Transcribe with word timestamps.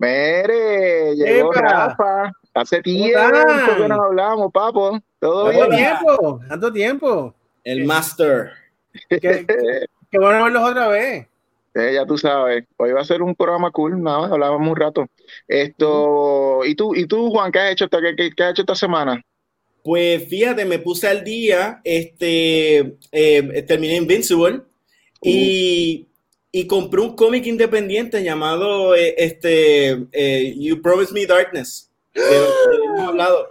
Mere, 0.00 1.14
llegó 1.14 1.52
Epa. 1.52 1.60
Rafa. 1.60 2.32
Hace 2.54 2.80
tiempo 2.82 3.20
que 3.76 3.88
nos 3.88 4.00
hablamos, 4.00 4.50
papo. 4.52 4.98
Todo 5.18 5.50
¿Tanto 5.50 5.68
bien. 5.68 5.76
tiempo? 5.76 6.40
¿Tanto 6.48 6.72
tiempo? 6.72 7.34
El 7.62 7.84
Master. 7.84 8.50
Qué, 9.08 9.18
qué 10.10 10.18
bueno 10.18 10.44
verlos 10.44 10.70
otra 10.70 10.88
vez. 10.88 11.26
Eh, 11.74 11.92
ya 11.94 12.04
tú 12.04 12.18
sabes, 12.18 12.64
hoy 12.78 12.90
va 12.90 13.02
a 13.02 13.04
ser 13.04 13.22
un 13.22 13.32
programa 13.36 13.70
cool, 13.70 14.02
nada, 14.02 14.26
hablábamos 14.26 14.68
un 14.68 14.74
rato. 14.74 15.06
Esto, 15.46 16.62
¿y 16.64 16.74
tú, 16.74 16.96
y 16.96 17.06
tú, 17.06 17.30
Juan, 17.30 17.52
qué 17.52 17.60
has 17.60 17.70
hecho 17.72 17.84
esta, 17.84 18.00
qué, 18.00 18.16
qué- 18.16 18.30
qué 18.36 18.42
has 18.42 18.50
hecho 18.50 18.62
esta 18.62 18.74
semana? 18.74 19.22
Pues 19.84 20.28
fíjate, 20.28 20.64
me 20.64 20.80
puse 20.80 21.06
al 21.06 21.22
día, 21.22 21.80
este, 21.84 22.96
eh, 23.12 23.62
terminé 23.68 23.96
Invincible 23.96 24.62
y, 25.22 26.08
y 26.52 26.66
compré 26.66 27.00
un 27.00 27.14
cómic 27.14 27.46
independiente 27.46 28.22
llamado 28.22 28.94
eh, 28.94 29.14
este, 29.16 30.06
eh, 30.12 30.54
You 30.56 30.82
Promised 30.82 31.14
Me 31.14 31.26
Darkness. 31.26 31.90
De 32.12 32.22
hemos 32.86 33.08
hablado. 33.08 33.48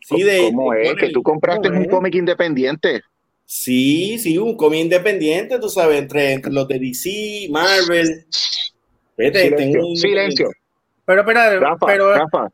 Sí, 0.00 0.22
de, 0.22 0.50
¿Cómo 0.50 0.72
de 0.72 0.82
es? 0.82 0.94
Que 0.94 1.10
tú 1.10 1.22
compraste 1.22 1.68
¿Cómo 1.68 1.80
un 1.80 1.86
cómic 1.86 2.14
independiente. 2.14 3.02
Sí, 3.44 4.18
sí, 4.18 4.38
un 4.38 4.56
cómic 4.56 4.80
independiente, 4.80 5.58
tú 5.58 5.68
sabes, 5.68 5.98
entre, 5.98 6.32
entre 6.32 6.52
los 6.52 6.66
de 6.66 6.78
DC, 6.78 7.48
Marvel. 7.50 8.26
Vete, 9.16 9.42
Silencio, 9.42 9.56
tengo 9.56 9.88
un 9.88 9.96
silencio. 9.96 10.50
Pero, 11.04 11.20
espera, 11.20 11.60
Rafa, 11.60 11.86
pero, 11.86 12.14
Rafa, 12.14 12.48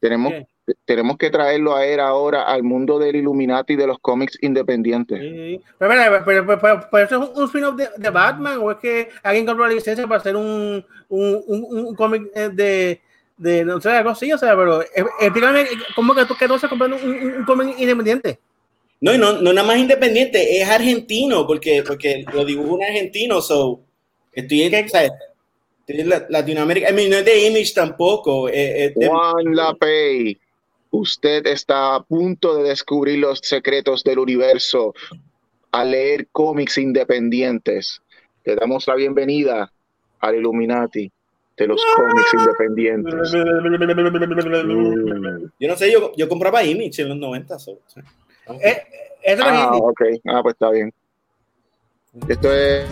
tenemos, 0.00 0.32
¿Qué? 0.32 0.46
Tenemos 0.84 1.16
que 1.18 1.30
traerlo 1.30 1.76
a 1.76 1.84
él 1.86 2.00
ahora 2.00 2.44
al 2.44 2.62
mundo 2.62 2.98
del 2.98 3.16
Illuminati 3.16 3.76
de 3.76 3.86
los 3.86 3.98
cómics 3.98 4.38
independientes. 4.42 5.20
Sí. 5.20 5.60
Pero, 5.78 5.90
pero, 6.24 6.46
pero- 6.46 6.60
pero- 6.60 6.88
pero 6.90 7.04
eso 7.06 7.22
es 7.32 7.38
un 7.38 7.44
spin-off 7.44 7.76
de, 7.76 7.88
de 7.96 8.10
Batman 8.10 8.58
o 8.62 8.70
es 8.70 8.78
que 8.78 9.08
alguien 9.22 9.44
compró 9.46 9.66
la 9.66 9.74
licencia 9.74 10.06
para 10.06 10.20
hacer 10.20 10.36
un, 10.36 10.84
un, 11.08 11.42
un, 11.46 11.86
un 11.86 11.94
cómic 11.94 12.22
eh, 12.34 12.48
de, 12.52 13.00
de, 13.36 13.64
no 13.64 13.80
sé, 13.80 13.90
algo 13.90 14.10
así, 14.10 14.32
o 14.32 14.38
sea, 14.38 14.56
pero 14.56 14.82
eh, 14.82 14.86
explícame 15.20 15.66
cómo 15.94 16.14
que 16.14 16.24
tú, 16.24 16.34
que 16.34 16.44
estás 16.46 16.68
comprando 16.70 16.96
un, 16.96 17.10
un- 17.10 17.34
un 17.38 17.44
cómic 17.44 17.78
independiente. 17.78 18.38
No, 19.00 19.12
y 19.12 19.18
no, 19.18 19.32
no 19.34 19.52
nada 19.52 19.66
más 19.66 19.76
independiente, 19.76 20.58
es 20.62 20.66
argentino, 20.68 21.46
porque, 21.46 21.82
porque 21.86 22.24
lo 22.32 22.42
dibujó 22.44 22.76
un 22.76 22.84
argentino, 22.84 23.42
so 23.42 23.80
estoy 24.32 24.62
en, 24.62 24.70
¿Qué? 24.70 24.84
o 24.86 24.88
sea, 24.88 25.02
estoy 25.02 26.00
en 26.00 26.08
la- 26.08 26.24
Latinoamérica, 26.30 26.88
I 26.88 26.94
mean, 26.94 27.10
no 27.10 27.16
es 27.16 27.24
de 27.26 27.46
Image 27.48 27.72
tampoco, 27.74 28.48
eh, 28.48 28.86
es 28.86 28.94
de- 28.94 29.08
Juan 29.08 29.54
Lapey, 29.54 30.38
usted 30.94 31.46
está 31.46 31.96
a 31.96 32.02
punto 32.02 32.56
de 32.56 32.68
descubrir 32.68 33.18
los 33.18 33.40
secretos 33.40 34.04
del 34.04 34.20
universo 34.20 34.94
al 35.72 35.90
leer 35.90 36.28
cómics 36.30 36.78
independientes. 36.78 38.00
Le 38.44 38.54
damos 38.54 38.86
la 38.86 38.94
bienvenida 38.94 39.72
al 40.20 40.36
Illuminati 40.36 41.10
de 41.56 41.66
los 41.66 41.82
cómics 41.96 42.34
independientes. 42.34 43.34
Mm. 43.34 45.50
yo 45.58 45.68
no 45.68 45.76
sé, 45.76 45.92
yo, 45.92 46.12
yo 46.16 46.28
compraba 46.28 46.62
Image 46.62 47.02
en 47.02 47.08
los 47.08 47.18
90, 47.18 47.58
so, 47.58 47.72
o 47.72 47.80
sea, 47.86 48.04
Eh, 48.62 48.82
eso 49.22 49.42
no 49.42 49.48
es 49.48 49.54
Ah, 49.56 49.70
ok. 49.74 50.02
Ah, 50.26 50.42
pues 50.42 50.54
está 50.54 50.70
bien. 50.70 50.92
Esto 52.28 52.52
es. 52.52 52.86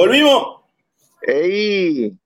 ¡Volvimos! 0.00 0.62
¡Ey! 1.20 2.16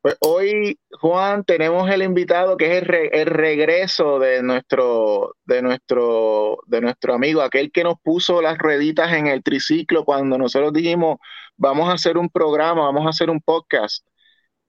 Pues 0.00 0.16
hoy, 0.20 0.78
Juan, 1.00 1.42
tenemos 1.42 1.90
el 1.90 2.00
invitado 2.04 2.56
que 2.56 2.78
es 2.78 2.84
el 3.10 3.26
regreso 3.26 4.20
de 4.20 4.40
nuestro, 4.44 5.34
de 5.46 5.62
nuestro, 5.62 6.58
de 6.68 6.80
nuestro 6.80 7.14
amigo, 7.14 7.42
aquel 7.42 7.72
que 7.72 7.82
nos 7.82 7.96
puso 8.00 8.40
las 8.40 8.56
rueditas 8.56 9.12
en 9.14 9.26
el 9.26 9.42
triciclo 9.42 10.04
cuando 10.04 10.38
nosotros 10.38 10.72
dijimos 10.72 11.16
vamos 11.56 11.88
a 11.88 11.94
hacer 11.94 12.16
un 12.18 12.30
programa, 12.30 12.82
vamos 12.82 13.04
a 13.04 13.10
hacer 13.10 13.30
un 13.30 13.40
podcast. 13.40 14.06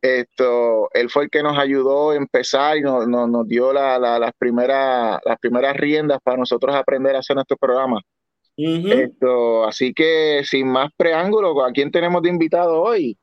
Esto, 0.01 0.89
él 0.93 1.11
fue 1.11 1.25
el 1.25 1.29
que 1.29 1.43
nos 1.43 1.55
ayudó 1.59 2.09
a 2.09 2.15
empezar 2.15 2.77
y 2.77 2.81
nos, 2.81 3.07
nos- 3.07 3.29
nos 3.29 3.47
dio 3.47 3.71
la- 3.73 3.99
la- 3.99 4.17
las 4.17 4.31
primeras, 4.39 5.19
las 5.23 5.37
primeras 5.37 5.77
riendas 5.77 6.17
para 6.23 6.37
nosotros 6.37 6.75
aprender 6.75 7.15
a 7.15 7.19
hacer 7.19 7.35
nuestro 7.35 7.57
programa. 7.57 8.01
Esto, 8.57 9.65
así 9.65 9.93
que 9.93 10.41
sin 10.43 10.67
más 10.67 10.89
preámbulo, 10.97 11.63
¿a 11.63 11.71
quién 11.71 11.91
tenemos 11.91 12.23
de 12.23 12.29
invitado 12.29 12.81
hoy? 12.81 13.15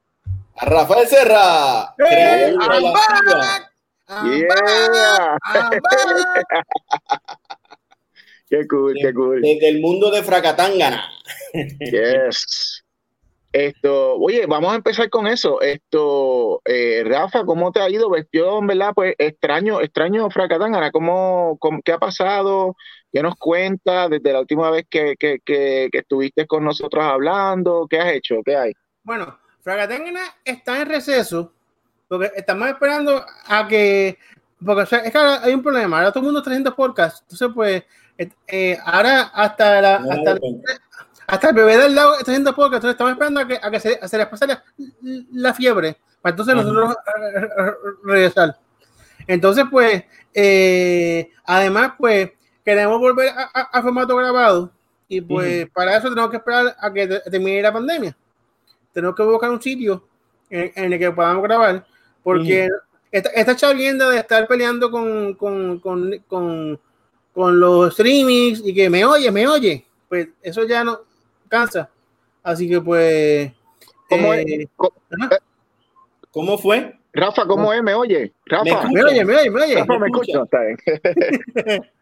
A 0.56 0.64
Rafael 0.64 1.08
Serra, 1.08 1.94
¡Eh! 1.98 2.54
Yeah. 2.54 2.68
back! 2.92 3.72
I'm 4.06 5.80
back! 5.82 6.46
Qué 8.48 8.68
cool, 8.68 8.94
qué 9.00 9.12
cool. 9.12 9.40
desde 9.42 9.68
el 9.68 9.80
mundo 9.80 10.10
de 10.12 10.22
Fracatangana. 10.22 11.10
Yes. 11.80 12.83
Esto, 13.54 14.16
oye, 14.16 14.46
vamos 14.46 14.72
a 14.72 14.74
empezar 14.74 15.08
con 15.10 15.28
eso. 15.28 15.60
Esto, 15.60 16.60
eh, 16.64 17.04
Rafa, 17.06 17.44
¿cómo 17.44 17.70
te 17.70 17.80
ha 17.80 17.88
ido? 17.88 18.10
En 18.32 18.66
verdad, 18.66 18.90
pues 18.92 19.14
extraño, 19.16 19.80
extraño 19.80 20.28
Fracatangana. 20.28 20.90
¿Cómo, 20.90 21.56
cómo- 21.60 21.80
qué 21.84 21.92
ha 21.92 21.98
pasado? 21.98 22.74
¿Qué 23.12 23.22
nos 23.22 23.36
cuentas 23.36 24.10
desde 24.10 24.32
la 24.32 24.40
última 24.40 24.72
vez 24.72 24.86
que, 24.90 25.14
que, 25.16 25.38
que, 25.44 25.88
que 25.92 25.98
estuviste 25.98 26.48
con 26.48 26.64
nosotros 26.64 27.04
hablando? 27.04 27.86
¿Qué 27.88 28.00
has 28.00 28.12
hecho? 28.12 28.40
¿Qué 28.44 28.56
hay? 28.56 28.72
Bueno, 29.04 29.38
Fragatengana 29.62 30.22
está 30.44 30.82
en 30.82 30.88
receso 30.88 31.52
porque 32.08 32.32
estamos 32.34 32.68
esperando 32.68 33.24
a 33.46 33.68
que. 33.68 34.18
Porque 34.66 34.82
o 34.82 34.86
sea, 34.86 34.98
es 34.98 35.12
que 35.12 35.18
ahora 35.18 35.44
hay 35.44 35.54
un 35.54 35.62
problema. 35.62 35.98
Ahora 35.98 36.10
todo 36.10 36.22
el 36.22 36.24
mundo 36.24 36.40
está 36.40 36.50
haciendo 36.50 36.74
podcast. 36.74 37.22
Entonces, 37.22 37.48
pues, 37.54 37.84
eh, 38.18 38.28
eh, 38.48 38.78
ahora 38.84 39.30
hasta, 39.32 39.80
la, 39.80 39.98
No 40.00 40.10
hasta, 40.10 40.40
cuenta. 40.40 40.72
Hasta 41.26 41.48
el 41.50 41.54
bebé 41.54 41.76
del 41.78 41.94
lado 41.94 42.14
está 42.18 42.30
haciendo 42.30 42.54
podcast. 42.54 42.84
Entonces, 42.84 42.94
estamos 42.94 43.12
esperando 43.12 43.40
a 43.40 43.48
que, 43.48 43.58
a 43.62 43.70
que 43.70 43.80
se, 43.80 43.98
a 44.00 44.08
se 44.08 44.18
les 44.18 44.26
pase 44.26 44.46
la, 44.46 44.62
la 45.32 45.54
fiebre. 45.54 45.96
Para 46.20 46.32
entonces 46.32 46.54
Ajá. 46.54 46.62
nosotros 46.64 46.94
eh, 46.94 47.48
eh, 47.58 47.72
regresar. 48.04 48.58
Entonces, 49.26 49.64
pues, 49.70 50.04
eh, 50.32 51.30
además, 51.44 51.92
pues, 51.98 52.30
queremos 52.64 52.98
volver 52.98 53.30
a, 53.34 53.82
formato 53.82 54.16
grabado. 54.16 54.70
Y 55.08 55.20
pues, 55.20 55.68
para 55.70 55.96
eso 55.96 56.08
tenemos 56.08 56.30
que 56.30 56.38
esperar 56.38 56.74
a 56.78 56.92
que 56.92 57.06
te- 57.06 57.30
termine 57.30 57.62
la 57.62 57.72
pandemia 57.72 58.16
tenemos 58.94 59.16
que 59.16 59.22
buscar 59.24 59.50
un 59.50 59.60
sitio 59.60 60.06
en, 60.48 60.72
en 60.74 60.92
el 60.92 60.98
que 60.98 61.10
podamos 61.10 61.42
grabar, 61.42 61.84
porque 62.22 62.68
esta, 63.10 63.28
esta 63.30 63.56
chavienda 63.56 64.08
de 64.08 64.18
estar 64.18 64.46
peleando 64.46 64.90
con, 64.90 65.34
con, 65.34 65.80
con, 65.80 66.16
con, 66.28 66.80
con 67.34 67.60
los 67.60 67.92
streamings 67.94 68.62
y 68.64 68.72
que 68.72 68.88
me 68.88 69.04
oye, 69.04 69.30
me 69.32 69.46
oye, 69.48 69.84
pues 70.08 70.28
eso 70.40 70.62
ya 70.64 70.84
no 70.84 71.00
cansa. 71.48 71.88
Así 72.42 72.68
que 72.68 72.80
pues... 72.80 73.50
¿Cómo 74.08 74.34
eh, 74.34 74.68
ajá, 75.20 75.38
¿Cómo 76.30 76.58
fue? 76.58 76.96
Rafa, 77.12 77.46
¿cómo 77.46 77.72
es? 77.72 77.82
¿Me 77.82 77.94
oye? 77.94 78.32
Rafa, 78.46 78.88
me 78.88 79.02
oye, 79.04 79.24
me 79.24 79.36
oye, 79.36 79.50
me 79.50 79.62
oye. 79.62 79.74
Rafa, 79.76 79.98
¿me 79.98 80.06
escucha? 80.08 80.42
está 80.42 80.58
bien. 80.62 81.82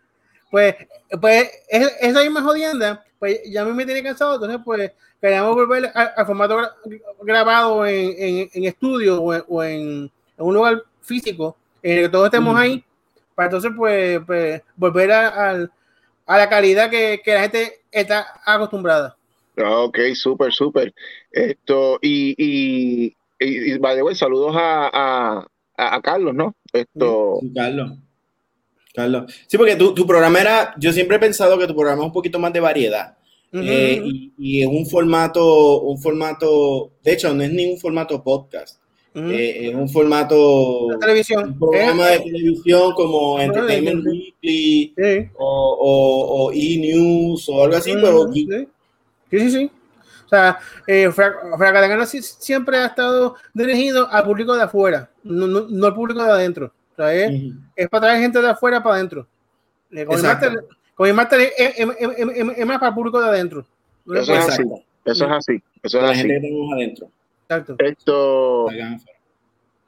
Pues, 0.50 0.75
pues 1.19 1.50
es- 1.70 1.97
esa 2.03 2.20
misma 2.20 2.42
jodienda, 2.42 3.03
pues 3.19 3.41
ya 3.50 3.64
me 3.64 3.86
tiene 3.86 4.03
cansado, 4.03 4.34
entonces 4.34 4.60
pues 4.62 4.92
queríamos 5.19 5.54
volver 5.54 5.86
a- 5.94 6.12
al 6.14 6.26
formato 6.26 6.59
gra- 6.59 6.74
grabado 7.22 7.86
en, 7.86 8.14
en, 8.19 8.50
en 8.53 8.64
estudio 8.64 9.22
o 9.22 9.32
en, 9.32 9.44
o 9.48 9.62
en- 9.64 10.10
en 10.36 10.44
un 10.44 10.53
lugar 10.53 10.82
físico 11.00 11.56
en 11.82 11.97
el 11.97 12.04
que 12.04 12.09
todos 12.10 12.26
estemos 12.26 12.54
ahí, 12.54 12.84
para 13.34 13.47
entonces 13.47 13.72
pues, 13.74 14.21
pues, 14.27 14.60
volver 14.77 15.12
a, 15.12 15.56
a 16.27 16.36
la 16.39 16.48
calidad 16.50 16.91
que, 16.91 17.22
que 17.24 17.33
la 17.33 17.41
gente 17.41 17.80
está 17.91 18.27
acostumbrada. 18.44 19.16
Ok, 19.57 19.99
súper, 20.15 20.53
súper. 20.53 20.95
Esto, 21.31 21.99
y, 22.01 22.34
y, 22.39 23.07
y, 23.39 23.72
y, 23.75 23.78
by 23.78 23.97
the 23.97 24.03
way, 24.03 24.15
saludos 24.15 24.54
a, 24.57 24.89
a, 24.93 25.47
a, 25.77 26.01
Carlos, 26.01 26.34
¿no? 26.34 26.54
Esto, 26.72 27.39
Sí, 27.41 27.53
Carlos. 27.54 27.93
Carlos. 28.95 29.33
Sí, 29.47 29.57
porque 29.59 29.77
tu, 29.77 29.95
tu 29.95 30.07
programa 30.07 30.41
era, 30.41 30.75
yo 30.78 30.93
siempre 30.93 31.16
he 31.16 31.21
pensado 31.21 31.59
que 31.59 31.66
tu 31.66 31.75
programa 31.75 32.03
es 32.03 32.07
un 32.07 32.13
poquito 32.13 32.39
más 32.39 32.53
de 32.53 32.60
variedad. 32.60 33.16
Eh, 33.54 34.01
y, 34.03 34.33
y 34.39 34.63
es 34.63 34.66
un 34.66 34.87
formato, 34.87 35.81
un 35.83 35.99
formato, 36.01 36.93
de 37.03 37.13
hecho, 37.13 37.34
no 37.34 37.43
es 37.43 37.53
ni 37.53 37.71
un 37.71 37.78
formato 37.78 38.22
podcast, 38.25 38.81
eh, 39.15 39.69
es 39.69 39.75
un 39.75 39.91
formato, 39.91 40.89
La 40.93 40.99
televisión. 40.99 41.49
un 41.49 41.59
programa 41.59 42.15
Eh, 42.15 42.19
de 42.19 42.25
televisión 42.25 42.93
como 42.95 43.39
eh, 43.39 43.45
Entertainment 43.45 44.07
eh, 44.07 44.09
Weekly 44.09 44.95
sí. 44.97 45.28
o, 45.37 45.77
o, 45.78 46.45
o 46.47 46.53
E-News 46.53 47.47
o 47.51 47.63
algo 47.65 47.77
así, 47.77 47.93
pero 48.01 48.25
sí. 49.38 49.50
Sí, 49.50 49.50
sí. 49.50 49.70
O 50.24 50.28
sea, 50.28 50.58
eh, 50.86 51.10
Fra- 51.12 51.34
Fracatangana 51.58 52.06
sí- 52.06 52.22
siempre 52.22 52.78
ha 52.78 52.86
estado 52.86 53.36
dirigido 53.52 54.08
al 54.10 54.24
público 54.24 54.54
de 54.56 54.62
afuera, 54.62 55.10
no, 55.24 55.46
no, 55.46 55.66
no 55.68 55.86
al 55.86 55.94
público 55.94 56.22
de 56.24 56.30
adentro. 56.30 56.72
O 56.92 56.96
sea, 56.96 57.12
es, 57.14 57.88
para 57.90 58.00
traer 58.02 58.20
gente 58.22 58.40
de 58.40 58.48
afuera 58.48 58.82
para 58.82 58.96
adentro. 58.96 59.26
Comic 60.94 61.14
Master, 61.14 61.50
es, 61.56 61.86
más 62.66 62.78
para 62.78 62.88
el 62.88 62.94
público 62.94 63.20
de 63.20 63.28
adentro. 63.28 63.66
Eso 64.14 64.34
es 64.34 64.48
así. 64.48 64.62
Eso 65.04 65.24
es 65.26 65.30
así. 65.30 65.62
Eso 65.82 65.98
es 65.98 66.04
así. 66.18 66.28
adentro. 66.74 67.08
Exacto. 67.48 67.76
Esto. 67.78 68.66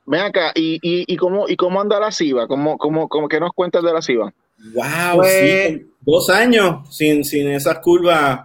Ven 0.06 0.20
acá, 0.20 0.52
¿y, 0.54 0.74
y, 0.82 1.04
y, 1.10 1.16
cómo, 1.16 1.48
¿y 1.48 1.56
cómo 1.56 1.80
anda 1.80 1.98
la 1.98 2.12
CIVA? 2.12 2.46
¿Cómo, 2.46 2.76
cómo, 2.76 3.08
cómo, 3.08 3.28
¿Qué 3.28 3.40
nos 3.40 3.52
cuentas 3.54 3.82
de 3.82 3.92
la 3.92 4.02
CIVA? 4.02 4.34
Wow, 4.74 5.16
pues, 5.16 5.32
sí, 5.32 5.86
dos 6.00 6.28
años 6.30 6.94
sin, 6.94 7.24
sin 7.24 7.48
esas 7.48 7.78
curvas. 7.78 8.40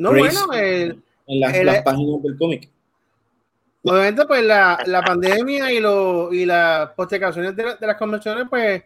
No, 0.00 0.12
bueno, 0.12 0.40
en 0.54 1.02
las, 1.26 1.82
páginas 1.82 2.22
del 2.22 2.38
cómic. 2.38 2.70
Obviamente, 3.84 4.24
pues 4.24 4.42
la, 4.42 4.82
la 4.86 5.02
pandemia 5.02 5.70
y, 5.70 5.78
lo, 5.78 6.32
y 6.32 6.46
las 6.46 6.88
postergaciones 6.92 7.54
de, 7.54 7.76
de, 7.78 7.86
las 7.86 7.96
convenciones, 7.98 8.46
pues 8.48 8.82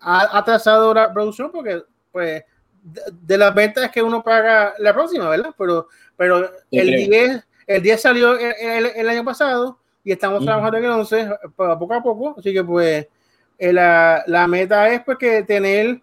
ha 0.00 0.36
atrasado 0.36 0.92
la 0.92 1.12
producción 1.12 1.52
porque, 1.52 1.84
pues, 2.10 2.42
de, 2.82 3.38
las 3.38 3.54
ventas 3.54 3.92
que 3.92 4.02
uno 4.02 4.24
paga 4.24 4.74
la 4.78 4.92
próxima, 4.92 5.28
¿verdad? 5.28 5.54
Pero, 5.56 5.86
pero 6.16 6.50
el 6.72 7.08
10, 7.08 7.46
el 7.68 7.82
10 7.82 8.02
salió 8.02 8.36
el, 8.36 8.86
el, 8.86 9.08
año 9.08 9.24
pasado 9.24 9.78
y 10.02 10.10
estamos 10.10 10.44
trabajando 10.44 10.78
en 10.78 10.84
el 10.84 10.90
11 10.90 11.30
poco 11.54 11.94
a 11.94 12.02
poco, 12.02 12.34
así 12.36 12.52
que 12.52 12.64
pues 12.64 13.06
eh, 13.56 13.72
la, 13.72 14.24
la, 14.26 14.48
meta 14.48 14.88
es 14.88 15.00
pues 15.04 15.16
que 15.16 15.44
tener 15.44 16.00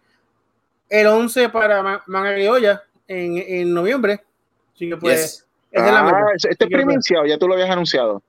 el 0.88 1.08
11 1.08 1.50
para 1.50 2.02
manga 2.08 2.34
criolla 2.34 2.82
en, 3.10 3.38
en 3.38 3.74
noviembre, 3.74 4.24
así 4.74 4.90
que 4.90 4.98
pues 4.98 5.46
es 5.72 5.84
la 5.84 6.04
meta. 6.04 6.18
Ah, 6.18 6.32
este 6.36 6.50
es 6.50 6.58
pues, 6.58 6.70
primicia 6.70 7.28
ya 7.28 7.38
tú 7.38 7.48
lo 7.48 7.54
habías 7.54 7.70
anunciado. 7.70 8.22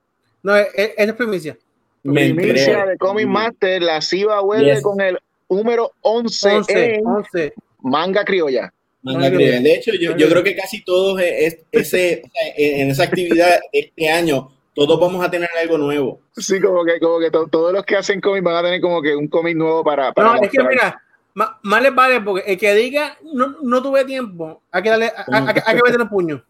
No, 0.42 0.56
es, 0.56 0.68
es, 0.74 1.12
primicia. 1.14 1.56
Primicia 2.02 2.86
de 2.86 2.98
Comic 2.98 3.26
Master, 3.26 3.82
la 3.82 4.02
CIVA 4.02 4.40
vuelve 4.40 4.80
con 4.82 5.00
el 5.00 5.18
número 5.48 5.92
11, 6.02 6.56
11, 6.56 7.00
11 7.04 7.54
manga 7.84 8.24
criolla. 8.24 8.72
Manga 9.02 9.30
criolla. 9.30 9.60
De 9.60 9.74
hecho, 9.74 9.92
yo, 9.94 10.16
yo, 10.16 10.28
creo 10.28 10.42
que 10.42 10.56
casi 10.56 10.82
todos 10.84 11.20
es, 11.20 11.58
ese, 11.70 12.22
en 12.56 12.90
esa 12.90 13.04
actividad 13.04 13.58
este 13.72 14.10
año, 14.10 14.50
todos 14.74 14.98
vamos 14.98 15.24
a 15.24 15.30
tener 15.30 15.48
algo 15.60 15.78
nuevo. 15.78 16.20
Sí, 16.36 16.60
como 16.60 16.84
que, 16.84 16.98
como 16.98 17.20
que 17.20 17.30
todos 17.30 17.72
los 17.72 17.84
que 17.84 17.96
hacen 17.96 18.20
cómic 18.20 18.42
van 18.42 18.56
a 18.56 18.62
tener 18.62 18.80
como 18.80 19.00
que 19.00 19.14
un 19.14 19.28
cómic 19.28 19.56
nuevo 19.56 19.84
para, 19.84 20.12
para 20.12 20.34
No, 20.34 20.42
es 20.42 20.50
que 20.50 20.62
mira, 20.62 21.00
más 21.34 21.82
les 21.82 21.94
vale 21.94 22.20
porque 22.20 22.52
el 22.52 22.58
que 22.58 22.74
diga 22.74 23.18
no, 23.32 23.56
no 23.62 23.82
tuve 23.82 24.04
tiempo, 24.04 24.62
hay 24.70 24.82
que 24.82 24.90
darle, 24.90 25.12
hay, 25.26 25.76
que 25.76 25.82
meter 25.82 26.00
el 26.00 26.08
puño. 26.08 26.44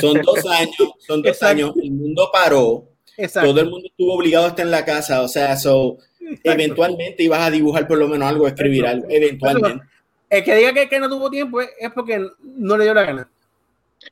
Son 0.00 0.20
dos 0.22 0.46
años, 0.46 0.92
son 0.98 1.22
dos 1.22 1.42
años, 1.42 1.72
el 1.82 1.90
mundo 1.92 2.28
paró. 2.32 2.84
Exacto. 3.16 3.50
Todo 3.50 3.60
el 3.60 3.70
mundo 3.70 3.88
estuvo 3.88 4.14
obligado 4.14 4.46
a 4.46 4.48
estar 4.48 4.64
en 4.64 4.70
la 4.70 4.84
casa, 4.84 5.22
o 5.22 5.28
sea, 5.28 5.56
so, 5.56 5.98
eventualmente 6.44 7.22
ibas 7.22 7.40
a 7.40 7.50
dibujar 7.50 7.86
por 7.88 7.98
lo 7.98 8.08
menos 8.08 8.28
algo, 8.28 8.46
escribir 8.46 8.86
algo, 8.86 9.06
eventualmente. 9.08 9.84
El 10.30 10.44
que 10.44 10.54
diga 10.54 10.88
que, 10.88 11.00
no 11.00 11.08
tuvo 11.08 11.30
tiempo 11.30 11.60
es, 11.60 11.70
porque 11.94 12.24
no 12.42 12.76
le 12.76 12.84
dio 12.84 12.94
la 12.94 13.02
gana. 13.02 13.28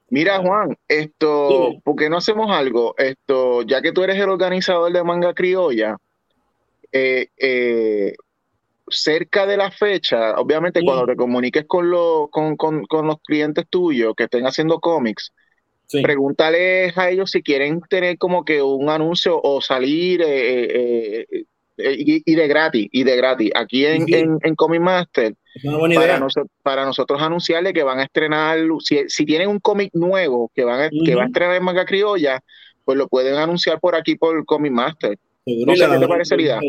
Mira, 0.08 0.38
Juan, 0.38 0.76
esto, 0.88 1.74
¿por 1.84 1.96
qué 1.96 2.08
no 2.08 2.16
hacemos 2.16 2.50
algo? 2.50 2.94
Esto, 2.96 3.62
ya 3.62 3.82
que 3.82 3.92
tú 3.92 4.02
eres 4.02 4.16
el 4.16 4.30
organizador 4.30 4.92
de 4.92 5.04
Manga 5.04 5.34
Criolla, 5.34 5.96
eh, 6.90 7.28
eh, 7.36 8.14
cerca 8.88 9.46
de 9.46 9.56
la 9.56 9.70
fecha, 9.70 10.34
obviamente 10.36 10.82
cuando 10.82 11.06
te 11.06 11.16
comuniques 11.16 11.64
con, 11.66 11.90
con, 12.28 13.06
los 13.06 13.16
clientes 13.24 13.64
tuyos 13.68 14.14
que 14.16 14.24
estén 14.24 14.46
haciendo 14.46 14.80
cómics, 14.80 15.32
pregúntales 16.02 16.96
a 16.96 17.10
ellos 17.10 17.30
si 17.30 17.42
quieren 17.42 17.80
tener 17.88 18.18
como 18.18 18.44
que 18.44 18.62
un 18.62 18.88
anuncio 18.88 19.40
o 19.40 19.60
salir 19.60 20.22
eh, 20.24 21.26
y, 21.76 22.34
de 22.34 22.48
gratis, 22.48 22.88
y 22.90 23.04
de 23.04 23.16
gratis. 23.16 23.50
Aquí 23.54 23.86
en, 23.86 24.06
en 24.08 24.54
Comic 24.54 24.80
Master 24.80 25.34
para, 25.94 26.26
para, 26.62 26.84
nosotros 26.84 27.20
anunciarle 27.20 27.72
que 27.72 27.82
van 27.82 27.98
a 27.98 28.04
estrenar, 28.04 28.58
si, 28.80 29.08
si 29.08 29.24
tienen 29.24 29.48
un 29.48 29.58
cómic 29.58 29.90
nuevo 29.94 30.50
que, 30.54 30.64
van 30.64 30.82
a, 30.82 30.90
que 30.90 31.14
va 31.14 31.24
a 31.24 31.26
estrenar 31.26 31.56
en 31.56 31.64
Manga 31.64 31.84
Criolla, 31.84 32.40
pues 32.84 32.98
lo 32.98 33.08
pueden 33.08 33.34
anunciar 33.34 33.80
por 33.80 33.94
aquí 33.94 34.16
por 34.16 34.44
Comic 34.44 34.72
Master. 34.72 35.18
No 35.46 35.76
sé 35.76 35.88
qué 35.88 35.98
te 35.98 36.08
parecería. 36.08 36.60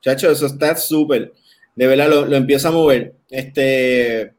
Chacho, 0.00 0.30
eso 0.30 0.46
está 0.46 0.76
súper. 0.76 1.32
De 1.74 1.86
verdad 1.86 2.08
lo, 2.08 2.26
lo 2.26 2.36
empieza 2.36 2.68
a 2.68 2.72
mover. 2.72 3.14
Este, 3.30 4.32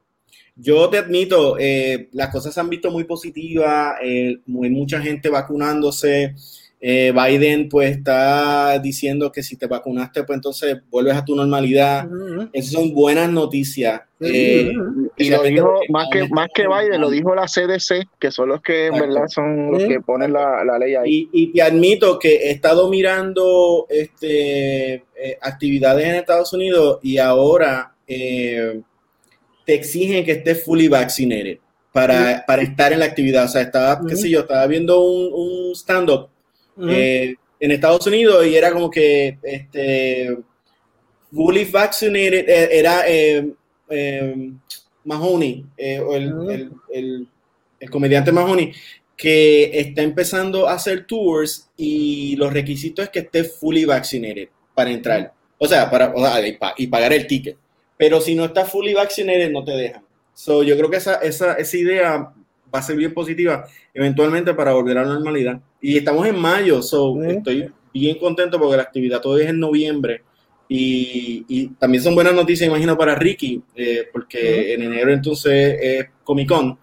yo 0.55 0.89
te 0.89 0.97
admito, 0.97 1.57
eh, 1.57 2.09
las 2.11 2.29
cosas 2.29 2.53
se 2.53 2.59
han 2.59 2.69
visto 2.69 2.91
muy 2.91 3.05
positivas, 3.05 3.95
eh, 4.03 4.39
hay 4.45 4.69
mucha 4.69 4.99
gente 5.01 5.29
vacunándose. 5.29 6.35
Eh, 6.81 7.11
Biden 7.11 7.67
pues 7.67 7.97
está 7.97 8.79
diciendo 8.79 9.31
que 9.33 9.43
si 9.43 9.57
te 9.57 9.67
vacunaste, 9.67 10.23
pues 10.23 10.37
entonces 10.37 10.77
vuelves 10.89 11.15
a 11.15 11.25
tu 11.25 11.35
normalidad. 11.35 12.07
Esas 12.53 12.71
son 12.71 12.93
buenas 12.93 13.29
noticias. 13.29 14.01
Eh, 14.21 14.71
y 15.17 15.29
lo 15.29 15.43
dijo, 15.43 15.79
más 15.89 16.07
que, 16.09 16.27
más 16.29 16.47
que 16.53 16.67
Biden, 16.67 17.01
lo 17.01 17.09
dijo 17.09 17.35
la 17.35 17.47
CDC, 17.47 18.07
que 18.17 18.31
son 18.31 18.49
los 18.49 18.61
que 18.61 18.87
en 18.87 18.93
verdad 18.93 19.27
son 19.27 19.71
los 19.71 19.83
que 19.83 19.99
ponen 19.99 20.31
la, 20.31 20.77
ley 20.79 20.95
ahí. 20.95 21.29
Y, 21.33 21.51
te 21.51 21.61
admito 21.61 22.17
que 22.17 22.35
he 22.35 22.51
estado 22.51 22.89
mirando 22.89 23.85
este, 23.89 24.93
eh, 24.93 25.37
actividades 25.41 26.05
en 26.07 26.15
Estados 26.15 26.53
Unidos 26.53 26.99
y 27.01 27.17
ahora 27.17 27.93
te 28.07 28.83
exigen 29.67 30.23
que 30.23 30.31
estés 30.31 30.63
fully 30.63 30.87
vaccinated 30.87 31.59
para, 31.91 32.43
para 32.47 32.61
estar 32.61 32.93
en 32.93 32.99
la 32.99 33.05
actividad. 33.05 33.43
O 33.43 33.49
sea, 33.49 33.63
estaba, 33.63 34.01
qué 34.07 34.15
sé 34.15 34.29
yo, 34.29 34.39
estaba 34.41 34.65
viendo 34.65 35.03
un, 35.03 35.29
un 35.33 35.75
stand-up 35.75 36.29
eh, 36.87 37.35
en 37.59 37.71
Estados 37.71 38.05
Unidos 38.07 38.45
y 38.45 38.55
era 38.55 38.71
como 38.71 38.89
que 38.89 39.37
este, 39.43 40.37
fully 41.31 41.65
vaccinated 41.65 42.47
eh, 42.47 42.69
era 42.71 43.03
eh, 43.07 43.53
Mahoney, 45.03 45.65
el, 45.77 46.71
el, 46.91 47.89
comediante 47.89 48.31
Mahoney, 48.31 48.73
que 49.17 49.71
está 49.79 50.01
empezando 50.01 50.67
a 50.67 50.73
hacer 50.73 51.05
tours 51.05 51.69
y 51.75 52.35
los 52.35 52.53
requisitos 52.53 53.05
es 53.05 53.11
que 53.11 53.19
esté 53.19 53.43
fully 53.43 53.85
vaccinated 53.85 54.49
para 54.73 54.91
entrar. 54.91 55.33
O 55.57 55.67
sea, 55.67 55.89
para, 55.89 56.13
y 56.77 56.87
pagar 56.87 57.11
el 57.11 57.27
ticket. 57.27 57.57
Pero 57.97 58.21
si 58.21 58.33
no 58.33 58.45
está 58.45 58.63
fully 58.63 58.93
vaccinated, 58.93 59.51
no 59.51 59.63
te 59.65 59.71
dejan. 59.71 60.03
So, 60.33 60.63
yo 60.63 60.77
creo 60.77 60.89
que 60.89 60.95
esa, 60.97 61.15
esa, 61.15 61.55
esa 61.55 61.77
idea 61.77 62.33
va 62.73 62.79
a 62.79 62.83
ser 62.83 62.95
bien 62.95 63.13
positiva 63.13 63.65
eventualmente 63.93 64.53
para 64.53 64.73
volver 64.73 64.97
a 64.97 65.03
la 65.03 65.13
normalidad. 65.13 65.59
Y 65.81 65.97
estamos 65.97 66.27
en 66.27 66.39
mayo, 66.39 66.81
so 66.81 67.21
estoy 67.23 67.71
bien 67.93 68.17
contento 68.17 68.59
porque 68.59 68.77
la 68.77 68.83
actividad 68.83 69.21
todavía 69.21 69.45
es 69.45 69.51
en 69.51 69.59
noviembre. 69.59 70.23
Y, 70.67 71.45
y 71.47 71.67
también 71.69 72.03
son 72.03 72.13
buenas 72.13 72.33
noticias, 72.33 72.69
imagino, 72.69 72.95
para 72.95 73.15
Ricky, 73.15 73.61
eh, 73.75 74.07
porque 74.13 74.73
en 74.73 74.83
enero 74.83 75.11
entonces 75.11 75.77
es 75.81 76.05
Comic 76.23 76.47
Con. 76.47 76.77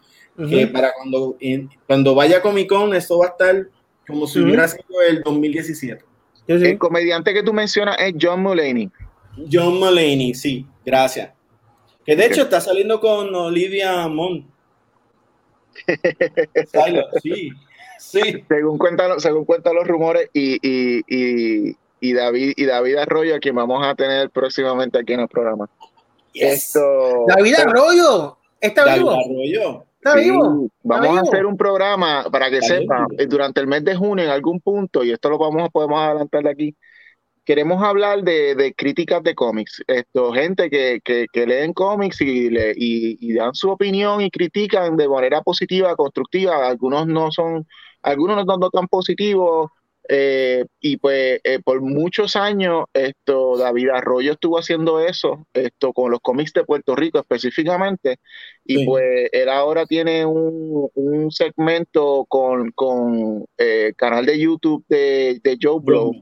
Que 0.50 0.66
para 0.66 0.92
cuando, 0.92 1.38
cuando 1.86 2.14
vaya 2.14 2.38
a 2.38 2.42
Comic 2.42 2.68
Con, 2.68 2.94
esto 2.94 3.18
va 3.18 3.26
a 3.26 3.28
estar 3.30 3.68
como 4.06 4.26
si 4.26 4.40
hubiera 4.40 4.68
sido 4.68 5.00
el 5.08 5.22
2017. 5.22 6.04
El 6.46 6.78
comediante 6.78 7.32
que 7.32 7.42
tú 7.42 7.52
mencionas 7.52 7.96
es 7.98 8.14
John 8.20 8.42
Mulaney. 8.42 8.90
John 9.50 9.78
Mulaney, 9.78 10.34
sí, 10.34 10.66
gracias. 10.84 11.30
Que 12.04 12.14
de 12.14 12.26
hecho 12.26 12.42
está 12.42 12.60
saliendo 12.60 13.00
con 13.00 13.34
Olivia 13.34 14.06
Munn 14.08 14.46
sí, 17.22 17.50
sí. 17.98 18.44
Según 18.48 18.78
cuentan, 18.78 19.20
según 19.20 19.44
cuentan 19.44 19.74
los 19.74 19.86
rumores 19.86 20.30
y, 20.32 20.58
y, 20.62 21.76
y, 22.00 22.12
David 22.12 22.54
y 22.56 22.64
David 22.64 22.96
Arroyo, 22.96 23.36
a 23.36 23.38
quien 23.38 23.54
vamos 23.54 23.84
a 23.86 23.94
tener 23.94 24.30
próximamente 24.30 24.98
aquí 24.98 25.14
en 25.14 25.20
el 25.20 25.28
programa. 25.28 25.68
Esto, 26.34 27.24
David 27.28 27.54
Arroyo, 27.54 28.38
está 28.60 28.94
vivo. 28.94 29.10
Arroyo. 29.10 29.84
Está 29.96 30.14
vivo. 30.14 30.68
Vamos 30.82 31.18
a 31.18 31.20
hacer 31.22 31.46
un 31.46 31.56
programa 31.56 32.26
para 32.30 32.48
que 32.48 32.62
sepan 32.62 33.06
eh, 33.18 33.26
durante 33.26 33.60
el 33.60 33.66
mes 33.66 33.84
de 33.84 33.96
junio 33.96 34.24
en 34.24 34.30
algún 34.30 34.60
punto, 34.60 35.02
y 35.02 35.10
esto 35.10 35.28
lo 35.30 35.38
vamos, 35.38 35.68
podemos 35.72 36.00
adelantar 36.00 36.44
de 36.44 36.50
aquí, 36.50 36.76
queremos 37.46 37.82
hablar 37.82 38.22
de, 38.24 38.74
críticas 38.76 39.22
de 39.22 39.34
cómics. 39.34 39.82
Esto, 39.86 40.32
gente 40.32 40.68
que, 40.68 41.00
que, 41.02 41.46
leen 41.46 41.72
cómics 41.72 42.20
y, 42.20 42.50
le, 42.50 42.74
y, 42.76 43.32
dan 43.34 43.54
su 43.54 43.70
opinión 43.70 44.20
y 44.20 44.30
critican 44.30 44.96
de 44.96 45.08
manera 45.08 45.40
positiva, 45.42 45.94
constructiva. 45.94 46.68
Algunos 46.68 47.06
no 47.06 47.30
son, 47.30 47.66
algunos 48.02 48.44
no 48.44 48.44
son 48.44 48.70
tan 48.70 48.88
positivos. 48.88 49.70
Eh, 50.08 50.64
y 50.80 50.98
pues 50.98 51.40
eh, 51.42 51.58
por 51.64 51.80
muchos 51.80 52.36
años 52.36 52.84
esto 52.94 53.56
David 53.56 53.88
Arroyo 53.88 54.34
estuvo 54.34 54.56
haciendo 54.56 55.00
eso 55.00 55.48
esto 55.52 55.92
con 55.92 56.12
los 56.12 56.20
cómics 56.20 56.52
de 56.52 56.62
Puerto 56.62 56.94
Rico 56.94 57.18
específicamente 57.18 58.20
y 58.64 58.86
pues 58.86 59.28
él 59.32 59.48
ahora 59.48 59.84
tiene 59.84 60.24
un, 60.24 60.88
un 60.94 61.32
segmento 61.32 62.24
con, 62.28 62.70
con 62.70 63.46
eh, 63.58 63.94
canal 63.96 64.26
de 64.26 64.38
YouTube 64.38 64.84
de, 64.88 65.40
de 65.42 65.58
Joe 65.60 65.80
Blow 65.82 66.12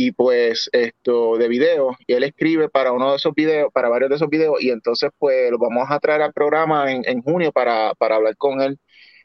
y 0.00 0.12
pues 0.12 0.70
esto 0.72 1.36
de 1.38 1.48
videos 1.48 1.96
y 2.06 2.12
él 2.12 2.22
escribe 2.22 2.68
para 2.68 2.92
uno 2.92 3.10
de 3.10 3.16
esos 3.16 3.34
videos, 3.34 3.72
para 3.72 3.88
varios 3.88 4.10
de 4.10 4.14
esos 4.14 4.28
videos 4.30 4.62
y 4.62 4.70
entonces 4.70 5.10
pues 5.18 5.50
lo 5.50 5.58
vamos 5.58 5.88
a 5.90 5.98
traer 5.98 6.22
al 6.22 6.32
programa 6.32 6.92
en, 6.92 7.02
en 7.04 7.20
junio 7.20 7.50
para, 7.50 7.94
para, 7.94 8.14
hablar 8.14 8.36
con 8.36 8.60
él. 8.60 8.78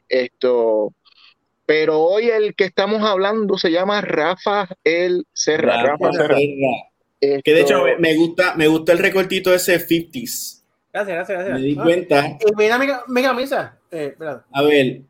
Esto, 0.08 0.92
pero 1.64 2.00
hoy 2.00 2.28
el 2.28 2.56
que 2.56 2.64
estamos 2.64 3.02
hablando 3.02 3.56
se 3.56 3.70
llama 3.70 4.00
Rafa 4.00 4.66
El 4.82 5.24
Serra. 5.32 5.80
Rafa, 5.80 6.12
Serra. 6.12 6.36
que 7.20 7.54
de 7.54 7.60
hecho 7.60 7.84
me 8.00 8.16
gusta, 8.16 8.56
me 8.56 8.66
gusta 8.66 8.94
el 8.94 8.98
recortito 8.98 9.54
ese 9.54 9.78
50s. 9.78 10.64
Gracias, 10.92 11.16
gracias, 11.16 11.38
gracias. 11.38 11.60
Me 11.60 11.64
di 11.64 11.76
cuenta. 11.76 12.26
Y 12.26 12.56
mira 12.56 12.78
mi, 12.78 12.86
mi 13.06 13.22
camisa. 13.22 13.78
Eh, 13.92 14.16
a 14.52 14.62
ver. 14.62 15.02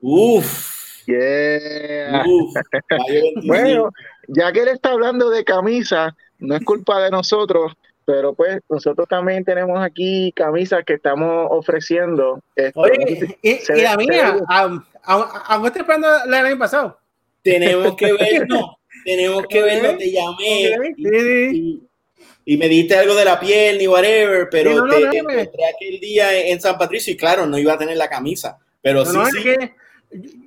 Uf. 0.00 0.78
Yeah. 1.08 2.22
Uf, 2.26 2.54
bueno, 3.46 3.90
ya 4.28 4.52
que 4.52 4.60
él 4.60 4.68
está 4.68 4.92
hablando 4.92 5.30
de 5.30 5.44
camisa, 5.44 6.14
no 6.38 6.54
es 6.54 6.64
culpa 6.64 7.00
de 7.00 7.10
nosotros, 7.10 7.72
pero 8.04 8.34
pues 8.34 8.60
nosotros 8.68 9.08
también 9.08 9.44
tenemos 9.44 9.82
aquí 9.82 10.32
camisas 10.32 10.84
que 10.84 10.94
estamos 10.94 11.48
ofreciendo. 11.50 12.40
Oye, 12.74 13.36
y, 13.42 13.82
la 13.82 13.96
mía, 13.96 14.38
aún 14.48 15.66
estoy 15.66 15.80
esperando 15.80 16.08
la 16.26 16.36
del 16.38 16.46
año 16.46 16.58
pasado. 16.58 16.98
Tenemos 17.42 17.96
que 17.96 18.12
verlo, 18.12 18.78
tenemos 19.04 19.46
que 19.48 19.62
verlo, 19.62 19.96
te 19.96 20.10
llamé. 20.10 20.74
Y, 22.44 22.56
me 22.56 22.66
diste 22.66 22.96
algo 22.96 23.14
de 23.14 23.26
la 23.26 23.38
piel 23.38 23.76
ni 23.76 23.86
whatever, 23.86 24.48
pero 24.50 24.86
te, 24.86 25.18
encontré 25.18 25.66
aquel 25.74 26.00
día 26.00 26.48
en 26.48 26.58
San 26.62 26.78
Patricio 26.78 27.12
y 27.12 27.16
claro, 27.16 27.44
no 27.44 27.58
iba 27.58 27.74
a 27.74 27.78
tener 27.78 27.98
la 27.98 28.08
camisa, 28.08 28.58
pero 28.80 29.04
sí, 29.04 29.18
sí. 29.32 29.54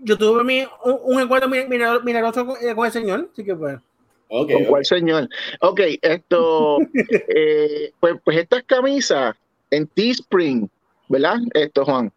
Yo 0.04 0.18
tuve 0.18 0.44
mi, 0.44 0.64
un, 0.84 1.22
encuentro 1.22 1.50
milagroso 1.50 2.46
con, 2.46 2.56
con 2.76 2.86
el 2.86 2.92
señor, 2.92 3.30
así 3.32 3.44
que 3.44 3.56
pues. 3.56 3.80
Okay, 4.34 4.56
¿Con 4.56 4.66
cuál 4.66 4.86
señor? 4.86 5.30
Ok, 5.60 5.82
esto, 6.02 6.80
eh, 7.36 7.92
pues, 8.00 8.16
pues 8.24 8.38
estas 8.38 8.64
camisas 8.64 9.36
en 9.70 9.88
Teespring, 9.88 10.70
¿verdad? 11.10 11.40
Esto, 11.54 11.84
Juan. 11.84 12.12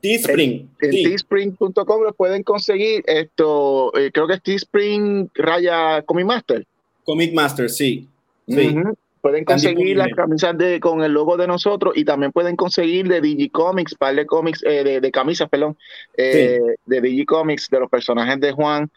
Teespring. 0.00 0.70
En, 0.80 0.90
teespring.com 0.90 2.02
lo 2.02 2.12
pueden 2.14 2.42
conseguir. 2.42 3.02
Esto, 3.06 3.92
eh, 3.98 4.10
creo 4.12 4.26
que 4.26 4.34
es 4.34 4.42
Teespring 4.42 5.30
raya 5.34 6.02
Comic 6.02 6.24
Master. 6.24 6.66
Comic 7.04 7.34
Master, 7.34 7.68
sí. 7.68 8.08
sí. 8.46 8.76
Pueden 9.20 9.44
conseguir 9.44 9.96
las 9.96 10.08
camisas 10.14 10.56
de, 10.56 10.80
con 10.80 11.02
el 11.02 11.12
logo 11.12 11.36
de 11.36 11.46
nosotros 11.46 11.96
y 11.96 12.04
también 12.04 12.32
pueden 12.32 12.56
conseguir 12.56 13.08
de 13.08 13.20
Digicomics, 13.20 13.94
par 13.94 14.14
de 14.14 14.26
cómics, 14.26 14.62
eh, 14.64 15.00
de, 15.00 15.10
camisas, 15.10 15.48
perdón, 15.48 15.76
de 16.16 16.76
Digicomics, 16.86 17.68
de 17.70 17.80
los 17.80 17.90
personajes 17.90 18.40
de 18.40 18.52
Juan. 18.52 18.90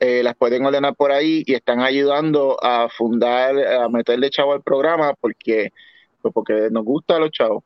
Eh, 0.00 0.22
las 0.22 0.34
pueden 0.36 0.66
ordenar 0.66 0.94
por 0.96 1.12
ahí 1.12 1.44
y 1.46 1.54
están 1.54 1.80
ayudando 1.80 2.58
a 2.62 2.88
fundar, 2.88 3.56
a 3.56 3.88
meterle 3.88 4.28
chavo 4.28 4.52
al 4.52 4.62
programa 4.62 5.14
porque, 5.20 5.72
pues 6.20 6.34
porque 6.34 6.68
nos 6.70 6.84
gusta 6.84 7.16
a 7.16 7.20
los 7.20 7.30
chavos. 7.30 7.62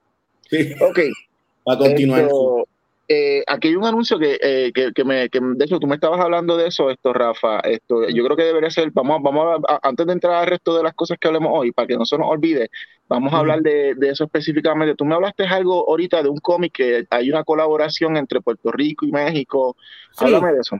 Sí. 0.48 0.72
Ok. 0.80 1.00
Va 1.68 1.74
a 1.74 1.78
continuar. 1.78 2.28
Eh, 3.10 3.42
aquí 3.46 3.68
hay 3.68 3.76
un 3.76 3.86
anuncio 3.86 4.18
eh, 4.20 4.70
que, 4.74 4.92
que, 4.92 5.02
me, 5.02 5.30
que, 5.30 5.40
de 5.40 5.64
hecho, 5.64 5.78
tú 5.78 5.86
me 5.86 5.94
estabas 5.94 6.20
hablando 6.20 6.58
de 6.58 6.66
eso, 6.66 6.90
esto, 6.90 7.14
Rafa. 7.14 7.60
Esto, 7.60 8.06
yo 8.06 8.22
creo 8.22 8.36
que 8.36 8.44
debería 8.44 8.68
ser, 8.68 8.90
vamos, 8.92 9.22
vamos 9.22 9.62
a, 9.66 9.80
antes 9.82 10.06
de 10.06 10.12
entrar 10.12 10.34
al 10.34 10.46
resto 10.46 10.76
de 10.76 10.82
las 10.82 10.92
cosas 10.92 11.16
que 11.18 11.26
hablemos 11.26 11.50
hoy, 11.54 11.72
para 11.72 11.88
que 11.88 11.96
no 11.96 12.04
se 12.04 12.18
nos 12.18 12.28
olvide, 12.28 12.68
vamos 13.08 13.32
a 13.32 13.38
hablar 13.38 13.62
de, 13.62 13.94
de, 13.94 14.10
eso 14.10 14.24
específicamente. 14.24 14.94
Tú 14.94 15.06
me 15.06 15.14
hablaste 15.14 15.46
algo 15.46 15.88
ahorita 15.88 16.22
de 16.22 16.28
un 16.28 16.36
cómic 16.38 16.72
que 16.74 17.06
hay 17.08 17.30
una 17.30 17.44
colaboración 17.44 18.18
entre 18.18 18.42
Puerto 18.42 18.70
Rico 18.70 19.06
y 19.06 19.10
México. 19.10 19.74
Háblame 20.18 20.52
de 20.52 20.60
eso. 20.60 20.78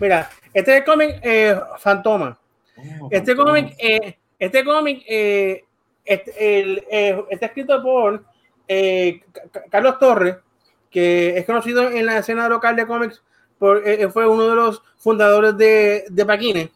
Mira, 0.00 0.28
este 0.52 0.72
es 0.72 0.78
el 0.78 0.84
cómic 0.84 1.20
eh, 1.22 1.56
Fantoma. 1.78 2.36
Oh, 3.00 3.08
este 3.10 3.36
cómic, 3.36 3.74
eh, 3.78 4.18
este 4.38 4.64
cómic 4.64 5.04
eh, 5.08 5.64
este, 6.04 6.84
está 7.30 7.46
escrito 7.46 7.80
por 7.82 8.24
Carlos 9.70 9.98
Torres, 10.00 10.36
que 10.90 11.36
es 11.36 11.44
conocido 11.44 11.90
en 11.90 12.06
la 12.06 12.18
escena 12.18 12.48
local 12.48 12.76
de 12.76 12.86
cómics, 12.86 13.22
por, 13.58 13.82
fue 14.12 14.26
uno 14.26 14.48
de 14.48 14.54
los 14.54 14.82
fundadores 14.96 15.56
de, 15.56 16.04
de 16.08 16.26
Paquines. 16.26 16.70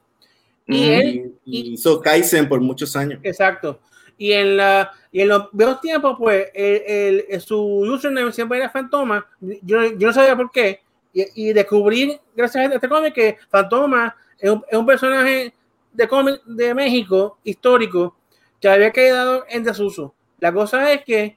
Y 0.66 0.88
él 0.90 1.34
hizo 1.44 2.00
Kaizen 2.00 2.48
por 2.48 2.60
muchos 2.60 2.94
años. 2.96 3.20
Exacto. 3.22 3.80
Y 4.16 4.32
en, 4.32 4.56
la, 4.56 4.92
y 5.10 5.20
en 5.20 5.28
los 5.28 5.48
viejos 5.52 5.80
tiempos, 5.80 6.16
pues, 6.18 6.48
el, 6.54 7.24
el, 7.28 7.40
su 7.40 7.60
username 7.60 8.32
siempre 8.32 8.58
era 8.58 8.70
Fantoma. 8.70 9.26
Yo, 9.40 9.84
yo 9.96 10.06
no 10.08 10.12
sabía 10.12 10.36
por 10.36 10.50
qué 10.50 10.80
y, 11.12 11.48
y 11.48 11.52
descubrí, 11.52 12.18
gracias 12.34 12.70
a 12.70 12.74
este 12.74 12.88
cómic, 12.88 13.14
que 13.14 13.36
Fantoma 13.50 14.16
es 14.38 14.50
un, 14.50 14.64
es 14.68 14.78
un 14.78 14.86
personaje 14.86 15.52
de 15.92 16.08
cómic 16.08 16.42
de 16.44 16.74
México 16.74 17.38
histórico 17.44 18.16
que 18.60 18.68
había 18.68 18.90
quedado 18.92 19.44
en 19.48 19.64
desuso. 19.64 20.14
La 20.38 20.52
cosa 20.52 20.92
es 20.92 21.04
que 21.04 21.36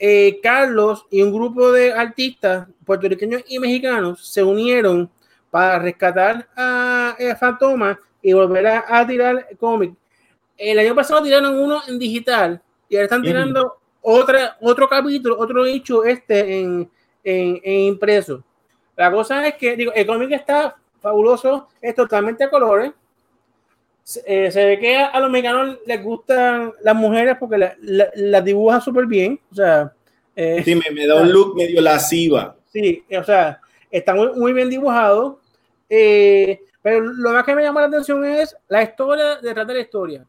eh, 0.00 0.40
Carlos 0.42 1.06
y 1.10 1.20
un 1.22 1.32
grupo 1.32 1.70
de 1.70 1.92
artistas 1.92 2.66
puertorriqueños 2.84 3.44
y 3.46 3.58
mexicanos 3.58 4.26
se 4.26 4.42
unieron 4.42 5.10
para 5.50 5.78
rescatar 5.78 6.48
a, 6.56 7.14
a 7.18 7.36
Fantoma 7.36 8.00
y 8.22 8.32
volver 8.32 8.66
a, 8.66 8.84
a 8.88 9.06
tirar 9.06 9.46
cómic. 9.58 9.94
El 10.56 10.78
año 10.78 10.94
pasado 10.94 11.22
tiraron 11.22 11.58
uno 11.58 11.82
en 11.86 11.98
digital 11.98 12.60
y 12.88 12.96
ahora 12.96 13.04
están 13.04 13.22
tirando 13.22 13.78
otra, 14.00 14.56
otro 14.60 14.88
capítulo, 14.88 15.38
otro 15.38 15.66
hecho 15.66 16.04
este 16.04 16.60
en, 16.60 16.90
en, 17.22 17.60
en 17.62 17.80
impreso. 17.80 18.42
La 18.96 19.10
cosa 19.10 19.46
es 19.46 19.54
que, 19.54 19.76
digo, 19.76 19.92
el 19.94 20.06
cómic 20.06 20.32
está 20.32 20.76
fabuloso, 21.00 21.68
es 21.80 21.94
totalmente 21.94 22.44
a 22.44 22.50
colores. 22.50 22.92
Se, 24.02 24.22
eh, 24.26 24.50
se 24.50 24.64
ve 24.64 24.78
que 24.78 24.96
a, 24.96 25.18
los 25.20 25.30
mexicanos 25.30 25.78
les 25.86 26.02
gustan 26.02 26.72
las 26.82 26.94
mujeres 26.94 27.36
porque 27.38 27.58
las 27.58 27.78
la, 27.80 28.08
la 28.14 28.40
dibujan 28.40 28.80
súper 28.80 29.06
bien. 29.06 29.40
O 29.52 29.54
sea, 29.54 29.92
eh, 30.34 30.62
sí, 30.64 30.74
me, 30.74 30.90
me, 30.92 31.06
da 31.06 31.20
un 31.20 31.30
look 31.30 31.56
medio 31.56 31.80
lasciva. 31.80 32.56
Sí, 32.72 33.04
o 33.16 33.24
sea, 33.24 33.60
está 33.90 34.14
muy, 34.14 34.32
muy 34.34 34.52
bien 34.52 34.70
dibujado. 34.70 35.40
Eh, 35.88 36.60
pero 36.82 37.00
lo 37.00 37.32
más 37.32 37.44
que 37.44 37.54
me 37.54 37.62
llama 37.62 37.82
la 37.82 37.88
atención 37.88 38.24
es 38.24 38.56
la 38.68 38.82
historia 38.82 39.36
detrás 39.36 39.66
de 39.66 39.74
la 39.74 39.80
historia. 39.80 40.26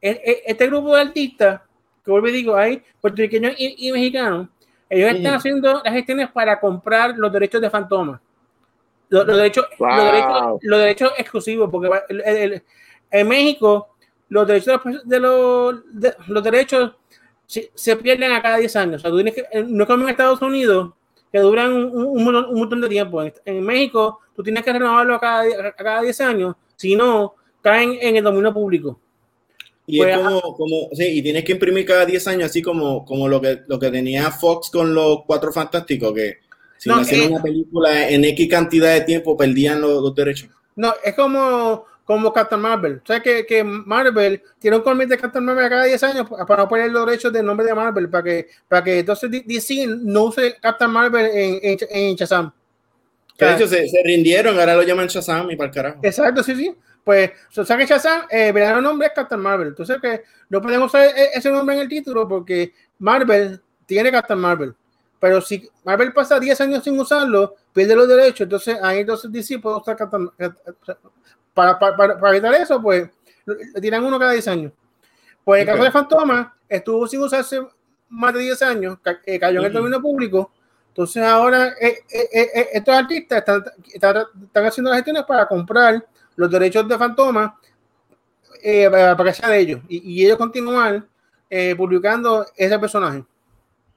Este 0.00 0.66
grupo 0.66 0.94
de 0.94 1.02
artistas, 1.02 1.60
que 2.04 2.10
vuelvo 2.10 2.28
y 2.28 2.32
digo, 2.32 2.56
hay 2.56 2.82
puertorriqueños 3.00 3.54
y, 3.58 3.88
y 3.88 3.92
mexicanos, 3.92 4.48
ellos 4.88 5.14
están 5.14 5.34
haciendo 5.34 5.82
las 5.82 5.94
gestiones 5.94 6.30
para 6.30 6.60
comprar 6.60 7.16
los 7.16 7.32
derechos 7.32 7.60
de 7.60 7.70
Fantoma. 7.70 8.20
Los, 9.08 9.26
los, 9.26 9.36
derechos, 9.36 9.66
wow. 9.78 9.88
los, 9.88 10.04
derechos, 10.04 10.58
los, 10.62 10.78
derechos, 10.80 11.12
exclusivos, 11.18 11.70
porque 11.70 11.90
el, 12.08 12.20
el, 12.20 12.36
el, 12.52 12.62
en 13.14 13.28
México 13.28 13.94
los 14.28 14.46
derechos 14.46 14.80
de 15.04 15.20
los, 15.20 15.76
de, 15.92 16.14
los 16.26 16.42
derechos 16.42 16.92
se, 17.46 17.70
se, 17.74 17.96
pierden 17.96 18.32
a 18.32 18.42
cada 18.42 18.56
10 18.56 18.76
años. 18.76 18.96
O 18.96 18.98
sea, 19.00 19.10
tú 19.10 19.16
tienes 19.16 19.34
que, 19.34 19.62
no 19.62 19.84
es 19.84 19.88
como 19.88 20.02
en 20.02 20.08
Estados 20.08 20.42
Unidos, 20.42 20.92
que 21.30 21.38
duran 21.38 21.72
un, 21.72 21.94
un, 21.94 22.26
un, 22.26 22.36
un 22.36 22.58
montón 22.58 22.80
de 22.80 22.88
tiempo. 22.88 23.22
En, 23.22 23.32
en, 23.44 23.62
México, 23.62 24.18
tú 24.34 24.42
tienes 24.42 24.64
que 24.64 24.72
renovarlo 24.72 25.14
a 25.14 25.20
cada, 25.20 25.68
a 25.68 25.72
cada 25.72 26.02
10 26.02 26.20
años, 26.22 26.56
si 26.74 26.96
no, 26.96 27.34
caen 27.62 27.96
en 28.00 28.16
el 28.16 28.24
dominio 28.24 28.52
público. 28.52 28.98
Y 29.86 29.98
pues, 29.98 30.16
es 30.16 30.18
como, 30.18 30.40
como 30.56 30.88
sí, 30.92 31.04
y 31.04 31.22
tienes 31.22 31.44
que 31.44 31.52
imprimir 31.52 31.84
cada 31.84 32.04
10 32.04 32.26
años, 32.28 32.44
así 32.46 32.62
como, 32.62 33.04
como 33.04 33.28
lo, 33.28 33.40
que, 33.40 33.60
lo 33.68 33.78
que 33.78 33.90
tenía 33.90 34.30
Fox 34.32 34.70
con 34.70 34.92
los 34.92 35.20
Cuatro 35.26 35.52
Fantásticos, 35.52 36.12
que 36.12 36.38
si 36.78 36.88
no, 36.88 36.96
hacían 36.96 37.22
eh, 37.22 37.28
una 37.28 37.42
película 37.42 38.08
en 38.08 38.24
X 38.24 38.48
cantidad 38.48 38.94
de 38.94 39.02
tiempo 39.02 39.36
perdían 39.36 39.80
los, 39.80 40.02
los, 40.02 40.14
derechos. 40.14 40.48
No, 40.74 40.92
es 41.04 41.14
como, 41.14 41.84
como 42.04 42.32
Captain 42.32 42.60
Marvel. 42.60 43.00
O 43.02 43.06
sea, 43.06 43.20
que, 43.20 43.46
que 43.46 43.64
Marvel 43.64 44.42
tiene 44.58 44.76
un 44.76 44.82
cómic 44.82 45.08
de 45.08 45.18
Captain 45.18 45.44
Marvel 45.44 45.68
cada 45.68 45.84
10 45.84 46.02
años 46.02 46.26
para 46.28 46.62
no 46.62 46.68
poner 46.68 46.90
los 46.90 47.06
derechos 47.06 47.32
del 47.32 47.46
nombre 47.46 47.66
de 47.66 47.74
Marvel, 47.74 48.08
para 48.08 48.24
que, 48.24 48.48
para 48.68 48.84
que 48.84 48.98
entonces 49.00 49.30
DC 49.30 49.86
no 49.86 50.24
use 50.24 50.56
Captain 50.60 50.90
Marvel 50.90 51.26
en, 51.26 51.58
en, 51.62 51.78
en 51.90 52.16
Shazam. 52.16 52.52
De 53.38 53.52
hecho, 53.52 53.66
se, 53.66 53.88
se, 53.88 54.02
rindieron, 54.04 54.58
ahora 54.60 54.76
lo 54.76 54.82
llaman 54.82 55.08
Shazam 55.08 55.50
y 55.50 55.56
para 55.56 55.68
el 55.68 55.74
carajo. 55.74 55.98
Exacto, 56.02 56.42
sí, 56.42 56.54
sí 56.54 56.74
pues 57.04 57.32
o 57.56 57.64
sea 57.64 57.76
que 57.76 57.86
Shazam, 57.86 58.22
eh, 58.30 58.50
verdadero 58.50 58.80
nombre 58.80 59.06
es 59.06 59.12
Captain 59.12 59.40
Marvel. 59.40 59.68
Entonces 59.68 59.98
que 60.00 60.24
no 60.48 60.60
podemos 60.60 60.86
usar 60.86 61.06
e-, 61.14 61.30
ese 61.34 61.50
nombre 61.50 61.76
en 61.76 61.82
el 61.82 61.88
título 61.88 62.26
porque 62.26 62.72
Marvel 62.98 63.60
tiene 63.86 64.10
Captain 64.10 64.40
Marvel. 64.40 64.74
Pero 65.20 65.40
si 65.40 65.68
Marvel 65.84 66.12
pasa 66.12 66.40
10 66.40 66.60
años 66.62 66.84
sin 66.84 66.98
usarlo, 66.98 67.54
pierde 67.72 67.94
los 67.94 68.08
derechos, 68.08 68.42
entonces 68.42 68.76
ahí 68.82 69.00
entonces 69.00 69.30
DC 69.30 69.58
puede 69.58 69.76
usar 69.76 69.96
Captain 69.96 70.30
para, 71.54 71.78
para, 71.78 71.96
para, 71.96 72.20
para 72.20 72.36
evitar 72.36 72.54
eso, 72.54 72.82
pues 72.82 73.08
le 73.46 73.80
tiran 73.80 74.04
uno 74.04 74.18
cada 74.18 74.32
10 74.32 74.48
años. 74.48 74.72
Pues 75.44 75.62
el 75.62 75.68
okay. 75.68 75.74
caso 75.74 75.84
de 75.84 75.90
Fantoma 75.90 76.56
estuvo 76.68 77.06
sin 77.06 77.20
usarse 77.20 77.60
más 78.08 78.34
de 78.34 78.40
10 78.40 78.62
años, 78.62 78.98
eh, 79.24 79.38
cayó 79.38 79.60
en 79.60 79.66
el 79.66 79.72
dominio 79.72 80.00
público. 80.00 80.50
Entonces 80.88 81.22
ahora 81.24 81.74
eh, 81.80 81.98
eh, 82.08 82.28
eh 82.32 82.68
estos 82.72 82.94
artistas 82.94 83.38
están, 83.38 83.64
están, 83.92 84.26
están 84.44 84.66
haciendo 84.66 84.90
las 84.90 84.98
gestiones 84.98 85.24
para 85.24 85.46
comprar 85.46 86.04
los 86.36 86.50
derechos 86.50 86.88
de 86.88 86.98
Fantoma 86.98 87.58
eh, 88.62 88.88
para 88.90 89.24
que 89.24 89.34
sea 89.34 89.50
de 89.50 89.60
ellos 89.60 89.80
y, 89.88 90.12
y 90.12 90.24
ellos 90.24 90.38
continúan 90.38 91.06
eh, 91.50 91.74
publicando 91.76 92.46
ese 92.56 92.78
personaje. 92.78 93.22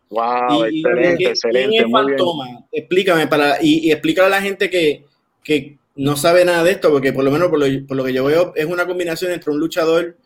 Wow, 0.09 0.65
y, 0.69 0.79
excelente, 0.79 1.17
¿qué, 1.17 1.29
excelente. 1.29 1.69
¿quién 1.69 1.85
es 1.85 1.91
Fantoma? 1.91 2.45
Explícame 2.71 3.27
para, 3.27 3.61
y, 3.61 3.87
y 3.87 3.91
explícale 3.91 4.27
a 4.27 4.29
la 4.29 4.41
gente 4.41 4.69
que, 4.69 5.05
que, 5.43 5.77
no 5.97 6.15
sabe 6.15 6.45
nada 6.45 6.63
de 6.63 6.71
esto, 6.71 6.91
porque 6.91 7.13
por 7.13 7.23
lo 7.23 7.31
menos 7.31 7.49
por 7.49 7.59
lo, 7.59 7.87
por 7.87 7.97
lo 7.97 8.03
que 8.03 8.13
yo 8.13 8.25
veo 8.25 8.53
es 8.55 8.65
una 8.65 8.85
combinación 8.85 9.31
entre 9.31 9.51
un 9.51 9.59
luchador, 9.59 10.17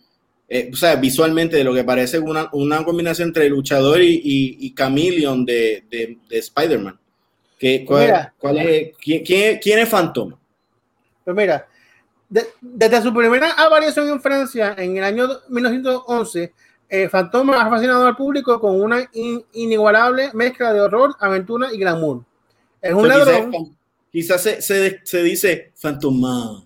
eh, 0.47 0.69
o 0.71 0.75
sea, 0.75 0.95
visualmente 0.95 1.57
de 1.57 1.63
lo 1.63 1.73
que 1.73 1.83
parece 1.83 2.19
una, 2.19 2.49
una 2.51 2.83
combinación 2.83 3.29
entre 3.29 3.49
luchador 3.49 4.01
y, 4.01 4.15
y, 4.15 4.57
y 4.59 4.75
Chameleon 4.75 5.45
de, 5.45 5.85
de, 5.89 6.17
de 6.29 6.37
Spider-Man. 6.37 6.99
¿Cuál, 7.85 8.33
cuál 8.37 8.57
es, 8.57 8.97
quién, 8.97 9.23
quién, 9.23 9.59
quién 9.59 9.79
es 9.79 9.87
Fantoma? 9.87 10.37
Pues 11.23 11.35
mira, 11.35 11.67
de, 12.27 12.47
desde 12.59 13.01
su 13.01 13.13
primera 13.13 13.51
aparición 13.51 14.09
en 14.09 14.21
Francia 14.21 14.73
en 14.77 14.97
el 14.97 15.03
año 15.03 15.27
1911, 15.49 16.53
eh, 16.89 17.07
Fantoma 17.07 17.61
ha 17.61 17.69
fascinado 17.69 18.05
al 18.05 18.15
público 18.15 18.59
con 18.59 18.81
una 18.81 19.09
inigualable 19.53 20.31
mezcla 20.33 20.73
de 20.73 20.81
horror, 20.81 21.15
aventura 21.19 21.71
y 21.71 21.77
glamour. 21.77 22.23
Es 22.81 22.93
un 22.93 23.07
ladrón. 23.07 23.77
Quizás, 24.11 24.43
se, 24.43 24.61
se, 24.61 24.99
se, 25.03 25.23
dice 25.23 25.71
Fantoma. 25.75 26.63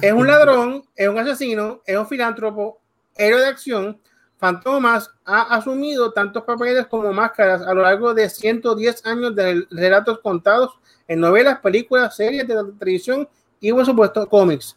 Es 0.00 0.12
un 0.12 0.26
ladrón, 0.26 0.84
es 0.94 1.08
un 1.08 1.18
asesino, 1.18 1.82
es 1.84 1.96
un 1.96 2.06
filántropo, 2.06 2.80
héroe 3.14 3.40
de 3.40 3.46
acción. 3.48 4.00
Fantomas 4.38 5.10
ha 5.24 5.54
asumido 5.54 6.12
tantos 6.12 6.44
papeles 6.44 6.86
como 6.86 7.12
máscaras 7.12 7.62
a 7.62 7.72
lo 7.74 7.82
largo 7.82 8.14
de 8.14 8.28
110 8.28 9.06
años 9.06 9.34
de 9.34 9.66
relatos 9.70 10.20
contados 10.20 10.78
en 11.08 11.20
novelas, 11.20 11.60
películas, 11.60 12.16
series 12.16 12.46
de 12.46 12.54
televisión 12.78 13.28
y, 13.60 13.72
por 13.72 13.86
supuesto, 13.86 14.26
cómics. 14.28 14.76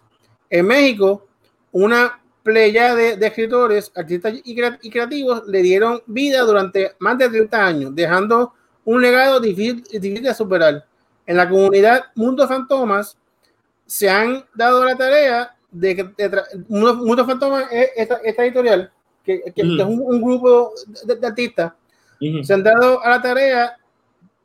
En 0.50 0.66
México, 0.66 1.28
una 1.72 2.19
playa 2.44 2.96
de, 2.96 3.26
escritores, 3.26 3.92
artistas 3.96 4.34
y, 4.44 4.56
creativos 4.90 5.48
le 5.48 5.62
dieron 5.62 6.02
vida 6.06 6.42
durante 6.42 6.94
más 7.00 7.18
de 7.18 7.30
30 7.30 7.66
años, 7.66 7.96
dejando 7.96 8.54
un 8.86 9.02
legado 9.02 9.40
difícil, 9.40 9.84
difícil 9.84 10.24
de 10.24 10.34
superar. 10.34 10.86
En 11.26 11.38
la 11.38 11.48
comunidad 11.48 12.06
Mundo 12.16 12.48
Fantomas 12.48 13.18
se 13.86 14.10
han 14.10 14.44
dado 14.56 14.84
la 14.84 14.96
tarea 14.96 15.56
de 15.72 15.96
que 15.96 16.10
Mundo, 16.68 17.26
Fantomas 17.26 17.66
es 17.72 17.90
esta, 17.96 18.44
editorial, 18.44 18.92
que, 19.24 19.44
es 19.56 19.64
un, 19.64 20.22
grupo 20.22 20.74
de, 21.06 21.28
artistas, 21.28 21.74
se 22.42 22.54
han 22.54 22.64
dado 22.64 23.04
a 23.04 23.10
la 23.10 23.22
tarea 23.22 23.78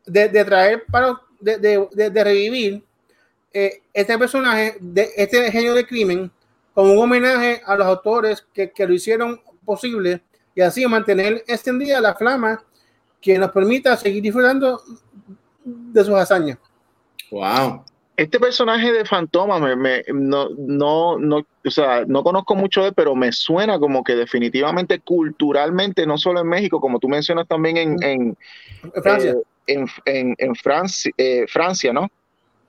de, 0.05 0.45
traer 0.45 0.85
para 0.91 1.19
de, 1.41 2.23
revivir 2.25 2.83
eh, 3.53 3.83
este 3.93 4.19
personaje, 4.19 4.77
de 4.81 5.11
este 5.17 5.51
genio 5.51 5.75
de 5.75 5.87
crimen, 5.87 6.31
como 6.75 6.93
un 6.93 6.99
homenaje 6.99 7.63
a 7.65 7.77
los 7.77 7.87
autores 7.87 8.47
que, 8.53 8.73
que 8.73 8.87
lo 8.87 8.93
hicieron 8.93 9.41
posible 9.65 10.23
y 10.55 10.61
así 10.61 10.87
mantener 10.87 11.45
extendida 11.47 12.01
la 12.01 12.15
flama 12.15 12.63
que 13.21 13.39
nos 13.39 13.51
permita 13.51 13.97
seguir 13.97 14.23
disfrutando 14.23 14.81
de 15.65 16.05
sus 16.05 16.15
hazañas. 16.15 16.59
Wow. 17.31 17.85
Este 18.17 18.39
personaje 18.39 18.93
de 18.93 19.05
Fantoma 19.05 19.59
me, 19.75 20.05
no, 20.13 20.49
no, 20.57 21.19
no, 21.19 21.39
o 21.65 21.71
sea, 21.71 22.05
no 22.07 22.23
conozco 22.23 22.55
mucho 22.55 22.83
de 22.83 22.89
él, 22.89 22.95
pero 22.95 23.17
me 23.17 23.33
suena 23.33 23.79
como 23.81 24.05
que 24.05 24.15
definitivamente 24.15 25.01
culturalmente, 25.01 26.07
no 26.07 26.17
solo 26.17 26.41
en 26.41 26.49
México, 26.49 26.81
como 26.81 27.01
tú 27.01 27.09
mencionas 27.09 27.49
también 27.49 27.77
en, 27.77 28.03
en, 28.03 28.37
Francia. 29.03 29.33
Eh, 29.67 29.85
en, 30.07 30.35
en, 30.39 30.55
Francia, 30.55 31.11
eh, 31.17 31.47
Francia, 31.49 31.93
¿no? 31.93 32.09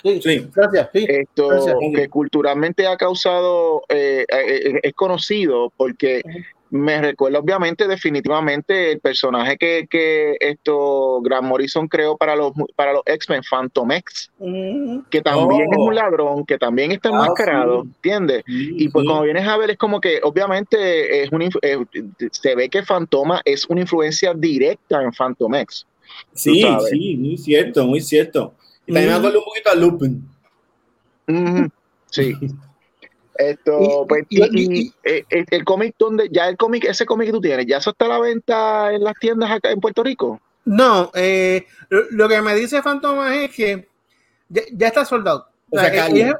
Sí, 0.06 0.22
sí. 0.22 0.40
Francia, 0.54 0.88
sí. 0.94 1.06
Esto 1.10 1.50
que 1.96 2.08
culturalmente 2.10 2.86
ha 2.86 2.96
causado, 2.96 3.82
eh, 3.90 4.24
es 4.84 4.94
conocido 4.94 5.74
porque 5.76 6.22
me 6.70 7.02
recuerda 7.02 7.40
obviamente 7.40 7.88
definitivamente 7.88 8.92
el 8.92 9.00
personaje 9.00 9.58
que, 9.58 9.88
que 9.90 10.38
esto 10.40 11.22
Grant 11.22 11.48
Morrison 11.48 11.88
creó 11.88 12.18
para 12.18 12.36
los 12.36 12.52
para 12.76 12.94
los 12.94 13.02
X-Men 13.06 13.42
Phantom 13.50 13.92
X 13.92 14.32
mm. 14.40 15.00
que 15.10 15.22
también 15.22 15.62
es 15.72 15.78
un 15.78 15.90
oh. 15.90 15.92
ladrón 15.92 16.46
que 16.46 16.58
también 16.58 16.92
está 16.92 17.10
ah, 17.10 17.12
enmascarado 17.14 17.84
¿entiendes? 17.84 18.44
y 18.48 18.90
pues 18.90 19.06
como 19.06 19.22
vienes 19.22 19.48
a 19.48 19.58
ver 19.58 19.72
es 19.72 19.78
como 19.78 20.02
que 20.02 20.20
obviamente 20.24 21.24
es 21.24 21.32
un, 21.32 21.44
eh, 21.44 21.78
se 22.32 22.56
ve 22.56 22.68
que 22.70 22.84
Fantoma 22.84 23.42
es 23.46 23.66
una 23.70 23.82
influencia 23.82 24.34
directa 24.34 25.02
en 25.02 25.12
Phantom 25.12 25.56
X 25.56 25.86
sí, 26.34 26.64
sí, 26.90 27.16
muy 27.16 27.38
cierto, 27.38 27.86
muy 27.86 28.02
cierto 28.02 28.54
y 28.86 28.94
también 28.94 29.14
me 29.14 29.18
acuerdo 29.18 29.40
un 29.40 29.46
poquito 29.46 29.70
a 29.72 29.76
Lupin 29.76 30.30
sí 32.10 32.36
Esto, 33.38 34.06
pues, 34.08 34.26
y, 34.30 34.94
eh, 35.04 35.26
el, 35.30 35.66
cómic 35.66 35.96
donde, 36.00 36.30
ya 36.32 36.48
el 36.48 36.56
cómic, 36.56 36.86
ese 36.86 37.06
cómic 37.06 37.28
que 37.28 37.34
tú 37.34 37.42
tienes, 37.42 37.66
¿ya 37.66 37.80
eso 37.80 37.90
está 37.90 38.06
a 38.06 38.08
la 38.08 38.20
venta 38.20 38.94
en 38.94 39.04
las 39.04 39.14
tiendas 39.20 39.52
acá 39.52 39.72
en 39.72 39.82
Puerto 39.82 40.04
Rico? 40.04 40.40
No, 40.64 41.12
eh, 41.14 41.66
lo, 41.90 42.30
que 42.30 42.42
me 42.42 42.56
dice 42.56 42.82
Fantoma 42.82 43.36
es 43.36 43.52
que 43.54 43.90
ya, 44.48 44.88
está 44.88 45.04
soldado. 45.04 45.50
O 45.70 45.78
sea, 45.78 45.92
Carlos, 45.92 46.36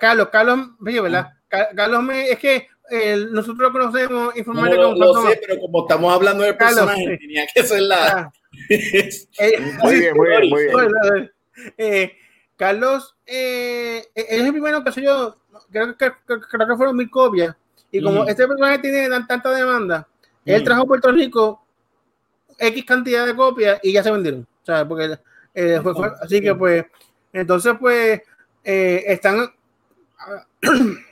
Carlos. 0.00 0.28
Carlos, 0.30 0.68
¿verdad? 0.80 1.28
Carlos 1.48 2.02
me, 2.02 2.30
es 2.30 2.38
que 2.38 2.66
nosotros 3.30 3.58
lo 3.58 3.72
conocemos 3.72 4.36
informalmente 4.36 4.82
no, 4.82 4.92
como 4.92 5.04
lo 5.04 5.30
sé, 5.30 5.40
pero 5.40 5.60
como 5.60 5.82
estamos 5.82 6.12
hablando 6.12 6.42
del 6.42 6.56
personaje, 6.56 7.16
tenía 7.16 7.46
que 7.54 7.62
ser 7.62 7.82
la. 7.82 8.06
Ah. 8.06 8.32
muy 9.82 9.94
bien, 10.00 10.16
muy 10.16 10.28
bien, 10.28 10.50
muy 10.50 10.66
bien. 11.12 11.32
Eh, 11.76 12.12
Carlos, 12.56 13.16
eh, 13.26 14.04
es 14.14 14.42
el 14.42 14.50
primero 14.52 14.82
que 14.82 14.92
soy 14.92 15.04
yo 15.04 15.36
creo 15.70 15.96
que, 15.96 16.12
creo 16.26 16.68
que 16.68 16.76
fueron 16.76 16.96
mil 16.96 17.10
copias. 17.10 17.54
Y 17.92 18.02
como 18.02 18.24
este 18.24 18.46
personaje 18.46 18.78
tiene 18.78 19.08
tanta 19.26 19.50
demanda, 19.50 20.06
él 20.44 20.62
trajo 20.62 20.82
a 20.82 20.86
Puerto 20.86 21.10
Rico 21.10 21.64
X 22.58 22.84
cantidad 22.84 23.26
de 23.26 23.34
copias 23.34 23.80
y 23.82 23.92
ya 23.92 24.02
se 24.02 24.10
vendieron. 24.10 24.46
Sea, 24.62 24.86
porque 24.86 25.18
eh, 25.54 25.80
así 26.22 26.40
que 26.40 26.54
pues, 26.54 26.84
entonces 27.32 27.74
pues 27.80 28.20
eh, 28.62 29.04
están 29.06 29.52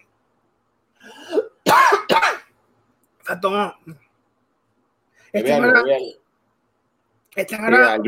están, 7.40 7.74
están 7.74 8.02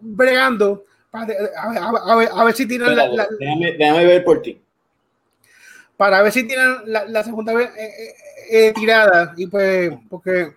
bregando 0.00 0.84
a, 1.12 1.24
ver, 1.24 2.28
a, 2.32 2.44
ver, 2.44 2.54
si 2.54 2.66
tienen 2.66 2.94
la, 2.94 3.26
déjame 3.38 4.04
ver 4.04 4.22
por 4.22 4.42
ti 4.42 4.60
para 5.96 6.22
ver 6.22 6.32
si 6.32 6.46
tienen 6.46 6.76
la, 6.86 7.24
segunda 7.24 7.54
vez 7.54 7.70
eh, 7.76 7.94
eh, 7.98 8.14
eh, 8.50 8.72
tirada. 8.74 9.32
Y 9.36 9.46
pues, 9.46 9.92
porque, 10.08 10.52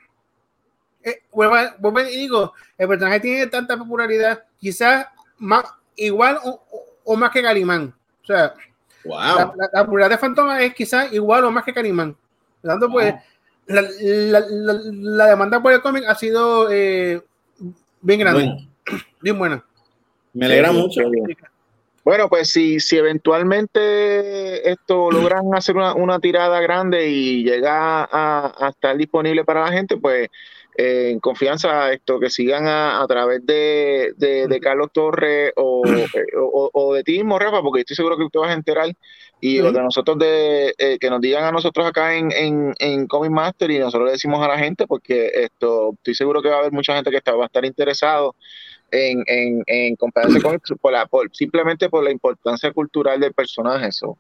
vuelvo, 1.32 2.02
y 2.02 2.18
digo, 2.18 2.54
el 2.78 2.88
personaje 2.88 3.20
tiene 3.20 3.48
tanta 3.48 3.78
popularidad, 3.78 4.44
quizás 4.58 5.08
más, 5.38 5.64
igual 5.96 6.40
o, 7.04 7.16
más 7.16 7.32
que 7.32 7.42
Galimán. 7.42 7.94
O 8.24 8.26
sea, 8.26 8.54
la, 9.06 9.54
popularidad 9.86 10.10
de 10.10 10.18
Fantoma 10.18 10.62
es 10.62 10.74
quizás 10.74 11.12
igual 11.14 11.46
o 11.46 11.52
más 11.52 11.64
que. 11.64 11.74
Por 11.74 12.16
tanto, 12.62 12.90
pues, 12.90 13.14
la, 13.66 15.26
demanda 15.28 15.62
por 15.62 15.72
el 15.72 15.82
cómic 15.82 16.04
ha 16.06 16.16
sido 16.16 16.70
bien 18.02 18.20
grande, 18.20 18.68
bien 19.22 19.38
buena. 19.38 19.64
Me 20.34 20.46
alegra 20.46 20.72
mucho. 20.72 21.02
Bueno, 22.04 22.30
pues 22.30 22.50
si, 22.50 22.80
si 22.80 22.98
eventualmente 22.98 24.70
esto 24.70 25.12
logran 25.12 25.54
hacer 25.54 25.76
una, 25.76 26.20
tirada 26.20 26.60
grande 26.62 27.08
y 27.10 27.44
llega 27.44 28.08
a, 28.12 28.70
estar 28.70 28.98
disponible 28.98 29.44
para 29.44 29.66
la 29.66 29.72
gente, 29.72 29.98
pues 29.98 30.30
eh, 30.76 31.10
en 31.12 31.20
confianza 31.20 31.92
esto 31.92 32.20
que 32.20 32.30
sigan 32.30 32.68
a, 32.68 33.06
través 33.08 33.46
de, 33.46 34.14
de, 34.18 34.60
Carlos 34.60 34.90
Torres 34.94 35.52
o, 35.58 35.84
o, 36.74 36.94
de 36.94 37.04
ti 37.04 37.18
mismo, 37.18 37.38
Rafa, 37.38 37.62
porque 37.62 37.82
estoy 37.82 37.98
seguro 37.98 38.18
que 38.18 38.28
te 38.32 38.40
vas 38.40 38.50
a 38.50 38.54
enterar 38.54 38.88
y 39.42 39.60
lo 39.60 39.72
de 39.72 39.82
nosotros 39.82 40.18
de 40.20 40.74
eh, 40.78 40.98
que 41.00 41.10
nos 41.10 41.22
digan 41.22 41.44
a 41.46 41.52
nosotros 41.52 41.88
acá 41.88 42.16
en, 42.16 42.32
en, 42.32 42.74
en 42.80 43.08
Comic 43.08 43.32
Master 43.32 43.72
y 43.72 43.80
nosotros 43.80 44.08
le 44.08 44.12
decimos 44.14 44.44
a 44.44 44.50
la 44.50 44.58
gente 44.58 44.86
porque 44.86 45.32
esto 45.34 45.94
estoy 45.94 46.16
seguro 46.16 46.42
que 46.42 46.50
va 46.50 46.58
a 46.58 46.60
haber 46.60 46.72
mucha 46.72 46.96
gente 46.96 47.10
que 47.10 47.18
está, 47.18 47.34
va 47.34 47.44
a 47.44 47.48
estar 47.48 47.64
interesado 47.64 48.36
en, 48.92 49.24
en, 49.28 49.64
en 49.66 49.96
compararse 49.96 50.42
con 50.42 50.60
por 50.82 50.92
la, 50.92 51.06
por, 51.06 51.30
simplemente 51.34 51.90
por 51.90 52.04
la 52.04 52.12
importancia 52.12 52.72
cultural 52.72 53.20
del 53.20 53.34
personaje. 53.34 53.88
Esto, 53.88 54.18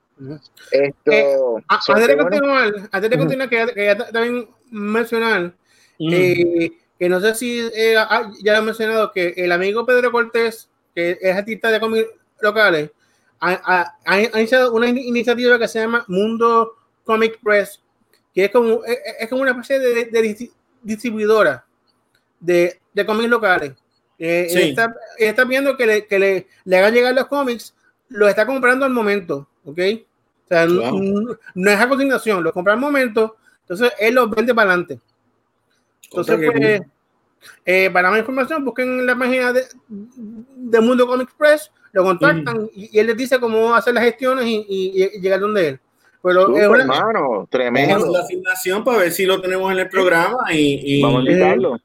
eh, 0.71 1.35
antes, 1.67 2.07
de 2.07 2.17
continuar, 2.17 2.73
antes 2.91 3.09
de 3.09 3.17
continuar, 3.17 3.49
que, 3.49 3.85
ya 3.85 3.97
también 3.97 4.47
mencionar 4.71 5.53
eh, 5.99 6.71
que 6.97 7.09
no 7.09 7.19
sé 7.19 7.35
si 7.35 7.59
eh, 7.73 7.95
ah, 7.97 8.31
ya 8.43 8.53
lo 8.53 8.59
he 8.59 8.65
mencionado, 8.65 9.11
que 9.11 9.33
el 9.37 9.51
amigo 9.51 9.85
Pedro 9.85 10.11
Cortés, 10.11 10.69
que 10.95 11.17
es 11.19 11.35
artista 11.35 11.71
de 11.71 11.79
cómics 11.79 12.09
locales, 12.41 12.91
ha, 13.39 14.19
iniciado 14.35 14.73
una 14.73 14.87
iniciativa 14.89 15.57
que 15.57 15.67
se 15.67 15.79
llama 15.79 16.05
Mundo 16.07 16.75
Comic 17.03 17.39
Press, 17.41 17.81
que 18.33 18.45
es 18.45 18.51
como, 18.51 18.81
es, 18.85 19.29
como 19.29 19.41
una 19.41 19.51
especie 19.51 19.79
de, 19.79 20.05
de 20.05 20.51
distribuidora 20.81 21.65
de, 22.39 22.79
de 22.93 23.05
cómics 23.05 23.29
locales. 23.29 23.73
Eh, 24.17 24.47
está, 24.49 24.93
está, 25.17 25.45
viendo 25.45 25.77
que, 25.77 25.85
le, 25.85 26.05
que 26.05 26.19
le, 26.19 26.47
le, 26.65 26.77
hagan 26.77 26.93
llegar 26.93 27.13
los 27.13 27.27
cómics, 27.27 27.73
los 28.09 28.29
está 28.29 28.45
comprando 28.45 28.85
al 28.85 28.91
momento, 28.91 29.47
¿ok? 29.63 29.79
O 30.45 30.47
sea, 30.49 30.65
no, 30.65 31.71
es 31.71 31.79
a 31.79 31.87
continuación, 31.87 32.43
los 32.43 32.51
compra 32.51 32.73
al 32.73 32.79
momento, 32.79 33.37
entonces 33.61 33.93
él 33.99 34.15
los 34.15 34.29
vende 34.29 34.53
para 34.53 34.71
adelante. 34.71 34.99
Entonces, 36.03 36.51
pues, 36.51 36.81
eh, 37.65 37.89
para 37.93 38.09
más 38.09 38.19
información, 38.19 38.65
busquen 38.65 39.05
la 39.05 39.17
página 39.17 39.53
de, 39.53 39.63
de 39.87 40.79
Mundo 40.81 41.07
Comics 41.07 41.33
Press, 41.35 41.71
lo 41.91 42.03
contactan 42.03 42.69
y, 42.73 42.97
él 42.97 43.07
les 43.07 43.17
dice 43.17 43.39
cómo 43.39 43.73
hacer 43.73 43.93
las 43.93 44.03
gestiones 44.03 44.45
y, 44.45 44.65
y, 44.67 45.19
llegar 45.19 45.39
donde 45.39 45.67
él. 45.69 45.79
Pero 46.21 46.57
es 46.57 46.67
una, 46.67 46.81
hermano, 46.81 47.47
tremendo. 47.49 48.11
la 48.11 48.19
asignación 48.19 48.83
para 48.83 48.97
ver 48.99 49.11
si 49.11 49.25
lo 49.25 49.39
tenemos 49.39 49.71
en 49.71 49.79
el 49.79 49.89
programa 49.89 50.37
y, 50.51 51.01
vamos 51.01 51.25
a 51.25 51.29
invitarlo. 51.29 51.79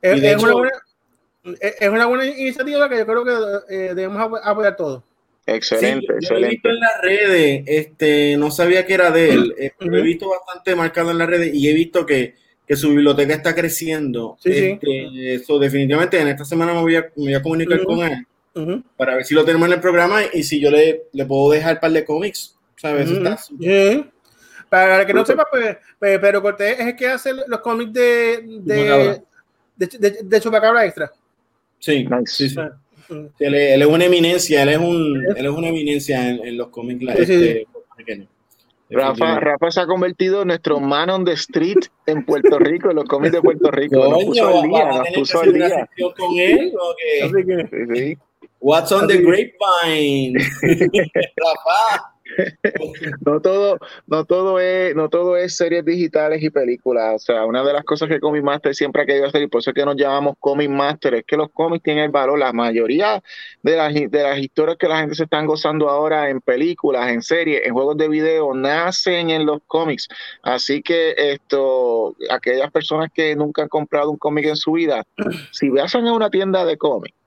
Es, 0.00 0.22
es, 0.22 0.42
una 0.42 0.52
buena, 0.52 0.70
es 1.60 1.88
una 1.88 2.06
buena 2.06 2.24
iniciativa 2.26 2.88
que 2.88 2.98
yo 2.98 3.06
creo 3.06 3.24
que 3.24 3.74
eh, 3.74 3.94
debemos 3.94 4.30
apoyar 4.42 4.76
todos. 4.76 5.02
Excelente, 5.44 6.00
Sí, 6.00 6.06
yo- 6.08 6.14
excelente. 6.14 6.40
lo 6.40 6.46
he 6.46 6.50
visto 6.50 6.68
en 6.68 6.80
las 6.80 7.00
redes, 7.02 7.64
este, 7.66 8.36
no 8.36 8.50
sabía 8.50 8.86
que 8.86 8.94
era 8.94 9.10
de 9.10 9.30
él. 9.30 9.54
eh, 9.58 9.72
Lo 9.80 9.96
he 9.98 10.02
visto 10.02 10.28
bastante 10.30 10.74
marcado 10.74 11.10
en 11.10 11.18
las 11.18 11.28
redes 11.28 11.54
y 11.54 11.68
he 11.68 11.72
visto 11.74 12.04
que, 12.06 12.34
que 12.66 12.76
su 12.76 12.90
biblioteca 12.90 13.34
está 13.34 13.54
creciendo. 13.54 14.36
Sí, 14.40 14.52
sí. 14.52 14.78
Este, 14.82 15.34
Eso 15.34 15.58
definitivamente 15.58 16.20
en 16.20 16.28
esta 16.28 16.44
semana 16.44 16.74
me 16.74 16.80
voy 16.82 16.96
a, 16.96 17.00
me 17.16 17.24
voy 17.24 17.34
a 17.34 17.42
comunicar 17.42 17.78
Ujú. 17.80 17.86
con 17.86 17.98
él 18.00 18.26
Para 18.96 19.14
ver 19.16 19.24
si 19.24 19.34
lo 19.34 19.44
tenemos 19.44 19.66
en 19.68 19.74
el 19.74 19.80
programa 19.80 20.20
y 20.32 20.42
si 20.42 20.60
yo 20.60 20.70
le, 20.70 21.04
le 21.12 21.24
puedo 21.26 21.50
dejar 21.52 21.74
un 21.74 21.80
par 21.80 21.90
de 21.92 22.04
cómics. 22.04 22.56
¿Sabes? 22.76 23.10
Está. 23.10 23.38
Para 24.68 25.00
el 25.00 25.06
que 25.06 25.14
no 25.14 25.24
sepa, 25.24 25.46
pues, 25.50 25.76
pues, 25.98 26.18
Pedro 26.18 26.42
Cortés 26.42 26.78
es 26.78 26.86
el 26.88 26.96
que 26.96 27.08
hace 27.08 27.32
los 27.46 27.60
cómics 27.60 27.92
de, 27.92 28.42
de, 28.60 28.76
Chupacabra. 28.76 29.22
de, 29.76 29.86
de, 29.98 30.18
de 30.24 30.40
Chupacabra 30.40 30.84
Extra. 30.86 31.12
Sí, 31.78 32.04
Nice. 32.04 32.22
sí, 32.26 32.48
sí. 32.50 32.58
Ujú. 33.08 33.30
Él, 33.38 33.54
es, 33.54 33.72
él 33.74 33.82
es 33.82 33.88
una 33.88 34.04
eminencia, 34.04 34.62
él 34.62 34.68
es, 34.68 34.78
un, 34.78 35.24
él 35.36 35.46
es 35.46 35.50
una 35.52 35.68
eminencia 35.68 36.28
en, 36.28 36.46
en 36.46 36.56
los 36.58 36.68
cómics 36.68 37.00
Sí, 37.00 37.24
sí, 37.26 37.32
este, 37.34 37.66
puertorriqueños. 37.72 38.28
Rafa. 38.90 39.40
Rafa 39.40 39.70
se 39.70 39.80
ha 39.80 39.86
convertido 39.86 40.42
en 40.42 40.48
nuestro 40.48 40.80
man 40.80 41.10
on 41.10 41.24
the 41.24 41.32
street 41.32 41.78
en 42.06 42.24
Puerto 42.24 42.58
Rico, 42.58 42.90
en 42.90 42.96
los 42.96 43.04
cómics 43.06 43.32
de 43.32 43.42
Puerto 43.42 43.70
Rico. 43.70 43.96
Nos 44.08 44.24
puso 44.24 44.48
al 44.48 44.68
día, 44.68 44.84
nos 44.86 45.08
puso 45.14 45.40
al 45.40 45.52
día. 45.52 45.88
con 46.16 46.38
él. 46.38 46.72
Así 47.22 47.32
que, 47.46 47.68
Sí, 47.94 47.94
sí. 48.16 48.18
What's 48.60 48.92
on 48.92 49.06
the 49.06 49.18
grapevine? 49.22 50.36
Rafa. 50.36 52.04
No 53.24 53.40
todo, 53.40 53.78
no 54.06 54.24
todo 54.24 54.60
es, 54.60 54.94
no 54.94 55.08
todo 55.08 55.36
es 55.36 55.56
series 55.56 55.84
digitales 55.84 56.42
y 56.42 56.50
películas. 56.50 57.14
O 57.14 57.18
sea, 57.18 57.44
una 57.44 57.64
de 57.64 57.72
las 57.72 57.84
cosas 57.84 58.08
que 58.08 58.20
Comic 58.20 58.42
Master 58.42 58.74
siempre 58.74 59.02
ha 59.02 59.06
querido 59.06 59.26
hacer, 59.26 59.42
y 59.42 59.46
por 59.46 59.60
eso 59.60 59.70
es 59.70 59.74
que 59.74 59.84
nos 59.84 59.96
llamamos 59.96 60.34
Comic 60.38 60.68
Master, 60.68 61.14
es 61.14 61.24
que 61.24 61.36
los 61.36 61.48
cómics 61.52 61.82
tienen 61.82 62.04
el 62.04 62.10
valor. 62.10 62.38
La 62.38 62.52
mayoría 62.52 63.22
de 63.62 63.76
las, 63.76 63.94
de 63.94 64.22
las 64.22 64.38
historias 64.38 64.76
que 64.76 64.88
la 64.88 65.00
gente 65.00 65.14
se 65.14 65.24
están 65.24 65.46
gozando 65.46 65.88
ahora 65.88 66.30
en 66.30 66.40
películas, 66.40 67.08
en 67.10 67.22
series, 67.22 67.66
en 67.66 67.72
juegos 67.72 67.96
de 67.96 68.08
video, 68.08 68.54
nacen 68.54 69.30
en 69.30 69.46
los 69.46 69.60
cómics. 69.66 70.08
Así 70.42 70.82
que 70.82 71.14
esto, 71.16 72.14
aquellas 72.30 72.70
personas 72.70 73.10
que 73.12 73.34
nunca 73.34 73.62
han 73.62 73.68
comprado 73.68 74.10
un 74.10 74.18
cómic 74.18 74.46
en 74.46 74.56
su 74.56 74.72
vida, 74.72 75.04
si 75.52 75.70
vayan 75.70 76.06
a 76.06 76.12
una 76.12 76.30
tienda 76.30 76.64
de 76.64 76.76
cómics 76.76 77.17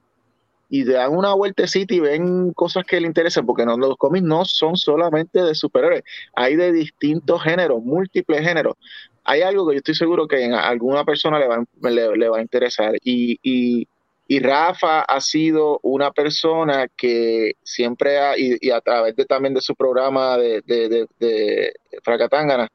y 0.73 0.85
dan 0.85 1.11
una 1.11 1.33
vueltecita 1.33 1.93
y 1.93 1.99
ven 1.99 2.53
cosas 2.53 2.85
que 2.85 3.01
les 3.01 3.09
interesan, 3.09 3.45
porque 3.45 3.65
no, 3.65 3.77
los 3.77 3.97
cómics 3.97 4.25
no 4.25 4.45
son 4.45 4.77
solamente 4.77 5.43
de 5.43 5.53
superhéroes, 5.53 6.03
hay 6.33 6.55
de 6.55 6.71
distintos 6.71 7.43
géneros, 7.43 7.83
múltiples 7.83 8.39
géneros. 8.39 8.75
Hay 9.25 9.41
algo 9.41 9.67
que 9.67 9.73
yo 9.75 9.77
estoy 9.79 9.95
seguro 9.95 10.27
que 10.29 10.45
a 10.45 10.69
alguna 10.69 11.03
persona 11.03 11.39
le 11.39 11.47
va, 11.47 11.63
le, 11.81 12.15
le 12.15 12.29
va 12.29 12.37
a 12.37 12.41
interesar. 12.41 12.95
Y, 13.03 13.37
y, 13.43 13.85
y 14.27 14.39
Rafa 14.39 15.01
ha 15.01 15.19
sido 15.19 15.79
una 15.83 16.11
persona 16.11 16.87
que 16.95 17.51
siempre 17.63 18.17
ha, 18.17 18.37
y, 18.37 18.71
a 18.71 18.79
través 18.79 19.13
de, 19.17 19.25
también 19.25 19.53
de 19.53 19.61
su 19.61 19.75
programa 19.75 20.37
de, 20.37 20.61
de, 20.65 20.87
de, 20.87 21.07
de 21.19 21.73
Fracatángana, 22.01 22.69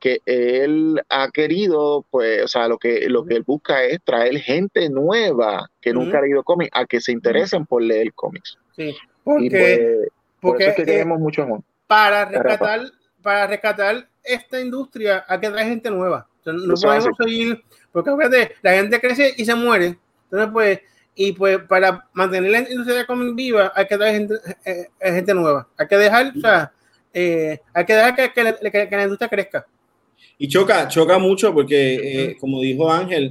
que 0.00 0.20
él 0.26 1.00
ha 1.08 1.30
querido, 1.30 2.04
pues, 2.10 2.42
o 2.42 2.48
sea, 2.48 2.66
lo 2.66 2.78
que, 2.78 3.08
lo 3.08 3.24
que 3.24 3.34
él 3.34 3.44
busca 3.46 3.84
es 3.84 4.00
traer 4.02 4.38
gente 4.38 4.88
nueva 4.90 5.70
que 5.80 5.92
nunca 5.92 6.18
ha 6.18 6.22
leído 6.22 6.42
cómics 6.42 6.70
a 6.72 6.86
que 6.86 7.00
se 7.00 7.12
interesen 7.12 7.66
por 7.66 7.82
leer 7.82 8.12
cómics. 8.14 8.56
sí. 8.76 8.88
Y 8.88 8.96
Porque, 9.22 9.50
pues, 9.50 10.08
por 10.40 10.50
porque 10.52 10.62
eso 10.64 10.70
es 10.70 10.76
que 10.76 10.82
eh, 10.82 10.86
queremos 10.86 11.20
mucho 11.20 11.42
amor. 11.42 11.60
para 11.86 12.24
rescatar, 12.24 12.80
para 13.22 13.46
rescatar 13.46 14.08
esta 14.24 14.60
industria 14.60 15.24
hay 15.28 15.38
que 15.38 15.50
traer 15.50 15.68
gente 15.68 15.90
nueva. 15.90 16.26
No 16.46 16.74
Eso 16.74 16.86
podemos 16.86 17.16
seguir, 17.18 17.62
porque 17.92 18.10
acuérdate, 18.10 18.54
la 18.62 18.72
gente 18.72 18.98
crece 19.00 19.34
y 19.36 19.44
se 19.44 19.54
muere. 19.54 19.98
Entonces, 20.24 20.48
pues, 20.52 20.80
y 21.14 21.32
pues 21.32 21.58
para 21.68 22.08
mantener 22.14 22.50
la 22.50 22.58
industria 22.60 22.96
de 22.98 23.06
cómic 23.06 23.34
viva 23.34 23.72
hay 23.76 23.86
que 23.86 23.96
traer 23.98 24.14
gente, 24.14 24.34
eh, 24.64 24.86
eh, 25.00 25.12
gente 25.12 25.34
nueva. 25.34 25.68
Hay 25.76 25.86
que 25.86 25.96
dejar, 25.98 26.32
o 26.34 26.40
sea, 26.40 26.72
eh, 27.12 27.60
hay 27.74 27.84
que 27.84 27.92
dejar 27.94 28.14
que, 28.16 28.32
que 28.32 28.42
la- 28.44 28.56
que- 28.56 28.88
que 28.88 28.96
la 28.96 29.02
industria 29.02 29.28
crezca. 29.28 29.66
Y 30.42 30.48
choca, 30.48 30.88
choca 30.88 31.18
mucho 31.18 31.52
porque, 31.52 32.30
eh, 32.30 32.36
como 32.40 32.62
dijo 32.62 32.90
Ángel, 32.90 33.30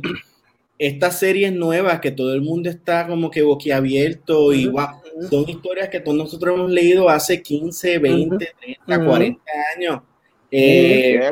estas 0.77 1.17
series 1.17 1.51
nuevas 1.51 1.99
que 2.01 2.11
todo 2.11 2.35
el 2.35 2.41
mundo 2.43 2.69
está 2.69 3.07
como 3.07 3.31
que 3.31 3.41
boquiabierto 3.41 4.53
y 4.53 4.67
wow, 4.67 4.89
son 5.27 5.49
historias 5.49 5.89
que 5.89 6.01
todos 6.01 6.15
nosotros 6.15 6.53
hemos 6.53 6.69
leído 6.69 7.09
hace 7.09 7.41
15, 7.41 7.97
20, 7.97 8.53
30, 8.61 8.97
Ujú. 8.99 9.09
40 9.09 9.41
años. 9.75 10.01
Eh. 10.51 11.31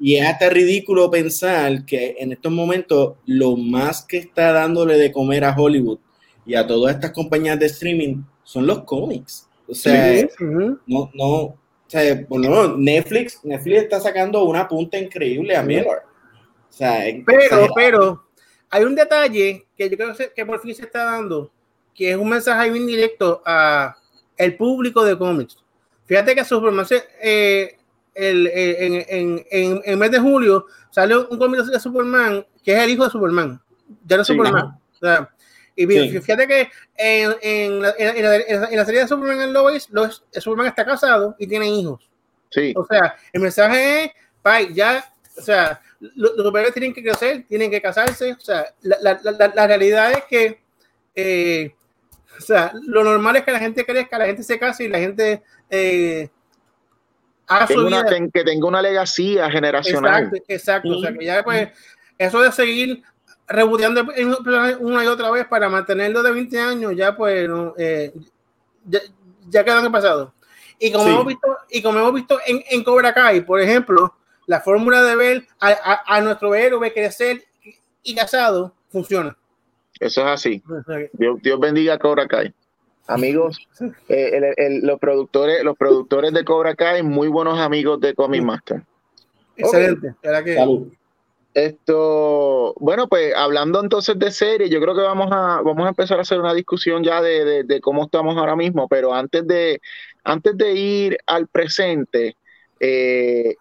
Y 0.00 0.16
es 0.16 0.26
hasta 0.26 0.50
ridículo 0.50 1.08
pensar 1.08 1.86
que 1.86 2.16
en 2.18 2.32
estos 2.32 2.50
momentos 2.50 3.14
lo 3.24 3.56
más 3.56 4.04
que 4.04 4.18
está 4.18 4.50
dándole 4.50 4.98
de 4.98 5.12
comer 5.12 5.44
a 5.44 5.54
Hollywood 5.56 6.00
y 6.44 6.56
a 6.56 6.66
todas 6.66 6.96
estas 6.96 7.12
compañías 7.12 7.60
de 7.60 7.66
streaming 7.66 8.24
son 8.42 8.66
los 8.66 8.82
cómics. 8.82 9.48
O 9.68 9.74
sea, 9.74 10.26
ujú. 10.40 10.80
no, 11.14 11.56
sea, 11.92 12.26
menos 12.30 12.78
Netflix, 12.78 13.40
Netflix 13.44 13.82
está 13.82 14.00
sacando 14.00 14.44
una 14.44 14.66
punta 14.66 14.98
increíble 14.98 15.56
a 15.56 15.62
Miller. 15.62 16.02
O 16.68 16.72
sea, 16.72 17.04
Pero, 17.26 17.68
pero, 17.74 18.24
hay 18.70 18.84
un 18.84 18.94
detalle 18.94 19.66
que 19.76 19.90
yo 19.90 19.96
creo 19.96 20.14
que, 20.16 20.32
que 20.32 20.46
por 20.46 20.60
fin 20.60 20.74
se 20.74 20.82
está 20.82 21.04
dando, 21.04 21.50
que 21.94 22.12
es 22.12 22.16
un 22.16 22.28
mensaje 22.28 22.70
bien 22.70 22.86
directo 22.86 23.42
a 23.44 23.94
el 24.36 24.56
público 24.56 25.04
de 25.04 25.18
cómics. 25.18 25.58
Fíjate 26.06 26.34
que 26.34 26.44
Superman, 26.44 26.86
se- 26.86 27.04
eh, 27.22 27.76
el, 28.14 28.46
en, 28.46 28.94
en, 28.94 29.04
en, 29.08 29.46
en 29.50 29.82
el 29.84 29.96
mes 29.96 30.10
de 30.10 30.18
julio 30.18 30.66
salió 30.90 31.28
un 31.28 31.38
cómic 31.38 31.60
de 31.62 31.78
Superman 31.80 32.44
que 32.64 32.72
es 32.74 32.78
el 32.80 32.90
hijo 32.90 33.04
de 33.04 33.10
Superman. 33.10 33.60
Ya 34.06 34.16
no 34.16 34.22
es 34.22 34.28
Sí, 34.28 34.34
Superman. 34.34 34.66
O 34.66 34.98
sea, 34.98 35.31
y 35.76 35.86
Sí. 35.86 36.20
fíjate 36.20 36.46
que 36.46 36.68
en, 36.96 37.34
en, 37.40 37.80
la, 37.82 37.94
en, 37.98 38.22
la, 38.22 38.36
en 38.68 38.84
serie 38.86 39.00
de 39.00 39.08
Superman 39.08 39.40
en 39.40 39.52
Lois, 39.52 39.88
Lois, 39.90 40.22
Superman 40.32 40.66
está 40.66 40.84
casado 40.84 41.34
y 41.38 41.46
tiene 41.46 41.68
hijos. 41.68 42.08
Sí, 42.50 42.74
O 42.76 42.84
sea, 42.84 43.16
el 43.32 43.40
mensaje 43.40 44.04
es, 44.04 44.10
bye, 44.44 44.74
ya, 44.74 45.04
o 45.38 45.40
sea, 45.40 45.80
lo- 46.00 46.34
los 46.36 46.44
superhéroes 46.46 46.74
tienen 46.74 46.92
que 46.92 47.02
crecer, 47.02 47.44
tienen 47.48 47.70
que 47.70 47.80
casarse, 47.80 48.32
o 48.32 48.40
sea, 48.40 48.66
la, 48.82 48.98
la, 49.00 49.20
la, 49.38 49.52
la 49.54 49.66
realidad 49.66 50.12
es 50.12 50.24
que, 50.24 50.60
eh, 51.14 51.74
o 52.38 52.40
sea, 52.42 52.72
lo 52.86 53.02
normal 53.04 53.36
es 53.36 53.44
que 53.44 53.52
la 53.52 53.58
gente 53.58 53.86
crezca, 53.86 54.18
la 54.18 54.26
gente 54.26 54.42
se 54.42 54.58
case 54.58 54.84
y 54.84 54.88
la 54.88 54.98
gente 54.98 55.42
eh, 55.70 56.28
haga 57.46 57.66
su 57.66 57.86
una- 57.86 58.02
vida. 58.02 58.28
que 58.32 58.44
tenga 58.44 58.66
una 58.66 58.82
legacía 58.82 59.50
generacional. 59.50 60.24
Exacto, 60.24 60.44
exacto, 60.48 60.88
o 60.90 61.00
sea, 61.00 61.12
que 61.12 61.24
ya 61.24 61.42
pues, 61.42 61.68
eso 62.18 62.40
de 62.42 62.52
seguir 62.52 63.02
reboteando 63.52 64.04
una 64.80 65.04
y 65.04 65.06
otra 65.06 65.30
vez 65.30 65.46
para 65.46 65.68
mantenerlo 65.68 66.22
de 66.22 66.32
20 66.32 66.58
años, 66.60 66.92
ya 66.96 67.16
pues, 67.16 67.48
no, 67.48 67.74
eh, 67.78 68.12
ya, 68.84 69.00
ya 69.48 69.64
quedó 69.64 69.78
en 69.80 69.86
el 69.86 69.92
pasado. 69.92 70.34
Y 70.78 70.90
como 70.90 71.04
Sí. 71.04 71.10
hemos 71.10 71.26
visto, 71.26 71.56
y 71.70 71.82
como 71.82 71.98
hemos 71.98 72.14
visto 72.14 72.38
en, 72.46 72.62
en 72.70 72.82
Cobra 72.82 73.14
Kai, 73.14 73.42
por 73.42 73.60
ejemplo, 73.60 74.14
la 74.46 74.60
fórmula 74.60 75.02
de 75.02 75.14
ver 75.16 75.46
a, 75.60 75.68
a, 75.68 76.16
a 76.16 76.20
nuestro 76.20 76.54
héroe 76.54 76.92
crecer 76.92 77.44
y 78.02 78.14
casado 78.14 78.74
funciona. 78.90 79.36
Eso 80.00 80.22
es 80.22 80.26
así. 80.26 80.62
Dios, 81.12 81.38
Dios 81.42 81.60
bendiga 81.60 81.94
a 81.94 81.98
Cobra 81.98 82.26
Kai. 82.26 82.52
Amigos, 83.06 83.58
eh, 84.08 84.30
el- 84.32 84.54
el- 84.56 84.80
los 84.86 84.98
productores, 84.98 85.62
los 85.62 85.76
productores 85.76 86.32
de 86.32 86.44
Cobra 86.44 86.74
Kai, 86.74 87.02
muy 87.02 87.28
buenos 87.28 87.58
amigos 87.60 88.00
de 88.00 88.14
Comic 88.14 88.42
Master. 88.42 88.82
Excelente. 89.56 90.14
¿verdad 90.22 90.42
que? 90.44 90.54
Salud. 90.56 90.88
Esto, 91.54 92.74
bueno, 92.80 93.08
pues 93.08 93.34
hablando 93.34 93.80
entonces 93.80 94.18
de 94.18 94.30
series, 94.30 94.70
yo 94.70 94.80
creo 94.80 94.94
que 94.94 95.02
vamos 95.02 95.28
a, 95.30 95.60
vamos 95.62 95.84
a 95.84 95.90
empezar 95.90 96.18
a 96.18 96.22
hacer 96.22 96.40
una 96.40 96.54
discusión 96.54 97.04
ya 97.04 97.20
de, 97.20 97.44
de- 97.44 97.64
de 97.64 97.80
cómo 97.80 98.04
estamos 98.04 98.36
ahora 98.38 98.56
mismo, 98.56 98.88
pero 98.88 99.12
antes 99.12 99.46
de, 99.46 99.80
antes 100.24 100.56
de 100.56 100.72
ir 100.72 101.18
al 101.26 101.46
presente, 101.48 102.36
eh, 102.80 103.54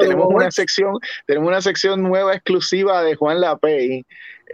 tenemos 0.00 0.26
una 0.30 0.50
sección, 0.50 0.94
tenemos 1.26 1.48
una 1.48 1.60
sección 1.60 2.02
nueva 2.02 2.34
exclusiva 2.34 3.02
de 3.02 3.14
Juan 3.14 3.40
Lapey, 3.40 4.04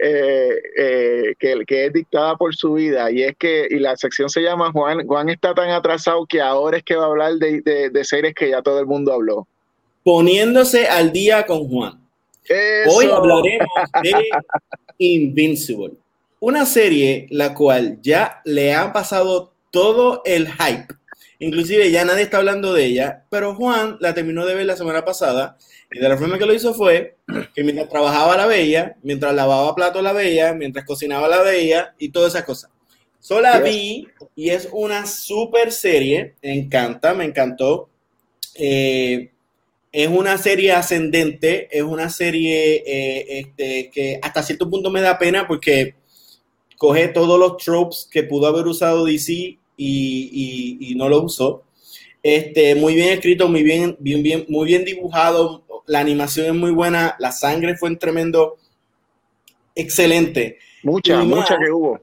eh, 0.01 0.49
eh, 0.77 1.33
que, 1.39 1.63
que 1.65 1.85
es 1.85 1.93
dictada 1.93 2.35
por 2.35 2.53
su 2.53 2.73
vida, 2.73 3.09
y 3.09 3.23
es 3.23 3.37
que, 3.37 3.67
y 3.69 3.79
la 3.79 3.95
sección 3.95 4.29
se 4.29 4.41
llama 4.41 4.71
Juan, 4.73 5.07
Juan 5.07 5.29
está 5.29 5.53
tan 5.53 5.69
atrasado 5.69 6.25
que 6.25 6.41
ahora 6.41 6.75
es 6.77 6.83
que 6.83 6.97
va 6.97 7.05
a 7.05 7.07
hablar 7.07 7.35
de, 7.35 7.61
de, 7.61 7.89
de 7.89 8.03
series 8.03 8.35
que 8.35 8.49
ya 8.49 8.61
todo 8.61 8.81
el 8.81 8.85
mundo 8.85 9.13
habló. 9.13 9.47
Poniéndose 10.03 10.87
al 10.87 11.13
día 11.13 11.45
con 11.45 11.67
Juan. 11.69 12.04
Hoy 12.87 13.07
hablaremos 13.11 13.67
de 14.03 14.29
Invincible, 14.97 15.93
una 16.39 16.65
serie 16.65 17.27
la 17.29 17.53
cual 17.53 17.99
ya 18.01 18.41
le 18.45 18.73
ha 18.73 18.93
pasado 18.93 19.53
todo 19.71 20.21
el 20.25 20.47
hype. 20.47 20.87
Inclusive 21.39 21.91
ya 21.91 22.05
nadie 22.05 22.23
está 22.23 22.37
hablando 22.37 22.73
de 22.73 22.85
ella, 22.85 23.25
pero 23.29 23.55
Juan 23.55 23.97
la 23.99 24.13
terminó 24.13 24.45
de 24.45 24.55
ver 24.55 24.65
la 24.65 24.77
semana 24.77 25.03
pasada 25.03 25.57
y 25.91 25.99
de 25.99 26.07
la 26.07 26.17
forma 26.17 26.37
que 26.37 26.45
lo 26.45 26.53
hizo 26.53 26.73
fue 26.73 27.17
que 27.53 27.63
mientras 27.63 27.89
trabajaba 27.89 28.37
la 28.37 28.45
veía, 28.45 28.95
mientras 29.03 29.33
lavaba 29.33 29.75
platos 29.75 30.01
la 30.01 30.13
veía, 30.13 30.53
mientras 30.53 30.85
cocinaba 30.85 31.27
la 31.27 31.41
veía 31.41 31.93
y 31.99 32.09
todas 32.09 32.33
esas 32.33 32.45
cosas. 32.45 32.71
Sola 33.19 33.55
Yes. 33.55 33.63
vi 33.63 34.07
y 34.35 34.49
es 34.51 34.69
una 34.71 35.05
super 35.07 35.71
serie, 35.71 36.35
me 36.41 36.53
encanta, 36.53 37.13
me 37.13 37.25
encantó. 37.25 37.89
Eh, 38.53 39.31
es 39.95 40.09
una 40.09 40.37
serie 40.37 40.73
ascendente, 40.73 41.69
es 41.71 41.81
una 41.81 42.09
serie 42.09 42.83
eh, 42.85 43.39
este, 43.39 43.89
que 43.89 44.19
hasta 44.21 44.43
cierto 44.43 44.69
punto 44.69 44.91
me 44.91 44.99
da 44.99 45.17
pena 45.17 45.47
porque 45.47 45.95
coge 46.77 47.07
todos 47.07 47.39
los 47.39 47.55
tropes 47.55 48.05
que 48.11 48.23
pudo 48.23 48.47
haber 48.47 48.67
usado 48.67 49.05
DC 49.05 49.31
y, 49.31 49.57
y, 49.77 50.95
no 50.95 51.07
lo 51.07 51.23
usó. 51.23 51.63
Este, 52.21 52.75
muy 52.75 52.93
bien 52.93 53.07
escrito, 53.07 53.47
muy 53.47 53.63
bien, 53.63 53.95
bien, 53.97 54.21
bien, 54.21 54.45
muy 54.49 54.67
bien 54.67 54.83
dibujado, 54.83 55.63
la 55.85 56.01
animación 56.01 56.47
es 56.47 56.55
muy 56.55 56.71
buena, 56.71 57.15
la 57.17 57.31
sangre 57.31 57.77
fue 57.77 57.87
en 57.87 57.97
tremendo, 57.97 58.57
excelente. 59.75 60.57
Mucha, 60.83 61.23
mucha 61.23 61.57
que 61.57 61.71
hubo. 61.71 62.01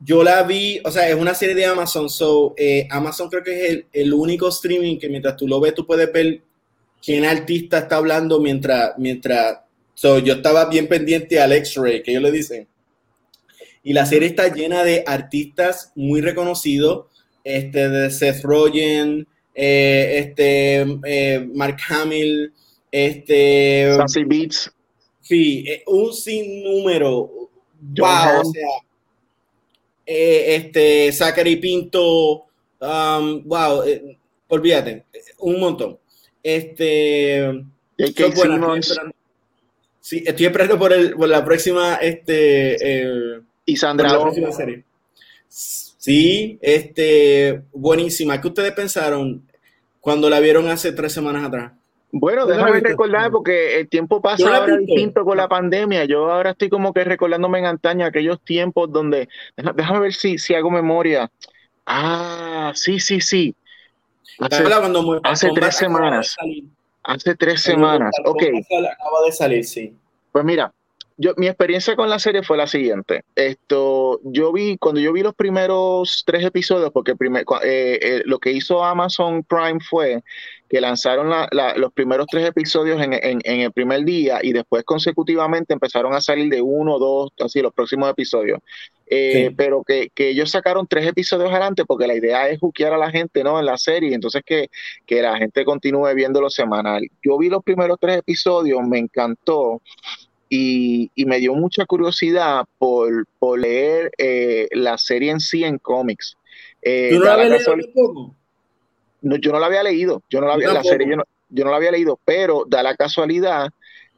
Yo 0.00 0.22
la 0.22 0.42
vi, 0.42 0.80
o 0.84 0.90
sea, 0.90 1.08
es 1.08 1.14
una 1.14 1.32
serie 1.32 1.54
de 1.54 1.64
Amazon, 1.64 2.10
so 2.10 2.52
eh, 2.58 2.86
Amazon 2.90 3.30
creo 3.30 3.42
que 3.42 3.54
es 3.54 3.70
el, 3.70 3.86
el, 3.90 4.12
único 4.12 4.48
streaming 4.48 4.98
que 4.98 5.08
mientras 5.08 5.34
tú 5.34 5.48
lo 5.48 5.60
ves, 5.60 5.72
tú 5.72 5.86
puedes 5.86 6.12
ver 6.12 6.42
quién 7.02 7.24
artista 7.24 7.78
está 7.80 7.96
hablando 7.96 8.40
mientras, 8.40 8.92
mientras, 8.96 9.58
so, 9.94 10.18
yo 10.20 10.34
estaba 10.34 10.66
bien 10.66 10.86
pendiente 10.86 11.40
al 11.40 11.52
X-Ray, 11.52 12.02
que 12.02 12.12
ellos 12.12 12.22
le 12.22 12.30
dicen. 12.30 12.68
Y 13.82 13.92
la 13.92 14.06
serie 14.06 14.28
está 14.28 14.54
llena 14.54 14.84
de 14.84 15.02
artistas 15.06 15.92
muy 15.96 16.20
reconocidos, 16.20 17.06
este, 17.42 17.88
de 17.88 18.10
Seth 18.10 18.42
Rogen, 18.44 19.26
eh, 19.54 20.18
este, 20.18 20.86
eh, 21.04 21.48
Mark 21.52 21.78
Hamill, 21.88 22.52
este... 22.92 23.92
Sassy 23.96 24.24
Beats. 24.24 24.72
Sí, 25.20 25.64
eh, 25.66 25.82
un 25.86 26.12
sinnúmero. 26.12 27.50
wow, 27.80 28.40
o 28.40 28.44
sea, 28.44 28.68
este, 30.06 31.10
Zachary 31.12 31.56
Pinto, 31.56 32.46
um, 32.80 33.42
wow, 33.44 33.82
olvídate, 34.48 35.06
un 35.38 35.58
montón. 35.58 35.98
Este... 36.42 37.64
sí, 40.00 40.24
estoy 40.26 40.46
esperando 40.46 40.78
por, 40.78 40.92
el, 40.92 41.12
por 41.14 41.28
la 41.28 41.44
próxima, 41.44 41.96
este... 41.96 43.42
Y 43.64 43.76
Sandra 43.76 44.10
Sí, 45.48 46.58
este, 46.60 47.62
buenísima. 47.72 48.40
¿Qué 48.40 48.48
ustedes 48.48 48.72
pensaron 48.72 49.46
cuando 50.00 50.28
la 50.28 50.40
vieron 50.40 50.68
hace 50.68 50.90
tres 50.90 51.12
semanas 51.12 51.44
atrás? 51.44 51.72
Bueno, 52.10 52.44
déjame 52.44 52.80
recordar 52.80 53.30
porque 53.30 53.78
el 53.78 53.88
tiempo 53.88 54.20
pasa 54.20 54.58
ahora 54.58 54.76
distinto 54.76 55.24
con 55.24 55.36
la 55.36 55.48
pandemia. 55.48 56.04
Yo 56.04 56.30
ahora 56.30 56.50
estoy 56.50 56.68
como 56.68 56.92
que 56.92 57.04
recordándome 57.04 57.60
en 57.60 57.66
antaño 57.66 58.04
aquellos 58.04 58.40
tiempos 58.42 58.92
donde, 58.92 59.28
déjame 59.56 60.00
ver 60.00 60.12
si, 60.12 60.38
si 60.38 60.54
hago 60.54 60.72
memoria. 60.72 61.30
Ah, 61.86 62.72
sí, 62.74 62.98
sí, 62.98 63.20
sí. 63.20 63.54
Hace, 64.38 64.64
hace 65.24 65.50
tres 65.54 65.76
semanas. 65.76 66.36
Hace 67.04 67.34
tres 67.34 67.60
semanas. 67.62 68.14
Ok. 68.24 68.42
Acaba 68.42 69.22
de 69.24 69.32
salir, 69.32 69.64
sí. 69.64 69.96
Pues 70.30 70.44
mira, 70.44 70.72
yo, 71.22 71.34
mi 71.36 71.46
experiencia 71.46 71.94
con 71.94 72.10
la 72.10 72.18
serie 72.18 72.42
fue 72.42 72.56
la 72.56 72.66
siguiente. 72.66 73.22
Esto, 73.36 74.20
yo 74.24 74.52
vi, 74.52 74.76
cuando 74.76 75.00
yo 75.00 75.12
vi 75.12 75.22
los 75.22 75.36
primeros 75.36 76.24
tres 76.26 76.44
episodios, 76.44 76.90
porque 76.90 77.14
primer, 77.14 77.44
eh, 77.62 77.98
eh, 78.02 78.22
lo 78.24 78.40
que 78.40 78.50
hizo 78.50 78.84
Amazon 78.84 79.44
Prime 79.44 79.78
fue 79.88 80.24
que 80.68 80.80
lanzaron 80.80 81.30
los 81.76 81.92
primeros 81.92 82.26
tres 82.28 82.48
episodios 82.48 83.00
en, 83.00 83.40
el 83.44 83.72
primer 83.72 84.04
día 84.04 84.40
y 84.42 84.52
después 84.52 84.82
consecutivamente 84.84 85.74
empezaron 85.74 86.14
a 86.14 86.20
salir 86.20 86.50
de 86.50 86.62
uno, 86.62 86.98
dos, 86.98 87.30
así 87.40 87.60
los 87.60 87.74
próximos 87.74 88.10
episodios. 88.10 88.58
Eh, 89.06 89.52
pero 89.54 89.84
que, 89.84 90.10
ellos 90.16 90.50
sacaron 90.50 90.86
tres 90.86 91.06
episodios 91.06 91.50
adelante 91.50 91.84
porque 91.84 92.06
la 92.06 92.14
idea 92.14 92.48
es 92.48 92.58
juquear 92.58 92.94
a 92.94 92.96
la 92.96 93.10
gente 93.10 93.44
¿no? 93.44 93.60
en 93.60 93.66
la 93.66 93.76
serie, 93.76 94.14
entonces 94.14 94.42
que, 94.46 94.70
que 95.04 95.20
la 95.20 95.36
gente 95.36 95.66
continúe 95.66 96.14
viéndolo 96.14 96.48
semanal. 96.48 97.06
Yo 97.22 97.36
vi 97.36 97.50
los 97.50 97.62
primeros 97.62 97.98
tres 98.00 98.16
episodios, 98.16 98.80
me 98.88 98.98
encantó 98.98 99.82
y, 100.54 101.24
me 101.24 101.38
dio 101.38 101.54
mucha 101.54 101.86
curiosidad 101.86 102.66
por, 102.78 103.26
leer 103.58 104.10
eh, 104.18 104.68
la 104.72 104.98
serie 104.98 105.30
en 105.30 105.40
sí 105.40 105.64
en 105.64 105.78
cómics. 105.78 106.36
Eh, 106.82 107.08
¿Tú 107.12 107.20
no 107.20 107.24
la 107.24 107.32
habías 107.34 107.66
leído 107.66 108.34
no, 109.22 109.36
yo 109.36 109.52
no 109.52 109.60
la 109.60 109.66
había 109.66 109.82
leído, 109.82 110.22
yo 110.28 110.40
no 110.40 110.48
la, 110.48 110.54
había, 110.54 110.72
la 110.72 110.82
serie 110.82 111.06
yo 111.48 111.64
no, 111.64 111.70
la 111.70 111.76
había 111.76 111.92
leído, 111.92 112.18
pero 112.24 112.64
da 112.66 112.82
la 112.82 112.96
casualidad 112.96 113.70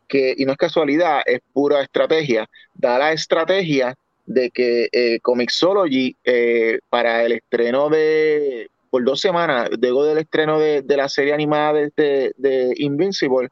que, 0.09 0.35
y 0.37 0.45
no 0.45 0.53
es 0.53 0.59
casualidad, 0.59 1.21
es 1.27 1.41
pura 1.53 1.83
estrategia, 1.83 2.49
da 2.75 2.99
la 2.99 3.13
estrategia 3.13 3.95
de 4.27 4.51
que 4.51 4.89
eh, 4.91 5.21
Comixology 5.21 6.17
eh, 6.25 6.81
para 6.89 7.23
el 7.23 7.33
estreno 7.33 7.91
de, 7.91 8.71
por 8.91 9.05
dos 9.05 9.21
semanas, 9.21 9.69
luego 9.79 10.05
del 10.05 10.19
estreno 10.19 10.59
de, 10.59 10.83
la 10.89 11.09
serie 11.09 11.35
animada 11.35 11.75
de, 11.75 12.33
de 12.37 12.73
Invincible, 12.79 13.51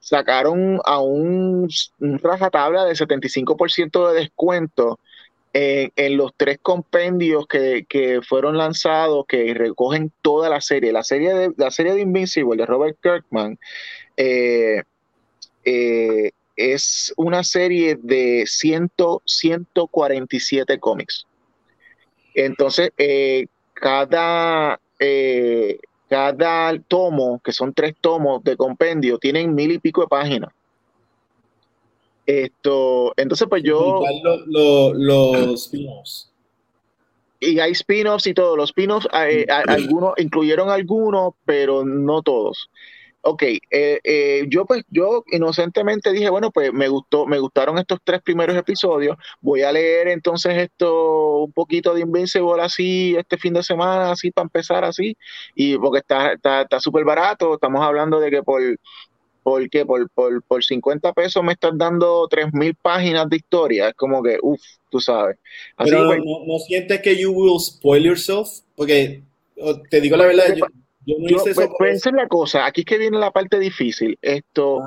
sacaron 0.00 0.80
a 0.84 1.00
un, 1.00 1.68
rajatabla 1.98 2.84
de 2.84 2.94
75% 2.94 4.08
de 4.08 4.20
descuento 4.20 4.98
en, 5.52 6.16
los 6.16 6.32
tres 6.36 6.58
compendios 6.62 7.46
que, 7.46 8.20
fueron 8.26 8.56
lanzados 8.56 9.26
que 9.26 9.54
recogen 9.54 10.12
toda 10.22 10.48
la 10.48 10.60
serie. 10.60 10.92
La 10.92 11.02
serie 11.02 11.34
de, 11.34 11.52
la 11.56 11.70
serie 11.70 11.94
de 11.94 12.00
Invincible 12.00 12.56
de 12.56 12.66
Robert 12.66 12.98
Kirkman 13.02 13.58
eh, 14.16 14.82
eh, 15.64 16.30
es 16.56 17.12
una 17.16 17.44
serie 17.44 17.98
de 18.00 18.44
100, 18.46 18.90
147 19.24 20.78
cómics. 20.78 21.26
Entonces, 22.34 22.92
eh, 22.98 23.46
cada, 23.74 24.80
cada 26.08 26.78
tomo, 26.88 27.40
que 27.44 27.52
son 27.52 27.72
tres 27.72 27.94
tomos 28.00 28.42
de 28.42 28.56
compendio, 28.56 29.18
tienen 29.18 29.54
mil 29.54 29.72
y 29.72 29.78
pico 29.78 30.00
de 30.00 30.08
páginas. 30.08 30.50
Esto, 32.26 33.14
entonces 33.16 33.46
pues 33.48 33.62
yo... 33.62 34.02
los 34.48 35.64
spin-offs. 35.64 36.30
Y 37.40 37.60
hay 37.60 37.72
spin-offs 37.72 38.26
y 38.26 38.34
todos 38.34 38.56
los 38.56 38.70
spin-offs, 38.70 39.08
eh, 39.14 39.46
algunos, 39.48 40.14
incluyeron 40.18 40.70
algunos, 40.70 41.34
pero 41.44 41.84
no 41.84 42.22
todos. 42.22 42.68
Ok, 43.20 43.42
eh, 43.42 43.60
eh, 44.04 44.44
yo 44.48 44.64
pues 44.64 44.84
yo 44.88 45.24
inocentemente 45.32 46.12
dije, 46.12 46.30
bueno, 46.30 46.50
pues 46.52 46.72
me 46.72 46.88
gustó, 46.88 47.26
me 47.26 47.38
gustaron 47.38 47.76
estos 47.78 47.98
tres 48.04 48.22
primeros 48.22 48.56
episodios, 48.56 49.16
voy 49.40 49.62
a 49.62 49.72
leer 49.72 50.08
entonces 50.08 50.56
esto 50.56 51.38
un 51.44 51.52
poquito 51.52 51.94
de 51.94 52.02
Invincible 52.02 52.62
así 52.62 53.16
este 53.16 53.36
fin 53.36 53.54
de 53.54 53.62
semana, 53.62 54.12
así 54.12 54.30
para 54.30 54.44
empezar 54.44 54.84
así, 54.84 55.16
y 55.54 55.76
porque 55.78 55.98
está 55.98 56.32
está 56.32 56.80
súper 56.80 57.04
barato, 57.04 57.54
estamos 57.54 57.82
hablando 57.82 58.20
de 58.20 58.30
que 58.30 58.42
por 58.42 58.62
por, 59.42 59.86
por, 59.86 60.10
por, 60.10 60.42
por 60.42 60.64
50 60.64 61.12
pesos 61.12 61.42
me 61.42 61.52
estás 61.52 61.72
dando 61.74 62.28
3.000 62.28 62.76
páginas 62.80 63.28
de 63.30 63.36
historia, 63.36 63.88
es 63.88 63.94
como 63.94 64.22
que, 64.22 64.38
uff, 64.42 64.60
tú 64.90 65.00
sabes. 65.00 65.38
Pero 65.78 66.06
pues 66.06 66.18
no, 66.18 66.44
no, 66.46 66.58
sientes 66.58 67.00
que 67.00 67.16
you 67.16 67.32
will 67.32 67.58
spoil 67.58 68.04
yourself? 68.04 68.48
Porque 68.76 69.22
te 69.90 70.00
digo 70.00 70.16
la 70.16 70.26
verdad, 70.26 70.54
yo, 70.54 70.66
yo 71.08 71.16
no 71.18 71.26
hice 71.26 71.50
eso. 71.50 71.74
Pues, 71.78 72.04
la 72.12 72.28
cosa, 72.28 72.66
aquí 72.66 72.82
es 72.82 72.86
que 72.86 72.98
viene 72.98 73.18
la 73.18 73.30
parte 73.30 73.58
difícil. 73.58 74.18
Esto, 74.20 74.82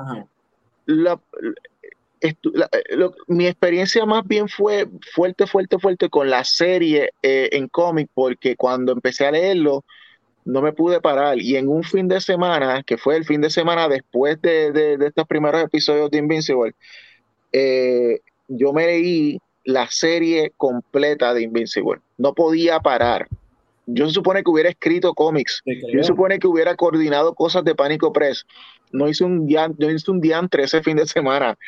mi 3.26 3.46
experiencia 3.46 4.06
más 4.06 4.24
bien 4.26 4.48
fue 4.48 4.86
fuerte, 5.12 5.48
fuerte, 5.48 5.78
fuerte 5.80 6.08
con 6.08 6.30
la 6.30 6.44
serie 6.44 7.10
eh, 7.22 7.48
en 7.52 7.66
cómic, 7.66 8.08
porque 8.14 8.54
cuando 8.54 8.92
empecé 8.92 9.26
a 9.26 9.32
leerlo, 9.32 9.84
no 10.44 10.62
me 10.62 10.72
pude 10.72 11.00
parar. 11.00 11.40
Y 11.40 11.56
en 11.56 11.68
un 11.68 11.82
fin 11.82 12.06
de 12.06 12.20
semana, 12.20 12.84
que 12.84 12.98
fue 12.98 13.16
el 13.16 13.24
fin 13.24 13.40
de 13.40 13.50
semana 13.50 13.88
después 13.88 14.40
de, 14.42 14.96
estos 15.04 15.26
primeros 15.26 15.64
episodios 15.64 16.08
de 16.12 16.18
Invincible, 16.18 16.74
eh, 17.50 18.20
yo 18.46 18.72
me 18.72 18.86
leí 18.86 19.40
la 19.64 19.90
serie 19.90 20.52
completa 20.56 21.34
de 21.34 21.42
Invincible. 21.42 22.00
No 22.16 22.32
podía 22.32 22.78
parar 22.78 23.26
yo 23.86 24.06
se 24.06 24.14
supone 24.14 24.42
que 24.42 24.50
hubiera 24.50 24.70
escrito 24.70 25.14
cómics, 25.14 25.62
yo 25.66 26.02
se 26.02 26.04
supone 26.04 26.38
que 26.38 26.46
hubiera 26.46 26.74
coordinado 26.76 27.34
cosas 27.34 27.64
de 27.64 27.74
Pánico 27.74 28.12
Press. 28.12 28.46
No 28.92 29.08
hice 29.08 29.24
un 29.24 29.46
día, 29.46 29.70
yo 29.78 29.90
hice 29.90 30.10
un 30.10 30.20
diantre 30.20 30.64
ese 30.64 30.82
fin 30.82 30.96
de 30.96 31.06
semana. 31.06 31.58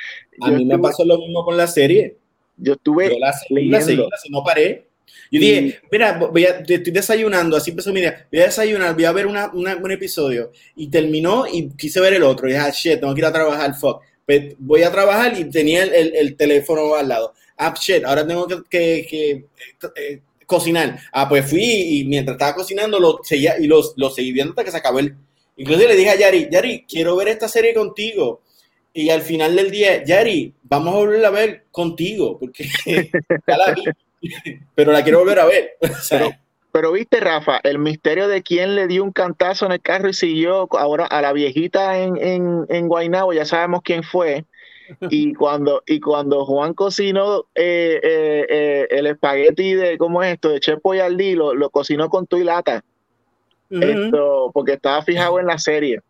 A 0.40 0.50
mí 0.50 0.64
me 0.64 0.78
pasó 0.78 1.04
lo 1.04 1.18
mismo 1.18 1.44
con 1.44 1.56
la 1.56 1.66
serie. 1.66 2.18
Yo 2.56 2.74
estuve 2.74 3.10
yo 3.10 3.18
la, 3.18 3.34
leyendo. 3.50 4.08
no 4.30 4.44
paré. 4.44 4.88
Yo 5.30 5.40
dije, 5.40 5.80
mira, 5.90 6.18
voy 6.18 6.44
a, 6.44 6.58
estoy 6.58 6.92
desayunando, 6.92 7.56
así 7.56 7.70
empezó 7.70 7.92
mi 7.92 8.00
día, 8.00 8.26
voy 8.30 8.40
a 8.40 8.44
desayunar, 8.44 8.94
voy 8.94 9.04
a 9.04 9.12
ver 9.12 9.26
una, 9.26 9.50
un 9.52 9.90
episodio. 9.90 10.52
Y 10.76 10.88
terminó 10.88 11.46
y 11.50 11.70
quise 11.70 12.00
ver 12.00 12.14
el 12.14 12.22
otro. 12.22 12.46
Y 12.46 12.52
dije, 12.52 12.64
ah, 12.64 12.70
shit, 12.70 13.00
tengo 13.00 13.14
que 13.14 13.20
ir 13.20 13.26
a 13.26 13.32
trabajar, 13.32 13.74
fuck. 13.74 14.02
Pues 14.26 14.54
voy 14.58 14.82
a 14.82 14.92
trabajar 14.92 15.38
y 15.38 15.50
tenía 15.50 15.82
el, 15.84 16.14
el, 16.14 16.36
teléfono 16.36 16.94
al 16.94 17.08
lado. 17.08 17.34
Ah, 17.56 17.74
shit, 17.78 18.04
ahora 18.04 18.26
tengo 18.26 18.46
que, 18.46 18.62
que, 18.70 19.06
que 19.08 19.46
eh, 19.96 20.20
cocinar. 20.46 20.98
Ah, 21.12 21.28
pues 21.28 21.48
fui 21.48 21.62
y 21.62 22.04
mientras 22.04 22.36
estaba 22.36 22.54
cocinando 22.54 22.98
lo 22.98 23.20
seguía 23.22 23.58
y 23.58 23.66
los, 23.66 23.94
lo 23.96 24.10
seguí 24.10 24.32
viendo 24.32 24.52
hasta 24.52 24.64
que 24.64 24.70
se 24.70 24.76
acabó 24.76 24.98
el. 24.98 25.16
Incluso 25.56 25.86
le 25.86 25.96
dije 25.96 26.10
a 26.10 26.16
Yari, 26.16 26.48
Yari, 26.50 26.84
quiero 26.88 27.16
ver 27.16 27.28
esta 27.28 27.48
serie 27.48 27.74
contigo. 27.74 28.42
Y 28.92 29.10
al 29.10 29.22
final 29.22 29.56
del 29.56 29.70
día, 29.70 30.04
Yari, 30.04 30.54
vamos 30.62 30.94
a 30.94 30.98
volver 30.98 31.24
a 31.24 31.30
ver 31.30 31.64
contigo, 31.72 32.38
porque 32.38 32.68
ya 33.46 33.56
la 33.56 33.74
vi, 33.74 33.82
pero 34.74 34.92
la 34.92 35.02
quiero 35.02 35.18
volver 35.18 35.40
a 35.40 35.46
ver. 35.46 35.72
pero, 36.72 36.92
viste, 36.92 37.18
Rafa, 37.18 37.60
el 37.64 37.78
misterio 37.78 38.28
de 38.28 38.42
quién 38.42 38.76
le 38.76 38.86
dio 38.86 39.02
un 39.02 39.12
cantazo 39.12 39.66
en 39.66 39.72
el 39.72 39.80
carro 39.80 40.08
y 40.08 40.14
siguió 40.14 40.68
ahora 40.78 41.06
a 41.06 41.20
la 41.22 41.32
viejita 41.32 41.98
en, 41.98 42.16
en, 42.16 42.66
en 42.68 42.88
Guaynabo, 42.88 43.32
ya 43.32 43.44
sabemos 43.44 43.82
quién 43.82 44.04
fue. 44.04 44.44
Y 45.10 45.34
cuando, 45.34 45.82
y 45.86 46.00
cuando 46.00 46.44
Juan 46.44 46.74
cocinó 46.74 47.46
eh, 47.54 48.00
eh, 48.02 48.46
eh, 48.48 48.86
el 48.90 49.06
espagueti 49.06 49.74
de, 49.74 49.98
¿cómo 49.98 50.22
es 50.22 50.34
esto? 50.34 50.50
De 50.50 50.60
Chef 50.60 50.80
Boyardee, 50.82 51.36
lo, 51.36 51.54
lo 51.54 51.70
cocinó 51.70 52.08
con 52.08 52.26
tu 52.26 52.36
y 52.36 52.44
lata. 52.44 52.84
Esto, 53.70 54.52
porque 54.54 54.74
estaba 54.74 55.02
fijado 55.02 55.40
en 55.40 55.46
la 55.46 55.58
serie. 55.58 56.00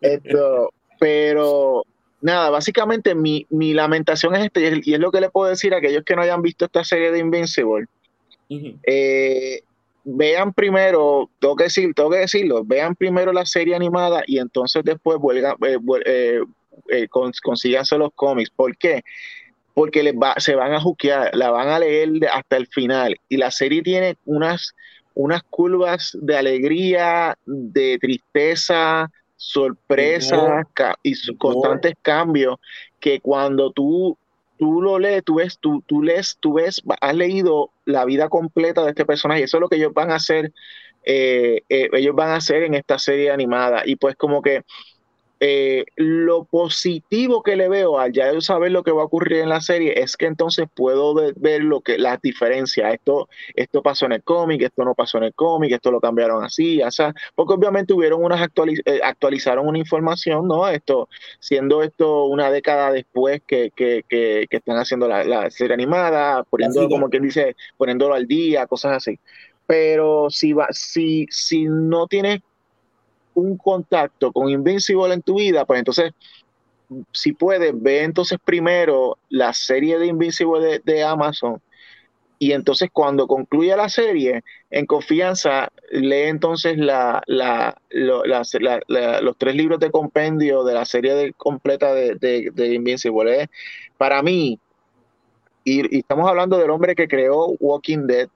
Esto, 0.00 0.70
pero 1.00 1.84
nada, 2.20 2.50
básicamente 2.50 3.14
mi, 3.14 3.46
mi 3.48 3.72
lamentación 3.72 4.34
es 4.34 4.44
este, 4.44 4.82
y 4.84 4.92
es 4.92 5.00
lo 5.00 5.10
que 5.10 5.20
le 5.20 5.30
puedo 5.30 5.48
decir 5.48 5.72
a 5.72 5.78
aquellos 5.78 6.04
que 6.04 6.14
no 6.14 6.22
hayan 6.22 6.42
visto 6.42 6.66
esta 6.66 6.84
serie 6.84 7.10
de 7.10 7.20
Invincible. 7.20 7.86
vean 10.04 10.52
primero, 10.52 11.30
tengo 11.38 11.56
que, 11.56 11.64
decir, 11.64 11.94
tengo 11.94 12.10
que 12.10 12.18
decirlo, 12.18 12.62
vean 12.62 12.94
primero 12.94 13.32
la 13.32 13.46
serie 13.46 13.74
animada 13.74 14.22
y 14.26 14.38
entonces 14.38 14.84
después 14.84 15.18
vuelvan, 15.18 15.56
eh, 16.04 16.42
consíganse 17.10 17.98
los 17.98 18.10
cómics. 18.14 18.50
¿Por 18.50 18.76
qué? 18.76 19.02
Porque 19.74 20.02
les 20.02 20.14
va, 20.14 20.34
se 20.38 20.54
van 20.54 20.72
a 20.74 20.80
juquear, 20.80 21.34
la 21.34 21.50
van 21.50 21.68
a 21.68 21.78
leer 21.78 22.10
hasta 22.32 22.56
el 22.56 22.66
final. 22.66 23.16
Y 23.28 23.36
la 23.36 23.50
serie 23.50 23.82
tiene 23.82 24.16
unas, 24.24 24.74
unas 25.14 25.42
curvas 25.44 26.16
de 26.20 26.36
alegría, 26.36 27.36
de 27.46 27.98
tristeza, 28.00 29.10
sorpresa 29.36 30.66
y 31.02 31.36
constantes 31.36 31.94
cambios 32.02 32.58
que 33.00 33.20
cuando 33.20 33.72
tú 33.72 34.16
tú 34.62 34.80
lo 34.80 35.00
lees, 35.00 35.24
tú 35.24 35.34
ves, 35.34 35.58
tú, 35.58 35.82
tú 35.88 36.04
lees, 36.04 36.36
tú 36.38 36.52
ves, 36.52 36.80
has 37.00 37.16
leído 37.16 37.70
la 37.84 38.04
vida 38.04 38.28
completa 38.28 38.84
de 38.84 38.90
este 38.90 39.04
personaje. 39.04 39.42
Eso 39.42 39.56
es 39.56 39.60
lo 39.60 39.68
que 39.68 39.74
ellos 39.74 39.92
van 39.92 40.12
a 40.12 40.14
hacer, 40.14 40.52
eh, 41.04 41.62
eh, 41.68 41.88
ellos 41.92 42.14
van 42.14 42.28
a 42.28 42.36
hacer 42.36 42.62
en 42.62 42.74
esta 42.74 42.96
serie 43.00 43.32
animada. 43.32 43.82
Y 43.84 43.96
pues 43.96 44.14
como 44.14 44.40
que 44.40 44.62
eh, 45.44 45.86
lo 45.96 46.44
positivo 46.44 47.42
que 47.42 47.56
le 47.56 47.68
veo 47.68 47.98
al 47.98 48.12
ya 48.12 48.40
saber 48.40 48.70
lo 48.70 48.84
que 48.84 48.92
va 48.92 49.02
a 49.02 49.06
ocurrir 49.06 49.38
en 49.38 49.48
la 49.48 49.60
serie 49.60 50.00
es 50.00 50.16
que 50.16 50.26
entonces 50.26 50.68
puedo 50.72 51.16
ver 51.34 51.64
lo 51.64 51.80
que 51.80 51.98
las 51.98 52.22
diferencias. 52.22 52.94
Esto, 52.94 53.28
esto 53.56 53.82
pasó 53.82 54.06
en 54.06 54.12
el 54.12 54.22
cómic, 54.22 54.62
esto 54.62 54.84
no 54.84 54.94
pasó 54.94 55.18
en 55.18 55.24
el 55.24 55.34
cómic, 55.34 55.72
esto 55.72 55.90
lo 55.90 56.00
cambiaron 56.00 56.44
así, 56.44 56.80
o 56.80 56.90
sea, 56.92 57.12
porque 57.34 57.54
obviamente 57.54 57.92
hubieron 57.92 58.22
unas 58.22 58.40
eh, 58.40 59.00
actualizaron 59.02 59.66
una 59.66 59.78
información, 59.78 60.46
¿no? 60.46 60.68
Esto, 60.68 61.08
siendo 61.40 61.82
esto 61.82 62.26
una 62.26 62.48
década 62.52 62.92
después 62.92 63.42
que, 63.44 63.72
que, 63.74 64.04
que, 64.08 64.46
están 64.48 64.76
haciendo 64.76 65.08
la, 65.08 65.50
serie 65.50 65.74
animada, 65.74 66.44
poniendo, 66.44 66.88
como 66.88 67.10
quien 67.10 67.24
dice, 67.24 67.56
poniéndolo 67.76 68.14
al 68.14 68.28
día, 68.28 68.68
cosas 68.68 68.98
así. 68.98 69.18
Pero 69.66 70.30
si 70.30 70.52
va, 70.52 70.68
si, 70.70 71.26
si 71.30 71.64
no 71.64 72.06
tienes 72.06 72.42
un 73.34 73.56
contacto 73.56 74.32
con 74.32 74.48
Invincible 74.48 75.14
en 75.14 75.22
tu 75.22 75.36
vida, 75.36 75.64
pues 75.64 75.78
entonces, 75.78 76.12
si 77.12 77.32
puedes, 77.32 77.72
ve 77.80 78.04
entonces 78.04 78.38
primero 78.44 79.18
la 79.28 79.52
serie 79.52 79.98
de 79.98 80.06
Invincible 80.06 80.80
de, 80.84 81.02
Amazon 81.02 81.60
y 82.38 82.52
entonces 82.52 82.90
cuando 82.92 83.28
concluya 83.28 83.76
la 83.76 83.88
serie, 83.88 84.42
en 84.68 84.84
confianza, 84.84 85.68
lee 85.92 86.24
entonces 86.24 86.76
la, 86.76 87.22
los 87.28 89.38
tres 89.38 89.54
libros 89.54 89.78
de 89.78 89.92
compendio 89.92 90.64
de 90.64 90.74
la 90.74 90.84
serie 90.84 91.32
completa 91.36 91.94
de, 91.94 92.16
de, 92.16 92.74
Invincible. 92.74 93.48
Para 93.96 94.24
mí, 94.24 94.58
y, 95.62 95.98
estamos 95.98 96.28
hablando 96.28 96.58
del 96.58 96.70
hombre 96.70 96.96
que 96.96 97.06
creó 97.06 97.54
Walking 97.60 98.08
Dead, 98.08 98.28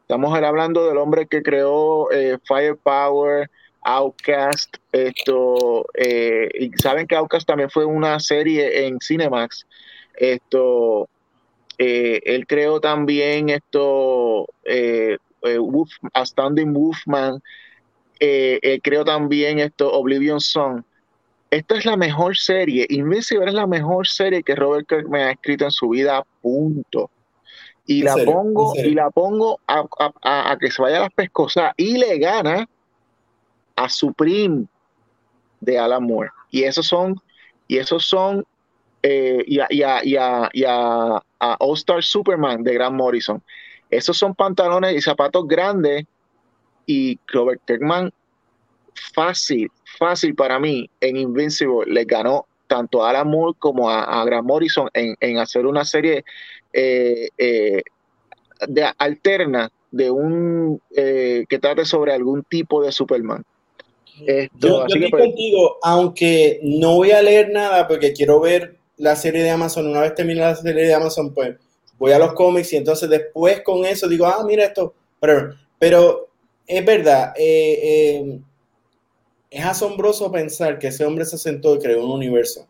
estamos 0.00 0.36
hablando 0.36 0.88
del 0.88 0.98
hombre 0.98 1.28
que 1.28 1.44
creó 1.44 2.10
eh, 2.10 2.38
Firepower, 2.42 3.48
Outcast, 3.84 4.76
esto, 4.92 5.86
eh, 5.94 6.48
y 6.58 6.72
saben 6.78 7.06
que 7.06 7.14
Outcast 7.14 7.46
también 7.46 7.68
fue 7.68 7.84
una 7.84 8.18
serie 8.18 8.86
en 8.86 8.98
Cinemax, 8.98 9.66
esto, 10.14 11.08
eh, 11.76 12.20
él 12.24 12.46
creó 12.46 12.80
también 12.80 13.50
esto, 13.50 14.46
eh, 14.64 15.18
eh 15.42 15.58
Wolf, 15.58 15.90
Astounding 16.14 16.72
Wolfman, 16.72 17.42
él 18.18 18.80
creó 18.82 19.04
también 19.04 19.58
esto, 19.58 19.92
Oblivion 19.92 20.40
Song. 20.40 20.82
Esta 21.50 21.76
es 21.76 21.84
la 21.84 21.96
mejor 21.96 22.38
serie, 22.38 22.86
Invincible 22.88 23.46
es 23.46 23.54
la 23.54 23.66
mejor 23.66 24.08
serie 24.08 24.42
que 24.42 24.54
Robert 24.54 24.88
Kirk 24.88 25.08
me 25.08 25.24
ha 25.24 25.32
escrito 25.32 25.66
en 25.66 25.70
su 25.70 25.90
vida, 25.90 26.24
punto. 26.40 27.10
Y 27.86 28.02
la 28.02 28.16
pongo, 28.24 28.72
y 28.76 28.94
la 28.94 29.10
pongo 29.10 29.60
a, 29.66 29.84
a, 30.22 30.56
que 30.58 30.70
se 30.70 30.80
vaya 30.80 30.96
a 30.96 31.00
las 31.00 31.12
pescosas 31.12 31.74
y 31.76 31.98
le 31.98 32.18
gana 32.18 32.66
a 33.76 33.88
Supreme 33.88 34.66
de 35.60 35.78
Alan 35.78 36.04
Moore. 36.04 36.30
Y 36.50 36.64
esos 36.64 36.86
son, 36.86 37.20
y 37.66 37.78
esos 37.78 38.04
son, 38.06 38.44
eh, 39.02 39.42
y, 39.46 39.60
a, 39.60 39.66
y, 39.70 39.82
a, 39.82 40.50
y, 40.52 40.64
a, 40.66 41.22
All 41.58 41.74
Star 41.74 42.02
Superman 42.02 42.62
de 42.62 42.74
Grant 42.74 42.96
Morrison. 42.96 43.42
Esos 43.90 44.16
son 44.16 44.34
pantalones 44.34 44.94
y 44.94 45.00
zapatos 45.00 45.46
grandes 45.46 46.04
y 46.86 47.18
Robert 47.28 47.60
Kirkman 47.66 48.12
fácil, 49.14 49.70
fácil 49.98 50.34
para 50.34 50.58
mí 50.58 50.88
en 51.00 51.16
Invincible 51.16 51.84
le 51.86 52.04
ganó 52.04 52.46
tanto 52.66 53.04
a 53.04 53.10
Alan 53.10 53.28
Moore 53.28 53.56
como 53.58 53.90
a, 53.90 54.24
Grant 54.24 54.46
Morrison 54.46 54.88
en, 54.94 55.38
hacer 55.38 55.66
una 55.66 55.84
serie 55.84 56.24
eh, 56.72 57.28
eh, 57.36 57.82
de 58.68 58.90
alterna 58.98 59.70
de 59.90 60.10
un 60.10 60.80
que 60.94 61.58
trate 61.60 61.84
sobre 61.84 62.12
algún 62.12 62.42
tipo 62.42 62.82
de 62.82 62.90
Superman 62.90 63.44
yo, 64.58 64.84
estoy 64.86 65.10
pues, 65.10 65.22
contigo, 65.22 65.78
aunque 65.82 66.60
no 66.62 66.96
voy 66.96 67.10
a 67.10 67.22
leer 67.22 67.50
nada 67.50 67.86
porque 67.88 68.12
quiero 68.12 68.40
ver 68.40 68.76
la 68.96 69.16
serie 69.16 69.42
de 69.42 69.50
Amazon. 69.50 69.86
Una 69.86 70.00
vez 70.00 70.14
termine 70.14 70.40
la 70.40 70.54
serie 70.54 70.86
de 70.86 70.94
Amazon, 70.94 71.32
pues 71.34 71.56
voy 71.98 72.12
a 72.12 72.18
los 72.18 72.34
cómics 72.34 72.72
y 72.72 72.76
entonces 72.76 73.08
después 73.08 73.62
con 73.62 73.84
eso 73.84 74.08
digo, 74.08 74.26
ah, 74.26 74.44
mira 74.46 74.64
esto. 74.64 74.94
Pero, 75.20 75.54
pero 75.78 76.28
es 76.66 76.84
verdad, 76.84 77.32
eh, 77.36 77.78
eh, 77.82 78.40
es 79.50 79.64
asombroso 79.64 80.30
pensar 80.30 80.78
que 80.78 80.88
ese 80.88 81.04
hombre 81.04 81.24
se 81.24 81.38
sentó 81.38 81.76
y 81.76 81.78
creó 81.78 82.04
un 82.04 82.12
universo. 82.12 82.66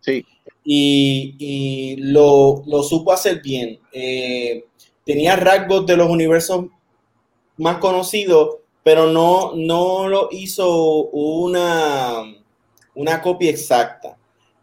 Sí. 0.00 0.24
Y, 0.64 1.36
y 1.38 1.96
lo, 1.96 2.62
lo, 2.66 2.82
supo 2.82 3.12
hacer 3.12 3.40
bien. 3.42 3.78
Eh, 3.92 4.64
tenía 5.04 5.36
rasgos 5.36 5.86
de 5.86 5.96
los 5.96 6.08
universos 6.08 6.66
más 7.56 7.78
conocidos, 7.78 8.56
pero 8.82 9.06
no, 9.06 9.52
no 9.54 10.08
lo 10.08 10.28
hizo 10.30 11.04
una, 11.08 12.22
una 12.94 13.20
copia 13.20 13.50
exacta. 13.50 14.16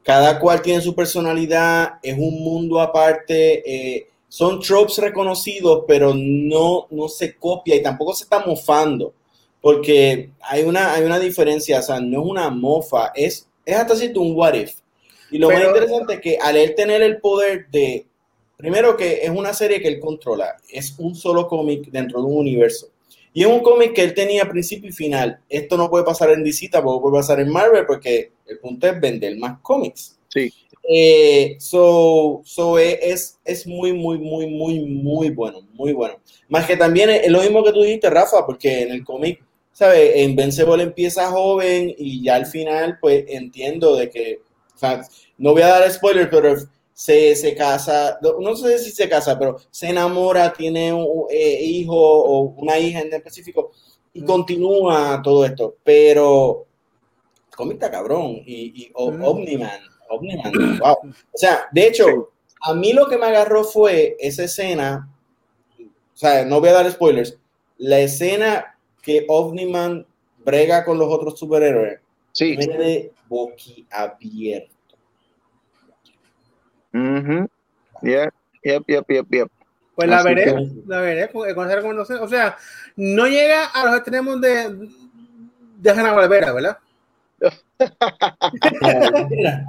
Cada 0.03 0.39
cual 0.39 0.61
tiene 0.61 0.81
su 0.81 0.95
personalidad, 0.95 1.99
es 2.01 2.17
un 2.17 2.41
mundo 2.41 2.79
aparte, 2.79 3.63
eh, 3.97 4.07
son 4.29 4.59
tropes 4.59 4.97
reconocidos, 4.99 5.83
pero 5.87 6.13
no, 6.15 6.87
no 6.89 7.09
se 7.09 7.35
copia 7.35 7.75
y 7.75 7.83
tampoco 7.83 8.13
se 8.13 8.23
está 8.23 8.39
mofando, 8.45 9.13
porque 9.61 10.31
hay 10.41 10.63
una, 10.63 10.93
hay 10.93 11.03
una 11.03 11.19
diferencia, 11.19 11.79
o 11.79 11.81
sea, 11.81 11.99
no 11.99 12.21
es 12.21 12.29
una 12.29 12.49
mofa, 12.49 13.11
es, 13.15 13.49
es 13.65 13.75
hasta 13.75 13.95
cierto 13.97 14.21
un 14.21 14.33
what 14.33 14.53
if. 14.53 14.75
Y 15.29 15.39
lo 15.39 15.49
más 15.49 15.61
interesante 15.61 16.13
es 16.15 16.21
que 16.21 16.37
al 16.37 16.55
él 16.55 16.73
tener 16.73 17.01
el 17.01 17.19
poder 17.19 17.67
de, 17.69 18.07
primero 18.55 18.95
que 18.95 19.25
es 19.25 19.29
una 19.29 19.53
serie 19.53 19.81
que 19.81 19.89
él 19.89 19.99
controla, 19.99 20.55
es 20.69 20.95
un 20.99 21.15
solo 21.15 21.49
cómic 21.49 21.89
dentro 21.91 22.21
de 22.21 22.27
un 22.27 22.37
universo 22.37 22.87
y 23.37 23.43
es 23.43 23.47
un 23.47 23.59
cómic 23.59 23.93
que 23.93 24.03
él 24.03 24.15
tenía 24.15 24.49
principio 24.49 24.89
y 24.89 24.91
final. 24.91 25.39
Esto 25.47 25.77
no 25.77 25.91
puede 25.91 26.03
pasar 26.03 26.31
en 26.31 26.43
DC, 26.43 26.69
tampoco 26.69 27.03
puede 27.03 27.21
pasar 27.21 27.39
en 27.39 27.51
Marvel, 27.51 27.85
porque 27.85 28.31
el 28.47 28.57
punto 28.57 28.87
es 28.87 28.99
vender 28.99 29.37
más 29.37 29.59
cómics. 29.61 30.17
Sí. 30.27 30.51
Eh, 30.89 31.55
so, 31.59 32.41
so 32.43 32.79
es, 32.79 33.37
es 33.45 33.67
muy, 33.67 33.93
muy, 33.93 34.17
muy, 34.17 34.47
muy, 34.47 34.79
muy 34.79 35.29
bueno, 35.29 35.59
muy 35.73 35.93
bueno. 35.93 36.15
Más 36.49 36.65
que 36.65 36.77
también 36.77 37.11
es 37.11 37.29
lo 37.29 37.43
mismo 37.43 37.63
que 37.63 37.73
tú 37.73 37.83
dijiste, 37.83 38.09
Rafa, 38.09 38.43
porque 38.43 38.81
en 38.81 38.89
el 38.89 39.05
cómic, 39.05 39.43
¿sabes? 39.71 40.17
Invincible 40.17 40.81
empieza 40.81 41.29
joven 41.29 41.93
y 41.95 42.23
ya 42.23 42.37
al 42.37 42.47
final, 42.47 42.97
pues 42.99 43.23
entiendo 43.27 43.95
de 43.97 44.09
que, 44.09 44.41
o 44.73 44.79
sea, 44.79 45.03
no 45.37 45.51
voy 45.51 45.61
a 45.61 45.67
dar 45.67 45.91
spoilers, 45.91 46.29
pero 46.31 46.55
se, 46.97 47.35
se 47.35 47.53
casa, 47.53 48.17
no 48.39 48.55
sé 48.55 48.79
si 48.79 48.89
se 48.89 49.07
casa, 49.07 49.37
pero 49.37 49.57
se 49.69 49.89
enamora, 49.89 50.51
tiene 50.51 50.91
un 50.91 51.27
eh, 51.29 51.59
hijo 51.61 51.93
o 51.95 52.39
una 52.57 52.79
hija 52.79 53.01
en 53.01 53.13
específico 53.13 53.69
y 54.13 54.23
continúa 54.23 55.21
todo 55.23 55.45
esto. 55.45 55.75
Pero 55.83 56.65
comita 57.55 57.91
cabrón 57.91 58.41
y, 58.43 58.83
y 58.83 58.91
Omniman, 58.95 59.79
Omniman, 60.09 60.79
wow. 60.79 60.95
O 61.33 61.37
sea, 61.37 61.67
de 61.71 61.85
hecho, 61.85 62.31
a 62.61 62.73
mí 62.73 62.93
lo 62.93 63.07
que 63.07 63.19
me 63.19 63.27
agarró 63.27 63.63
fue 63.63 64.17
esa 64.19 64.45
escena, 64.45 65.07
o 65.79 66.17
sea, 66.17 66.45
no 66.45 66.59
voy 66.59 66.69
a 66.69 66.73
dar 66.73 66.91
spoilers, 66.91 67.37
la 67.77 67.99
escena 67.99 68.75
que 69.03 69.23
Omniman 69.27 70.03
brega 70.43 70.83
con 70.83 70.97
los 70.97 71.13
otros 71.13 71.37
superhéroes. 71.37 71.99
Sí. 72.31 72.57
Me 72.57 72.65
de 72.65 73.11
boquiabierto. 73.27 74.76
Yep, 78.01 78.33
yep, 78.63 78.83
yep, 78.87 79.05
yep, 79.09 79.27
yep. 79.31 79.47
Pues 79.95 80.09
la 80.09 80.21
veré, 80.21 80.53
la 80.85 80.99
veré 80.99 81.29
con, 81.29 81.49
esa 81.49 81.75
recomendación. 81.75 82.19
O 82.21 82.27
sea, 82.27 82.55
no 82.95 83.25
llega 83.25 83.65
a 83.65 83.85
los 83.85 83.95
extremos 83.95 84.39
de, 84.39 84.89
de 85.79 85.89
Hanna 85.89 86.13
Barbera, 86.13 86.53
¿verdad? 86.53 86.77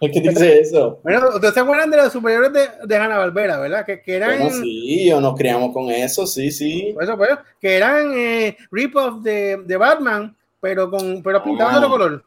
¿Por 0.00 0.10
qué 0.10 0.20
dice 0.20 0.60
eso? 0.60 1.00
Bueno, 1.02 1.28
ustedes 1.34 1.54
se 1.54 1.60
acuerdan 1.60 1.90
de 1.90 1.98
los 1.98 2.12
superiores 2.12 2.52
de, 2.52 2.68
de 2.86 2.96
Hanna 2.96 3.18
Barbera, 3.18 3.58
¿verdad? 3.58 3.84
Que, 3.84 4.00
que 4.00 4.16
eran. 4.16 4.38
Bueno, 4.38 4.62
sí, 4.62 5.06
yo 5.06 5.20
nos 5.20 5.36
criamos 5.36 5.74
con 5.74 5.90
eso, 5.90 6.26
sí, 6.26 6.50
sí. 6.50 6.92
Por 6.94 7.04
eso, 7.04 7.18
pues, 7.18 7.30
que 7.60 7.76
eran 7.76 8.12
eh, 8.16 8.56
rip-off 8.70 9.22
de, 9.22 9.58
de 9.64 9.76
Batman, 9.76 10.34
pero 10.60 10.90
con 10.90 11.22
pero 11.22 11.44
pintados 11.44 11.72
de 11.72 11.78
otro 11.78 11.90
color. 11.90 12.24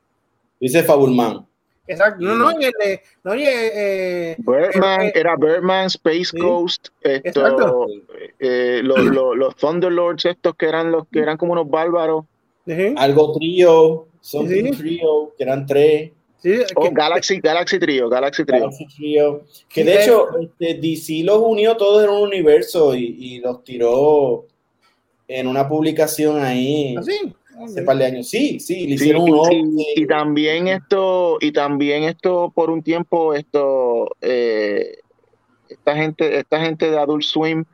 Dice 0.59 0.83
Fabulman. 0.83 1.47
Exacto. 1.87 2.23
No, 2.23 2.35
no, 2.35 2.51
y 2.59 2.65
el 2.65 2.71
de- 2.79 3.01
no, 3.23 3.35
y, 3.35 3.43
eh, 3.43 3.71
eh, 3.73 4.35
Birdman, 4.37 5.01
eh, 5.01 5.11
era 5.15 5.35
Birdman, 5.35 5.87
Space 5.87 6.25
Sí. 6.25 6.39
Ghost, 6.39 6.89
esto, 7.01 7.87
eh, 8.39 8.81
los, 8.83 8.99
los, 8.99 9.35
los 9.35 9.55
Thunderlords 9.55 10.25
estos 10.25 10.55
que 10.55 10.67
eran 10.67 10.91
los 10.91 11.07
que 11.11 11.19
eran 11.19 11.37
como 11.37 11.53
unos 11.53 11.69
bárbaros. 11.69 12.25
sí, 12.65 12.93
Algo 12.97 13.33
trío, 13.33 14.07
Something 14.21 14.65
Sí. 14.73 14.77
Trio, 14.79 15.33
que 15.35 15.43
eran 15.43 15.65
tres. 15.65 16.11
sí, 16.37 16.59
Oh, 16.75 16.83
que- 16.83 16.89
Galaxy, 16.91 17.39
Galaxy 17.39 17.79
Trio, 17.79 18.07
Galaxy 18.09 18.45
Trio. 18.45 18.59
Galaxy 18.59 18.85
Trio. 18.95 19.41
Que 19.67 19.83
de 19.83 20.01
hecho, 20.03 20.27
este, 20.39 20.75
DC 20.75 21.23
los 21.23 21.39
unió 21.39 21.75
todos 21.75 22.03
en 22.03 22.09
un 22.11 22.21
universo 22.21 22.93
y, 22.95 23.15
y 23.19 23.39
los 23.39 23.63
tiró 23.63 24.45
en 25.27 25.47
una 25.47 25.67
publicación 25.67 26.43
ahí 26.43 26.95
así. 26.97 27.33
Hace 27.65 27.83
par 27.83 27.97
de 27.97 28.05
años. 28.05 28.29
Sí, 28.29 28.59
sí, 28.59 28.87
le 28.87 28.95
hicieron 28.95 29.25
y, 29.95 30.05
también 30.07 30.67
esto, 30.67 31.37
y 31.39 31.51
también 31.51 32.03
esto 32.03 32.51
por 32.53 32.69
un 32.69 32.83
tiempo, 32.83 33.33
esto, 33.33 34.15
eh, 34.21 34.97
esta 35.69 35.95
gente, 35.95 36.37
esta 36.37 36.59
gente 36.59 36.89
de 36.89 36.97
Adult 36.97 37.23
Swim 37.23 37.65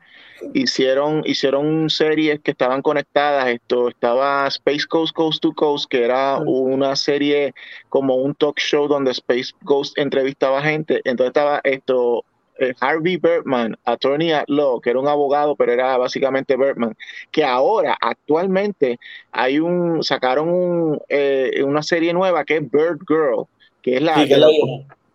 hicieron, 0.54 1.22
hicieron 1.24 1.90
series 1.90 2.40
que 2.40 2.52
estaban 2.52 2.82
conectadas. 2.82 3.48
Esto 3.48 3.88
estaba 3.88 4.46
Space 4.48 4.86
Coast 4.86 5.14
Coast 5.14 5.42
to 5.42 5.52
Coast, 5.52 5.90
que 5.90 6.04
era 6.04 6.38
una 6.38 6.96
serie 6.96 7.54
como 7.88 8.16
un 8.16 8.34
talk 8.34 8.58
show 8.58 8.88
donde 8.88 9.10
Space 9.12 9.52
Ghost 9.62 9.98
entrevistaba 9.98 10.62
gente. 10.62 11.00
Entonces 11.04 11.28
estaba 11.28 11.60
esto. 11.64 12.24
Eh, 12.58 12.74
Harvey 12.80 13.16
Bergman, 13.16 13.76
attorney 13.84 14.32
at 14.32 14.44
law, 14.48 14.80
que 14.80 14.90
era 14.90 15.00
un 15.00 15.08
abogado, 15.08 15.56
pero 15.56 15.72
era 15.72 15.96
básicamente 15.96 16.56
Bergman, 16.56 16.94
que 17.30 17.44
ahora, 17.44 17.96
actualmente, 18.00 18.98
hay 19.32 19.58
un, 19.58 20.02
sacaron 20.02 20.48
un, 20.48 21.00
eh, 21.08 21.62
una 21.64 21.82
serie 21.82 22.12
nueva 22.12 22.44
que 22.44 22.56
es 22.56 22.70
Bird 22.70 22.98
Girl, 23.08 23.46
que 23.82 23.96
es 23.96 24.02
la, 24.02 24.22
Sí, 24.22 24.28
que 24.28 24.36
la- 24.36 24.48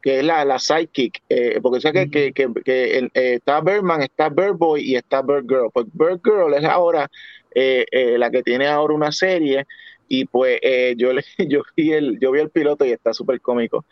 que 0.01 0.19
es 0.19 0.25
la, 0.25 0.43
la 0.43 0.59
sidekick, 0.59 1.21
eh, 1.29 1.59
porque 1.61 1.79
sé 1.79 1.93
que, 1.93 2.09
que, 2.09 2.33
que, 2.33 2.49
que 2.65 2.97
el- 2.97 3.11
eh, 3.13 3.35
está 3.35 3.61
Birdman, 3.61 4.01
está 4.01 4.27
Bird 4.29 4.55
Boy 4.57 4.81
y 4.83 4.95
está 4.97 5.21
Bird 5.21 5.45
Girl. 5.47 5.69
Pues 5.73 5.85
Bird 5.93 6.19
Girl 6.23 6.53
es 6.53 6.65
ahora 6.65 7.09
la 7.55 8.29
que 8.31 8.43
tiene 8.43 8.67
ahora 8.67 8.93
una 8.95 9.11
serie 9.11 9.65
y 10.07 10.25
pues 10.25 10.59
eh, 10.61 10.95
yo 10.97 11.13
le, 11.13 11.23
yo 11.47 11.61
vi 11.75 11.93
el 11.93 12.19
yo 12.19 12.31
vi 12.31 12.39
el 12.41 12.49
piloto 12.49 12.85
y 12.85 12.91
está 12.91 13.13
súper 13.13 13.39
cómico. 13.41 13.85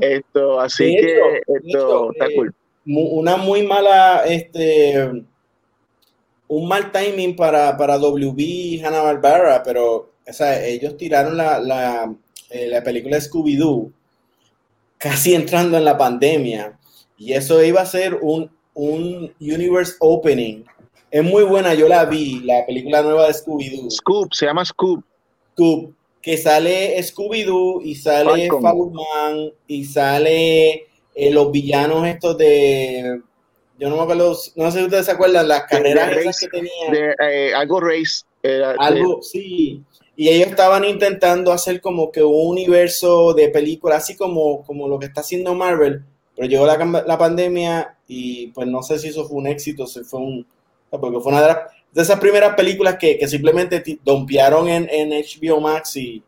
Esto, 0.00 0.60
así 0.60 0.96
que 0.96 1.38
esto 1.46 1.64
hecho, 1.64 2.12
está 2.12 2.26
eh, 2.26 2.36
cool. 2.36 2.54
Una 2.86 3.36
muy 3.36 3.62
mala, 3.62 4.24
este, 4.26 5.24
un 6.48 6.68
mal 6.68 6.92
timing 6.92 7.36
para, 7.36 7.76
para 7.76 7.98
WB 7.98 8.38
y 8.38 8.80
Hanna-Barbera, 8.82 9.62
pero 9.62 10.14
o 10.26 10.32
sea, 10.32 10.64
ellos 10.64 10.96
tiraron 10.96 11.36
la, 11.36 11.58
la, 11.58 12.14
eh, 12.50 12.66
la 12.66 12.82
película 12.82 13.18
Scooby-Doo 13.18 13.90
casi 14.98 15.34
entrando 15.34 15.76
en 15.76 15.84
la 15.84 15.98
pandemia 15.98 16.78
y 17.18 17.32
eso 17.32 17.62
iba 17.62 17.82
a 17.82 17.86
ser 17.86 18.14
un, 18.22 18.50
un 18.74 19.32
universe 19.40 19.94
opening. 20.00 20.64
Es 21.10 21.22
muy 21.22 21.44
buena, 21.44 21.74
yo 21.74 21.88
la 21.88 22.04
vi, 22.06 22.40
la 22.40 22.64
película 22.66 23.02
nueva 23.02 23.26
de 23.26 23.34
Scooby-Doo. 23.34 23.90
Scoop, 23.90 24.32
se 24.32 24.46
llama 24.46 24.64
Scoop. 24.64 25.04
Scoop, 25.52 25.94
que 26.20 26.36
sale 26.38 27.00
Scooby-Doo 27.02 27.82
y 27.82 27.94
sale 27.94 28.48
Falcon. 28.48 28.62
Fabulman 28.62 29.52
y 29.66 29.84
sale 29.84 30.86
eh, 31.14 31.30
los 31.30 31.50
villanos 31.50 32.06
estos 32.06 32.36
de... 32.38 33.20
Yo 33.78 33.90
no 33.90 33.96
me 33.96 34.02
acuerdo, 34.02 34.36
no 34.54 34.70
sé 34.70 34.78
si 34.78 34.84
ustedes 34.84 35.06
se 35.06 35.12
acuerdan, 35.12 35.48
las 35.48 35.64
carreras 35.64 36.06
de 36.10 36.12
esas 36.20 36.26
race, 36.26 36.46
que 36.48 36.58
tenían. 36.58 36.92
De, 36.92 37.14
eh, 37.48 37.54
algo 37.54 37.80
Race. 37.80 38.22
de- 38.42 38.64
Algo, 38.78 39.20
sí. 39.20 39.82
Y 40.16 40.28
ellos 40.28 40.48
estaban 40.48 40.84
intentando 40.84 41.50
hacer 41.50 41.80
como 41.80 42.12
que 42.12 42.22
un 42.22 42.50
universo 42.50 43.34
de 43.34 43.48
películas, 43.48 44.04
así 44.04 44.16
como, 44.16 44.62
como 44.64 44.86
lo 44.86 44.98
que 45.00 45.06
está 45.06 45.22
haciendo 45.22 45.54
Marvel, 45.54 46.04
pero 46.36 46.46
llegó 46.48 46.66
la, 46.66 46.76
la 47.04 47.18
pandemia 47.18 47.96
y 48.06 48.48
pues 48.48 48.68
no 48.68 48.80
sé 48.84 48.98
si 49.00 49.08
eso 49.08 49.26
fue 49.26 49.38
un 49.38 49.48
éxito, 49.48 49.86
si 49.88 50.04
fue 50.04 50.20
un... 50.20 50.46
Porque 50.88 51.18
fue 51.18 51.32
una 51.32 51.40
de, 51.42 51.48
las- 51.48 51.58
de 51.92 52.02
esas 52.02 52.20
primeras 52.20 52.54
películas 52.54 52.96
que, 52.96 53.18
que 53.18 53.26
simplemente 53.26 53.82
dompearon 54.04 54.68
en, 54.68 54.88
en 54.88 55.10
HBO 55.10 55.60
Max 55.60 55.96
y... 55.96 56.22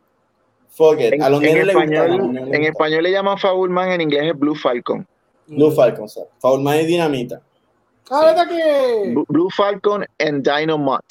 Fuck 0.76 1.00
it. 1.00 1.14
en, 1.14 1.22
A 1.22 1.30
los 1.30 1.42
en 1.42 1.46
nenes 1.48 1.66
les 1.66 1.74
gusta, 1.74 2.02
a 2.02 2.08
los 2.08 2.16
español, 2.66 2.96
en 2.98 3.02
le 3.02 3.10
llaman 3.10 3.38
Fabulman, 3.38 3.90
en 3.92 4.00
inglés 4.02 4.32
es 4.32 4.38
Blue 4.38 4.54
Falcon. 4.54 5.06
Blue 5.46 5.70
Falcon, 5.70 6.04
o 6.04 6.08
sea, 6.08 6.24
Faulman 6.38 6.80
y 6.80 6.86
Dinamita. 6.86 7.40
Ah, 8.10 8.26
¿verdad 8.26 8.48
que? 8.48 9.14
Blue- 9.28 9.50
Falcon 9.50 10.04
and 10.18 10.44
Dynamot. 10.48 11.04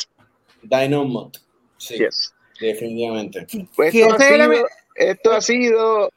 Dynamite. 0.61 1.39
Sí, 1.77 1.97
Yes. 1.97 2.33
definitivamente. 2.59 3.45
Pues 3.75 3.93
esto, 3.93 4.13
ha 4.15 4.19
sido, 4.19 4.67
esto 4.95 5.31
ha 5.33 5.41
sido 5.41 6.09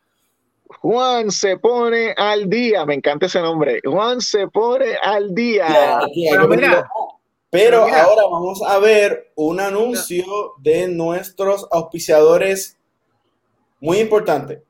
Juan 0.80 1.30
se 1.30 1.56
pone 1.56 2.14
al 2.16 2.48
día. 2.48 2.84
Me 2.86 2.94
encanta 2.94 3.26
ese 3.26 3.40
nombre. 3.40 3.80
Juan 3.84 4.20
se 4.20 4.46
pone 4.48 4.94
al 5.02 5.34
día. 5.34 5.66
Pero 6.30 6.48
mira, 6.48 6.86
mira. 7.50 8.02
ahora 8.04 8.22
vamos 8.30 8.62
a 8.62 8.78
ver 8.78 9.32
un 9.34 9.58
anuncio 9.60 10.24
de 10.58 10.86
nuestros 10.88 11.66
auspiciadores 11.72 12.77
muy 13.80 13.98
importante. 13.98 14.64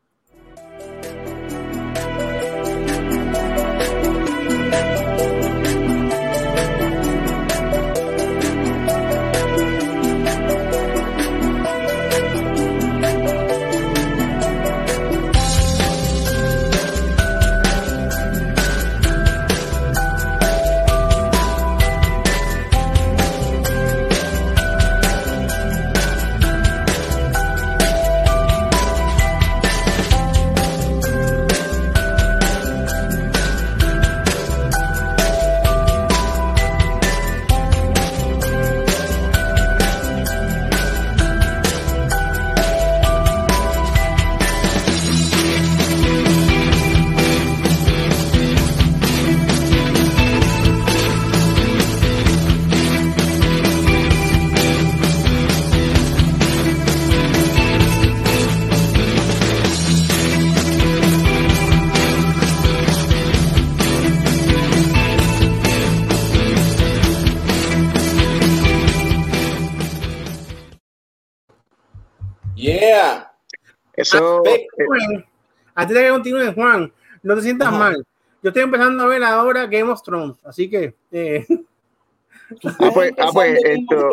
Eso. 74.17 74.43
Eh, 74.47 74.67
Juan, 74.87 75.27
antes 75.75 75.97
de 75.97 76.03
que 76.05 76.11
continúe, 76.11 76.53
Juan, 76.55 76.93
no 77.23 77.35
te 77.37 77.43
sientas 77.43 77.69
Ajá. 77.69 77.79
mal. 77.79 78.07
Yo 78.43 78.49
estoy 78.51 78.63
empezando 78.63 79.03
a 79.03 79.07
ver 79.07 79.23
ahora 79.25 79.67
Game 79.67 79.91
of 79.91 80.03
Thrones, 80.03 80.37
así 80.45 80.69
que 80.71 80.95
eh, 81.13 81.47
Ah, 82.81 82.91
pues- 82.95 83.13
ah, 83.19 83.31
pues, 83.33 83.63
esto- 83.63 84.11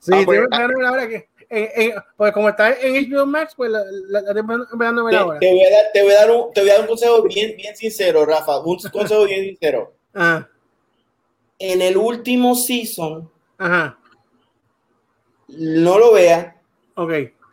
sí, 0.00 0.12
Ah, 0.12 0.20
estoy 0.20 0.24
pues, 0.24 0.38
empezando 0.40 0.64
a 0.64 0.78
ver 0.78 0.86
ahora 0.86 1.08
que, 1.08 1.16
eh, 1.50 1.72
eh, 1.76 1.94
pues 2.16 2.32
como 2.32 2.48
está 2.48 2.72
en 2.80 2.94
HBO 3.10 3.26
Max, 3.26 3.54
pues 3.56 3.70
la, 3.70 3.80
la- 3.84 4.20
la 4.22 4.30
estoy 4.30 4.40
empezando 4.40 4.66
empezando 4.72 5.00
a 5.02 5.04
ver 5.04 5.12
Te, 5.14 5.18
ahora. 5.18 5.38
te 5.40 5.50
voy 5.52 5.62
a 5.64 5.70
dar, 5.70 5.84
te 5.92 6.02
voy 6.02 6.12
a 6.12 6.14
dar 6.16 6.30
un, 6.30 6.52
te 6.52 6.60
voy 6.62 6.70
a 6.70 6.72
dar 6.74 6.82
un 6.82 6.88
consejo 6.88 7.22
bien, 7.22 7.56
bien 7.56 7.76
sincero, 7.76 8.24
Rafa. 8.26 8.58
Un 8.60 8.78
consejo 8.92 9.24
bien 9.26 9.44
sincero. 9.44 9.92
Ah, 10.14 10.48
En 11.58 11.82
el 11.82 11.96
último 11.96 12.54
season, 12.56 13.30
ajá, 13.58 13.98
no 15.48 15.98
lo 15.98 16.12
veas. 16.12 16.54
ok, 16.94 17.12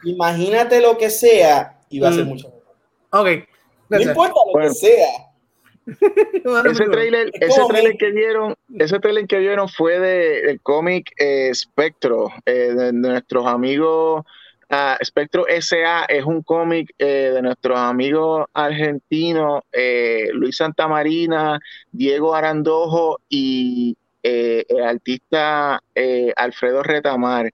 Imagínate 0.10 0.82
lo 0.82 0.98
que 0.98 1.10
sea 1.10 1.80
y 1.90 2.00
va 2.00 2.10
a 2.10 2.14
ser 2.14 2.26
Mm. 2.26 2.28
mucho 2.30 2.48
mejor. 2.48 2.64
ok. 3.12 3.48
No 3.90 4.02
importa 4.02 4.34
lo 4.46 4.52
Bueno. 4.54 4.70
que 4.70 4.76
sea. 4.76 5.08
ese 6.72 6.86
trailer, 6.86 7.32
ese 7.34 7.98
que 7.98 8.12
vieron, 8.12 8.56
ese 8.78 9.00
trailer 9.00 9.26
que 9.28 9.38
vieron 9.40 9.70
fue 9.70 10.00
de, 10.00 10.42
del 10.42 10.62
cómic 10.62 11.12
eh, 11.18 11.52
Spectro, 11.54 12.30
eh, 12.46 12.74
de, 12.76 12.86
de 12.88 12.94
nuestros 12.94 13.46
amigos 13.48 14.24
Uh, 14.70 15.02
Spectro 15.02 15.46
SA 15.62 16.04
es 16.10 16.26
un 16.26 16.42
cómic 16.44 16.94
eh, 17.00 17.32
de 17.34 17.42
nuestros 17.42 17.80
amigos 17.80 18.48
argentinos 18.54 19.62
eh, 19.72 20.28
Luis 20.34 20.58
Santamarina, 20.58 21.58
Diego 21.90 22.36
Arandojo 22.36 23.22
y 23.30 23.96
eh, 24.22 24.66
el 24.68 24.84
artista 24.84 25.82
eh, 25.96 26.34
Alfredo 26.36 26.84
Retamar. 26.84 27.50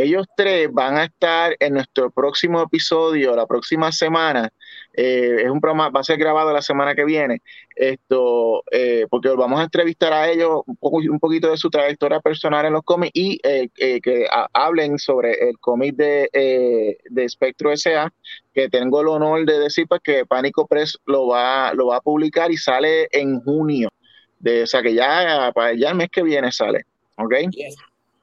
Ellos 0.00 0.26
tres 0.36 0.68
van 0.72 0.96
a 0.96 1.04
estar 1.04 1.56
en 1.58 1.74
nuestro 1.74 2.10
próximo 2.10 2.62
episodio, 2.62 3.34
la 3.34 3.46
próxima 3.46 3.90
semana. 3.90 4.48
Eh, 4.94 5.42
es 5.42 5.50
un 5.50 5.60
programa, 5.60 5.88
va 5.88 6.00
a 6.00 6.04
ser 6.04 6.18
grabado 6.18 6.52
la 6.52 6.62
semana 6.62 6.94
que 6.94 7.04
viene. 7.04 7.42
Esto, 7.74 8.62
porque 9.10 9.28
vamos 9.30 9.58
a 9.58 9.64
entrevistar 9.64 10.12
a 10.12 10.30
ellos 10.30 10.62
un, 10.66 10.76
poco, 10.76 10.98
un 10.98 11.18
poquito 11.18 11.50
de 11.50 11.56
su 11.56 11.68
trayectoria 11.68 12.20
personal 12.20 12.66
en 12.66 12.74
los 12.74 12.82
cómics 12.82 13.10
y 13.14 13.38
que 13.38 14.26
hablen 14.52 14.98
sobre 14.98 15.32
el 15.48 15.58
cómic 15.58 15.96
de, 15.96 16.98
de 17.04 17.28
Spectro 17.28 17.72
S.A., 17.72 18.12
que 18.54 18.68
tengo 18.68 19.00
el 19.00 19.08
honor 19.08 19.44
de 19.44 19.58
decir 19.58 19.86
pues, 19.88 20.00
que 20.02 20.26
Pánico 20.26 20.66
Press 20.66 20.96
lo 21.06 21.26
va, 21.26 21.72
lo 21.74 21.88
va 21.88 21.96
a 21.96 22.00
publicar 22.00 22.52
y 22.52 22.56
sale 22.56 23.08
en 23.10 23.40
junio 23.40 23.90
de, 24.38 24.62
o 24.62 24.66
sea 24.66 24.82
que 24.82 24.94
ya, 24.94 25.52
ya 25.76 25.90
el 25.90 25.94
mes 25.96 26.08
que 26.10 26.22
viene 26.22 26.52
sale. 26.52 26.84
¿Ok? 27.16 27.34
Yes. 27.50 27.76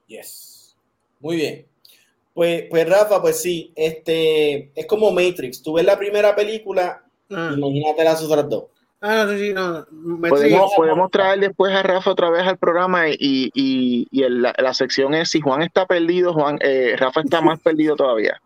yes. 0.07 0.54
Muy 1.25 1.37
bien. 1.37 1.65
Pues, 2.35 2.65
pues 2.69 2.87
Rafa, 2.87 3.19
pues 3.19 3.41
sí, 3.41 3.73
este 3.75 4.69
es 4.75 4.85
como 4.85 5.09
Matrix. 5.09 5.63
Tú 5.63 5.73
ves 5.73 5.83
la 5.83 5.97
primera 5.97 6.35
película, 6.35 7.03
ah. 7.31 7.51
imagínate 7.57 8.03
las 8.03 8.21
otras 8.21 8.47
dos. 8.47 8.65
Ah, 9.01 9.25
sí, 9.35 9.51
no. 9.51 9.87
Podemos, 10.29 10.71
podemos, 10.77 11.09
traer 11.09 11.39
después 11.39 11.73
a 11.73 11.81
Rafa 11.81 12.11
otra 12.11 12.29
vez 12.29 12.45
al 12.45 12.59
programa 12.59 13.09
y, 13.09 13.49
y, 13.55 14.07
y 14.11 14.21
el, 14.21 14.43
la, 14.43 14.73
sección 14.75 15.15
es 15.15 15.31
si 15.31 15.41
Juan 15.41 15.63
está 15.63 15.87
perdido, 15.87 16.31
Juan, 16.31 16.59
eh, 16.61 16.95
Rafa 16.95 17.21
está 17.21 17.41
más 17.41 17.59
perdido 17.63 17.95
todavía. 17.95 18.39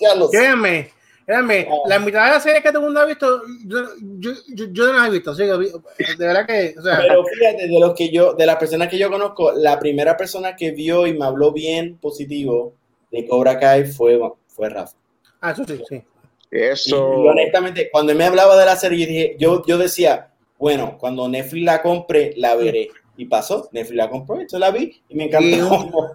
Ya 0.00 0.14
lo 0.14 0.28
sé. 0.28 0.38
Créanme, 0.38 0.90
Créanme, 1.24 1.68
oh. 1.70 1.84
la 1.88 1.98
mitad 1.98 2.24
de 2.24 2.30
la 2.32 2.40
serie 2.40 2.62
que 2.62 2.68
todo 2.70 2.80
el 2.80 2.84
mundo 2.86 3.00
ha 3.00 3.04
visto, 3.04 3.42
yo, 3.64 3.78
yo, 4.18 4.32
yo, 4.48 4.66
yo 4.72 4.86
no 4.86 4.98
la 4.98 5.06
he 5.06 5.10
visto, 5.10 5.34
sí, 5.34 5.44
de 5.44 6.26
verdad 6.26 6.46
que, 6.46 6.74
o 6.76 6.82
sea, 6.82 6.98
Pero 6.98 7.24
fíjate, 7.24 7.68
de 7.68 7.80
los 7.80 7.94
que 7.94 8.10
yo, 8.10 8.34
de 8.34 8.46
las 8.46 8.56
personas 8.56 8.88
que 8.88 8.98
yo 8.98 9.08
conozco, 9.08 9.52
la 9.52 9.78
primera 9.78 10.16
persona 10.16 10.56
que 10.56 10.72
vio 10.72 11.06
y 11.06 11.16
me 11.16 11.24
habló 11.24 11.52
bien 11.52 11.96
positivo 11.98 12.74
de 13.10 13.26
Cobra 13.28 13.58
Kai 13.58 13.84
fue, 13.84 14.18
fue 14.48 14.68
Rafa. 14.68 14.96
Ah, 15.40 15.52
eso 15.52 15.64
sí, 15.64 15.80
sí. 15.88 16.02
Eso. 16.50 17.24
Y, 17.24 17.28
honestamente, 17.28 17.88
cuando 17.90 18.14
me 18.14 18.24
hablaba 18.24 18.56
de 18.56 18.66
la 18.66 18.76
serie, 18.76 18.98
yo, 18.98 19.06
dije, 19.06 19.36
yo, 19.38 19.62
yo 19.64 19.78
decía, 19.78 20.32
bueno, 20.58 20.98
cuando 20.98 21.28
Netflix 21.28 21.64
la 21.64 21.82
compre, 21.82 22.34
la 22.36 22.54
veré. 22.54 22.90
Y 23.16 23.26
pasó, 23.26 23.68
Netflix 23.72 23.96
la 23.96 24.10
compró, 24.10 24.36
entonces 24.36 24.60
la 24.60 24.70
vi 24.70 25.02
y 25.08 25.14
me 25.14 25.24
encantó. 25.24 26.14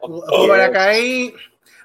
Cobra 0.00 0.70
Kai 0.70 1.32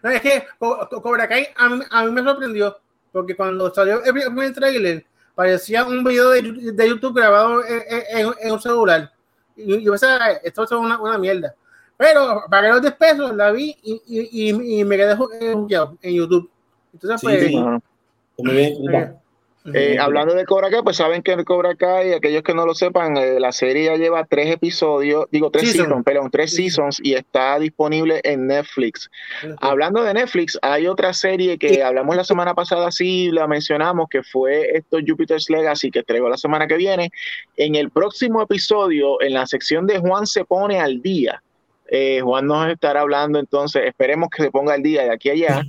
no, 0.06 0.12
es 0.12 0.22
que 0.22 0.43
Cobra 0.60 1.28
Kai 1.28 1.47
a 1.56 1.68
mí, 1.68 1.82
a 1.89 2.03
mí 2.06 2.12
me 2.12 2.22
sorprendió, 2.22 2.78
porque 3.12 3.36
cuando 3.36 3.74
salió 3.74 4.03
el 4.03 4.14
primer 4.14 4.53
trailer, 4.53 5.03
parecía 5.34 5.84
un 5.84 6.03
video 6.03 6.30
de, 6.30 6.43
de 6.74 6.88
YouTube 6.88 7.16
grabado 7.16 7.64
en, 7.66 8.32
en, 8.39 8.51
un 8.51 8.62
celular. 8.62 9.12
Y 9.56 9.82
yo 9.82 9.91
pensaba, 9.93 10.34
esto 10.43 10.64
es 10.64 10.72
una, 10.74 11.01
una 11.01 11.18
mierda. 11.18 11.56
Pero 11.97 12.43
pagué 12.51 12.70
los 12.70 12.82
10 12.84 12.93
pesos, 12.93 13.36
la 13.36 13.51
vi 13.51 13.76
y, 13.82 14.01
y, 14.06 14.80
y 14.80 14.86
me 14.86 14.95
quedé 14.95 15.16
jugueado 15.16 15.97
en 16.03 16.14
YouTube. 16.14 16.51
Entonces, 16.93 17.22
pues. 17.24 17.47
Sí, 17.47 17.58
Muy 18.38 18.53
bien, 18.53 19.18
eh, 19.74 19.97
hablando 19.99 20.36
de 20.36 20.45
Cobra 20.45 20.70
Kai, 20.70 20.82
pues 20.84 20.97
saben 20.97 21.24
que 21.24 21.34
el 21.34 21.43
Cobra 21.43 21.76
Kai, 21.76 22.13
aquellos 22.13 22.43
que 22.43 22.53
no 22.53 22.66
lo 22.66 22.76
sepan, 22.76 23.18
eh, 23.18 23.39
la 23.39 23.51
serie 23.51 23.86
ya 23.86 23.95
lleva 23.95 24.26
tres 24.26 24.51
episodios, 24.51 25.26
digo 25.32 25.49
tres 25.49 25.72
seasons, 25.72 26.03
perdón, 26.03 26.30
tres 26.30 26.53
seasons 26.53 26.99
y 27.01 27.13
está 27.13 27.57
disponible 27.57 28.22
en 28.24 28.47
Netflix. 28.47 29.09
Hablando 29.61 30.03
de 30.03 30.13
Netflix, 30.13 30.59
hay 30.61 30.88
otra 30.88 31.13
serie 31.13 31.57
que 31.57 31.82
hablamos 31.82 32.16
la 32.16 32.24
semana 32.24 32.53
pasada, 32.53 32.91
sí, 32.91 33.32
la 33.32 33.47
mencionamos, 33.47 34.07
que 34.09 34.22
fue 34.22 34.78
esto 34.78 34.97
Jupiter's 35.05 35.49
Legacy, 35.49 35.89
que 35.89 36.03
traigo 36.03 36.30
la 36.30 36.38
semana 36.38 36.68
que 36.68 36.78
viene. 36.78 37.11
En 37.57 37.76
el 37.76 37.89
próximo 37.89 38.41
episodio, 38.41 39.22
en 39.22 39.34
la 39.34 39.47
sección 39.47 39.88
de 39.88 39.99
Juan 39.99 40.28
se 40.28 40.45
pone 40.45 40.80
al 40.80 41.01
día, 41.01 41.41
eh, 41.88 42.20
Juan 42.22 42.47
nos 42.47 42.70
estará 42.70 43.01
hablando 43.01 43.39
entonces, 43.39 43.84
esperemos 43.86 44.30
que 44.30 44.43
se 44.43 44.51
ponga 44.51 44.74
al 44.74 44.84
día 44.84 45.03
de 45.03 45.11
aquí 45.11 45.30
a 45.30 45.34
allá. 45.34 45.61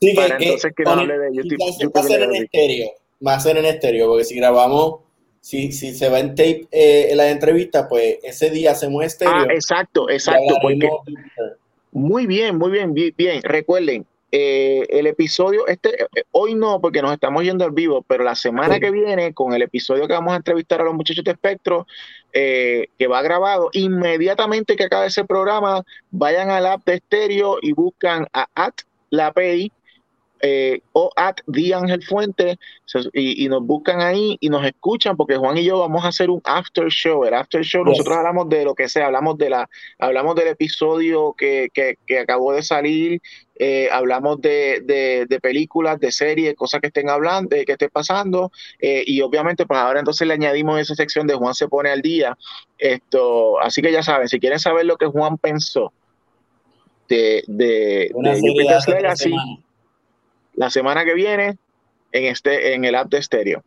Sí, 0.00 0.14
para 0.14 0.36
entonces 0.36 0.72
que, 0.76 0.82
hable 0.84 1.16
de 1.16 1.34
YouTube 1.34 1.58
va 1.94 2.00
a 2.00 2.04
ser 2.04 2.22
en 2.22 2.34
estéreo, 2.34 2.90
porque 3.22 4.24
si 4.24 4.36
grabamos, 4.36 5.00
si, 5.40 5.72
si 5.72 5.94
se 5.94 6.08
va 6.08 6.20
en 6.20 6.30
tape 6.30 6.68
eh, 6.70 7.12
la 7.14 7.30
entrevista, 7.30 7.88
pues 7.88 8.18
ese 8.22 8.50
día 8.50 8.72
hacemos 8.72 9.04
estéreo. 9.04 9.34
Ah, 9.34 9.46
exacto, 9.50 10.08
exacto. 10.08 10.54
muy 11.92 12.26
bien, 12.26 12.56
muy 12.56 12.70
bien, 12.70 12.94
bien. 12.94 13.42
Recuerden, 13.42 14.06
eh, 14.30 14.86
el 14.88 15.06
episodio, 15.06 15.66
este, 15.66 16.04
eh, 16.04 16.24
hoy 16.30 16.54
no, 16.54 16.80
porque 16.80 17.02
nos 17.02 17.12
estamos 17.12 17.42
yendo 17.42 17.64
al 17.64 17.72
vivo, 17.72 18.02
pero 18.06 18.24
la 18.24 18.34
semana 18.34 18.80
que 18.80 18.90
viene, 18.90 19.34
con 19.34 19.52
el 19.52 19.62
episodio 19.62 20.06
que 20.06 20.14
vamos 20.14 20.32
a 20.32 20.36
entrevistar 20.36 20.80
a 20.80 20.84
los 20.84 20.94
muchachos 20.94 21.24
de 21.24 21.32
Espectro, 21.32 21.86
que 22.32 23.06
va 23.10 23.20
grabado, 23.20 23.68
inmediatamente 23.72 24.74
que 24.74 24.84
acabe 24.84 25.08
ese 25.08 25.24
programa, 25.24 25.84
vayan 26.10 26.50
al 26.50 26.66
app 26.66 26.84
de 26.86 26.94
estéreo 26.94 27.58
y 27.60 27.72
buscan 27.72 28.26
a 28.32 28.46
at 28.54 28.74
la 29.10 29.32
PI 29.32 29.70
eh, 30.44 30.80
o 30.92 31.08
at 31.14 31.36
Di 31.46 31.72
Ángel 31.72 32.02
Fuente 32.02 32.58
y, 33.12 33.48
nos 33.48 33.64
buscan 33.64 34.00
ahí 34.00 34.36
y 34.40 34.48
nos 34.48 34.66
escuchan 34.66 35.16
porque 35.16 35.36
Juan 35.36 35.56
y 35.56 35.64
yo 35.64 35.78
vamos 35.78 36.04
a 36.04 36.08
hacer 36.08 36.30
un 36.30 36.40
after 36.44 36.88
show. 36.88 37.24
El 37.24 37.34
after 37.34 37.62
show, 37.62 37.84
nosotros 37.84 38.16
hablamos 38.16 38.48
de 38.48 38.64
lo 38.64 38.74
que 38.74 38.88
sea, 38.88 39.06
hablamos 39.06 39.38
de 39.38 39.50
la, 39.50 39.70
hablamos 40.00 40.34
del 40.34 40.48
episodio 40.48 41.32
que, 41.38 41.68
que, 41.72 42.18
acabó 42.18 42.52
de 42.52 42.64
salir, 42.64 43.20
eh, 43.56 43.88
hablamos 43.92 44.40
de, 44.40 44.80
de, 45.28 45.40
películas, 45.40 46.00
de 46.00 46.10
series, 46.10 46.56
cosas 46.56 46.80
que 46.80 46.88
estén 46.88 47.08
hablando, 47.08 47.50
que 47.50 47.72
esté 47.72 47.88
pasando, 47.88 48.50
eh, 48.80 49.04
y 49.06 49.20
obviamente, 49.20 49.64
pues 49.64 49.78
ahora 49.78 50.00
entonces 50.00 50.26
le 50.26 50.34
añadimos 50.34 50.80
esa 50.80 50.96
sección 50.96 51.28
de 51.28 51.34
Juan 51.34 51.54
se 51.54 51.68
pone 51.68 51.90
al 51.90 52.02
día. 52.02 52.36
Esto, 52.78 53.60
así 53.60 53.80
que 53.80 53.92
ya 53.92 54.02
saben, 54.02 54.28
si 54.28 54.40
quieren 54.40 54.58
saber 54.58 54.86
lo 54.86 54.96
que 54.96 55.06
Juan 55.06 55.38
pensó 55.38 55.92
de, 57.08 57.44
de, 57.46 58.10
de 58.12 59.62
la 60.62 60.70
semana 60.70 61.04
que 61.04 61.14
viene 61.14 61.58
en, 62.12 62.24
este, 62.24 62.74
en 62.74 62.84
el 62.84 62.94
app 62.94 63.10
de 63.10 63.22
Stereo. 63.22 63.62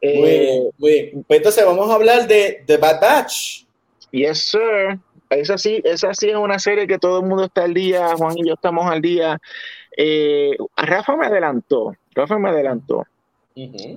Eh, 0.00 0.70
muy 0.78 1.24
Pues 1.26 1.38
entonces 1.38 1.64
vamos 1.64 1.90
a 1.90 1.94
hablar 1.94 2.26
de 2.26 2.62
The 2.66 2.76
Bad 2.76 3.00
Batch. 3.00 3.64
Yes, 4.10 4.50
sir. 4.50 4.98
Esa 5.30 5.58
sí, 5.58 5.80
esa 5.84 6.14
sí 6.14 6.30
es 6.30 6.36
una 6.36 6.58
serie 6.58 6.86
que 6.86 6.98
todo 6.98 7.20
el 7.20 7.26
mundo 7.26 7.44
está 7.44 7.64
al 7.64 7.74
día, 7.74 8.14
Juan 8.16 8.36
y 8.38 8.48
yo 8.48 8.54
estamos 8.54 8.86
al 8.86 9.00
día. 9.00 9.38
Eh, 9.96 10.56
Rafa 10.76 11.16
me 11.16 11.26
adelantó, 11.26 11.94
Rafa 12.14 12.38
me 12.38 12.48
adelantó 12.48 13.04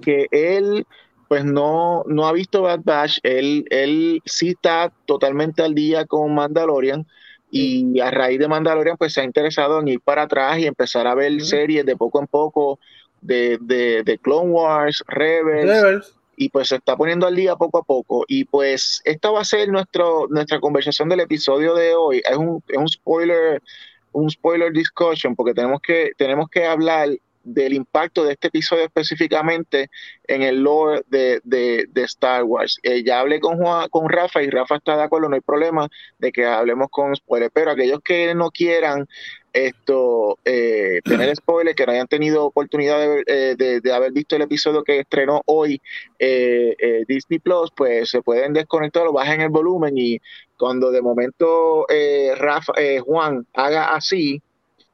que 0.01 0.28
él 0.32 0.86
pues 1.28 1.45
no, 1.45 2.03
no 2.07 2.28
ha 2.28 2.34
visto 2.34 2.63
Bad 2.63 2.82
Batch, 2.84 3.19
él, 3.24 3.65
él 3.69 4.22
sí 4.26 4.49
está 4.49 4.91
totalmente 5.05 5.61
al 5.61 5.74
día 5.74 6.05
con 6.05 6.34
Mandalorian, 6.36 7.07
y 7.52 7.99
a 7.99 8.10
raíz 8.10 8.39
de 8.39 8.47
Mandalorian 8.47 8.97
pues 8.97 9.14
se 9.14 9.22
ha 9.22 9.26
interesado 9.26 9.80
en 9.80 9.89
ir 9.89 10.02
para 10.02 10.24
atrás 10.24 10.58
y 10.58 10.66
empezar 10.66 11.06
a 11.06 11.16
ver 11.16 11.41
series 11.41 11.86
de 11.86 11.97
poco 11.97 12.20
en 12.20 12.28
poco 12.28 12.80
de, 13.22 13.58
de, 13.62 14.18
Clone 14.20 14.49
Wars, 14.49 15.04
Rebels, 15.08 16.16
y 16.36 16.49
pues 16.49 16.70
se 16.70 16.78
está 16.78 16.95
poniendo 16.95 17.28
al 17.28 17.36
día 17.36 17.56
poco 17.56 17.78
a 17.78 17.84
poco. 17.84 18.26
Y 18.28 18.45
pues 18.45 19.02
esta 19.06 19.30
va 19.30 19.41
a 19.41 19.45
ser 19.45 19.70
nuestro, 19.70 20.28
nuestra 20.30 20.60
conversación 20.60 21.10
del 21.10 21.20
episodio 21.20 21.76
de 21.76 21.93
hoy, 21.93 22.24
es 22.28 22.38
un, 22.38 22.64
es 22.68 22.78
un 22.78 22.88
spoiler 22.88 23.62
un 24.14 24.30
spoiler 24.30 24.74
discussion 24.74 25.36
porque 25.38 25.54
tenemos 25.54 25.80
que 25.82 26.12
tenemos 26.18 26.49
que 26.49 26.66
hablar 26.66 27.08
del 27.44 27.74
impacto 27.74 28.24
de 28.24 28.34
este 28.34 28.48
episodio 28.48 28.84
específicamente 28.84 29.89
en 30.28 30.44
el 30.44 30.62
lore 30.62 31.04
de, 31.08 31.42
de, 31.44 32.04
Star 32.04 32.44
Wars. 32.44 32.80
Eh, 32.84 33.04
ya 33.04 33.20
hablé 33.20 33.39
con, 33.39 33.60
con 33.89 34.10
Rafa 34.10 34.42
y 34.42 34.50
Rafa 34.50 34.78
está 34.78 34.98
de 34.98 35.04
acuerdo, 35.04 35.30
no 35.30 35.36
hay 35.36 35.42
problema 35.42 35.88
de 36.20 36.32
que 36.32 36.46
hablemos 36.46 36.88
con 36.89 37.16
spoilers, 37.16 37.52
pero 37.54 37.72
aquellos 37.72 38.00
que 38.02 38.34
no 38.36 38.52
quieran 38.52 39.08
esto 39.54 40.39
eh, 40.46 41.02
tener 41.04 41.36
spoilers, 41.36 41.76
que 41.76 41.86
no 41.86 41.92
hayan 41.92 42.08
tenido 42.08 42.46
oportunidad 42.46 43.00
de, 43.00 43.24
eh, 43.28 43.80
de, 43.82 43.94
haber 43.94 44.14
visto 44.14 44.36
el 44.36 44.44
episodio 44.44 44.84
que 44.84 45.00
estrenó 45.00 45.42
hoy 45.46 45.82
Disney 47.08 47.39
Plus, 47.39 47.72
pues 47.76 48.10
se 48.10 48.22
pueden 48.22 48.54
desconectar 48.54 49.06
o 49.08 49.14
bajen 49.14 49.42
el 49.42 49.50
volumen 49.50 49.98
y 49.98 50.20
cuando 50.58 50.92
de 50.92 51.02
momento 51.02 51.86
Rafa, 52.38 52.74
Juan 53.04 53.46
haga 53.54 53.94
así, 53.94 54.42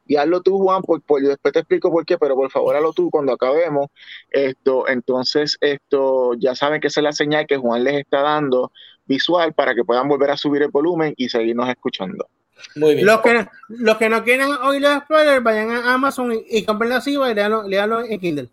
y 0.07 0.15
hazlo 0.15 0.41
tú, 0.41 0.57
Juan, 0.59 0.81
por, 0.81 1.01
después 1.21 1.53
te 1.53 1.59
explico 1.59 1.91
por 1.91 2.05
qué, 2.05 2.17
pero 2.17 2.35
por 2.35 2.49
favor 2.49 2.75
hazlo 2.75 2.93
tú 2.93 3.09
cuando 3.09 3.33
acabemos. 3.33 3.87
Esto, 4.31 4.87
entonces, 4.87 5.57
esto 5.61 6.33
ya 6.35 6.55
saben 6.55 6.81
que 6.81 6.87
esa 6.87 7.01
es 7.01 7.03
la 7.03 7.11
señal 7.11 7.45
que 7.47 7.57
Juan 7.57 7.83
les 7.83 7.95
está 7.95 8.21
dando 8.21 8.71
visual 9.05 9.53
para 9.53 9.75
que 9.75 9.83
puedan 9.83 10.07
volver 10.07 10.31
a 10.31 10.37
subir 10.37 10.61
el 10.61 10.69
volumen 10.69 11.13
y 11.17 11.29
seguirnos 11.29 11.69
escuchando. 11.69 12.27
Muy 12.75 12.95
bien. 12.95 13.05
Los 13.05 13.21
que, 13.21 13.47
los 13.69 13.97
que 13.97 14.09
no 14.09 14.23
quieran 14.23 14.51
oír 14.63 14.81
los 14.81 15.03
spoilers, 15.03 15.43
vayan 15.43 15.71
a 15.71 15.93
Amazon 15.93 16.33
y, 16.49 16.63
compren 16.63 16.89
la 16.89 17.01
CIVA 17.01 17.31
y 17.31 17.35
leanlo, 17.35 18.03
en 18.03 18.19
Kindle. 18.19 18.49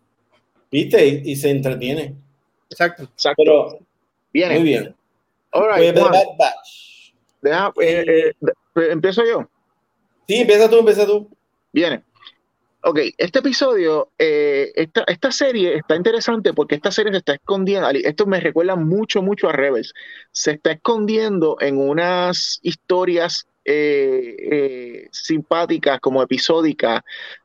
¿Viste? 0.71 1.23
Y, 1.25 1.37
se 1.37 1.51
entretiene. 1.51 2.15
Exacto. 2.69 3.05
Exacto. 3.05 3.43
Pero, 3.43 3.79
Muy 4.33 4.63
bien. 4.63 4.95
All 5.53 5.69
right, 5.73 5.95
Deja, 7.41 7.73
eh, 7.81 8.33
eh, 8.33 8.89
empiezo 8.91 9.23
yo. 9.25 9.47
Sí, 10.27 10.37
empieza 10.37 10.69
tú, 10.69 10.79
empieza 10.79 11.07
tú. 11.07 11.29
Viene. 11.75 12.05
ok, 12.85 13.01
este 13.19 13.41
episodio, 13.41 14.11
eh, 14.17 14.71
esta, 14.77 15.03
esta, 15.09 15.33
serie 15.33 15.75
está 15.75 15.97
interesante 15.97 16.53
porque 16.53 16.77
esta 16.77 16.93
serie 16.93 17.11
se 17.11 17.19
está 17.19 17.35
escondiendo, 17.35 17.89
esto 17.91 18.27
me 18.27 18.39
recuerda 18.39 18.77
mucho, 18.77 19.23
mucho 19.23 19.49
a 19.49 19.53
Rebels, 19.53 19.93
se 20.31 20.53
está 20.53 20.71
escondiendo 20.71 21.57
en 21.61 21.79
unas 21.79 22.61
historias 22.63 23.49
eh, 23.65 24.37
eh, 24.39 25.09
simpáticas, 25.11 25.99
como 25.99 26.23
episódicas, 26.23 27.01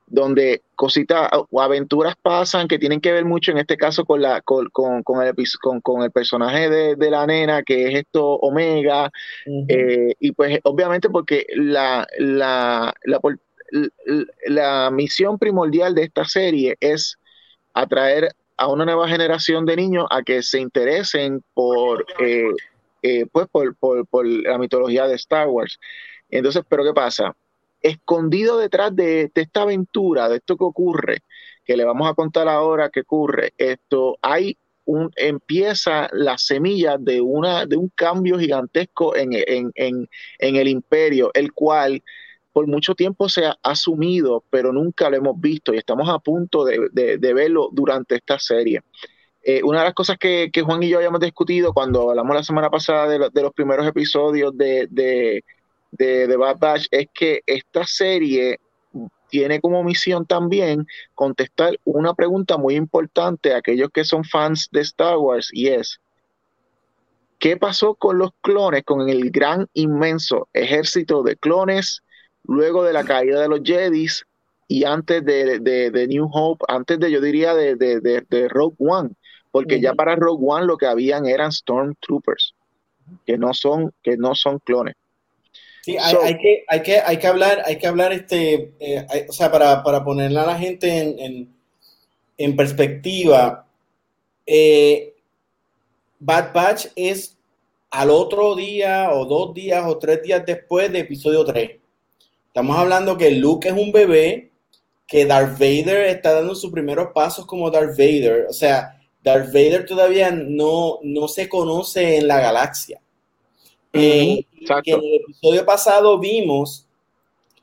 donde 0.06 0.62
cositas 0.76 1.30
o 1.50 1.62
aventuras 1.62 2.16
pasan 2.22 2.68
que 2.68 2.78
tienen 2.78 3.02
que 3.02 3.12
ver 3.12 3.26
mucho 3.26 3.52
en 3.52 3.58
este 3.58 3.78
caso 3.78 4.06
con 4.06 4.22
la 4.22 4.42
con, 4.42 4.70
con, 4.70 5.02
con 5.02 5.26
el, 5.26 5.34
con, 5.82 6.04
el 6.04 6.12
personaje 6.12 6.70
de, 6.70 6.96
de, 6.96 7.12
la 7.12 7.26
nena 7.26 7.64
que 7.64 7.88
es 7.88 7.96
esto 7.96 8.26
Omega. 8.26 9.10
Y 10.20 10.32
pues 10.34 10.60
obviamente 10.64 11.10
porque 11.10 11.46
la, 11.56 12.06
la, 12.18 12.94
la, 13.04 13.20
la 14.46 14.90
misión 14.92 15.38
primordial 15.38 15.96
de 15.96 16.04
esta 16.04 16.26
serie 16.26 16.78
es 16.80 17.18
atraer 17.74 18.36
a 18.60 18.68
una 18.68 18.86
nueva 18.86 19.08
generación 19.08 19.66
de 19.66 19.78
niños 19.78 20.06
a 20.10 20.22
que 20.22 20.44
se 20.44 20.60
interesen 20.60 21.42
por, 21.54 22.06
eh, 22.20 22.52
eh, 23.02 23.26
pues 23.32 23.48
por, 23.48 24.28
la 24.28 24.58
mitología 24.58 25.08
de 25.08 25.16
Star 25.16 25.48
Wars. 25.48 25.80
Entonces, 26.30 26.64
¿pero 26.68 26.84
qué 26.84 26.94
pasa? 26.94 27.36
Escondido 27.82 28.58
detrás 28.58 28.94
de, 28.94 29.32
esta 29.34 29.62
aventura, 29.62 30.28
de 30.28 30.38
esto 30.38 30.58
que 30.58 30.66
ocurre, 30.66 31.20
que 31.64 31.78
le 31.78 31.86
vamos 31.86 32.10
a 32.10 32.14
contar 32.14 32.50
ahora 32.50 32.90
que 32.90 33.02
ocurre, 33.02 33.54
esto 33.58 34.18
hay 34.22 34.58
un, 34.84 35.12
empieza 35.16 36.10
la 36.12 36.38
semilla 36.38 36.98
de, 36.98 37.22
una, 37.22 37.66
de 37.66 37.78
un 37.78 37.90
cambio 37.96 38.38
gigantesco 38.40 39.16
en, 39.16 39.32
en 39.36 40.08
el 40.40 40.68
imperio, 40.68 41.32
el 41.34 41.54
cual 41.54 42.04
por 42.54 42.68
mucho 42.68 42.96
tiempo 42.96 43.30
se 43.30 43.46
ha 43.46 43.58
asumido, 43.64 44.44
pero 44.50 44.74
nunca 44.74 45.10
lo 45.10 45.18
hemos 45.18 45.40
visto 45.40 45.74
y 45.74 45.78
estamos 45.78 46.10
a 46.10 46.20
punto 46.20 46.66
de, 46.66 47.18
verlo 47.34 47.70
durante 47.72 48.16
esta 48.16 48.40
serie. 48.40 48.82
Eh, 49.42 49.62
una 49.64 49.80
de 49.80 49.86
las 49.86 49.94
cosas 49.94 50.18
que, 50.18 50.52
Juan 50.66 50.84
y 50.84 50.90
yo 50.90 50.98
habíamos 50.98 51.22
discutido 51.22 51.74
cuando 51.74 52.10
hablamos 52.10 52.36
la 52.36 52.44
semana 52.44 52.70
pasada 52.70 53.08
de, 53.08 53.42
los 53.42 53.54
primeros 53.54 53.88
episodios 53.88 54.58
de, 54.58 54.88
de, 55.92 56.38
Bad 56.38 56.58
Batch 56.60 56.88
es 56.92 57.08
que 57.14 57.42
esta 57.46 57.86
serie 57.86 58.60
tiene 59.30 59.62
como 59.62 59.84
misión 59.84 60.26
también 60.26 60.88
contestar 61.14 61.80
una 61.86 62.14
pregunta 62.16 62.58
muy 62.58 62.76
importante 62.76 63.54
a 63.54 63.58
aquellos 63.58 63.90
que 63.94 64.04
son 64.04 64.24
fans 64.24 64.68
de 64.72 64.82
Star 64.82 65.18
Wars 65.18 65.50
y 65.54 65.68
es, 65.68 66.02
¿qué 67.38 67.56
pasó 67.56 67.94
con 67.94 68.18
los 68.18 68.32
clones, 68.42 68.84
con 68.84 69.08
el 69.08 69.30
gran, 69.30 69.68
inmenso 69.74 70.50
ejército 70.54 71.22
de 71.22 71.38
clones 71.38 72.02
luego 72.50 72.84
de 72.84 72.94
la 72.94 73.04
caída 73.04 73.42
de 73.42 73.48
los 73.48 73.62
Jedis 73.64 74.26
y 74.68 74.84
antes 74.84 75.24
de, 75.24 76.08
New 76.10 76.30
Hope, 76.32 76.66
antes 76.68 77.00
de, 77.00 77.12
yo 77.12 77.22
diría, 77.22 77.54
de, 77.54 78.48
Rogue 78.50 78.76
One, 78.80 79.12
porque 79.52 79.80
ya 79.80 79.94
para 79.94 80.16
Rogue 80.16 80.46
One 80.46 80.66
lo 80.66 80.78
que 80.78 80.88
habían 80.88 81.26
eran 81.26 81.52
Stormtroopers, 81.52 82.56
que 83.26 83.38
no 83.38 83.54
son, 83.54 83.94
que 84.04 84.18
no 84.18 84.36
son 84.36 84.60
clones. 84.60 84.96
Sí, 85.82 85.98
hay, 85.98 86.38
que, 86.38 86.66
hay, 86.68 86.84
que, 86.84 87.00
hay 87.00 87.18
que 87.18 87.28
hablar, 87.28 87.64
hay 87.66 87.78
que 87.78 87.88
hablar, 87.88 88.14
este, 88.14 88.74
eh, 88.80 89.26
o 89.28 89.32
sea, 89.32 89.52
para, 89.52 89.82
para 89.82 90.04
ponerla 90.04 90.44
a 90.44 90.48
la 90.48 90.58
gente 90.58 91.50
en, 92.38 92.56
perspectiva, 92.56 93.66
eh, 94.46 95.14
Bad 96.20 96.54
Batch 96.54 96.88
es 96.96 97.38
al 97.92 98.10
otro 98.10 98.56
día 98.56 99.12
o 99.12 99.26
dos 99.26 99.54
días 99.54 99.84
o 99.86 99.98
tres 99.98 100.22
días 100.22 100.44
después 100.46 100.92
de 100.92 101.00
episodio 101.00 101.44
3. 101.44 101.79
Estamos 102.50 102.78
hablando 102.78 103.16
que 103.16 103.30
Luke 103.30 103.70
es 103.70 103.76
un 103.76 103.92
bebé, 103.92 104.50
que 105.08 105.26
Darth 105.26 105.54
Vader 105.60 106.08
está 106.08 106.34
dando 106.34 106.56
sus 106.56 106.72
primeros 106.72 107.12
pasos 107.14 107.46
como 107.46 107.70
Darth 107.70 107.96
Vader. 107.96 108.48
O 108.50 108.54
sea, 108.54 109.00
Darth 109.24 109.54
Vader 109.54 109.86
todavía 109.86 110.32
no, 110.32 110.98
no 111.04 111.28
se 111.28 111.48
conoce 111.48 112.18
en 112.18 112.28
la 112.28 112.40
galaxia. 112.42 113.00
Eh, 113.94 114.46
en 114.62 115.00
el 115.00 115.16
episodio 115.22 115.64
pasado 115.64 116.18
vimos 116.18 116.88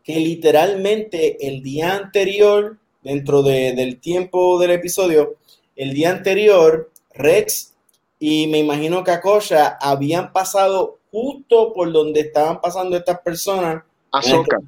que 0.04 0.20
literalmente 0.20 1.48
el 1.48 1.64
día 1.64 1.96
anterior, 1.96 2.78
dentro 3.02 3.42
del 3.42 3.98
tiempo 3.98 4.56
del 4.60 4.70
episodio, 4.70 5.34
el 5.74 5.94
día 5.94 6.10
anterior, 6.10 6.92
Rex 7.12 7.74
y 8.20 8.46
me 8.46 8.58
imagino 8.58 9.02
que 9.02 9.10
Akosha 9.10 9.78
habían 9.80 10.32
pasado 10.32 11.00
justo 11.10 11.72
por 11.72 11.92
donde 11.92 12.20
estaban 12.20 12.60
pasando 12.60 12.96
estas 12.96 13.20
personas 13.20 13.82
Azoka. 14.18 14.60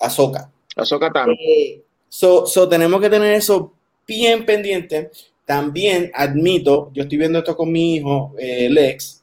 Azoka. 0.00 0.50
Azoka 0.76 1.10
también. 1.10 1.38
Eh, 1.40 1.82
so, 2.08 2.68
tenemos 2.68 3.00
que 3.00 3.10
tener 3.10 3.34
eso 3.34 3.72
bien 4.06 4.44
pendiente. 4.44 5.10
También 5.44 6.10
admito, 6.14 6.90
yo 6.92 7.04
estoy 7.04 7.18
viendo 7.18 7.38
esto 7.38 7.56
con 7.56 7.70
mi 7.70 7.96
hijo, 7.96 8.34
eh, 8.38 8.68
Lex, 8.68 9.22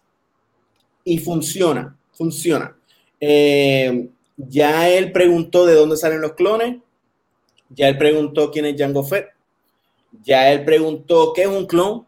y 1.03 1.17
funciona, 1.17 1.97
funciona. 2.13 2.75
Eh, 3.19 4.07
ya 4.37 4.89
él 4.89 5.11
preguntó 5.11 5.65
de 5.65 5.75
dónde 5.75 5.97
salen 5.97 6.21
los 6.21 6.33
clones, 6.33 6.77
ya 7.69 7.89
él 7.89 7.97
preguntó 7.97 8.51
quién 8.51 8.65
es 8.65 8.77
Jango 8.77 9.03
Fett, 9.03 9.27
ya 10.23 10.49
él 10.51 10.63
preguntó 10.63 11.33
qué 11.33 11.41
es 11.41 11.49
un 11.49 11.65
clon, 11.65 12.07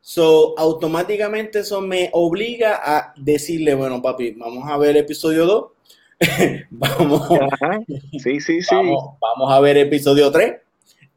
so 0.00 0.58
automáticamente 0.58 1.60
eso 1.60 1.80
me 1.80 2.10
obliga 2.12 2.80
a 2.82 3.14
decirle, 3.16 3.74
bueno 3.74 4.02
papi, 4.02 4.32
vamos 4.32 4.68
a 4.68 4.76
ver 4.76 4.90
el 4.90 4.96
episodio 4.96 5.46
2 5.46 5.71
vamos, 6.70 7.28
sí, 8.22 8.40
sí, 8.40 8.62
sí. 8.62 8.74
Vamos, 8.74 9.52
a 9.52 9.60
ver 9.60 9.76
episodio 9.76 10.30
3 10.30 10.54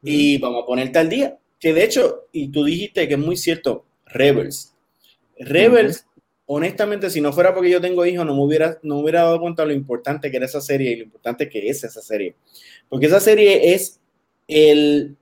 y 0.03 0.38
vamos 0.39 0.64
a 0.64 0.66
ponerte 0.66 0.99
al 0.99 1.10
día. 1.10 1.38
Que 1.60 1.74
de 1.74 1.84
hecho, 1.84 2.26
y 2.32 2.49
tú 2.49 2.64
dijiste 2.64 3.08
que 3.08 3.16
es 3.16 3.20
muy 3.20 3.38
cierto, 3.38 3.86
Rebels. 4.06 4.74
Rebels, 5.38 6.06
honestamente, 6.45 7.10
si 7.10 7.22
no 7.22 7.34
fuera 7.34 7.53
porque 7.53 7.70
yo 7.70 7.82
tengo 7.82 8.06
hijos, 8.06 8.26
no 8.26 8.36
me 8.36 8.41
hubiera, 8.41 8.80
no 8.84 8.99
hubiera 8.99 9.24
dado 9.24 9.39
cuenta 9.39 9.64
de 9.64 9.70
lo 9.70 9.74
importante 9.74 10.32
que 10.32 10.38
era 10.38 10.45
esa 10.45 10.62
serie 10.62 10.91
y 10.91 10.95
lo 10.97 11.03
importante 11.03 11.49
que 11.49 11.70
es 11.70 11.84
esa 11.84 12.01
serie. 12.01 12.36
Porque 12.89 13.08
esa 13.08 13.20
serie 13.20 13.74
es 13.74 13.99
el, 14.47 15.16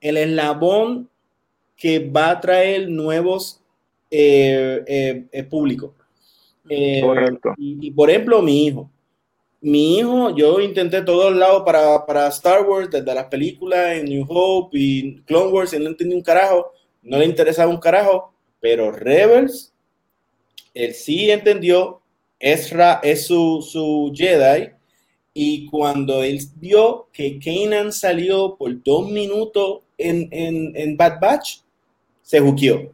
el 0.00 0.16
eslabón 0.16 1.08
que 1.76 1.98
va 1.98 2.30
a 2.30 2.40
traer 2.40 2.88
nuevos 2.88 3.60
eh, 4.10 4.82
eh, 4.86 5.24
eh 5.32 5.42
públicos. 5.44 5.92
Eh, 6.68 7.00
Correcto. 7.02 7.54
Y, 7.56 7.90
por 7.90 8.10
ejemplo, 8.10 8.42
mi 8.42 8.66
hijo. 8.66 8.90
Mi 9.60 9.98
hijo, 9.98 10.34
yo 10.34 10.60
intenté 10.60 11.02
todos 11.02 11.34
lados 11.34 11.62
para, 11.64 12.04
para 12.04 12.26
Star 12.28 12.66
Wars, 12.66 12.90
desde 12.90 13.14
las 13.14 13.26
películas 13.26 13.96
en 13.96 14.06
New 14.06 14.26
Hope 14.28 14.76
y 14.76 15.16
Clone 15.22 15.52
Wars, 15.52 15.72
y 15.72 15.78
no 15.78 15.88
entendí 15.88 16.16
un 16.16 16.22
carajo, 16.22 16.72
no 17.02 17.18
le 17.18 17.26
interesaba 17.26 17.70
un 17.70 17.78
carajo, 17.78 18.32
pero 18.60 18.90
Rebels, 18.90 19.72
él 20.74 20.94
sí 20.94 21.30
entendió, 21.30 22.00
Ezra 22.40 22.98
es 23.04 23.26
su, 23.28 23.62
su 23.62 24.12
Jedi, 24.12 24.70
y 25.32 25.66
cuando 25.66 26.24
él 26.24 26.40
vio 26.56 27.06
que 27.12 27.38
Kanan 27.38 27.92
salió 27.92 28.56
por 28.56 28.82
dos 28.82 29.08
minutos 29.08 29.82
en, 29.96 30.28
en, 30.32 30.72
en 30.74 30.96
Bad 30.96 31.20
Batch, 31.20 31.58
se 32.22 32.40
juqueó. 32.40 32.92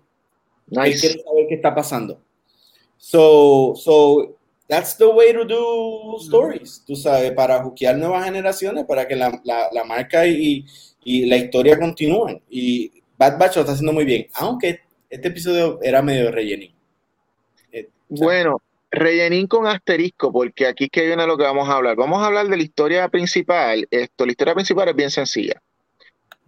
Nice. 0.67 0.91
Él 0.91 1.01
quiere 1.01 1.23
saber 1.23 1.47
qué 1.49 1.55
está 1.55 1.75
pasando. 1.75 2.21
So, 2.99 3.75
so 3.77 4.37
that's 4.69 4.97
the 4.97 5.09
way 5.09 5.33
to 5.33 5.45
do 5.45 6.19
stories, 6.21 6.83
tú 6.87 6.95
sabes, 6.95 7.33
para 7.33 7.63
juquear 7.63 7.97
nuevas 7.97 8.25
generaciones, 8.25 8.85
para 8.85 9.09
que 9.09 9.17
la, 9.17 9.41
la, 9.45 9.85
marca 9.85 10.27
y, 10.27 10.67
y, 11.05 11.27
la 11.27 11.37
historia 11.37 11.79
continúen. 11.79 12.43
Y 12.51 13.03
Bad 13.17 13.39
Batch 13.39 13.57
lo 13.57 13.63
está 13.63 13.73
haciendo 13.73 13.93
muy 13.93 14.05
bien, 14.05 14.27
aunque 14.35 14.81
este 15.09 15.29
episodio 15.29 15.79
era 15.83 16.03
medio 16.03 16.31
rellenín. 16.31 16.75
Eh, 17.73 17.89
bueno, 18.09 18.61
rellenín 18.91 19.47
con 19.47 19.67
asterisco, 19.67 20.31
porque 20.31 20.67
aquí 20.67 20.85
es 20.85 20.91
que 20.91 21.07
viene 21.07 21.27
lo 21.27 21.39
que 21.39 21.45
vamos 21.45 21.69
a 21.69 21.77
hablar. 21.77 21.97
Vamos 21.97 22.23
a 22.23 22.27
hablar 22.27 22.49
de 22.49 22.57
la 22.57 22.63
historia 22.63 23.09
principal. 23.09 23.87
Esto, 23.91 24.27
la 24.27 24.33
historia 24.33 24.55
principal 24.55 24.89
es 24.89 24.97
bien 24.97 25.11
sencilla. 25.11 25.63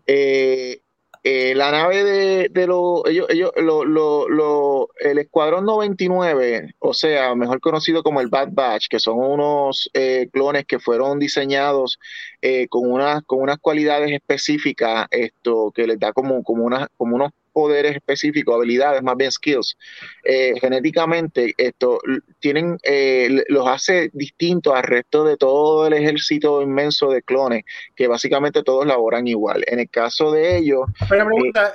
Eh, 0.07 0.80
eh, 1.22 1.54
la 1.54 1.70
nave 1.70 2.02
de, 2.02 2.48
de 2.50 2.66
los, 2.66 3.02
ellos, 3.06 3.26
ellos, 3.28 3.50
lo, 3.56 3.84
lo, 3.84 4.88
el 5.00 5.18
Escuadrón 5.18 5.66
99, 5.66 6.74
o 6.78 6.94
sea, 6.94 7.34
mejor 7.34 7.60
conocido 7.60 8.02
como 8.02 8.20
el 8.20 8.28
Bad 8.28 8.48
Batch, 8.52 8.88
que 8.88 8.98
son 8.98 9.18
unos 9.18 9.90
eh, 9.92 10.28
clones 10.32 10.64
que 10.66 10.78
fueron 10.78 11.18
diseñados 11.18 11.98
eh, 12.40 12.68
con, 12.68 12.90
unas, 12.90 13.22
con 13.24 13.40
unas 13.42 13.58
cualidades 13.58 14.10
específicas, 14.12 15.06
esto 15.10 15.70
que 15.74 15.86
les 15.86 15.98
da 15.98 16.12
como, 16.12 16.42
como, 16.42 16.64
una, 16.64 16.88
como 16.96 17.16
unos 17.16 17.32
poderes 17.53 17.96
específicos, 17.96 18.55
habilidades, 18.55 19.03
más 19.03 19.16
bien 19.16 19.30
skills, 19.30 19.76
eh, 20.24 20.55
genéticamente, 20.61 21.55
esto 21.57 22.01
tienen, 22.38 22.78
eh, 22.82 23.44
los 23.48 23.66
hace 23.66 24.11
distintos 24.12 24.74
al 24.74 24.82
resto 24.82 25.24
de 25.24 25.36
todo 25.36 25.86
el 25.86 25.92
ejército 25.92 26.62
inmenso 26.62 27.11
de 27.11 27.22
clones, 27.22 27.64
que 27.94 28.09
básicamente 28.09 28.62
todos 28.62 28.86
laboran 28.86 29.26
igual. 29.26 29.64
En 29.66 29.80
el 29.80 29.88
caso 29.90 30.30
de 30.32 30.59
ellos. 30.59 30.82
Pero 31.09 31.26
pregunta, 31.26 31.72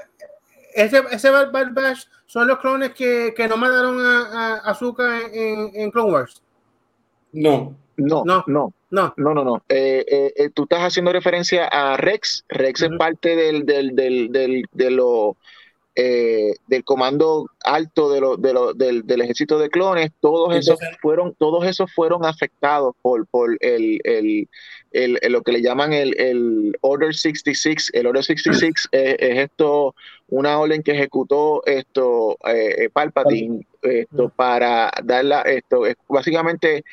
¿ese, 0.74 1.04
ese 1.12 1.30
Bad 1.30 1.52
Batch 1.52 2.08
son 2.26 2.48
los 2.48 2.60
clones 2.60 2.92
que, 2.92 3.34
que 3.36 3.48
no 3.48 3.58
mandaron 3.58 4.00
a, 4.00 4.60
a 4.66 4.72
Azúcar 4.72 5.22
en, 5.34 5.72
en 5.74 5.92
Clone 5.92 6.12
Wars? 6.12 6.42
No. 7.32 7.76
No, 7.98 8.24
no, 8.26 8.44
no. 8.48 8.74
No. 8.92 9.14
No, 9.18 9.34
no, 9.34 9.44
no. 9.44 9.64
Eh, 9.68 10.06
eh, 10.08 10.34
eh, 10.36 10.50
tú 10.54 10.64
estás 10.64 10.82
haciendo 10.82 11.12
referencia 11.12 11.68
a 11.68 11.98
Rex. 11.98 12.46
Rex 12.48 12.82
es 12.82 12.90
Ujú. 12.90 12.98
parte 12.98 13.36
del, 13.36 13.66
del, 13.66 13.96
del, 13.96 14.32
del, 14.32 14.64
de 14.72 14.92
lo, 14.92 15.38
eh, 15.96 16.54
del 16.68 16.84
comando 16.84 17.48
alto 17.64 18.12
de 18.12 18.20
lo, 18.22 18.38
de 18.38 18.54
lo, 18.54 18.74
del, 18.74 19.06
del 19.08 19.22
ejército 19.22 19.58
de 19.58 19.70
clones. 19.70 20.12
Todos 20.20 20.56
esos 20.56 20.78
fueron, 21.02 21.34
todos 21.38 21.66
esos 21.66 21.92
fueron 21.94 22.26
afectados 22.26 22.94
por, 23.02 23.26
por 23.28 23.58
el, 23.62 24.00
el, 24.04 24.50
el- 24.92 25.20
el- 25.22 25.32
lo 25.32 25.42
que 25.42 25.52
le 25.54 25.62
llaman 25.62 25.94
el, 25.94 26.20
el 26.20 26.78
Order 26.82 27.14
66. 27.16 27.92
El 27.94 28.08
Order 28.08 28.24
66 28.24 28.74
es, 28.92 29.16
es 29.20 29.38
esto, 29.40 29.96
una 30.30 30.58
orden 30.60 30.84
que 30.84 30.92
ejecutó 30.94 31.64
esto 31.66 32.38
eh, 32.46 32.86
eh, 32.86 32.90
Palpatine 32.92 33.66
esto, 33.82 34.30
para 34.36 34.92
darla 35.04 35.42
esto, 35.42 35.86
es 35.86 35.96
básicamente 36.08 36.84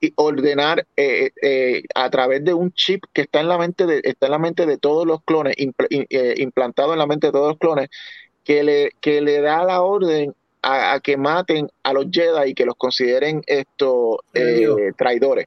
y 0.00 0.12
ordenar 0.16 0.84
eh, 0.96 1.30
eh, 1.40 1.84
a 1.94 2.10
través 2.10 2.42
de 2.42 2.52
un 2.52 2.72
chip 2.72 3.04
que 3.12 3.22
está 3.22 3.38
en 3.38 3.46
la 3.46 3.56
mente 3.56 3.86
de, 3.86 4.00
está 4.02 4.26
en 4.26 4.32
la 4.32 4.38
mente 4.40 4.66
de 4.66 4.76
todos 4.76 5.06
los 5.06 5.22
clones, 5.22 5.54
impl- 5.58 5.86
in- 5.90 6.06
eh, 6.10 6.34
implantado 6.38 6.92
en 6.92 6.98
la 6.98 7.06
mente 7.06 7.28
de 7.28 7.32
todos 7.32 7.50
los 7.50 7.58
clones, 7.58 7.88
que 8.44 8.62
le, 8.62 8.90
que 9.00 9.20
le 9.20 9.40
da 9.40 9.64
la 9.64 9.82
orden 9.82 10.34
a, 10.62 10.94
a 10.94 11.00
que 11.00 11.16
maten 11.16 11.68
a 11.82 11.92
los 11.92 12.06
Jedi 12.10 12.50
y 12.50 12.54
que 12.54 12.64
los 12.66 12.76
consideren 12.76 13.42
estos 13.46 14.16
Enemigos. 14.34 14.80
traidores. 14.96 15.46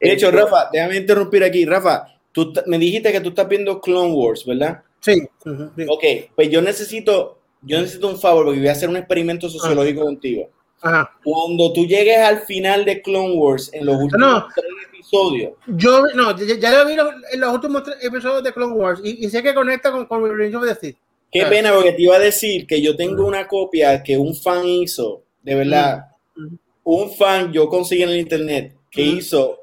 De 0.00 0.12
hecho, 0.12 0.28
Esto- 0.28 0.38
Rafa, 0.38 0.68
déjame 0.72 0.96
interrumpir 0.96 1.44
aquí. 1.44 1.64
Rafa, 1.66 2.06
tú 2.32 2.52
me 2.66 2.78
dijiste 2.78 3.12
que 3.12 3.20
tú 3.20 3.30
estás 3.30 3.48
viendo 3.48 3.80
Clone 3.80 4.12
Wars, 4.12 4.44
¿verdad? 4.46 4.82
Sí. 5.00 5.22
ujú, 5.44 5.70
sí. 5.76 5.84
Ok, 5.88 6.04
pues 6.34 6.48
yo 6.50 6.62
necesito, 6.62 7.38
yo 7.62 7.80
necesito 7.80 8.08
un 8.08 8.18
favor 8.18 8.44
porque 8.46 8.60
voy 8.60 8.68
a 8.68 8.72
hacer 8.72 8.88
un 8.88 8.96
experimento 8.96 9.48
sociológico 9.48 10.02
contigo. 10.02 10.48
Ajá. 10.82 11.10
Cuando 11.22 11.72
tú 11.74 11.84
llegues 11.84 12.18
al 12.18 12.40
final 12.40 12.86
de 12.86 13.02
Clone 13.02 13.34
Wars, 13.34 13.70
en 13.74 13.84
los 13.84 13.96
últimos 13.96 14.26
No. 14.26 14.46
tres 14.54 14.66
episodios, 14.88 15.52
Yo, 15.66 16.02
no, 16.14 16.34
ya, 16.38 16.54
ya 16.58 16.70
lo 16.78 16.86
vi 16.88 16.96
los- 16.96 17.14
en 17.32 17.40
los 17.40 17.52
últimos 17.52 17.82
tres 17.82 17.96
episodios 18.02 18.42
de 18.42 18.52
Clone 18.54 18.72
Wars 18.74 19.00
y, 19.04 19.26
y 19.26 19.28
sé 19.28 19.42
que 19.42 19.52
conecta 19.52 19.90
con, 19.92 20.06
con 20.06 20.22
Revenge 20.24 20.56
of 20.56 20.66
the 20.66 20.74
Sith. 20.74 20.96
Qué 21.30 21.42
Ah. 21.42 21.48
pena 21.48 21.72
porque 21.74 21.92
te 21.92 22.02
iba 22.02 22.16
a 22.16 22.20
decir 22.20 22.66
que 22.66 22.80
yo 22.82 22.96
tengo 22.96 23.26
una 23.26 23.46
copia 23.46 24.02
que 24.02 24.16
un 24.18 24.34
fan 24.34 24.66
hizo, 24.66 25.22
de 25.42 25.54
verdad, 25.54 26.06
Ujú. 26.36 26.58
un 26.84 27.10
fan 27.12 27.52
yo 27.52 27.68
conseguí 27.68 28.02
en 28.02 28.10
el 28.10 28.18
internet 28.20 28.74
que 28.90 29.08
Ujú. 29.08 29.16
hizo, 29.18 29.58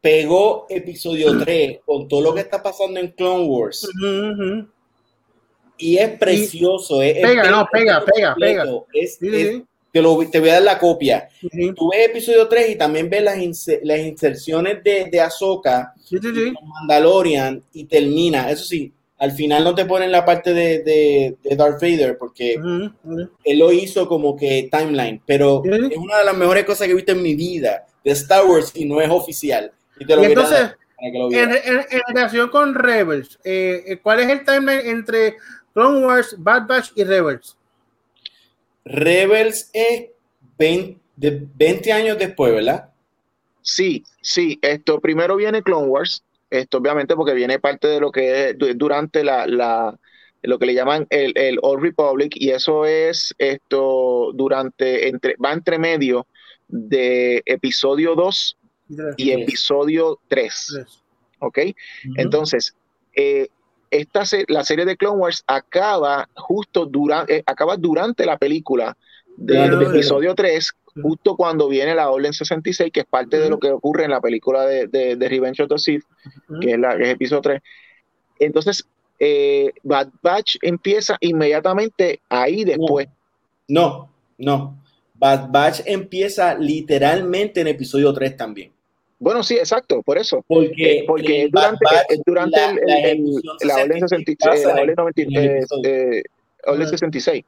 pegó 0.00 0.66
episodio 0.70 1.36
3 1.38 1.80
con 1.84 2.08
todo 2.08 2.22
lo 2.22 2.34
que 2.34 2.40
está 2.40 2.62
pasando 2.62 2.98
en 3.00 3.08
Clone 3.08 3.44
Wars 3.44 3.86
y 5.78 5.96
es 5.96 6.10
precioso. 6.18 7.02
es 7.02 7.14
Pega, 7.14 7.50
no, 7.50 7.66
pega, 7.72 8.04
pega, 8.04 8.30
completo, 8.34 8.86
es- 8.92 9.16
Sí, 9.18 9.28
es- 9.32 9.48
sí, 9.48 9.64
te, 9.92 10.00
lo, 10.02 10.18
te 10.30 10.38
voy 10.40 10.50
a 10.50 10.54
dar 10.54 10.62
la 10.62 10.78
copia. 10.78 11.28
Tú 11.74 11.90
ves 11.90 12.08
episodio 12.10 12.46
3 12.48 12.70
y 12.70 12.76
también 12.76 13.10
ves 13.10 13.22
las, 13.24 13.36
las 13.82 13.98
inserciones 14.00 14.84
de, 14.84 15.06
de 15.10 15.20
Ahsoka 15.20 15.92
sí, 16.04 16.16
sí, 16.22 16.28
sí. 16.34 16.52
con 16.54 16.68
Mandalorian 16.68 17.62
y 17.72 17.84
termina. 17.84 18.50
Eso 18.50 18.64
sí, 18.64 18.92
al 19.20 19.32
final 19.32 19.62
no 19.64 19.74
te 19.74 19.84
ponen 19.84 20.10
la 20.10 20.24
parte 20.24 20.52
de, 20.54 20.80
de, 20.82 21.36
de 21.42 21.56
Darth 21.56 21.80
Vader 21.80 22.18
porque 22.18 22.54
él 22.54 23.58
lo 23.58 23.70
hizo 23.72 24.08
como 24.08 24.36
que 24.36 24.68
timeline, 24.72 25.22
pero 25.26 25.62
es 25.64 25.96
una 25.96 26.18
de 26.18 26.24
las 26.24 26.36
mejores 26.36 26.64
cosas 26.64 26.86
que 26.86 26.92
he 26.92 26.96
visto 26.96 27.12
en 27.12 27.22
mi 27.22 27.34
vida 27.34 27.86
de 28.02 28.10
Star 28.12 28.46
Wars 28.46 28.72
y 28.74 28.84
no 28.86 29.00
es 29.00 29.10
oficial. 29.10 29.70
Y 29.98 30.06
te 30.06 30.16
lo 30.16 30.22
Y 30.22 30.26
entonces, 30.26 30.58
dar 30.58 30.76
para 30.96 31.12
que 31.12 31.18
lo 31.18 31.24
En, 31.26 31.30
vieras. 31.30 31.60
en- 31.66 31.78
en 31.90 32.00
relación 32.08 32.48
con 32.48 32.74
Rebels, 32.74 33.38
eh, 33.44 33.84
eh, 33.86 33.98
¿cuál 34.02 34.20
es 34.20 34.28
el 34.30 34.44
timeline 34.44 34.86
entre 34.88 35.36
Clone 35.74 36.04
Wars, 36.06 36.34
Bad 36.38 36.66
Batch 36.66 36.92
y 36.96 37.04
Rebels? 37.04 37.56
Rebels 38.84 39.70
es 39.72 40.06
20, 40.58 40.98
de 41.16 41.46
20 41.54 41.92
años 41.92 42.18
después, 42.18 42.52
¿verdad? 42.52 42.90
Sí, 43.62 44.04
sí, 44.22 44.58
esto 44.62 45.00
primero 45.00 45.36
viene 45.36 45.62
Clone 45.62 45.86
Wars, 45.88 46.24
esto 46.50 46.78
obviamente 46.78 47.14
porque 47.16 47.34
viene 47.34 47.58
parte 47.58 47.88
de 47.88 48.00
lo 48.00 48.10
que 48.10 48.50
es 48.50 48.58
du- 48.58 48.74
durante 48.74 49.24
la, 49.24 49.46
la 49.46 49.98
lo 50.42 50.58
que 50.58 50.66
le 50.66 50.74
llaman 50.74 51.06
el, 51.10 51.36
el 51.36 51.58
Old 51.62 51.82
Republic 51.82 52.32
y 52.36 52.50
eso 52.50 52.86
es 52.86 53.34
esto 53.38 54.32
durante 54.34 55.08
entre 55.08 55.36
va 55.36 55.52
entre 55.52 55.78
medio 55.78 56.26
de 56.68 57.42
episodio 57.44 58.14
2 58.14 58.56
y 59.16 59.32
episodio 59.32 60.18
3, 60.28 60.66
Tres. 60.72 61.02
¿ok? 61.40 61.58
Entonces, 62.16 62.74
eh, 63.14 63.48
esta 63.90 64.24
se- 64.24 64.44
la 64.48 64.64
serie 64.64 64.84
de 64.84 64.96
Clone 64.96 65.18
Wars 65.18 65.42
acaba 65.46 66.28
justo 66.34 66.86
durante 66.86 67.42
acaba 67.46 67.76
durante 67.76 68.24
la 68.24 68.38
película 68.38 68.96
de- 69.36 69.54
del 69.54 69.70
claro. 69.70 69.90
episodio 69.90 70.34
3, 70.34 70.72
justo 71.02 71.36
cuando 71.36 71.68
viene 71.68 71.94
la 71.94 72.10
Orden 72.10 72.32
66, 72.32 72.92
que 72.92 73.00
es 73.00 73.06
parte 73.06 73.38
de 73.38 73.48
lo 73.48 73.58
que 73.58 73.70
ocurre 73.70 74.04
en 74.04 74.10
la 74.10 74.20
película 74.20 74.64
de, 74.64 74.86
de, 74.86 75.16
de 75.16 75.28
Revenge 75.28 75.62
of 75.62 75.68
the 75.68 75.78
Sith, 75.78 76.04
que 76.60 76.72
es, 76.72 76.78
la, 76.78 76.94
es 76.94 77.08
episodio 77.08 77.42
3. 77.42 77.62
Entonces, 78.38 78.86
eh, 79.18 79.72
Bad 79.82 80.08
Batch 80.22 80.56
empieza 80.62 81.16
inmediatamente 81.20 82.20
ahí 82.28 82.64
después. 82.64 83.08
No, 83.68 84.10
no. 84.38 84.78
Bad 85.14 85.50
Batch 85.50 85.80
empieza 85.84 86.54
literalmente 86.54 87.60
en 87.60 87.68
episodio 87.68 88.12
3 88.12 88.36
también. 88.36 88.72
Bueno, 89.18 89.42
sí, 89.42 89.56
exacto, 89.56 90.02
por 90.02 90.16
eso. 90.16 90.42
Porque, 90.48 91.00
eh, 91.00 91.04
porque 91.06 91.44
es 91.44 91.50
durante, 91.50 91.84
Batch, 91.84 92.20
durante 92.24 92.58
la, 92.58 92.70
el, 92.70 93.18
el, 93.18 93.42
la, 93.62 93.76
la 93.76 93.82
Orden 93.82 94.08
66. 96.88 97.38
Eh, 97.38 97.44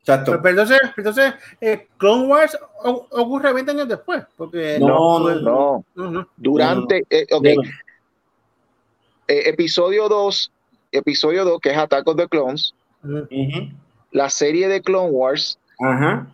Exacto. 0.00 0.30
Pero, 0.32 0.42
pero 0.42 0.62
entonces, 0.62 0.80
entonces 0.96 1.34
eh, 1.60 1.86
Clone 1.98 2.26
Wars 2.26 2.58
ocurre 2.82 3.52
20 3.52 3.70
años 3.72 3.88
después. 3.88 4.24
Porque 4.36 4.78
No, 4.80 5.18
pues, 5.22 5.42
No, 5.42 5.84
no, 5.94 6.10
no. 6.10 6.28
durante, 6.36 7.04
eh, 7.10 7.26
ok, 7.30 7.42
Bueno, 7.42 7.62
eh, 9.28 9.42
episodio 9.50 10.08
2, 10.08 10.50
episodio 10.92 11.44
2, 11.44 11.60
que 11.60 11.70
es 11.70 11.76
Attack 11.78 12.06
of 12.08 12.16
the 12.16 12.28
Clones, 12.28 12.74
Ujú. 13.04 13.18
ujú. 13.30 13.68
la 14.12 14.30
serie 14.30 14.68
de 14.68 14.80
Clone 14.80 15.10
Wars, 15.10 15.58
Ajá. 15.80 16.26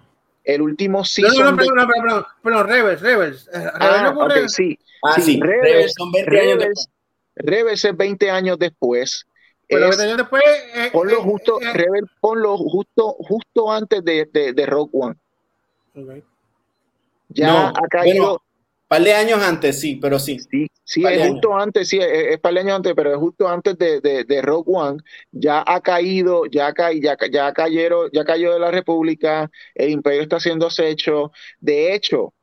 el 0.44 0.62
último 0.62 0.98
No, 0.98 1.00
no, 1.00 1.04
season 1.04 1.44
no, 1.44 1.50
de- 1.50 1.56
pero, 1.68 1.74
no, 1.74 1.86
pero, 1.88 2.02
pero, 2.02 2.26
pero 2.42 2.62
Rebels, 2.62 3.00
Rebels. 3.00 3.48
Eh, 3.48 3.58
Rebels 3.58 3.74
Ah, 3.80 4.12
ocurre- 4.14 4.42
ok, 4.44 4.48
sí. 4.48 4.78
Ah, 5.02 5.12
Sí, 5.16 5.22
sí. 5.22 5.40
Rebels- 5.40 5.60
Rebels 5.62 5.92
son 5.96 6.12
20 6.12 6.30
años 6.30 6.36
Rebels, 6.56 6.58
después. 6.68 6.88
Rebels 7.36 7.84
es 7.84 7.96
20 7.96 8.30
años 8.30 8.58
después. 8.58 9.26
Pero 9.74 9.90
Es- 9.90 9.98
20 9.98 10.04
años 10.04 10.16
después. 10.18 10.42
eh, 10.74 10.90
ponlo 10.92 11.12
eh, 11.12 11.22
justo, 11.22 11.60
eh, 11.60 11.72
Rebel, 11.72 12.04
ponlo 12.20 12.56
justo, 12.56 13.12
justo 13.18 13.70
antes 13.72 14.04
de, 14.04 14.28
de, 14.32 14.52
de 14.52 14.66
Rogue 14.66 14.90
One. 14.92 15.14
Ya 17.28 17.46
No, 17.46 17.58
ha 17.68 17.88
caído. 17.88 18.22
bueno, 18.24 18.42
par 18.88 19.02
de 19.02 19.12
años 19.14 19.42
antes, 19.42 19.80
sí, 19.80 19.96
pero 19.96 20.18
sí. 20.18 20.38
Sí, 20.38 20.66
sí, 20.84 21.02
par 21.02 21.12
de 21.12 21.16
es 21.16 21.22
años. 21.22 21.32
justo 21.34 21.56
antes, 21.56 21.88
sí, 21.88 21.98
es, 21.98 22.06
es 22.34 22.40
par 22.40 22.54
de 22.54 22.60
años 22.60 22.76
antes, 22.76 22.92
pero 22.94 23.10
es 23.12 23.16
justo 23.18 23.48
antes 23.48 23.76
de, 23.78 24.00
de, 24.00 24.24
de 24.24 24.42
Rogue 24.42 24.70
One, 24.72 24.98
ya 25.32 25.64
ha 25.66 25.80
caído, 25.80 26.46
ya, 26.46 26.72
ca- 26.72 26.92
ya, 26.92 27.16
ya 27.30 27.52
cayeron, 27.52 28.10
ya 28.12 28.24
cayó 28.24 28.52
de 28.52 28.60
la 28.60 28.70
República, 28.70 29.50
el 29.74 29.90
Imperio 29.90 30.22
está 30.22 30.38
siendo 30.38 30.66
acecho. 30.66 31.32
De 31.60 31.94
hecho, 31.94 32.34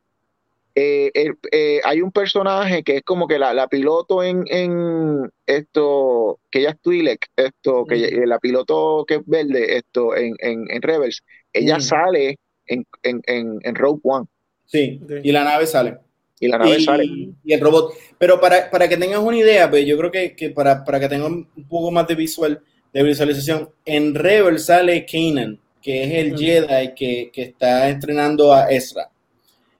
eh, 0.75 1.11
el- 1.13 1.37
eh, 1.51 1.81
hay 1.83 2.01
un 2.01 2.11
personaje 2.11 2.83
que 2.83 2.97
es 2.97 3.03
como 3.03 3.27
que 3.27 3.37
la, 3.39 3.53
la 3.53 3.67
piloto 3.67 4.23
en, 4.23 4.43
en 4.47 5.29
esto, 5.45 6.39
que 6.49 6.59
ella 6.59 6.69
es 6.71 6.79
Twi'lek, 6.81 7.27
esto, 7.35 7.85
que 7.85 7.95
ella- 7.95 8.25
la 8.25 8.39
piloto 8.39 9.05
que 9.07 9.15
es 9.15 9.21
verde, 9.25 9.77
esto, 9.77 10.15
en, 10.15 10.35
en, 10.39 10.65
en 10.69 10.81
Rebels, 10.81 11.23
ella 11.53 11.77
Mm. 11.77 11.81
sale 11.81 12.37
en, 12.67 12.85
en, 13.03 13.21
en, 13.27 13.59
en 13.63 13.75
Rogue 13.75 13.99
One 14.03 14.25
Sí. 14.65 15.01
Y 15.23 15.31
la 15.33 15.43
nave 15.43 15.67
sale. 15.67 15.97
y 16.39 16.47
la 16.47 16.57
nave 16.57 16.77
y, 16.79 16.83
sale. 16.85 17.03
y 17.05 17.53
el 17.53 17.59
robot. 17.59 17.93
Pero 18.17 18.39
para, 18.39 18.69
para 18.71 18.87
que 18.87 18.95
tengas 18.97 19.19
una 19.19 19.37
idea, 19.37 19.69
pues 19.69 19.85
yo 19.85 19.97
creo 19.97 20.09
que, 20.11 20.33
que 20.35 20.49
para, 20.51 20.83
para 20.85 20.99
que 20.99 21.09
tengan 21.09 21.33
un 21.55 21.67
poco 21.67 21.91
más 21.91 22.07
de 22.07 22.15
visual, 22.15 22.61
de 22.93 23.03
visualización, 23.03 23.69
en 23.85 24.15
Rebel 24.15 24.59
sale 24.59 25.05
Kanan, 25.05 25.59
que 25.81 26.03
es 26.03 26.11
el. 26.13 26.37
Jedi 26.37 26.93
que, 26.95 27.29
que 27.33 27.41
está 27.41 27.89
entrenando 27.89 28.53
a 28.53 28.71
Ezra. 28.71 29.09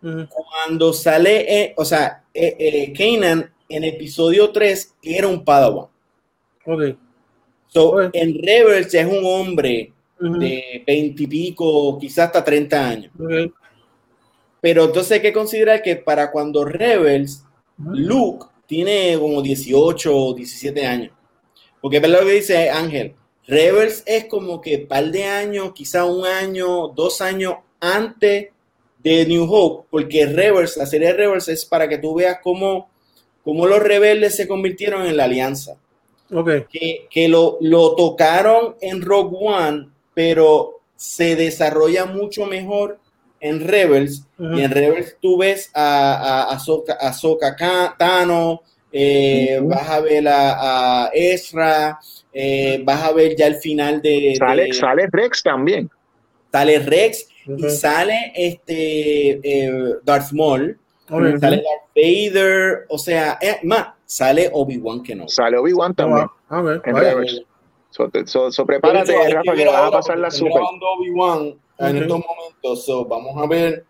Cuando 0.02 0.94
sale, 0.94 1.62
eh, 1.62 1.74
o 1.78 1.86
sea, 1.86 2.24
eh, 2.34 2.56
eh, 2.58 2.94
Kanan 2.94 3.52
en 3.70 3.84
episodio 3.84 4.52
3 4.52 4.96
era 5.04 5.28
un 5.28 5.44
Padawan. 5.44 5.88
Ok. 6.66 6.82
So, 7.68 7.90
Ok. 7.92 8.10
en 8.14 8.42
Rebels 8.42 8.92
ya 8.92 9.02
es 9.02 9.08
un 9.08 9.24
hombre 9.24 9.94
de 10.20 10.84
20 10.86 11.24
y 11.24 11.28
pico, 11.28 11.98
quizás 12.00 12.28
hasta 12.28 12.44
30 12.44 12.88
años. 12.90 13.12
Pero 14.60 14.86
entonces 14.86 15.14
hay 15.14 15.22
que 15.22 15.34
considerar 15.34 15.82
que 15.82 15.96
para 15.96 16.32
cuando 16.32 16.66
Rebels. 16.66 17.44
Luke 17.78 18.46
tiene 18.68 19.18
como 19.20 19.42
18 19.42 20.16
o 20.16 20.34
17 20.34 20.86
años. 20.86 21.12
Porque 21.82 21.98
es 21.98 22.08
lo 22.08 22.20
que 22.20 22.34
dice 22.34 22.70
Ángel. 22.70 23.16
Rebels 23.48 24.04
es 24.06 24.26
como 24.26 24.62
que 24.62 24.78
par 24.80 25.10
de 25.12 25.24
años, 25.24 25.74
quizá 25.74 26.06
un 26.06 26.26
año, 26.26 26.90
dos 26.90 27.22
años 27.22 27.56
antes 27.80 28.50
de 29.04 29.26
New 29.26 29.46
Hope. 29.52 29.88
Porque 29.90 30.26
Rebels, 30.26 30.78
la 30.78 30.86
serie 30.86 31.08
de 31.08 31.14
Rebels 31.14 31.48
es 31.48 31.66
para 31.66 31.88
que 31.88 31.98
tú 31.98 32.16
veas 32.16 32.40
cómo, 32.44 32.90
cómo 33.44 33.66
los 33.66 33.80
rebeldes 33.80 34.36
se 34.36 34.48
convirtieron 34.48 35.06
en 35.06 35.18
la 35.18 35.26
alianza. 35.26 35.76
Ok. 36.34 36.68
Que, 36.72 37.08
que 37.10 37.28
lo, 37.28 37.58
lo 37.62 37.96
tocaron 37.96 38.76
en 38.82 39.02
Rogue 39.02 39.38
One, 39.40 39.90
pero 40.14 40.80
se 40.96 41.36
desarrolla 41.36 42.06
mucho 42.06 42.46
mejor 42.46 43.00
en 43.42 43.68
Rebels, 43.68 44.24
y 44.38 44.62
en 44.62 44.70
Rebels 44.70 45.18
tú 45.20 45.40
ves 45.40 45.72
a, 45.74 46.54
a, 46.54 47.10
a 47.10 47.98
Tano, 47.98 48.62
eh, 48.92 49.60
vas 49.64 49.90
a 49.90 50.00
ver 50.00 50.28
a, 50.28 51.10
Ezra, 51.12 52.00
eh, 52.32 52.82
vas 52.84 53.02
a 53.04 53.12
ver 53.14 53.36
ya 53.36 53.48
el 53.48 53.56
final 53.56 54.00
de... 54.00 54.36
Sale, 54.38 54.72
sale 54.74 55.08
Rex 55.12 55.42
también. 55.42 55.90
Sale 56.52 56.80
Rex 56.80 57.28
y 57.46 57.70
sale 57.70 58.32
este 58.36 59.40
eh, 59.44 59.96
Darth 60.04 60.32
Maul, 60.32 60.80
sale 61.08 61.38
Darth 61.40 61.64
Vader, 61.96 62.86
o 62.90 62.98
sea, 62.98 63.40
más, 63.64 63.88
sale 64.06 64.50
Obi-Wan 64.52 65.04
que 65.04 65.16
no. 65.16 65.28
Sale 65.28 65.58
Obi-Wan 65.58 65.96
también. 65.96 66.28
Oh, 66.50 66.64
So, 68.26 68.52
so, 68.52 68.66
prepárate, 68.66 69.14
Rafa, 69.34 69.54
que 69.54 69.66
vas 69.66 69.88
a 69.88 69.92
pasar 69.92 70.18
la 70.18 70.32
super. 70.32 70.62
Obi-Wan 70.62 71.56
en 71.78 71.98
estos 71.98 72.22
momentos, 72.26 72.86
so, 72.86 73.06
vamos 73.06 73.36
a 73.36 73.48
ver 73.48 73.86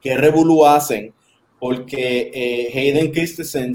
qué 0.00 0.16
revolú 0.16 0.64
hacen, 0.64 1.12
porque 1.58 2.30
eh, 2.32 2.70
Hayden 2.74 3.12
Christensen 3.12 3.74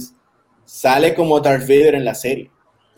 sale 0.63 1.13
como 1.13 1.39
Darth 1.39 1.67
Vader 1.67 1.93
en 1.93 2.05
la 2.05 2.15
serie. 2.15 2.49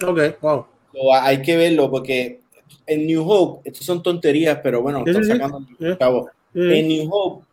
Ok, 0.02 0.40
wow. 0.42 0.66
So, 0.94 1.14
hay 1.14 1.42
que 1.42 1.58
verlo, 1.58 1.92
porque 1.92 2.40
en 2.88 3.06
New 3.06 3.30
Hope, 3.30 3.70
estas 3.70 3.86
son 3.86 4.02
tonterías, 4.02 4.60
pero 4.64 4.82
bueno, 4.82 5.04
están 5.06 5.26
sacando 5.26 5.62
cabo. 6.00 6.30
En 6.56 6.88
New 6.88 7.08
Hope, 7.12 7.46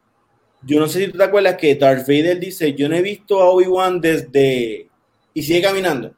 yo 0.62 0.80
no 0.80 0.88
sé 0.88 1.04
si 1.04 1.12
tú 1.12 1.18
te 1.18 1.24
acuerdas 1.24 1.56
que 1.56 1.74
Darth 1.74 2.06
Vader 2.06 2.40
dice, 2.40 2.72
yo 2.72 2.88
no 2.88 2.96
he 2.96 3.02
visto 3.02 3.42
a 3.42 3.50
Obi-Wan 3.50 4.00
desde... 4.00 4.88
y 5.34 5.42
sigue 5.42 5.60
caminando. 5.60 6.14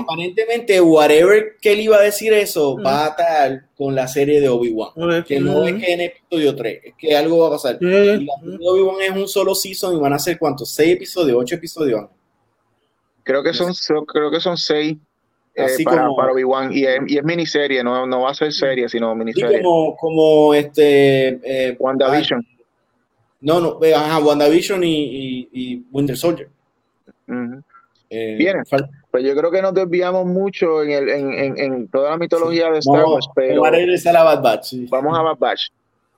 Aparentemente, 0.00 0.80
whatever 0.80 1.56
que 1.60 1.74
él 1.74 1.80
iba 1.80 1.98
a 1.98 2.00
decir 2.00 2.32
eso, 2.32 2.76
va 2.82 3.04
a 3.04 3.08
estar 3.10 3.66
con 3.76 3.94
la 3.94 4.08
serie 4.08 4.40
de 4.40 4.48
Obi-Wan. 4.48 5.24
Que 5.24 5.38
no 5.38 5.66
es 5.66 5.74
que 5.74 5.92
en 5.92 6.00
episodio 6.00 6.56
3, 6.56 6.80
es 6.82 6.94
que 6.98 7.16
algo 7.16 7.38
va 7.40 7.48
a 7.48 7.50
pasar. 7.50 7.76
Y 7.80 7.84
la 8.24 8.34
serie 8.40 8.58
de 8.58 8.66
Obi-Wan 8.66 9.02
es 9.02 9.10
un 9.10 9.28
solo 9.28 9.54
season 9.54 9.94
y 9.96 10.00
van 10.00 10.14
a 10.14 10.18
ser 10.18 10.38
cuántos? 10.38 10.76
¿6 10.76 10.94
episodios? 10.94 11.36
¿8 11.36 11.52
episodios? 11.52 12.06
Creo 13.22 13.42
que 13.42 13.52
son, 13.52 13.72
creo 14.06 14.30
que 14.30 14.40
son 14.40 14.56
6 14.56 14.96
eh, 15.54 15.84
para, 15.84 16.08
para 16.16 16.32
Obi-Wan 16.32 16.72
y 16.72 16.84
es, 16.84 17.00
y 17.06 17.18
es, 17.18 17.24
miniserie, 17.24 17.84
no, 17.84 18.06
no 18.06 18.22
va 18.22 18.30
a 18.30 18.34
ser 18.34 18.52
serie, 18.52 18.88
sino 18.88 19.14
miniserie. 19.14 19.62
como, 19.62 19.96
como 19.96 20.54
este. 20.54 21.40
Eh, 21.44 21.76
WandaVision. 21.78 22.44
no, 23.40 23.60
no, 23.60 23.78
eh, 23.82 23.94
ajá, 23.94 24.18
WandaVision 24.18 24.82
y, 24.82 25.04
y, 25.04 25.48
y 25.52 25.82
Winter 25.92 26.16
Soldier. 26.16 26.48
Eh, 28.10 28.36
Bien, 28.36 28.62
pues 29.10 29.24
yo 29.24 29.34
creo 29.34 29.50
que 29.50 29.62
nos 29.62 29.74
desviamos 29.74 30.26
mucho 30.26 30.82
en, 30.82 30.90
el, 30.90 31.08
en, 31.08 31.58
en, 31.58 31.88
toda 31.88 32.10
la 32.10 32.16
mitología 32.16 32.70
de 32.70 32.78
Star 32.78 33.04
Wars, 33.04 33.28
pero 33.34 33.62
vamos 33.62 34.06
a 34.06 34.24
Bad 34.24 34.42
Batch. 34.42 34.74
Vamos 34.88 35.18
a 35.18 35.22
Bad 35.22 35.38
Batch. 35.38 35.68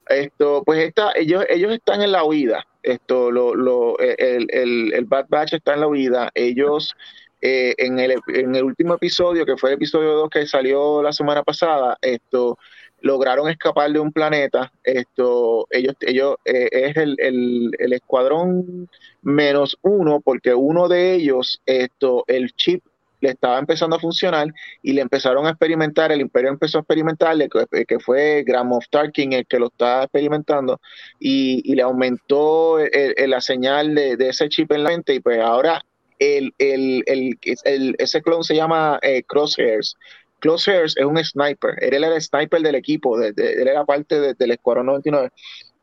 Esto, 0.09 0.62
pues 0.64 0.80
esta, 0.80 1.12
ellos, 1.16 1.45
ellos 1.49 1.72
están 1.72 2.03
en 2.03 2.12
la 2.12 2.24
huida. 2.24 2.64
Esto, 2.82 3.30
lo, 3.30 3.55
lo, 3.55 3.99
el, 3.99 4.47
el, 4.51 4.93
el 4.95 5.05
Bad 5.05 5.26
Batch 5.28 5.55
está 5.55 5.74
en 5.74 5.80
la 5.80 5.89
huida. 5.89 6.30
Ellos 6.34 6.95
eh, 7.41 7.74
en, 7.78 7.99
el, 7.99 8.14
en 8.28 8.55
el 8.55 8.64
último 8.64 8.95
episodio, 8.95 9.45
que 9.45 9.57
fue 9.57 9.70
el 9.70 9.76
episodio 9.76 10.12
2 10.12 10.30
que 10.30 10.47
salió 10.47 11.03
la 11.03 11.12
semana 11.12 11.43
pasada, 11.43 11.97
esto 12.01 12.59
lograron 13.03 13.49
escapar 13.49 13.93
de 13.93 14.01
un 14.01 14.11
planeta. 14.11 14.72
Esto, 14.82 15.66
ellos, 15.70 15.95
ellos 16.01 16.37
eh, 16.45 16.68
es 16.72 16.97
el, 16.97 17.16
el, 17.18 17.70
el, 17.78 17.93
escuadrón 17.93 18.89
menos 19.22 19.78
uno, 19.82 20.20
porque 20.20 20.55
uno 20.55 20.89
de 20.89 21.14
ellos, 21.14 21.61
esto, 21.66 22.24
el 22.26 22.53
chip 22.53 22.82
le 23.20 23.30
estaba 23.30 23.59
empezando 23.59 23.97
a 23.97 24.01
funcionar 24.01 24.53
y 24.82 24.93
le 24.93 25.03
empezaron 25.03 25.47
a 25.47 25.51
experimentar, 25.51 26.12
el 26.12 26.20
imperio 26.20 26.51
empezó 26.51 26.78
a 26.78 26.80
experimentarle, 26.82 27.49
que, 27.49 27.99
fue 27.99 28.45
Gram 28.47 28.72
of 28.72 28.84
Tarkin 28.91 29.32
el 29.32 29.47
que 29.47 29.59
lo 29.59 29.68
estaba 29.68 30.05
experimentando, 30.05 30.80
y, 31.18 31.62
y 31.64 31.74
le 31.74 31.82
aumentó 31.82 32.78
la 32.78 33.41
señal 33.41 33.95
de, 33.95 34.16
de, 34.16 34.28
ese 34.28 34.49
chip 34.49 34.70
en 34.72 34.84
la 34.84 34.91
mente, 34.91 35.14
y 35.14 35.20
pues 35.20 35.41
ahora 35.41 35.82
el, 36.18 36.54
el, 36.58 37.04
el, 37.06 37.96
ese 37.98 38.22
clon 38.22 38.44
se 38.44 38.54
llama 38.54 38.98
eh, 39.02 39.22
Crosshairs, 39.22 39.96
Crosshairs 40.40 40.96
es 40.96 41.04
un 41.04 41.22
sniper, 41.24 41.82
él 41.82 42.04
era 42.04 42.14
el 42.14 42.22
sniper 42.22 42.60
del 42.60 42.74
equipo, 42.74 43.20
él 43.20 43.34
era 43.36 43.84
parte 43.84 44.34
del 44.34 44.50
Escuadrón 44.50 44.86
99. 44.86 45.30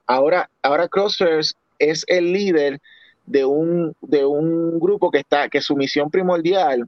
Ahora, 0.05 0.49
ahora 0.61 0.88
Crosshairs 0.88 1.55
es 1.79 2.05
el 2.07 2.31
líder 2.31 2.79
de 3.25 3.45
un, 3.45 3.95
de 4.01 4.25
un 4.25 4.79
grupo 4.79 5.11
que 5.11 5.19
está, 5.19 5.49
que 5.49 5.61
su 5.61 5.75
misión 5.75 6.09
primordial 6.11 6.88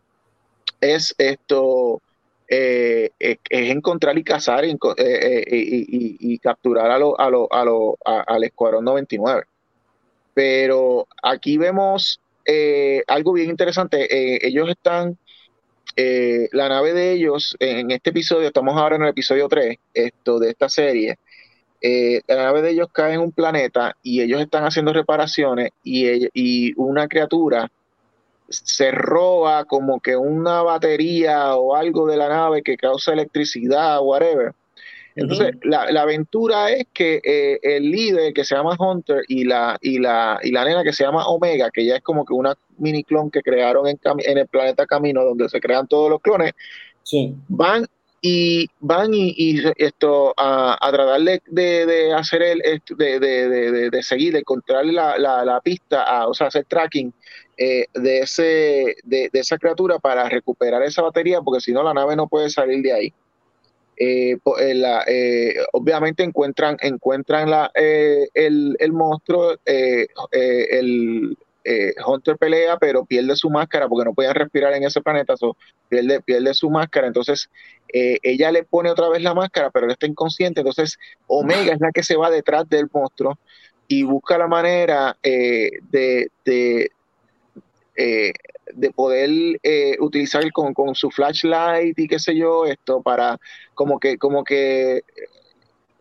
es 0.81 1.15
esto, 1.17 2.01
eh, 2.47 3.09
es, 3.19 3.39
encontrar 3.49 4.17
y 4.17 4.23
cazar 4.23 4.65
y, 4.65 4.77
eh, 4.97 5.43
y, 5.47 6.39
capturar 6.39 6.91
a 6.91 6.99
lo, 6.99 7.19
a 7.19 7.29
lo, 7.29 7.51
a 7.51 7.65
lo, 7.65 7.97
al 8.03 8.43
Escuadrón 8.43 8.85
99. 8.85 9.43
Pero 10.33 11.07
aquí 11.23 11.57
vemos 11.57 12.19
eh, 12.45 13.03
algo 13.07 13.33
bien 13.33 13.49
interesante. 13.49 14.07
ellos 14.47 14.69
están 14.69 15.17
eh, 15.95 16.49
la 16.51 16.67
nave 16.67 16.93
de 16.93 17.13
ellos, 17.13 17.55
en 17.59 17.91
este 17.91 18.09
episodio, 18.09 18.47
estamos 18.47 18.75
ahora 18.75 18.97
en 18.97 19.03
el 19.03 19.09
episodio 19.09 19.47
3 19.47 19.77
esto, 19.93 20.39
de 20.39 20.49
esta 20.49 20.67
serie, 20.67 21.19
eh, 21.81 22.21
la 22.27 22.35
nave 22.35 22.61
de 22.61 22.71
ellos 22.71 22.89
cae 22.91 23.13
en 23.13 23.21
un 23.21 23.31
planeta 23.31 23.95
y 24.03 24.21
ellos 24.21 24.41
están 24.41 24.65
haciendo 24.65 24.91
reparaciones 24.91 25.69
y, 25.83 26.27
y 26.33 26.73
una 26.75 27.07
criatura 27.07 27.71
se 28.49 28.91
roba 28.91 29.65
como 29.65 29.99
que 29.99 30.17
una 30.17 30.61
batería 30.61 31.55
o 31.55 31.75
algo 31.75 32.07
de 32.07 32.17
la 32.17 32.29
nave 32.29 32.61
que 32.61 32.77
causa 32.77 33.13
electricidad, 33.13 33.99
whatever 34.01 34.53
entonces, 35.15 35.55
la, 35.63 35.83
aventura 36.01 36.69
es 36.71 36.87
que 36.93 37.21
eh, 37.23 37.59
el 37.61 37.89
líder 37.89 38.33
que 38.33 38.43
se 38.43 38.55
llama 38.55 38.75
Hunter 38.77 39.23
y 39.29 39.45
la, 39.45 39.77
y, 39.81 39.99
la, 39.99 40.39
y 40.43 40.51
la 40.51 40.65
nena 40.65 40.83
que 40.83 40.91
se 40.91 41.05
llama 41.05 41.27
Omega, 41.27 41.69
que 41.71 41.85
ya 41.85 41.95
es 41.95 42.01
como 42.01 42.25
que 42.25 42.33
una 42.33 42.53
mini 42.77 43.03
clon 43.03 43.31
que 43.31 43.41
crearon 43.41 43.87
en, 43.87 43.97
en 44.03 44.37
el 44.37 44.47
planeta 44.47 44.85
Camino, 44.85 45.23
donde 45.23 45.47
se 45.47 45.61
crean 45.61 45.87
todos 45.87 46.09
los 46.09 46.21
clones, 46.21 46.51
van 47.47 47.85
y 48.21 48.67
van 48.79 49.13
y, 49.13 49.61
esto 49.77 50.33
a, 50.35 50.77
tratar 50.91 51.21
de, 51.21 52.13
hacer 52.13 52.41
el 52.41 52.81
de, 52.97 53.19
de, 53.19 53.89
de, 53.91 54.03
seguir, 54.03 54.33
de 54.33 54.39
encontrar 54.39 54.85
la, 54.85 55.17
la, 55.17 55.61
pista, 55.61 56.27
o 56.27 56.33
sea, 56.33 56.47
hacer 56.47 56.65
tracking 56.65 57.13
eh, 57.57 57.85
de 57.93 58.19
ese 58.19 58.95
de, 59.03 59.29
esa 59.31 59.57
criatura 59.57 59.99
para 59.99 60.27
recuperar 60.27 60.81
esa 60.83 61.03
batería, 61.03 61.41
porque 61.41 61.61
si 61.61 61.71
no 61.71 61.83
la 61.83 61.93
nave 61.93 62.15
no 62.15 62.27
puede 62.27 62.49
salir 62.49 62.81
de 62.81 62.91
ahí. 62.91 63.13
Eh, 63.97 64.37
eh, 64.59 64.83
eh, 65.07 65.55
obviamente 65.71 66.23
encuentran, 66.23 66.77
encuentran 66.81 67.49
la, 67.49 67.71
el, 67.73 68.75
el, 68.79 68.91
monstruo, 68.91 69.55
el 69.65 71.37
Hunter 72.05 72.37
pelea, 72.37 72.77
pero 72.77 73.05
pierde 73.05 73.35
su 73.35 73.49
máscara 73.49 73.87
porque 73.87 74.05
no 74.05 74.13
podían 74.13 74.35
respirar 74.35 74.73
en 74.73 74.83
ese 74.83 75.01
planeta, 75.01 75.35
pierde, 75.87 76.21
pierde 76.21 76.53
su 76.53 76.69
máscara, 76.69 77.07
entonces 77.07 77.49
ella 77.87 78.51
le 78.51 78.63
pone 78.63 78.91
otra 78.91 79.07
vez 79.07 79.21
la 79.21 79.33
máscara, 79.33 79.71
pero 79.71 79.89
está 79.89 80.05
inconsciente, 80.05 80.59
entonces 80.59 80.97
Omega 81.27 81.73
es 81.73 81.79
la 81.79 81.91
que 81.91 82.03
se 82.03 82.17
va 82.17 82.29
detrás 82.29 82.67
del 82.67 82.89
monstruo 82.91 83.39
y 83.87 84.03
busca 84.03 84.37
la 84.37 84.47
manera 84.47 85.17
de, 85.23 86.29
de 86.43 86.91
de 88.73 88.91
poder 88.91 89.29
eh, 89.63 89.95
utilizar 89.99 90.51
con, 90.51 90.73
con, 90.73 90.95
su 90.95 91.11
flashlight 91.11 91.97
y 91.97 92.07
qué 92.07 92.19
sé 92.19 92.35
yo, 92.35 92.65
esto 92.65 93.01
para 93.01 93.39
como 93.73 93.99
que, 93.99 94.17
como 94.17 94.43
que 94.43 95.03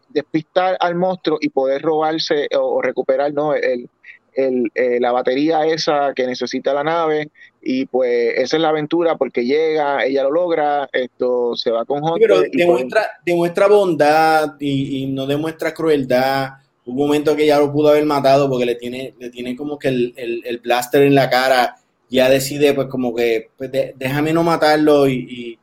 despistar 0.08 0.76
al 0.80 0.94
monstruo 0.94 1.38
y 1.40 1.48
poder 1.50 1.82
robarse 1.82 2.48
o, 2.56 2.80
recuperar 2.80 3.32
¿no? 3.32 3.54
el, 3.54 3.88
el, 4.34 4.70
eh, 4.74 4.98
la 5.00 5.12
batería 5.12 5.66
esa 5.66 6.12
que 6.14 6.26
necesita 6.26 6.72
la 6.72 6.84
nave 6.84 7.30
y 7.60 7.86
pues 7.86 8.34
esa 8.36 8.56
es 8.56 8.62
la 8.62 8.68
aventura 8.68 9.16
porque 9.16 9.44
llega, 9.44 10.04
ella 10.04 10.22
lo 10.22 10.30
logra, 10.30 10.88
esto 10.92 11.56
se 11.56 11.70
va 11.70 11.84
con 11.84 12.02
Hunter. 12.02 12.28
pero 12.28 12.42
demuestra, 12.52 13.06
demuestra 13.24 13.68
bondad 13.68 14.54
y, 14.60 15.06
no 15.06 15.26
demuestra 15.26 15.74
crueldad. 15.74 16.50
Un 16.86 16.96
momento 16.96 17.34
que 17.34 17.46
ya 17.46 17.58
lo 17.58 17.72
pudo 17.72 17.88
haber 17.88 18.04
matado 18.04 18.48
porque 18.48 18.66
le 18.66 18.74
tiene, 18.74 19.14
le 19.18 19.30
tiene 19.30 19.56
como 19.56 19.78
que 19.78 19.88
el, 19.88 20.14
el 20.16 20.58
blaster 20.58 21.02
en 21.02 21.14
la 21.14 21.30
cara 21.30 21.76
ya 22.08 22.28
decide 22.28 22.74
pues 22.74 22.88
como 22.88 23.14
que 23.14 23.50
pues, 23.56 23.70
déjame 23.72 24.32
no 24.32 24.42
matarlo 24.42 25.08
y, 25.08 25.58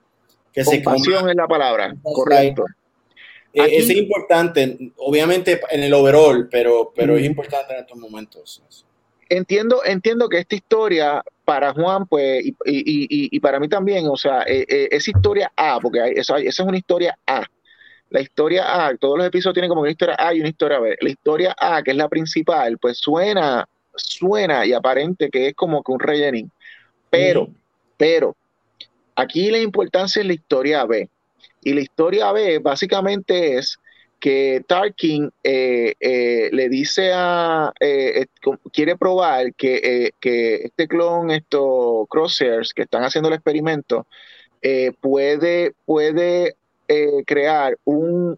que 0.54 0.66
se 0.66 0.84
coma. 0.84 0.98
es 0.98 1.36
la 1.36 1.48
palabra, 1.48 1.96
correcto. 2.04 2.66
Eh, 3.54 3.78
es 3.78 3.90
importante, 3.90 4.92
obviamente 4.98 5.60
en 5.70 5.84
el 5.84 5.94
overall, 5.94 6.48
pero, 6.50 6.92
pero 6.96 7.18
es 7.18 7.26
importante 7.26 7.74
en 7.74 7.80
estos 7.82 7.98
momentos. 7.98 8.62
Entiendo, 9.30 9.82
entiendo 9.86 10.28
que 10.28 10.40
esta 10.40 10.56
historia 10.56 11.24
para 11.46 11.74
Juan, 11.74 12.06
pues, 12.06 12.46
y, 12.46 12.56
y, 12.66 13.36
y 13.36 13.40
para 13.40 13.60
mí 13.60 13.68
también, 13.68 14.08
o 14.08 14.16
sea, 14.18 14.44
eh, 14.44 14.66
eh, 14.68 14.90
es 14.92 15.08
historia 15.08 15.52
A, 15.56 15.80
porque 15.82 16.00
esa, 16.16 16.38
esa 16.38 16.64
es 16.64 16.68
una 16.68 16.78
historia 16.78 17.18
A. 17.26 17.46
La 18.10 18.22
historia 18.22 18.88
A, 18.88 18.96
todos 18.98 19.18
los 19.18 19.28
episodios 19.28 19.54
tienen 19.54 19.70
como 19.70 19.82
una 19.82 19.92
historia 19.92 20.16
A 20.20 20.34
y 20.34 20.42
una 20.42 20.50
historia 20.50 20.80
B. 20.80 20.98
La 21.00 21.10
historia 21.10 21.56
A, 21.58 21.82
que 21.82 21.92
es 21.92 21.98
la 21.98 22.10
principal, 22.10 22.78
pues 22.78 22.98
suena 22.98 23.68
suena 24.04 24.66
y 24.66 24.74
aparente 24.74 25.30
que 25.30 25.48
es 25.48 25.56
como 25.56 25.84
que 25.84 25.92
un 25.92 26.00
rellenín. 26.00 26.52
Pero, 27.10 27.50
pero, 27.98 28.36
aquí 29.16 29.52
la 29.52 29.60
importancia 29.60 30.22
es 30.22 30.26
la 30.26 30.34
historia 30.34 30.86
B. 30.86 31.10
Y 31.64 31.74
la 31.74 31.82
historia 31.82 32.32
B 32.32 32.60
básicamente 32.60 33.58
es 33.58 33.78
que 34.22 34.64
Tarkin 34.68 35.32
eh, 35.44 35.96
eh, 36.00 36.50
le 36.54 36.70
dice 36.70 37.12
a, 37.14 37.74
eh, 37.80 38.28
quiere 38.72 38.96
probar 38.96 39.54
que, 39.56 40.14
este 40.22 40.88
clon, 40.88 41.32
estos 41.32 42.08
crosshairs 42.08 42.72
que 42.74 42.84
están 42.84 43.04
haciendo 43.04 43.30
el 43.30 43.36
experimento, 43.36 44.06
puede, 45.02 45.74
puede 45.86 46.56
crear 47.26 47.78
un, 47.84 48.38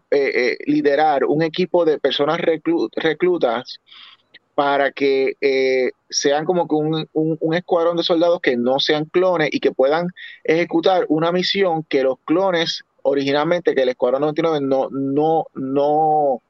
liderar 0.66 1.26
un 1.26 1.42
equipo 1.42 1.84
de 1.84 1.98
personas 1.98 2.40
reclutas 2.40 3.78
para 4.54 4.92
que 4.92 5.34
sean 6.08 6.44
como 6.44 6.68
que 6.68 6.74
un, 6.74 7.08
un, 7.12 7.54
escuadrón 7.54 7.96
de 7.96 8.04
soldados 8.04 8.40
que 8.40 8.56
no 8.56 8.78
sean 8.78 9.04
clones 9.06 9.48
y 9.52 9.60
que 9.60 9.72
puedan 9.72 10.08
ejecutar 10.44 11.06
una 11.08 11.32
misión 11.32 11.82
que 11.84 12.02
los 12.02 12.18
clones 12.24 12.84
originalmente 13.04 13.74
que 13.74 13.82
el 13.82 13.90
Escuadrón 13.90 14.22
99 14.22 14.60
no, 14.62 14.88
no, 14.90 15.46
no, 15.54 16.42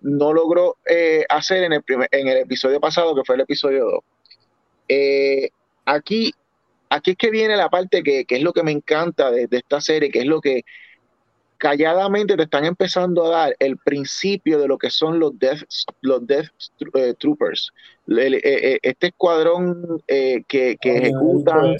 no 0.00 0.32
logró 0.32 0.76
eh, 0.88 1.24
hacer 1.28 1.64
en 1.64 1.74
el, 1.74 1.84
en 2.10 2.28
el 2.28 2.38
episodio 2.38 2.80
pasado, 2.80 3.14
que 3.14 3.24
fue 3.24 3.34
el 3.34 3.42
episodio 3.42 3.84
2. 3.84 4.00
Eh, 4.88 5.50
aquí, 5.84 6.32
aquí 6.88 7.10
es 7.10 7.16
que 7.16 7.30
viene 7.30 7.56
la 7.56 7.68
parte 7.68 8.02
que, 8.02 8.24
es 8.26 8.42
lo 8.42 8.54
que 8.54 8.62
me 8.62 8.72
encanta 8.72 9.30
de, 9.30 9.48
esta 9.50 9.82
serie, 9.82 10.10
que 10.10 10.20
es 10.20 10.26
lo 10.26 10.40
que 10.40 10.62
calladamente 11.58 12.36
te 12.36 12.44
están 12.44 12.64
empezando 12.64 13.26
a 13.26 13.38
dar 13.38 13.56
el 13.58 13.76
principio 13.76 14.58
de 14.58 14.68
lo 14.68 14.78
que 14.78 14.90
son 14.90 15.18
los 15.18 15.38
Death, 15.38 15.62
los 16.00 16.26
death 16.26 16.46
eh, 16.94 17.14
Troopers. 17.18 17.72
este 18.06 19.08
escuadrón 19.08 20.02
que, 20.06 20.44
que 20.46 20.96
ejecutan, 20.96 21.76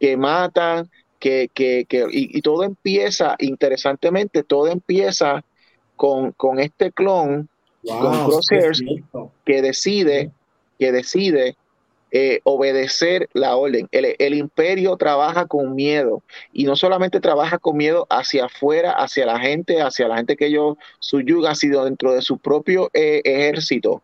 que 0.00 0.16
matan, 0.16 0.88
que, 1.18 1.50
que, 1.52 1.84
que 1.88 2.06
y, 2.10 2.40
todo 2.42 2.62
empieza, 2.62 3.36
interesantemente, 3.38 4.42
todo 4.42 4.68
empieza 4.68 5.44
con, 5.96 6.32
con 6.32 6.60
este 6.60 6.92
clon, 6.92 7.48
con 7.84 8.26
Crosshairs, 8.26 8.82
que 9.44 9.62
decide, 9.62 10.30
que 10.78 10.92
decide 10.92 11.56
eh, 12.10 12.40
obedecer 12.44 13.28
la 13.34 13.56
orden. 13.56 13.86
El, 13.92 14.34
imperio 14.34 14.96
trabaja 14.96 15.44
con 15.44 15.74
miedo 15.74 16.22
y 16.54 16.64
no 16.64 16.74
solamente 16.74 17.20
trabaja 17.20 17.58
con 17.58 17.76
miedo 17.76 18.06
hacia 18.08 18.46
afuera, 18.46 18.92
hacia 18.92 19.26
la 19.26 19.38
gente, 19.38 19.82
hacia 19.82 20.08
la 20.08 20.16
gente 20.16 20.36
que 20.36 20.46
ellos 20.46 20.76
subyugan, 21.00 21.54
sino 21.54 21.84
dentro 21.84 22.14
de 22.14 22.22
su 22.22 22.38
propio 22.38 22.90
eh, 22.94 23.20
ejército. 23.24 24.02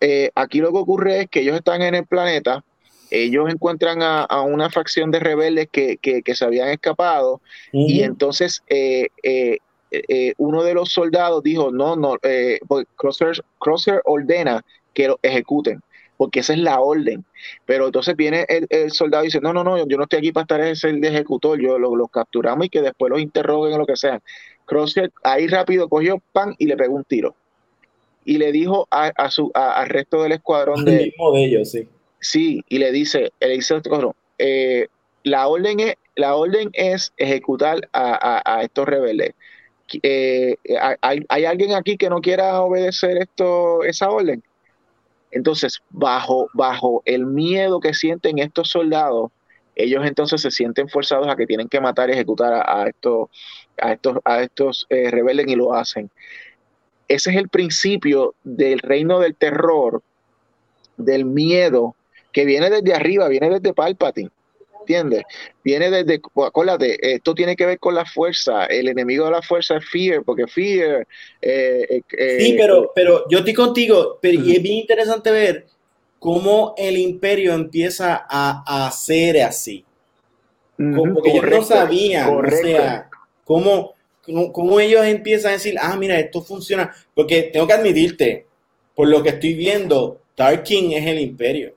Eh, 0.00 0.30
aquí 0.34 0.60
lo 0.60 0.72
que 0.72 0.78
ocurre 0.78 1.20
es 1.20 1.28
que 1.28 1.40
ellos 1.40 1.56
están 1.56 1.82
en 1.82 1.94
el 1.94 2.06
planeta 2.06 2.64
ellos 3.10 3.50
encuentran 3.50 3.98
a, 4.00 4.40
una 4.40 4.70
facción 4.70 5.10
de 5.10 5.20
rebeldes 5.20 5.68
que, 5.70 5.98
se 6.34 6.44
habían 6.46 6.68
escapado 6.68 7.42
y 7.70 8.04
entonces 8.04 8.62
eh, 8.70 9.08
uno 10.38 10.62
de 10.62 10.72
los 10.72 10.92
soldados 10.92 11.42
dijo, 11.42 11.70
no, 11.70 11.94
no, 11.94 12.16
pues 12.66 12.86
Crosser, 12.96 14.00
ordena 14.06 14.64
que 14.94 15.08
lo 15.08 15.18
ejecuten 15.20 15.82
porque 16.22 16.38
esa 16.38 16.52
es 16.52 16.60
la 16.60 16.78
orden. 16.78 17.24
Pero 17.66 17.86
entonces 17.86 18.14
viene 18.14 18.46
el, 18.48 18.92
soldado 18.92 19.24
y 19.24 19.26
dice, 19.26 19.40
no, 19.40 19.52
no, 19.52 19.64
no, 19.64 19.76
yo 19.88 19.96
no 19.96 20.04
estoy 20.04 20.20
aquí 20.20 20.30
para 20.30 20.42
estar 20.42 20.60
ese 20.60 20.88
el 20.90 21.00
de 21.00 21.08
ejecutor, 21.08 21.60
yo 21.60 21.80
los 21.80 22.10
capturamos 22.12 22.66
y 22.66 22.68
que 22.68 22.80
después 22.80 23.10
los 23.10 23.20
interroguen 23.20 23.74
o 23.74 23.78
lo 23.78 23.86
que 23.86 23.96
sea. 23.96 24.22
Crosser 24.64 25.10
ahí 25.24 25.48
rápido 25.48 25.88
cogió 25.88 26.22
pan 26.30 26.54
y 26.58 26.66
le 26.66 26.76
pegó 26.76 26.94
un 26.94 27.02
tiro. 27.02 27.34
Y 28.24 28.38
le 28.38 28.52
dijo 28.52 28.86
a, 28.92 29.30
su, 29.32 29.50
al 29.52 29.88
resto 29.88 30.22
del 30.22 30.30
escuadrón 30.30 30.84
de, 30.84 31.06
mismo 31.06 31.32
de 31.32 31.44
ellos, 31.44 31.72
sí 31.72 31.88
Sí, 32.20 32.62
y 32.68 32.78
le 32.78 32.92
dice, 32.92 33.32
le 33.40 33.48
dice 33.48 33.80
eh, 34.38 34.86
la, 35.24 35.48
orden 35.48 35.80
es, 35.80 35.96
la 36.14 36.36
orden 36.36 36.70
es 36.72 37.12
ejecutar 37.16 37.88
a, 37.92 38.60
estos 38.62 38.86
rebeldes. 38.86 39.34
Eh, 40.04 40.54
¿hay, 41.00 41.44
alguien 41.44 41.72
aquí 41.72 41.96
que 41.96 42.08
no 42.08 42.20
quiera 42.20 42.62
obedecer 42.62 43.16
esto, 43.16 43.82
esa 43.82 44.08
orden? 44.08 44.40
Entonces, 45.32 45.82
bajo, 45.90 46.48
bajo 46.52 47.02
el 47.06 47.26
miedo 47.26 47.80
que 47.80 47.94
sienten 47.94 48.38
estos 48.38 48.68
soldados, 48.68 49.30
ellos 49.74 50.04
entonces 50.06 50.40
se 50.42 50.50
sienten 50.50 50.88
forzados 50.88 51.26
a 51.28 51.36
que 51.36 51.46
tienen 51.46 51.68
que 51.68 51.80
matar 51.80 52.10
y 52.10 52.12
ejecutar 52.12 52.52
a, 52.52 52.86
estos, 52.86 53.28
a 53.80 53.92
estos, 53.92 54.18
a 54.24 54.42
estos 54.42 54.86
eh, 54.90 55.10
rebeldes 55.10 55.48
y 55.48 55.56
lo 55.56 55.74
hacen. 55.74 56.10
Ese 57.08 57.30
es 57.30 57.36
el 57.36 57.48
principio 57.48 58.34
del 58.44 58.78
reino 58.78 59.18
del 59.18 59.34
terror, 59.34 60.02
del 60.98 61.24
miedo 61.24 61.96
que 62.32 62.44
viene 62.44 62.70
desde 62.70 62.94
arriba, 62.94 63.28
viene 63.28 63.48
desde 63.48 63.72
Palpatine. 63.72 64.30
¿Entiendes? 64.82 65.22
Viene 65.64 65.90
desde, 65.90 66.20
acuérdate, 66.44 67.14
esto 67.14 67.34
tiene 67.34 67.56
que 67.56 67.66
ver 67.66 67.78
con 67.78 67.94
la 67.94 68.04
fuerza. 68.04 68.66
El 68.66 68.88
enemigo 68.88 69.24
de 69.24 69.30
la 69.30 69.42
fuerza 69.42 69.76
es 69.76 69.88
Fear, 69.88 70.22
porque 70.24 70.46
Fear. 70.46 71.06
Eh, 71.40 71.86
eh, 71.88 72.02
eh, 72.18 72.40
sí, 72.40 72.54
pero, 72.58 72.92
pero 72.94 73.24
yo 73.30 73.38
estoy 73.38 73.54
contigo, 73.54 74.18
pero 74.20 74.42
y 74.42 74.56
es 74.56 74.62
bien 74.62 74.78
interesante 74.78 75.30
ver 75.30 75.66
cómo 76.18 76.74
el 76.76 76.98
imperio 76.98 77.52
empieza 77.52 78.26
a, 78.28 78.86
hacer 78.86 79.42
así. 79.42 79.84
Como 80.76 81.22
que 81.22 81.30
ellos 81.30 81.44
no 81.48 81.62
sabían, 81.62 82.28
o 82.28 82.50
sea, 82.50 83.08
cómo, 83.44 83.94
cómo, 84.52 84.80
ellos 84.80 85.04
empiezan 85.04 85.50
a 85.50 85.54
decir, 85.54 85.76
ah, 85.80 85.96
mira, 85.96 86.18
esto 86.18 86.42
funciona. 86.42 86.92
Porque 87.14 87.50
tengo 87.52 87.66
que 87.66 87.72
admitirte, 87.72 88.46
por 88.94 89.08
lo 89.08 89.22
que 89.22 89.30
estoy 89.30 89.54
viendo, 89.54 90.20
Tarkin 90.34 90.92
es 90.92 91.06
el 91.06 91.20
imperio. 91.20 91.74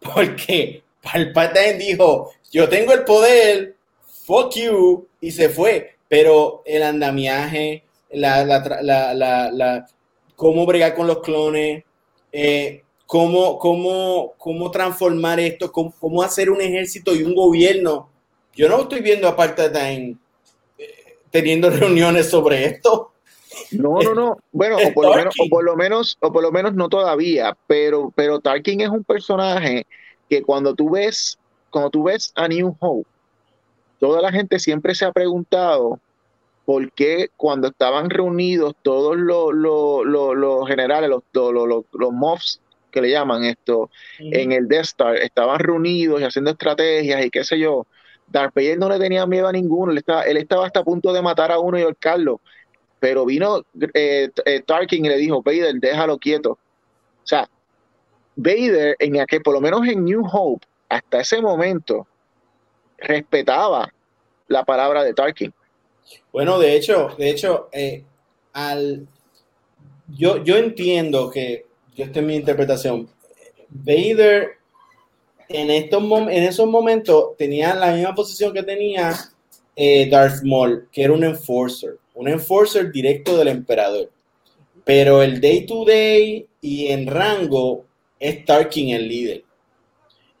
Porque 0.00 0.82
Palpatine 1.02 1.74
dijo, 1.74 2.32
yo 2.50 2.68
tengo 2.68 2.92
el 2.92 3.04
poder, 3.04 3.76
fuck 4.24 4.54
you, 4.54 5.06
y 5.20 5.30
se 5.30 5.48
fue. 5.48 5.96
Pero 6.08 6.62
el 6.64 6.82
andamiaje, 6.82 7.84
la, 8.10 8.44
la, 8.44 9.52
la, 9.52 9.86
cómo 10.34 10.64
bregar 10.66 10.94
con 10.94 11.06
los 11.06 11.20
clones, 11.20 11.84
eh, 12.32 12.82
cómo, 13.06 13.58
cómo, 13.58 14.34
cómo, 14.38 14.70
transformar 14.70 15.40
esto, 15.40 15.70
cómo, 15.70 16.22
hacer 16.22 16.50
un 16.50 16.60
ejército 16.60 17.14
y 17.14 17.22
un 17.22 17.34
gobierno. 17.34 18.10
Yo 18.54 18.68
no 18.68 18.82
estoy 18.82 19.00
viendo 19.00 19.28
a 19.28 19.36
Palpatine 19.36 20.16
eh, 20.78 21.18
teniendo 21.30 21.70
reuniones 21.70 22.28
sobre 22.28 22.64
esto. 22.64 23.12
No, 23.72 24.00
no, 24.00 24.14
no. 24.14 24.38
Bueno, 24.52 24.76
o 24.76 24.92
por, 24.92 25.06
lo 25.06 25.14
menos, 25.14 25.34
o 25.38 25.48
por 25.48 25.64
lo 25.64 25.76
menos, 25.76 26.16
o 26.20 26.32
por 26.32 26.42
lo 26.42 26.52
menos 26.52 26.74
no 26.74 26.88
todavía, 26.88 27.56
pero, 27.66 28.12
pero 28.14 28.40
Tarkin 28.40 28.80
es 28.80 28.88
un 28.88 29.04
personaje 29.04 29.86
que 30.28 30.42
cuando 30.42 30.74
tú 30.74 30.90
ves, 30.90 31.38
cuando 31.70 31.90
tú 31.90 32.04
ves 32.04 32.32
a 32.34 32.48
New 32.48 32.76
Hope, 32.78 33.08
toda 33.98 34.22
la 34.22 34.32
gente 34.32 34.58
siempre 34.58 34.94
se 34.94 35.04
ha 35.04 35.12
preguntado 35.12 36.00
por 36.64 36.92
qué 36.92 37.30
cuando 37.36 37.68
estaban 37.68 38.10
reunidos 38.10 38.74
todos 38.82 39.16
los, 39.16 39.54
los, 39.54 40.68
generales, 40.68 41.08
los, 41.08 41.22
los, 41.32 41.84
los, 41.92 42.12
mobs 42.12 42.60
que 42.90 43.00
le 43.00 43.10
llaman 43.10 43.44
esto, 43.44 43.90
en 44.18 44.52
el 44.52 44.68
Death 44.68 44.84
Star, 44.84 45.16
estaban 45.16 45.58
reunidos 45.58 46.20
y 46.20 46.24
haciendo 46.24 46.50
estrategias 46.50 47.24
y 47.24 47.30
qué 47.30 47.44
sé 47.44 47.58
yo. 47.58 47.86
Darth 48.26 48.54
Vader 48.54 48.78
no 48.78 48.90
le 48.90 48.98
tenía 48.98 49.26
miedo 49.26 49.48
a 49.48 49.52
ninguno, 49.52 49.92
él 49.92 49.98
estaba, 49.98 50.22
él 50.24 50.36
estaba 50.36 50.66
hasta 50.66 50.80
a 50.80 50.84
punto 50.84 51.14
de 51.14 51.22
matar 51.22 51.50
a 51.50 51.58
uno 51.58 51.78
y 51.78 51.82
ahorcarlo 51.82 52.40
pero 53.00 53.24
vino 53.24 53.64
eh, 53.94 54.30
eh, 54.44 54.62
Tarkin 54.66 55.04
y 55.04 55.08
le 55.08 55.16
dijo, 55.16 55.42
Vader, 55.42 55.74
déjalo 55.74 56.18
quieto. 56.18 56.52
O 56.52 57.26
sea, 57.26 57.48
Vader, 58.38 58.96
en 58.98 59.20
aquel, 59.20 59.42
por 59.42 59.54
lo 59.54 59.60
menos 59.60 59.86
en 59.86 60.04
New 60.04 60.24
Hope, 60.30 60.66
hasta 60.88 61.20
ese 61.20 61.42
momento, 61.42 62.06
respetaba 62.96 63.92
la 64.46 64.64
palabra 64.64 65.04
de 65.04 65.12
Tarkin. 65.12 65.52
Bueno, 66.32 66.58
de 66.58 66.76
hecho, 66.76 67.14
de 67.18 67.30
hecho, 67.30 67.68
eh, 67.72 68.04
al, 68.52 69.06
yo, 70.08 70.42
yo 70.42 70.56
entiendo 70.56 71.30
que, 71.30 71.66
yo 71.94 72.04
esta 72.04 72.20
es 72.20 72.26
mi 72.26 72.36
interpretación, 72.36 73.08
Vader 73.68 74.52
en, 75.48 75.70
estos, 75.70 76.02
en 76.02 76.42
esos 76.44 76.66
momentos 76.66 77.36
tenía 77.36 77.74
la 77.74 77.92
misma 77.92 78.14
posición 78.14 78.54
que 78.54 78.62
tenía 78.62 79.14
Darth 80.10 80.42
Maul, 80.44 80.88
que 80.90 81.02
era 81.02 81.12
un 81.12 81.24
enforcer 81.24 81.98
un 82.18 82.26
enforcer 82.26 82.90
directo 82.90 83.36
del 83.36 83.46
emperador. 83.46 84.10
Pero 84.84 85.22
el 85.22 85.40
day 85.40 85.64
to 85.66 85.84
day 85.84 86.48
y 86.60 86.88
en 86.88 87.06
rango 87.06 87.84
es 88.18 88.44
Tarkin 88.44 88.90
el 88.94 89.08
líder. 89.08 89.44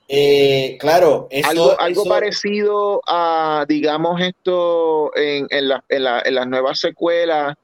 Eh, 0.08 0.78
claro, 0.80 1.28
algo, 1.44 1.78
algo 1.78 2.04
parecido 2.06 3.02
a, 3.06 3.66
digamos, 3.68 4.20
esto 4.22 5.14
en, 5.14 5.46
en, 5.50 5.68
las 6.34 6.46
nuevas 6.46 6.80
secuelas, 6.80 7.54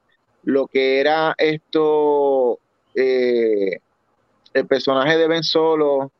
lo 0.43 0.67
que 0.67 0.99
era 0.99 1.33
esto, 1.39 2.59
eh, 2.93 3.79
el 4.53 4.67
personaje 4.67 5.17
de 5.17 5.27
Ben 5.27 5.43
Solo 5.43 6.11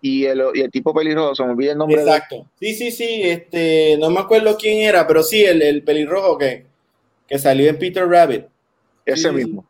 y 0.00 0.24
el, 0.26 0.40
y 0.54 0.60
el 0.60 0.70
tipo 0.70 0.94
pelirrojo, 0.94 1.44
me 1.44 1.50
olvida 1.50 1.72
el 1.72 1.78
nombre. 1.78 2.00
Exacto. 2.00 2.46
Sí, 2.60 2.74
sí, 2.74 2.92
sí, 2.92 3.22
este, 3.24 3.96
no 3.98 4.10
me 4.10 4.20
acuerdo 4.20 4.56
quién 4.56 4.78
era, 4.88 5.04
pero 5.04 5.24
sí, 5.24 5.44
el, 5.44 5.62
el 5.62 5.82
pelirrojo 5.82 6.38
que 6.38 6.68
que 7.28 7.38
salió 7.38 7.68
en 7.68 7.78
Peter 7.78 8.08
Rabbit. 8.08 8.46
Ese 9.04 9.30
mismo. 9.30 9.64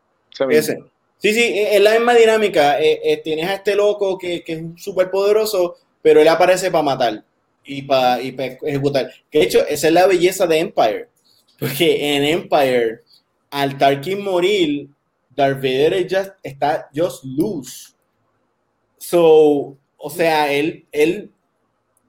Ese 0.49 0.79
Sí, 1.19 1.33
sí, 1.33 1.53
es 1.53 1.81
la 1.81 1.91
misma 1.91 2.15
dinámica. 2.15 2.81
Eh, 2.81 2.99
eh, 3.03 3.17
tienes 3.17 3.47
a 3.47 3.55
este 3.55 3.75
loco 3.75 4.17
que, 4.17 4.43
es 4.45 4.81
súper 4.81 5.11
poderoso, 5.11 5.75
pero 6.01 6.21
él 6.21 6.27
aparece 6.27 6.71
para 6.71 6.83
matar 6.83 7.23
y 7.65 7.81
para 7.83 8.19
ejecutar. 8.19 9.11
Que 9.29 9.39
de 9.39 9.45
hecho, 9.45 9.67
esa 9.67 9.87
es 9.87 9.93
la 9.93 10.07
belleza 10.07 10.47
de 10.47 10.59
Empire. 10.59 11.09
Porque 11.59 12.15
en 12.15 12.23
Empire 12.23 13.01
al 13.51 13.77
Tarkin 13.77 14.23
morir, 14.23 14.87
Darth 15.35 15.57
Vader 15.57 16.07
just, 16.09 16.31
está 16.41 16.89
just 16.95 17.23
loose. 17.25 17.93
So, 18.97 19.77
o 19.97 20.09
sea, 20.09 20.51
él, 20.51 20.85
él 20.91 21.31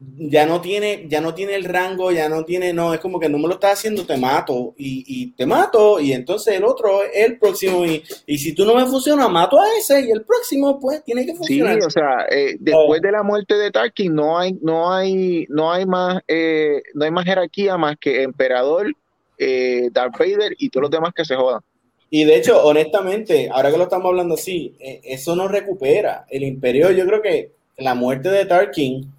ya 0.01 0.47
no 0.47 0.63
tiene, 0.63 1.07
ya 1.09 1.21
no 1.21 1.35
tiene 1.35 1.55
el 1.55 1.65
rango, 1.65 2.11
ya 2.11 2.29
no 2.29 2.45
tiene, 2.45 2.73
no, 2.73 2.95
es 2.95 3.01
como 3.01 3.21
que 3.21 3.29
no 3.29 3.39
me 3.39 3.49
lo 3.49 3.55
estás 3.55 3.75
haciendo, 3.75 4.07
te 4.07 4.17
mato, 4.17 4.75
y, 4.79 5.05
y 5.07 5.33
te 5.33 5.45
mato, 5.45 6.01
y 6.01 6.13
entonces 6.13 6.55
el 6.55 6.65
otro 6.65 7.03
es 7.03 7.27
el 7.27 7.39
próximo, 7.39 7.85
y, 7.85 8.03
y, 8.27 8.39
si 8.39 8.55
tú 8.55 8.65
no 8.65 8.75
me 8.75 8.87
funciona, 8.87 9.29
mato 9.29 9.61
a 9.61 9.65
ese, 9.79 10.01
y 10.01 10.11
el 10.11 10.23
próximo, 10.23 10.81
pues, 10.81 11.05
tiene 11.05 11.27
que 11.27 11.35
funcionar. 11.35 11.79
Sí, 11.79 11.87
o 11.87 11.91
sea, 11.91 12.27
eh, 12.31 12.57
después 12.59 13.03
de 13.03 13.13
la 13.13 13.23
muerte 13.23 13.57
de 13.57 13.71
Tarkin, 13.71 14.15
no 14.15 14.39
hay, 14.39 14.59
no 14.63 14.91
hay, 14.91 15.47
no 15.51 15.71
hay 15.71 15.85
más, 15.85 16.23
eh, 16.27 16.83
no 16.95 17.05
hay 17.05 17.11
más 17.11 17.27
jerarquía 17.27 17.77
más 17.77 17.97
que 18.01 18.23
emperador, 18.23 18.91
eh, 19.37 19.91
Darth 19.93 20.19
Vader 20.19 20.55
y 20.59 20.71
todos 20.71 20.83
los 20.83 20.91
demás 20.91 21.13
que 21.15 21.25
se 21.27 21.37
jodan. 21.37 21.61
Y 22.09 22.25
de 22.25 22.37
hecho, 22.37 22.65
honestamente, 22.65 23.49
ahora 23.53 23.71
que 23.71 23.77
lo 23.77 23.85
estamos 23.85 24.07
hablando 24.07 24.35
así, 24.35 24.75
eh, 24.81 25.01
eso 25.05 25.37
no 25.37 25.47
recupera. 25.47 26.27
El 26.29 26.43
imperio, 26.43 26.91
yo 26.91 27.07
creo 27.07 27.23
que 27.23 27.53
la 27.77 27.95
muerte 27.95 28.31
de 28.31 28.47
Tarkin 28.47 29.13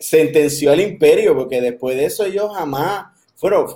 sentenció 0.00 0.72
al 0.72 0.80
imperio, 0.80 1.34
porque 1.34 1.60
después 1.60 1.96
de 1.96 2.06
eso 2.06 2.24
ellos 2.24 2.54
jamás 2.54 3.06
fueron, 3.34 3.66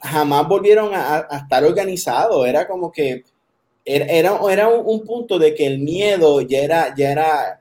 jamás 0.00 0.48
volvieron 0.48 0.92
a, 0.94 1.26
estar 1.42 1.64
organizados. 1.64 2.46
Era 2.46 2.66
como 2.66 2.90
que 2.90 3.24
era, 3.84 4.06
era, 4.50 4.68
un, 4.68 5.00
punto 5.04 5.38
de 5.38 5.54
que 5.54 5.66
el 5.66 5.78
miedo 5.78 6.40
ya 6.42 6.58
era, 6.58 6.94
ya 6.94 7.10
era, 7.10 7.60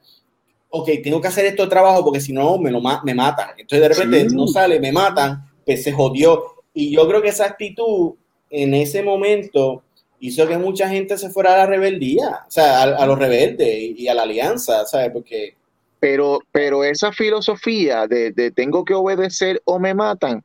ok, 0.70 0.90
tengo 1.04 1.22
que 1.22 1.28
hacer 1.30 1.46
esto 1.46 1.70
trabajo 1.70 2.04
porque 2.04 2.20
si 2.20 2.34
no 2.34 2.58
me, 2.58 2.72
lo, 2.72 2.82
me 2.82 3.14
matan. 3.14 3.52
Entonces 3.58 3.82
de 3.82 3.90
repente 3.90 4.36
no 4.36 4.48
sale, 4.48 4.80
me 4.80 4.92
matan, 4.92 5.50
pues 5.66 5.84
se 5.84 5.92
jodió. 5.92 6.44
Y 6.74 6.92
yo 6.92 7.08
creo 7.08 7.22
que 7.22 7.30
esa 7.30 7.46
actitud 7.46 8.14
en 8.50 8.74
ese 8.74 9.04
momento 9.04 9.84
hizo 10.20 10.48
que 10.48 10.58
mucha 10.58 10.90
gente 10.90 11.18
se 11.18 11.30
fuera 11.30 11.54
a 11.54 11.58
la 11.58 11.66
rebeldía, 11.66 12.44
o 12.48 12.52
sea, 12.52 12.84
a, 12.84 13.06
los 13.06 13.20
rebeldes 13.20 13.78
y, 13.98 14.08
a 14.08 14.14
la 14.14 14.24
alianza, 14.24 14.86
¿sabes? 14.86 15.12
Porque... 15.12 15.56
Pero, 16.00 16.40
pero 16.52 16.84
esa 16.84 17.12
filosofía 17.12 18.08
de, 18.08 18.52
tengo 18.56 18.86
que 18.86 18.94
obedecer 18.94 19.62
o 19.66 19.80
me 19.80 19.94
matan 19.94 20.44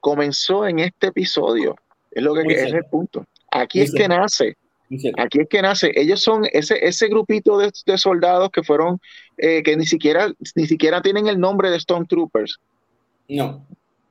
comenzó 0.00 0.66
en 0.66 0.78
este 0.80 1.08
episodio. 1.08 1.76
Es 2.10 2.22
lo 2.22 2.34
que, 2.34 2.42
es 2.42 2.72
el 2.72 2.84
punto. 2.84 3.26
Aquí 3.50 3.80
es 3.80 3.92
que 3.92 4.08
nace. 4.08 4.56
Aquí 5.16 5.40
es 5.40 5.48
que 5.48 5.62
nace. 5.62 5.92
Ellos 5.94 6.22
son 6.22 6.46
ese, 6.52 6.84
ese 6.84 7.08
grupito 7.08 7.58
de, 7.58 7.70
soldados 7.96 8.50
que 8.50 8.62
fueron, 8.62 9.00
eh, 9.38 9.62
que 9.62 9.76
ni 9.76 9.86
siquiera, 9.86 10.32
ni 10.54 10.66
siquiera 10.66 11.00
tienen 11.00 11.28
el 11.28 11.38
nombre 11.38 11.70
de 11.70 11.78
Stormtroopers. 11.78 12.58
No. 13.28 13.64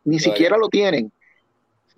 Ni 0.06 0.20
siquiera 0.20 0.58
lo 0.58 0.70
tienen 0.70 1.12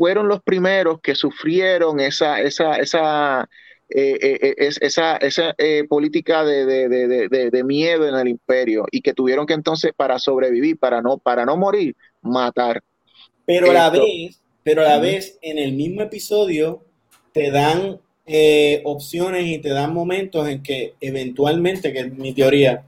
fueron 0.02 0.28
los 0.28 0.42
primeros 0.42 1.00
que 1.00 1.14
sufrieron 1.14 2.00
esa, 2.00 2.42
esa, 2.42 2.74
esa, 2.78 3.48
eh, 3.94 4.18
eh, 4.22 4.56
eh, 4.58 4.70
esa, 4.82 5.18
esa 5.18 5.56
política 5.90 6.44
de, 6.44 6.66
de, 6.88 7.64
miedo 7.64 8.08
en 8.08 8.16
el 8.16 8.28
imperio 8.30 8.86
y 8.92 9.02
que 9.02 9.14
tuvieron 9.14 9.46
que 9.46 9.54
entonces 9.54 9.92
para 9.96 10.18
sobrevivir, 10.20 10.78
para 10.78 11.02
no, 11.02 11.18
para 11.18 11.46
no 11.46 11.58
morir, 11.58 11.96
matar. 12.22 12.82
Pero 13.46 13.72
a 13.72 13.74
la 13.74 13.90
vez, 13.90 14.42
pero 14.64 14.82
a 14.82 14.86
la 14.86 15.00
vez 15.00 15.38
en 15.42 15.58
el 15.58 15.74
mismo 15.74 16.02
episodio 16.02 16.84
te 17.34 17.52
dan 17.52 18.00
opciones 18.84 19.46
y 19.48 19.60
te 19.60 19.70
dan 19.70 19.94
momentos 19.94 20.48
en 20.48 20.64
que 20.64 20.94
eventualmente, 21.02 21.92
que 21.92 22.00
es 22.00 22.14
mi 22.14 22.34
teoría, 22.34 22.86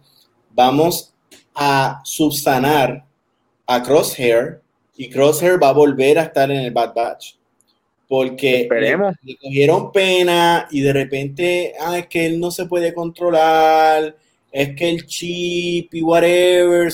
vamos 0.52 1.14
a 1.54 2.02
subsanar 2.06 3.06
a 3.68 3.84
Crosshair 3.84 4.62
y 4.96 5.10
Crosshair 5.10 5.62
va 5.62 5.70
a 5.70 5.74
volver 5.74 6.20
a 6.20 6.24
estar 6.24 6.50
en 6.50 6.62
el 6.62 6.72
Bad 6.72 6.94
Batch. 6.94 7.36
Porque 8.08 8.68
le, 8.70 9.38
cogieron 9.38 9.92
pena 9.92 10.68
y 10.70 10.82
de 10.82 10.94
repente, 10.94 11.74
ah, 11.80 11.98
es 11.98 12.08
que 12.08 12.26
él 12.26 12.40
no 12.40 12.52
se 12.52 12.66
puede 12.66 12.94
controlar, 12.94 14.16
es 14.52 14.76
que 14.76 14.90
el 14.90 15.06
chip 15.08 15.94
y 15.94 16.02
whatever. 16.04 16.92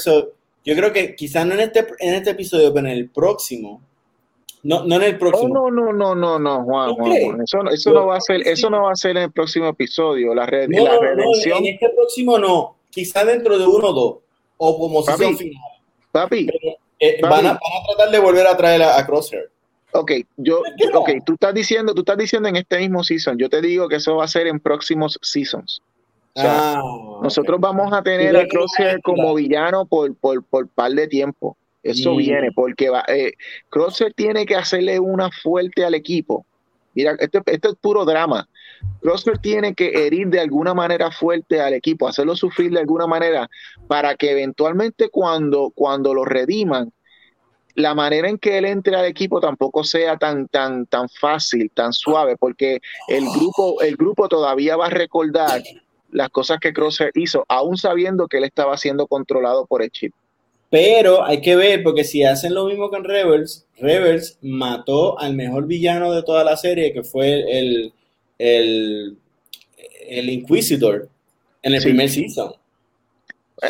yo 0.64 0.76
creo 0.76 0.93
que 0.93 1.16
quizás 1.16 1.45
no 1.45 1.55
en 1.55 1.62
este, 1.62 1.88
en 1.99 2.14
este 2.14 2.30
episodio, 2.30 2.74
pero 2.74 2.88
en 2.88 2.93
el 2.93 3.10
próximo. 3.10 3.82
No, 4.64 4.84
no 4.84 4.95
en 4.95 5.03
el 5.03 5.18
próximo. 5.18 5.53
no, 5.53 5.72
no, 5.72 5.93
no, 5.93 6.16
no, 6.16 6.39
no, 6.39 6.64
Juan, 6.64 6.93
Juan, 6.93 7.41
Eso, 7.41 7.68
eso 7.70 7.93
no 7.93 8.07
va 8.07 8.18
a 8.18 8.22
ser, 8.22 8.47
eso 8.47 8.70
no 8.70 8.84
va 8.84 8.91
a 8.91 8.95
ser 8.95 9.12
en 9.12 9.24
el 9.24 9.32
próximo 9.32 9.68
episodio. 9.68 10.34
La, 10.36 10.45
red, 10.45 10.70
la 10.70 10.99
redención. 10.99 11.60
en 11.60 11.74
este 11.74 11.89
próximo 11.89 12.38
no. 12.38 12.76
Quizás 12.89 13.26
dentro 13.26 13.57
de 13.57 13.66
uno 13.66 13.88
o 13.88 13.93
dos. 13.93 14.16
O 14.57 14.78
como 14.78 15.01
si 15.03 15.12
final. 15.36 15.64
Papi, 16.12 16.49
eh, 16.99 17.20
van, 17.22 17.45
a, 17.45 17.60
tratar 17.88 18.12
de 18.12 18.20
volver 18.20 18.45
a 18.45 18.57
traer 18.57 18.82
a, 18.84 19.05
Crosshair. 19.05 19.49
Ok, 19.92 20.12
yo, 20.38 20.62
ok, 20.94 21.10
tú 21.26 21.34
estás 21.34 21.54
diciendo, 21.54 21.94
tú 21.94 22.02
estás 22.02 22.18
diciendo 22.18 22.48
en 22.48 22.58
este 22.58 22.78
mismo 22.78 23.04
season. 23.04 23.38
Yo 23.38 23.50
te 23.50 23.62
digo 23.62 23.88
que 23.88 23.96
eso 23.96 24.18
va 24.18 24.26
a 24.26 24.28
ser 24.28 24.48
en 24.48 24.60
próximos 24.60 25.18
seasons. 25.22 25.82
Ah, 26.38 26.82
nosotros 27.22 27.60
vamos 27.60 27.92
a 27.92 28.02
tener 28.02 28.36
a 28.38 28.48
Crosshair 28.48 29.02
como 29.02 29.34
villano 29.34 29.86
por, 29.86 30.16
por, 30.16 30.44
por 30.44 30.68
par 30.68 30.92
de 30.92 31.08
tiempo. 31.08 31.58
Eso 31.82 32.14
mm. 32.14 32.18
viene, 32.18 32.52
porque 32.52 32.90
va, 32.90 33.04
eh, 33.08 33.34
Crosshair 33.70 34.14
tiene 34.14 34.46
que 34.46 34.56
hacerle 34.56 35.00
una 35.00 35.32
fuerte 35.32 35.84
al 35.84 35.96
equipo. 35.96 36.46
Mira, 36.94 37.16
esto, 37.20 37.42
esto 37.46 37.70
es 37.70 37.76
puro 37.76 38.06
drama. 38.06 38.48
Crosshair 39.02 39.40
tiene 39.40 39.74
que 39.74 40.06
herir 40.06 40.28
de 40.28 40.40
alguna 40.40 40.74
manera 40.74 41.12
fuerte 41.12 41.62
al 41.62 41.74
equipo, 41.74 42.08
hacerlo 42.08 42.36
sufrir 42.36 42.72
de 42.72 42.80
alguna 42.80 43.08
manera, 43.08 43.50
para 43.88 44.16
que 44.16 44.32
eventualmente 44.32 45.10
cuando, 45.10 45.72
cuando 45.74 46.14
lo 46.14 46.26
rediman, 46.26 46.92
la 47.76 47.93
manera 47.93 48.30
en 48.30 48.38
que 48.38 48.57
él 48.57 48.65
entre 48.65 48.95
al 48.95 49.05
equipo 49.05 49.39
tampoco 49.39 49.84
sea 49.84 50.17
tan, 50.17 50.47
tan, 50.47 50.86
tan 50.86 51.07
fácil, 51.09 51.72
tan 51.74 51.93
suave, 51.93 52.36
porque 52.38 52.80
el 53.07 53.26
grupo, 53.30 53.82
el 53.82 53.95
grupo 53.95 54.28
todavía 54.28 54.76
va 54.76 54.88
a 54.88 54.89
recordar 54.89 55.61
las 56.11 56.30
cosas 56.30 56.59
que 56.59 56.74
Crosshair 56.74 57.11
hizo, 57.15 57.45
aún 57.47 57.78
sabiendo 57.78 58.28
que 58.28 58.38
él 58.38 58.43
estaba 58.43 58.78
siendo 58.78 59.07
controlado 59.07 59.65
por 59.65 59.82
el 59.84 59.91
chip. 59.91 60.13
Pero 60.70 61.24
hay 61.24 61.41
que 61.41 61.55
ver, 61.55 61.82
porque 61.84 62.03
si 62.03 62.24
hacen 62.24 62.53
lo 62.53 62.65
mismo 62.65 62.89
con 62.89 63.03
Rebels, 63.03 63.65
Rebels 63.78 64.38
mató 64.41 65.20
al 65.20 65.36
mejor 65.36 65.65
villano 65.65 66.11
de 66.11 66.22
toda 66.24 66.43
la 66.43 66.57
serie, 66.57 66.93
que 66.93 67.03
fue 67.03 67.59
el, 67.59 67.93
el, 68.38 69.17
el 70.07 70.30
Inquisitor 70.30 71.09
en 71.63 71.74
el 71.74 71.82
primer 71.82 72.09
season. 72.09 72.53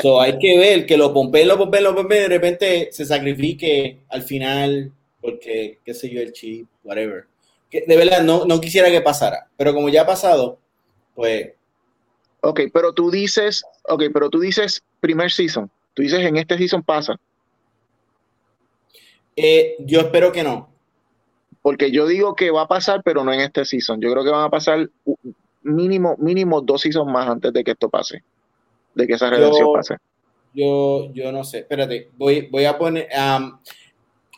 So 0.02 0.22
hay 0.22 0.38
que 0.38 0.58
ver 0.58 0.86
que 0.86 0.98
lo 0.98 1.14
pompe, 1.14 1.46
lo 1.46 1.58
pompe, 1.58 1.82
lo 1.82 1.96
pompe, 1.96 2.16
de 2.16 2.28
repente 2.28 2.90
se 2.92 3.06
sacrifique 3.06 4.00
al 4.10 4.22
final, 4.24 4.92
porque, 5.22 5.80
qué 5.84 5.94
sé 5.94 6.10
yo, 6.10 6.22
el 6.22 6.32
chip, 6.34 6.68
whatever. 6.84 7.26
Que 7.70 7.84
de 7.88 7.98
verdad 7.98 8.22
no, 8.24 8.46
no 8.46 8.62
quisiera 8.62 8.90
que 8.90 9.02
pasara, 9.02 9.48
pero 9.58 9.74
como 9.74 9.90
ya 9.90 10.04
ha 10.04 10.08
pasado, 10.08 10.60
pues. 11.16 11.54
Ok, 12.42 12.62
pero 12.74 12.94
tú 12.94 13.12
dices, 13.12 13.64
ok, 13.88 14.04
pero 14.14 14.30
tú 14.30 14.40
dices 14.40 14.84
primer 15.00 15.32
season. 15.32 15.70
Tú 15.94 16.04
dices 16.04 16.20
en 16.22 16.38
este 16.38 16.58
season 16.58 16.84
pasa. 16.84 17.20
Eh, 19.36 19.76
yo 19.80 20.02
espero 20.02 20.32
que 20.32 20.44
no 20.44 20.70
porque 21.62 21.92
yo 21.92 22.08
digo 22.08 22.36
que 22.36 22.52
va 22.52 22.64
a 22.64 22.68
pasar, 22.68 23.02
pero 23.04 23.24
no 23.24 23.34
en 23.34 23.42
este 23.42 23.66
season. 23.66 24.00
Yo 24.02 24.12
creo 24.12 24.24
que 24.24 24.32
van 24.32 24.46
a 24.46 24.50
pasar 24.50 24.90
mínimo, 25.62 26.16
mínimo 26.18 26.62
dos 26.62 26.82
seasons 26.82 27.12
más 27.12 27.28
antes 27.28 27.54
de 27.54 27.64
que 27.64 27.72
esto 27.72 27.90
pase, 27.90 28.24
de 29.00 29.08
que 29.08 29.14
esa 29.14 29.30
redención 29.30 29.74
pase. 29.74 29.96
Yo, 30.54 31.12
yo 31.14 31.32
no 31.32 31.44
sé, 31.44 31.60
espérate, 31.60 32.10
voy, 32.18 32.48
voy 32.52 32.66
a 32.66 32.78
poner 32.78 33.08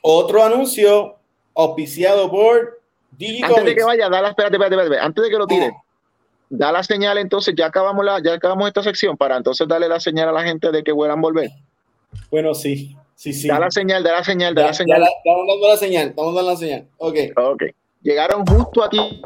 otro 0.01 0.43
anuncio 0.43 1.15
auspiciado 1.55 2.29
por 2.29 2.81
Digicomics. 3.11 3.49
Antes 3.49 3.65
de 3.65 3.75
que 3.75 3.83
vaya, 3.83 4.09
da 4.09 4.21
la, 4.21 4.29
espérate, 4.29 4.55
espérate, 4.55 4.75
espérate, 4.75 5.05
antes 5.05 5.23
de 5.23 5.29
que 5.29 5.37
lo 5.37 5.47
tire, 5.47 5.71
ah. 5.73 5.83
da 6.49 6.71
la 6.71 6.83
señal 6.83 7.17
entonces, 7.17 7.53
ya 7.57 7.67
acabamos, 7.67 8.05
la, 8.05 8.21
ya 8.23 8.33
acabamos 8.33 8.67
esta 8.67 8.83
sección 8.83 9.17
para 9.17 9.37
entonces 9.37 9.67
darle 9.67 9.87
la 9.87 9.99
señal 9.99 10.29
a 10.29 10.31
la 10.31 10.43
gente 10.43 10.71
de 10.71 10.83
que 10.83 10.91
vuelan 10.91 11.21
volver. 11.21 11.49
Bueno, 12.29 12.53
sí. 12.53 12.95
Sí, 13.15 13.33
sí. 13.33 13.47
Da 13.47 13.59
la 13.59 13.69
señal, 13.69 14.03
da 14.03 14.13
la 14.13 14.23
señal, 14.23 14.55
da 14.55 14.67
la 14.67 14.73
señal. 14.73 15.03
estamos 15.03 15.47
dando 15.47 15.67
la 15.67 15.77
señal, 15.77 16.07
estamos 16.09 16.33
dando 16.33 16.51
la 16.51 16.57
señal. 16.57 16.87
Ok. 16.97 17.15
Ok. 17.37 17.63
Llegaron 18.01 18.45
justo 18.47 18.83
aquí. 18.83 19.20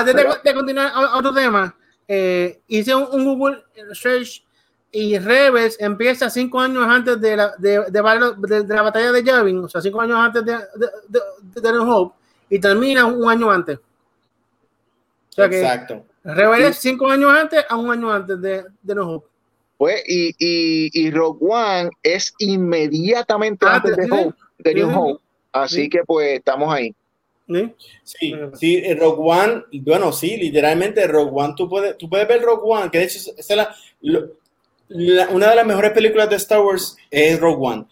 Antes 0.00 0.42
de, 0.42 0.54
continuar 0.54 0.92
a, 0.94 1.16
otro 1.16 1.32
tema, 1.32 1.74
eh, 2.08 2.60
hice 2.68 2.94
un, 2.94 3.24
Google 3.24 3.62
Search 3.92 4.44
y 4.92 5.18
Rebels 5.18 5.76
empieza 5.78 6.28
cinco 6.28 6.60
años 6.60 6.84
antes 6.86 7.20
de 7.20 7.36
la, 7.36 7.54
de, 7.58 7.84
de, 7.90 8.74
la 8.74 8.82
batalla 8.82 9.12
de 9.12 9.22
Yavin, 9.22 9.64
o 9.64 9.68
sea, 9.68 9.80
cinco 9.80 10.00
años 10.00 10.18
antes 10.18 10.44
de, 10.44 10.52
de, 10.52 11.60
de, 11.60 11.78
Hope, 11.78 12.16
y 12.48 12.58
termina 12.58 13.04
un 13.06 13.28
año 13.28 13.50
antes. 13.50 13.78
O 13.78 15.32
sea 15.32 15.48
que 15.48 15.60
Exacto. 15.60 16.04
Rebels 16.24 16.76
cinco 16.78 17.08
años 17.08 17.32
antes 17.32 17.64
a 17.68 17.76
un 17.76 17.90
año 17.90 18.12
antes 18.12 18.40
de, 18.40 18.64
de 18.82 18.94
No 18.94 19.08
Hope. 19.08 19.26
Pues, 19.78 20.02
y, 20.06 20.34
y, 20.38 20.90
y 20.92 21.10
Rogue 21.10 21.38
One 21.40 21.90
es 22.02 22.34
inmediatamente 22.38 23.64
ah, 23.66 23.76
antes 23.76 23.96
de, 23.96 24.08
Hope, 24.10 24.36
de 24.58 24.74
New 24.74 24.90
Hope. 24.90 25.22
Así 25.52 25.88
que 25.88 26.04
pues 26.04 26.38
estamos 26.38 26.72
ahí. 26.72 26.94
Sí, 28.04 28.34
sí, 28.54 28.94
Rogue 28.94 29.22
One, 29.22 29.62
bueno, 29.80 30.12
sí, 30.12 30.36
literalmente 30.36 31.06
Rogue 31.06 31.32
One, 31.34 31.54
tú 31.56 31.68
puedes, 31.68 31.98
tú 31.98 32.08
puedes 32.08 32.28
ver 32.28 32.42
Rogue 32.42 32.62
One, 32.64 32.90
que 32.90 32.98
de 32.98 33.04
hecho 33.04 33.18
es 33.36 33.50
la, 33.50 33.74
una 35.30 35.50
de 35.50 35.56
las 35.56 35.66
mejores 35.66 35.92
películas 35.92 36.30
de 36.30 36.36
Star 36.36 36.60
Wars 36.60 36.96
es 37.10 37.40
Rogue 37.40 37.66
One, 37.66 37.84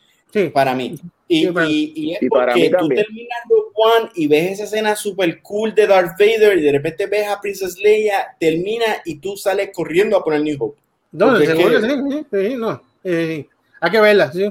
para 0.53 0.75
mí. 0.75 0.99
Y, 1.31 1.47
y, 1.47 2.15
es 2.15 2.21
porque 2.31 2.71
tú 2.79 2.89
terminas 2.89 3.39
Rogue 3.51 3.73
One 3.75 4.11
y 4.15 4.27
ves 4.29 4.53
esa 4.53 4.65
escena 4.65 4.97
super 4.97 5.43
cool 5.43 5.75
de 5.75 5.87
Darth 5.87 6.19
Vader 6.19 6.57
y 6.57 6.63
de 6.63 6.73
repente 6.73 7.07
ves 7.07 7.29
a 7.29 7.41
Princess 7.41 7.79
Leia, 7.79 8.37
termina 8.41 9.03
y 9.05 9.17
tú 9.17 9.37
sales 9.37 9.71
corriendo 9.75 10.17
a 10.17 10.25
poner 10.25 10.41
New 10.41 10.57
Hope. 10.59 10.79
No, 11.13 11.37
seguro 11.39 11.81
que, 11.81 12.49
sí, 12.49 12.55
no. 12.55 12.83
Eh, 13.05 13.47
hay 13.81 13.91
que 13.91 14.01
verla, 14.01 14.33
sí. 14.33 14.51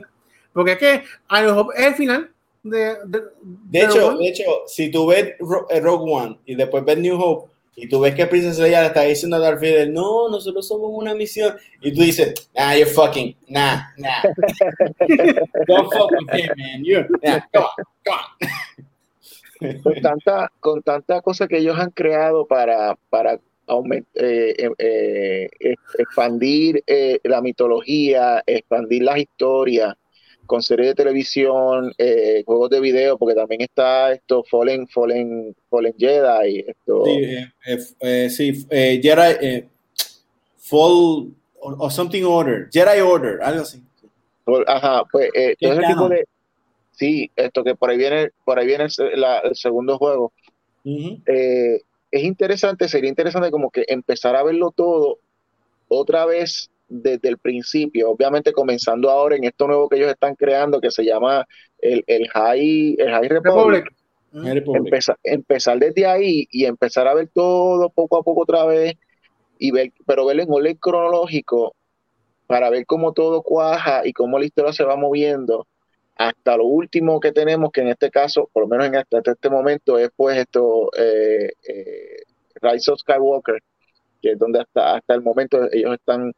Porque 0.54 0.74
es 0.74 0.78
que 0.78 1.04
a 1.28 1.42
New 1.42 1.58
Hope 1.58 1.74
es 1.78 1.88
el 1.88 1.96
final 1.96 2.30
de, 2.64 2.96
de, 3.70 3.82
hecho, 3.82 4.18
de 4.18 4.28
hecho, 4.28 4.44
si 4.68 4.92
tú 4.92 5.08
ves 5.08 5.36
eh, 5.70 5.80
Rogue 5.80 6.12
One 6.12 6.40
y 6.46 6.56
después 6.56 6.84
ves 6.84 6.98
New 6.98 7.20
Hope 7.20 7.52
y 7.76 7.88
tú 7.88 8.00
ves 8.00 8.16
que 8.16 8.26
Princess 8.26 8.58
Leia 8.58 8.82
le 8.82 8.88
está 8.88 9.02
diciendo 9.02 9.38
a 9.38 9.40
Darth 9.40 9.62
Vader, 9.62 9.90
no, 9.92 10.30
nosotros 10.30 10.68
somos 10.68 10.90
una 10.92 11.14
misión, 11.14 11.56
y 11.80 11.94
tú 11.94 12.02
dices, 12.02 12.34
nah, 12.56 12.74
you're 12.74 12.92
fucking, 12.92 13.36
nah, 13.48 13.84
nah. 13.98 14.24
Don't 15.68 15.94
fuck 15.94 16.10
with 16.10 16.28
him, 16.34 16.50
man. 16.58 16.84
You, 16.84 17.06
nah, 17.22 17.40
come 17.54 17.66
on, 17.66 17.86
come 18.04 18.16
on. 18.16 18.88
Con 19.84 20.02
tanta, 20.02 20.52
con 20.60 20.84
tanta 20.84 21.22
cosa 21.22 21.48
que 21.48 21.58
ellos 21.58 21.80
han 21.80 21.90
creado 21.90 22.46
para, 22.46 22.96
para 23.10 23.40
eh, 24.14 24.70
eh, 24.78 25.50
expandir 25.98 26.84
la 27.24 27.42
mitología, 27.42 28.44
expandir 28.46 29.02
las 29.02 29.18
historias, 29.18 29.96
con 30.48 30.64
series 30.64 30.90
de 30.90 30.96
televisión, 30.96 31.94
eh, 31.98 32.44
juegos 32.46 32.70
de 32.70 32.80
video, 32.80 33.18
porque 33.18 33.36
también 33.36 33.62
está 33.62 34.12
esto 34.12 34.44
Fallen, 34.44 34.88
Fallen, 34.88 35.56
Fallen 35.70 35.94
Jedi. 35.98 36.66
Esto. 36.68 37.06
Sí, 37.06 37.12
eh, 37.12 37.78
eh, 38.00 38.30
sí 38.30 38.68
Jedi, 38.70 39.68
Fall 40.58 41.34
o 41.60 41.90
something 41.90 42.24
order, 42.24 42.70
Jedi 42.72 43.02
Order, 43.02 43.42
algo 43.42 43.62
así. 43.62 43.84
Ajá, 44.66 45.04
pues 45.12 45.30
todo 45.60 45.74
ese 45.74 45.82
tipo 45.82 46.10
de. 46.10 46.26
Sí, 46.92 47.30
esto 47.36 47.64
que 47.64 47.76
por 47.76 47.92
ahí 47.92 47.98
viene, 47.98 48.32
por 48.44 48.58
ahí 48.58 48.66
viene 48.66 48.86
el, 48.86 49.56
segundo 49.56 49.98
juego. 49.98 50.32
es 50.84 52.24
interesante, 52.24 52.88
sería 52.88 53.10
interesante 53.10 53.52
como 53.52 53.70
que 53.70 53.86
empezar 53.88 54.36
a 54.36 54.44
verlo 54.44 54.72
todo 54.72 55.20
otra 55.90 56.26
vez 56.26 56.70
desde 56.88 57.30
el 57.30 57.38
principio, 57.38 58.10
obviamente 58.12 58.54
comenzando 58.54 59.10
ahora 59.10 59.36
en 59.36 59.44
esto 59.44 59.68
nuevo 59.68 59.90
que 59.90 59.98
ellos 59.98 60.12
están 60.12 60.36
creando 60.36 60.80
que 60.80 60.92
se 60.92 61.04
llama 61.04 61.46
el, 61.80 62.04
el 62.08 62.28
High, 62.30 62.96
el 62.98 63.12
High 63.12 63.28
Republic. 63.28 63.94
Empezar, 65.24 65.80
desde 65.80 66.06
ahí 66.06 66.48
y 66.52 66.66
empezar 66.66 67.08
a 67.08 67.14
ver 67.14 67.30
todo 67.34 67.90
poco 67.90 68.18
a 68.18 68.24
poco 68.24 68.42
otra 68.42 68.66
vez 68.66 68.96
y 69.58 69.72
ver, 69.72 69.92
pero 70.06 70.26
verlo 70.26 70.44
en 70.44 70.52
orden 70.52 70.76
cronológico 70.76 71.74
para 72.46 72.70
ver 72.70 72.86
cómo 72.86 73.14
todo 73.14 73.42
cuaja 73.42 74.06
y 74.06 74.14
cómo 74.14 74.38
la 74.38 74.46
historia 74.46 74.74
se 74.74 74.84
va 74.84 74.96
moviendo 74.96 75.68
hasta 76.16 76.58
lo 76.58 76.66
último 76.66 77.20
que 77.20 77.32
tenemos, 77.32 77.72
que 77.72 77.82
en 77.82 77.90
este 77.90 78.10
caso, 78.10 78.50
por 78.52 78.64
lo 78.64 78.70
menos 78.70 78.88
en 78.88 78.96
este, 78.96 79.18
hasta 79.18 79.32
este 79.32 79.50
momento, 79.50 80.00
es 80.00 80.10
pues 80.16 80.38
esto, 80.38 80.90
eh, 80.98 81.52
eh, 81.68 82.24
Rise 82.62 82.92
of 82.92 83.00
Skywalker, 83.00 83.62
que 84.22 84.32
es 84.32 84.40
donde 84.40 84.62
hasta, 84.62 84.96
hasta 84.96 85.14
el 85.14 85.22
momento 85.22 85.60
ellos 85.72 85.94
están 85.94 86.34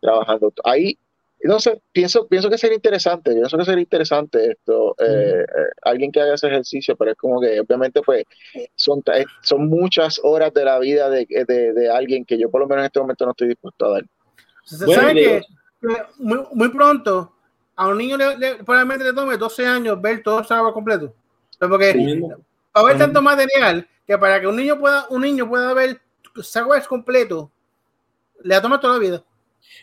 trabajando. 0.00 0.52
Ahí, 0.64 0.98
no 1.42 1.60
sé, 1.60 1.80
pienso, 1.92 2.26
pienso 2.26 2.48
que 2.50 2.58
sería 2.58 2.76
interesante, 2.76 3.32
pienso 3.32 3.56
que 3.56 3.64
sería 3.64 3.82
interesante 3.82 4.52
esto, 4.52 4.94
eh, 4.98 5.44
eh, 5.44 5.70
alguien 5.82 6.10
que 6.10 6.20
haga 6.20 6.34
ese 6.34 6.48
ejercicio, 6.48 6.96
pero 6.96 7.12
es 7.12 7.16
como 7.16 7.40
que 7.40 7.60
obviamente 7.60 8.00
pues 8.02 8.24
son, 8.74 9.02
son 9.42 9.68
muchas 9.68 10.20
horas 10.22 10.52
de 10.54 10.64
la 10.64 10.78
vida 10.78 11.10
de, 11.10 11.26
de, 11.26 11.90
alguien 11.90 12.24
que 12.24 12.38
yo 12.38 12.50
por 12.50 12.60
lo 12.60 12.66
menos 12.66 12.82
en 12.82 12.86
este 12.86 13.00
momento 13.00 13.24
no 13.24 13.30
estoy 13.32 13.48
dispuesto 13.48 13.86
a 13.86 13.90
dar. 13.90 14.04
Se 14.64 14.86
sabe 14.86 15.14
que, 15.14 15.42
muy, 16.18 16.68
pronto 16.70 17.32
a 17.76 17.88
un 17.88 17.98
niño 17.98 18.16
le, 18.16 18.56
probablemente 18.64 19.04
le 19.04 19.12
tome 19.12 19.36
12 19.36 19.66
años 19.66 20.00
ver 20.00 20.22
todo 20.22 20.40
el 20.40 20.46
sábado 20.46 20.72
completo. 20.72 21.14
Porque 21.58 22.20
va 22.20 22.36
a 22.74 22.80
haber 22.80 22.98
tanto 22.98 23.22
material 23.22 23.86
que 24.06 24.18
para 24.18 24.40
que 24.40 24.46
un 24.46 24.56
niño 24.56 24.78
pueda, 24.78 25.06
un 25.10 25.22
niño 25.22 25.48
pueda 25.48 25.72
ver 25.74 26.00
Star 26.40 26.66
completo, 26.86 27.50
le 28.42 28.54
ha 28.54 28.60
tomado 28.60 28.80
toda 28.80 28.94
la 28.94 29.00
vida. 29.00 29.24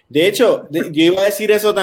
De 0.10 0.28
hecho, 0.28 0.68
yo 0.70 1.04
iba 1.04 1.22
a 1.22 1.26
decir 1.26 1.52
eso, 1.52 1.74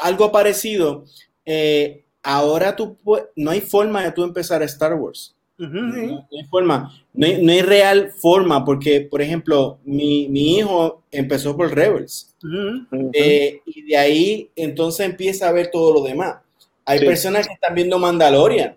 algo 0.00 0.32
parecido. 0.32 1.04
Eh, 1.44 2.04
ahora 2.22 2.74
tú 2.74 2.96
no 3.36 3.50
hay 3.50 3.60
forma 3.60 4.02
de 4.02 4.12
tú 4.12 4.24
empezar 4.24 4.62
a 4.62 4.66
Star 4.66 4.94
Wars. 4.94 5.34
no, 5.56 6.28
hay 6.30 6.44
forma, 6.50 6.92
no 7.14 7.26
hay, 7.26 7.62
real 7.62 8.12
forma, 8.12 8.64
porque, 8.64 9.00
por 9.00 9.22
ejemplo, 9.22 9.78
mi, 9.84 10.24
hijo 10.24 11.02
empezó 11.10 11.56
por 11.56 11.74
Rebels. 11.74 12.34
Eh, 13.12 13.60
y 13.64 13.82
de 13.82 13.96
ahí 13.96 14.50
entonces 14.56 15.06
empieza 15.06 15.48
a 15.48 15.52
ver 15.52 15.70
todo 15.70 15.92
lo 15.92 16.02
demás. 16.02 16.36
Hay 16.84 17.00
personas 17.00 17.46
que 17.46 17.54
están 17.54 17.74
viendo 17.74 17.98
Mandalorian. 17.98 18.76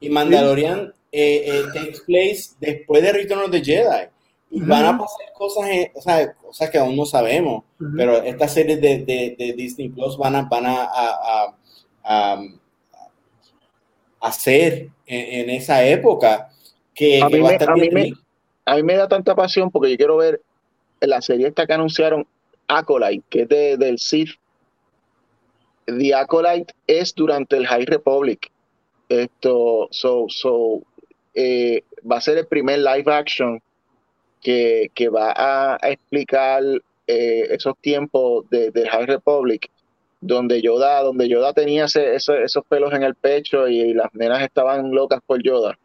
Y 0.00 0.08
Mandalorian 0.08 0.92
eh, 1.12 1.62
takes 1.74 2.00
place 2.06 2.50
después 2.58 3.02
de 3.02 3.12
Return 3.12 3.42
of 3.42 3.50
the 3.50 3.62
Jedi. 3.62 4.08
Y 4.52 4.60
van 4.62 4.84
a 4.84 4.98
pasar 4.98 5.32
cosas, 5.32 5.64
o 5.94 6.00
sea, 6.00 6.32
cosas 6.34 6.70
que 6.70 6.78
aún 6.78 6.96
no 6.96 7.06
sabemos, 7.06 7.62
pero 7.96 8.16
estas 8.16 8.52
series 8.52 8.80
de, 8.80 8.98
de, 8.98 9.54
Disney 9.56 9.90
Plus 9.90 10.18
van 10.18 10.34
a, 10.34 10.42
van 10.42 10.66
a, 10.66 10.82
a, 10.82 11.54
a, 12.02 12.42
hacer 14.20 14.88
en, 15.06 15.50
esa 15.50 15.84
época 15.84 16.50
que, 16.94 17.22
a, 17.22 17.28
mí 17.28 17.40
me, 17.40 17.58
a, 18.64 18.74
mí 18.74 18.82
me, 18.82 18.96
da 18.96 19.06
tanta 19.06 19.36
pasión 19.36 19.70
porque 19.70 19.92
yo 19.92 19.96
quiero 19.96 20.16
ver 20.16 20.42
la 21.00 21.22
serie 21.22 21.46
esta 21.46 21.66
que 21.66 21.72
anunciaron, 21.72 22.26
Acolyte, 22.66 23.24
que 23.30 23.42
es 23.42 23.48
de, 23.48 23.76
del 23.76 23.98
Sith. 23.98 24.30
The 25.86 26.14
Acolyte 26.14 26.74
es 26.88 27.14
durante 27.14 27.56
el 27.56 27.66
High 27.66 27.86
Republic. 27.86 28.50
Esto, 29.08 29.88
so, 29.92 30.26
so, 30.28 30.82
eh, 31.34 31.84
va 32.10 32.16
a 32.16 32.20
ser 32.20 32.38
el 32.38 32.46
primer 32.46 32.80
live 32.80 33.12
action 33.12 33.60
que, 34.40 35.08
va 35.14 35.32
a, 35.36 35.78
explicar 35.88 36.62
eh, 37.06 37.46
esos 37.50 37.74
tiempos 37.80 38.48
de, 38.50 38.88
High 38.90 39.06
Republic, 39.06 39.70
donde 40.20 40.60
Yoda, 40.60 41.02
donde 41.02 41.28
Yoda 41.28 41.52
tenía 41.52 41.84
esos 41.84 42.64
pelos 42.68 42.92
en 42.92 43.02
el 43.02 43.14
pecho 43.14 43.68
y, 43.68 43.94
las 43.94 44.12
nenas 44.14 44.42
estaban 44.42 44.90
locas 44.90 45.20
por 45.26 45.42
Yoda. 45.42 45.78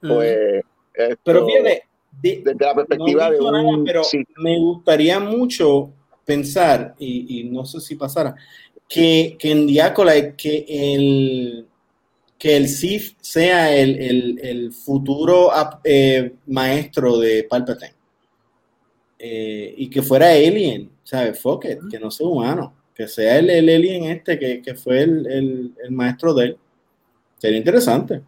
Pues, 0.00 0.62
pero 1.24 1.46
fíjate, 1.46 1.84
desde 2.22 2.54
la 2.54 2.74
perspectiva 2.74 3.30
de 3.30 3.40
un, 3.40 3.84
pero 3.84 4.02
me 4.38 4.58
gustaría 4.58 5.20
mucho 5.20 5.90
pensar, 6.24 6.94
y, 6.98 7.44
no 7.50 7.64
sé 7.64 7.80
si 7.80 7.96
pasara, 7.96 8.34
que, 8.88 9.36
que 9.38 9.52
en 9.52 9.66
Diacola, 9.66 10.36
que 10.36 10.64
el 10.68 11.66
que 12.40 12.56
el 12.56 12.68
Sith 12.68 13.18
sea 13.20 13.76
el, 13.76 14.72
futuro 14.72 15.50
eh, 15.84 16.32
maestro 16.46 17.18
de 17.18 17.44
Palpatine. 17.44 17.94
Eh, 19.18 19.74
y 19.76 19.90
que 19.90 20.00
fuera 20.00 20.30
alien, 20.30 20.90
¿sabes? 21.04 21.38
Fuck 21.38 21.66
que 21.90 22.00
no 22.00 22.10
sea 22.10 22.26
humano, 22.26 22.74
que 22.94 23.06
sea 23.06 23.38
el, 23.38 23.50
alien 23.50 24.04
este 24.04 24.38
que, 24.38 24.74
fue 24.74 25.02
el, 25.02 25.74
maestro 25.90 26.32
de 26.32 26.46
él. 26.46 26.58
Sería 27.36 27.58
interesante. 27.58 28.22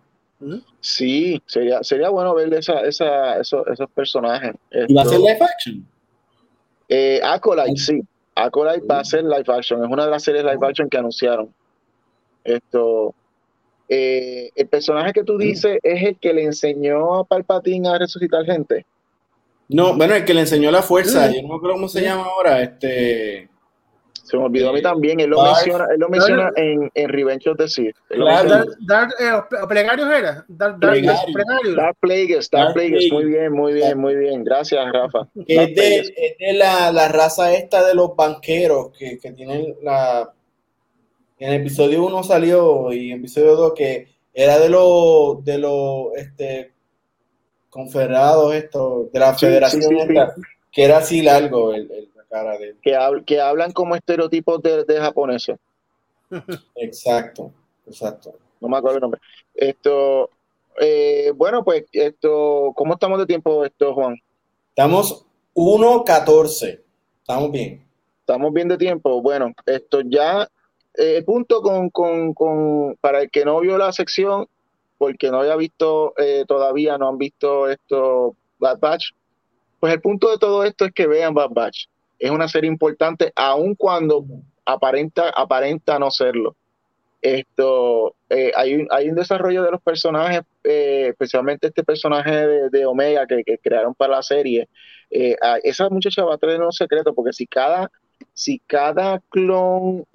Sí, 0.80 1.40
sería, 1.47 1.82
sería 1.82 2.10
bueno 2.10 2.34
ver 2.34 2.52
esa, 2.52 2.80
esa, 2.80 3.40
esos, 3.40 3.64
personajes. 3.94 4.52
¿Y 4.89 4.93
va 4.93 5.02
a 5.02 5.06
ser 5.06 5.20
live 5.20 5.39
action? 5.40 5.86
Eh, 6.86 7.18
Acolyte, 7.24 7.80
sí. 7.80 8.02
Acolyte 8.34 8.86
va 8.86 9.01
a 9.01 9.05
ser 9.05 9.24
live 9.24 9.44
action. 9.48 9.82
Es 9.82 9.90
una 9.90 10.05
de 10.05 10.10
las 10.10 10.22
series 10.22 10.44
live 10.44 10.66
action 10.66 10.90
que 10.90 10.98
anunciaron. 10.98 11.55
Esto, 12.44 13.14
eh, 13.94 14.51
el 14.55 14.66
personaje 14.69 15.12
que 15.12 15.24
tú 15.24 15.36
dices 15.36 15.78
es 15.82 16.02
el 16.02 16.16
que 16.19 16.32
le 16.32 16.44
enseñó 16.44 17.14
a 17.16 17.24
Palpatine 17.24 17.89
a 17.89 17.98
resucitar 17.98 18.44
gente. 18.44 18.86
No, 19.69 19.97
bueno, 19.97 20.14
el 20.14 20.24
que 20.24 20.35
le 20.35 20.40
enseñó 20.40 20.70
la 20.70 20.82
fuerza, 20.82 21.31
yo 21.31 21.43
no 21.43 21.48
me 21.48 21.55
acuerdo 21.56 21.74
cómo 21.77 21.89
se 21.89 22.02
llama 22.02 22.24
ahora, 22.24 22.62
este... 22.62 23.48
Se 24.24 24.36
me 24.39 24.44
olvidó 24.44 24.70
a 24.70 24.73
mí 24.73 24.78
eh, 24.78 24.82
también. 24.82 25.20
Él 25.20 25.31
lo 25.31 25.43
menciona, 25.43 25.86
él 25.93 25.98
lo 25.98 26.09
menciona 26.09 26.52
en, 26.56 26.90
en 26.94 27.09
Revenge 27.09 27.51
of 27.51 27.56
the 27.59 27.69
Sith. 27.69 27.97
Dark, 28.86 29.10
eh, 29.19 29.32
Plegarios 29.69 30.09
era. 30.09 30.44
Dark, 30.48 30.78
Plegarios. 30.78 31.77
Dark 31.77 31.97
Plagueis. 32.01 32.48
Dark 32.51 32.73
Plagueis. 32.73 33.12
Muy 33.12 33.24
bien, 33.24 33.52
muy 33.52 33.73
bien, 33.74 33.98
muy 33.98 34.14
bien. 34.14 34.44
Gracias, 34.44 34.81
Rafa. 34.93 35.28
Es 35.47 35.74
de, 35.74 35.98
es 35.98 36.39
de, 36.39 36.52
la, 36.52 36.93
la 36.93 37.09
raza 37.09 37.52
esta 37.52 37.86
de 37.86 37.94
los 37.94 38.14
banqueros 38.16 38.97
que, 38.97 39.19
que 39.19 39.32
tienen 39.32 39.74
la. 39.82 40.32
En 41.43 41.48
el 41.48 41.60
episodio 41.60 42.05
1 42.05 42.23
salió 42.23 42.93
y 42.93 43.06
en 43.06 43.14
el 43.14 43.19
episodio 43.19 43.56
2 43.56 43.73
que 43.74 44.06
era 44.32 44.60
de 44.60 44.69
los 44.69 45.44
de 45.44 45.59
los 45.59 46.14
este 46.14 46.73
confederados 47.69 48.55
esto 48.55 49.10
de 49.12 49.19
la 49.19 49.35
federación 49.35 49.93
esta, 49.98 50.36
que 50.70 50.85
era 50.85 50.98
así 50.98 51.20
largo 51.20 51.74
el, 51.74 51.90
el 51.90 52.12
que, 52.81 52.97
que 53.27 53.40
hablan 53.40 53.73
como 53.73 53.97
estereotipos 53.97 54.62
de, 54.62 54.85
de 54.85 55.01
japoneses. 55.01 55.59
Exacto, 56.77 57.52
exacto. 57.89 58.35
No 58.60 58.69
me 58.69 58.78
acuerdo 58.78 58.98
el 58.98 59.02
nombre. 59.02 59.20
Esto, 59.52 60.31
eh, 60.81 61.32
bueno, 61.35 61.64
pues, 61.64 61.85
esto, 61.93 62.73
¿cómo 62.77 62.94
estamos 62.94 63.19
de 63.19 63.27
tiempo, 63.27 63.64
esto, 63.64 63.93
Juan? 63.94 64.16
Estamos 64.70 65.27
1.14. 65.55 66.81
Estamos 67.20 67.51
bien. 67.51 67.85
Estamos 68.20 68.52
bien 68.52 68.69
de 68.69 68.78
tiempo. 68.78 69.20
Bueno, 69.20 69.52
esto 69.66 70.01
ya, 70.02 70.48
el 70.94 71.24
punto 71.24 71.62
con, 71.62 71.90
con, 71.90 72.35
con, 72.35 72.97
para 73.01 73.23
el 73.23 73.31
que 73.31 73.44
no 73.44 73.60
vio 73.60 73.78
la 73.78 73.93
sección, 73.93 74.47
porque 74.98 75.31
no 75.31 75.40
había 75.40 75.56
visto 75.56 76.14
eh, 76.19 76.44
todavía, 76.47 76.98
no 76.98 77.09
han 77.09 77.19
visto 77.19 77.69
esto, 77.69 78.36
Bad 78.59 78.78
Batch, 78.78 79.10
pues 79.81 79.93
el 79.93 80.01
punto 80.01 80.31
de 80.31 80.39
todo 80.39 80.64
esto 80.64 80.85
es 80.85 80.93
que 80.93 81.06
vean 81.06 81.35
Bad 81.35 81.51
Batch 81.51 81.86
es 82.23 82.31
una 82.31 82.47
serie 82.47 82.70
importante, 82.70 83.32
aun 83.35 83.74
cuando 83.74 84.24
aparenta, 84.64 85.31
aparenta 85.31 85.98
no 85.98 86.09
serlo. 86.12 86.55
Esto, 87.20 88.14
eh, 88.31 88.52
hay, 88.55 88.77
un, 88.77 88.86
hay 88.93 89.09
un 89.09 89.16
desarrollo 89.16 89.64
de 89.64 89.73
los 89.73 89.82
personajes, 89.82 90.43
eh, 90.62 91.09
especialmente 91.10 91.66
este 91.66 91.82
personaje 91.82 92.31
de, 92.70 92.86
Omega 92.86 93.27
que, 93.27 93.59
crearon 93.60 93.93
para 93.93 94.14
la 94.14 94.23
serie. 94.23 94.69
Eh, 95.10 95.35
esa 95.64 95.89
muchacha 95.89 96.24
va 96.24 96.36
a 96.36 96.39
tener 96.39 96.62
un 96.62 96.73
secreto, 96.73 97.12
porque 97.12 97.32
si 97.32 97.44
cada, 97.44 97.90
si 98.35 98.60
cada 98.69 99.20
clon 99.28 100.06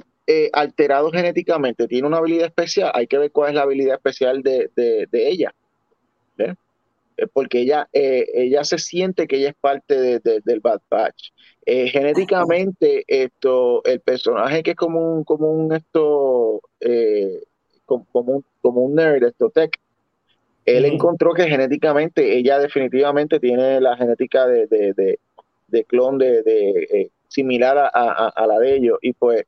alterado 0.54 1.12
genéticamente 1.12 1.88
tiene 1.88 2.08
una 2.08 2.18
habilidad 2.18 2.48
especial, 2.48 2.92
hay 2.94 3.08
que 3.08 3.18
ver 3.18 3.32
cuál 3.32 3.50
es 3.50 3.56
la 3.56 3.62
habilidad 3.62 3.96
especial 3.96 4.44
de, 4.44 4.70
de, 4.76 5.08
de 5.12 5.30
ella. 5.30 5.54
Porque 7.34 7.62
ella, 7.62 7.88
ella 7.94 8.64
se 8.64 8.78
siente 8.78 9.26
que 9.28 9.38
ella 9.38 9.50
es 9.50 9.56
parte 9.56 10.20
del 10.20 10.60
Bad 10.60 10.82
Batch. 10.90 11.32
Eh, 11.70 11.90
genéticamente, 11.90 13.04
esto, 13.08 13.84
el 13.84 14.00
personaje 14.00 14.64
que 14.64 14.72
es 14.72 14.78
como 14.78 15.16
un, 15.16 15.26
como 15.26 15.52
un 15.52 15.74
esto, 15.74 16.62
eh, 16.80 17.44
como, 17.86 18.06
un, 18.14 18.46
como 18.62 18.84
un 18.84 18.96
nerd, 18.96 19.26
esto 19.26 19.50
tech, 19.50 19.78
él 20.66 20.86
encontró 20.86 21.34
que 21.34 21.44
genéticamente 21.44 22.38
ella 22.38 22.60
definitivamente 22.60 23.42
tiene 23.42 23.82
la 23.82 23.98
genética 23.98 24.48
de, 24.48 24.68
de, 24.68 25.20
de, 25.68 25.84
clon 25.84 26.18
de, 26.18 26.40
eh, 26.90 27.10
similar 27.28 27.78
a, 27.78 27.88
a, 28.30 28.48
la 28.48 28.60
de 28.60 28.76
ellos. 28.76 28.98
Y 29.02 29.12
pues 29.12 29.44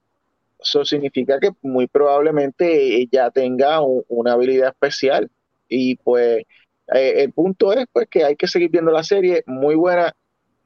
eso 0.60 0.86
significa 0.86 1.40
que 1.40 1.52
muy 1.62 1.88
probablemente 1.88 2.98
ella 2.98 3.30
tenga 3.32 3.82
una 3.82 4.34
habilidad 4.34 4.70
especial. 4.70 5.30
Y 5.68 5.96
pues 5.98 6.44
el 6.88 7.32
punto 7.32 7.72
es 7.74 7.86
pues 7.92 8.08
que 8.10 8.24
hay 8.24 8.36
que 8.36 8.48
seguir 8.48 8.70
viendo 8.70 8.92
la 8.92 9.04
serie, 9.04 9.44
muy 9.46 9.76
buena 9.76 10.14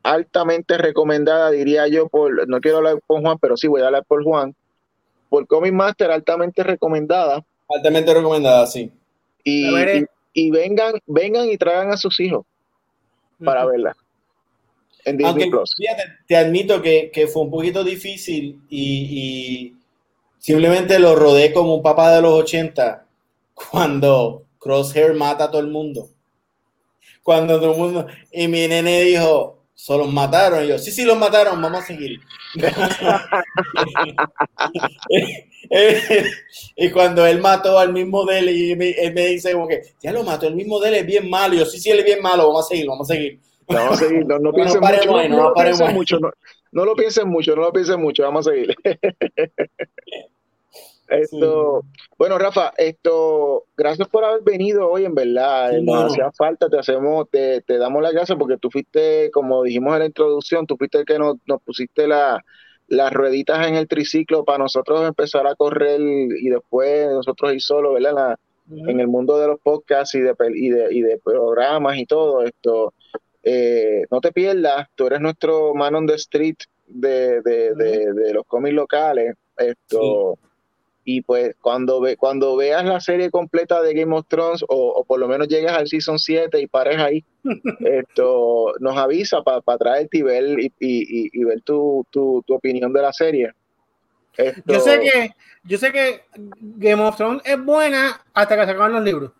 altamente 0.03 0.77
recomendada, 0.77 1.49
diría 1.51 1.87
yo, 1.87 2.09
por, 2.09 2.47
no 2.47 2.59
quiero 2.59 2.77
hablar 2.77 2.99
con 3.07 3.21
Juan, 3.21 3.37
pero 3.39 3.55
sí 3.55 3.67
voy 3.67 3.81
a 3.81 3.87
hablar 3.87 4.03
por 4.05 4.23
Juan, 4.23 4.53
por 5.29 5.47
Comic 5.47 5.73
Master, 5.73 6.11
altamente 6.11 6.61
recomendada. 6.61 7.43
Altamente 7.73 8.13
recomendada, 8.13 8.67
sí. 8.67 8.91
Y, 9.45 10.51
vengan, 10.51 10.95
vengan 11.05 11.49
y 11.49 11.57
traigan 11.57 11.91
a 11.91 11.97
sus 11.97 12.19
hijos 12.19 12.45
para 13.43 13.65
verla. 13.65 13.95
En 15.05 15.17
Disney 15.17 15.49
Plus. 15.49 15.75
te 16.27 16.35
admito 16.35 16.81
que, 16.81 17.27
fue 17.31 17.43
un 17.43 17.51
poquito 17.51 17.83
difícil 17.83 18.61
y, 18.69 19.73
simplemente 20.43 20.99
lo 20.99 21.15
rodé 21.15 21.53
como 21.53 21.75
un 21.75 21.81
papá 21.81 22.13
de 22.13 22.21
los 22.21 22.33
80 22.33 23.05
cuando 23.53 24.43
Crosshair 24.59 25.13
mata 25.13 25.45
a 25.45 25.51
todo 25.51 25.61
el 25.61 25.67
mundo. 25.67 26.09
Cuando 27.23 27.59
todo 27.59 27.71
el 27.71 27.77
mundo. 27.77 28.07
Y 28.31 28.49
mi 28.49 28.67
nene 28.67 29.03
dijo: 29.03 29.59
solo 29.73 30.05
mataron. 30.05 30.65
Y 30.65 30.67
yo, 30.67 30.77
sí, 30.77 30.91
sí, 30.91 31.05
los 31.05 31.17
mataron, 31.17 31.61
vamos 31.61 31.83
a 31.83 31.85
seguir. 31.85 32.19
y 36.75 36.91
cuando 36.91 37.25
él 37.25 37.39
mató 37.39 37.79
al 37.79 37.93
mismo 37.93 38.25
de 38.25 38.39
él, 38.39 38.49
y 38.49 38.71
él 38.71 39.13
me 39.13 39.27
dice, 39.27 39.53
como 39.53 39.67
que, 39.67 39.81
ya 40.01 40.11
lo 40.11 40.23
mató, 40.23 40.47
el 40.47 40.55
mismo 40.55 40.79
de 40.79 40.89
él 40.89 40.95
es 40.95 41.05
bien 41.05 41.29
malo. 41.29 41.55
Y 41.55 41.59
yo, 41.59 41.65
sí, 41.65 41.79
sí, 41.79 41.89
él 41.89 41.99
es 41.99 42.05
bien 42.05 42.21
malo, 42.21 42.47
vamos 42.47 42.65
a 42.65 42.69
seguir, 42.69 42.87
vamos 42.87 43.09
a 43.09 43.13
seguir. 43.13 43.39
Vamos 43.65 43.93
a 43.93 44.05
seguir, 44.05 44.25
no, 44.25 44.39
no 44.39 44.51
piensen 44.53 44.81
mucho, 44.81 45.29
no, 45.29 45.49
lo 45.49 45.53
piensen 45.53 45.93
mucho, 45.93 46.19
no, 46.19 46.85
lo 46.85 46.95
piensen 46.95 47.29
mucho, 47.29 47.55
no 47.55 47.61
lo 47.61 47.71
piensen 47.71 48.01
mucho, 48.01 48.23
vamos 48.23 48.47
a 48.47 48.51
seguir. 48.51 48.75
Esto, 51.13 51.83
bueno, 52.17 52.39
Rafa, 52.39 52.73
esto, 52.77 53.65
gracias 53.77 54.07
por 54.07 54.23
haber 54.23 54.41
venido 54.41 54.89
hoy, 54.89 55.05
en 55.05 55.13
verdad. 55.13 55.71
nos 55.81 56.11
hacía 56.11 56.31
falta, 56.31 56.69
te 56.69 56.79
hacemos, 56.79 57.29
te, 57.29 57.61
te, 57.61 57.77
damos 57.77 58.01
las 58.01 58.13
gracias 58.13 58.37
porque 58.37 58.57
tú 58.57 58.71
fuiste, 58.71 59.29
como 59.31 59.63
dijimos 59.63 59.93
en 59.93 59.99
la 59.99 60.05
introducción, 60.07 60.65
tú 60.65 60.75
fuiste 60.75 60.99
el 60.99 61.05
que 61.05 61.19
nos, 61.19 61.35
nos 61.45 61.61
pusiste 61.61 62.07
la, 62.07 62.43
las 62.87 63.13
rueditas 63.13 63.67
en 63.67 63.75
el 63.75 63.87
triciclo 63.87 64.43
para 64.43 64.59
nosotros 64.59 65.07
empezar 65.07 65.45
a 65.47 65.55
correr 65.55 66.01
y 66.01 66.49
después 66.49 67.07
nosotros 67.11 67.53
ir 67.53 67.61
solo, 67.61 67.93
¿verdad? 67.93 68.37
En 68.71 68.99
el 68.99 69.07
mundo 69.07 69.37
de 69.37 69.47
los 69.47 69.59
podcasts 69.59 70.15
y 70.15 70.21
de, 70.21 70.33
y 70.55 70.69
de, 70.69 70.87
y 70.93 71.01
de 71.01 71.19
programas 71.19 71.97
y 71.97 72.05
todo 72.05 72.43
esto. 72.43 72.93
Eh, 73.43 74.03
no 74.09 74.21
te 74.21 74.31
pierdas, 74.31 74.87
tú 74.95 75.07
eres 75.07 75.19
nuestro 75.19 75.73
man 75.73 75.95
on 75.95 76.07
the 76.07 76.15
street 76.15 76.55
de, 76.87 77.41
de, 77.41 77.73
de, 77.75 78.33
los 78.33 78.45
cómics 78.47 78.73
locales. 78.73 79.35
Esto 79.57 80.37
y 81.05 81.21
pues 81.21 81.55
cuando 81.61 81.99
ve, 81.99 82.17
cuando 82.17 82.55
veas 82.55 82.85
la 82.85 82.99
serie 82.99 83.29
completa 83.29 83.81
de 83.81 83.93
Game 83.93 84.15
of 84.15 84.27
Thrones 84.27 84.63
o, 84.67 85.03
por 85.05 85.19
lo 85.19 85.27
menos 85.27 85.47
llegues 85.47 85.71
al 85.71 85.87
season 85.87 86.17
7 86.17 86.59
y 86.59 86.67
pares 86.67 86.97
ahí, 86.97 87.23
esto 87.79 88.73
nos 88.79 88.97
avisa 88.97 89.41
para 89.41 89.77
traerte 89.77 90.19
y 90.19 90.21
ver, 90.21 90.71
y, 90.79 91.43
ver 91.43 91.61
tu, 91.61 92.05
tu, 92.09 92.43
opinión 92.49 92.93
de 92.93 93.01
la 93.01 93.11
serie. 93.11 93.51
Yo 94.65 94.79
sé 94.79 94.99
que 94.99 95.31
yo 95.65 95.77
sé 95.77 95.91
que 95.91 96.23
Game 96.59 97.01
of 97.01 97.15
Thrones 97.15 97.41
es 97.45 97.63
buena 97.63 98.21
hasta 98.33 98.57
que 98.57 98.65
se 98.65 98.71
acaban 98.71 98.93
los 98.93 99.03
libros. 99.03 99.31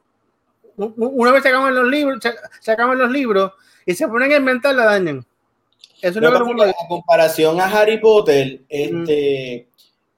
Una 0.78 1.32
vez 1.32 1.44
se 1.44 1.50
acaban 1.50 1.76
los 1.76 1.88
libros, 1.88 2.20
se, 2.62 2.72
acaban 2.72 2.98
los 2.98 3.12
libros 3.12 3.52
y 3.86 3.94
se 3.94 4.08
ponen 4.08 4.32
a 4.32 4.38
inventar 4.38 4.74
la 4.74 4.86
dañan. 4.86 5.26
Eso 6.02 6.20
no, 6.20 6.66
es 6.66 6.74
comparación 6.88 7.60
a 7.62 7.66
Harry 7.66 7.98
Potter, 8.00 8.62
este 8.68 9.68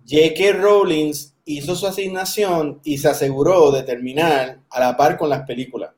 J.K. 0.08 0.60
Rowling 0.60 1.14
hizo 1.46 1.76
su 1.76 1.86
asignación 1.88 2.82
y 2.84 2.98
se 2.98 3.08
aseguró 3.08 3.72
de 3.72 3.84
terminar 3.84 4.60
a 4.70 4.80
la 4.80 4.98
par 4.98 5.18
con 5.18 5.30
las 5.30 5.44
películas. 5.44 5.92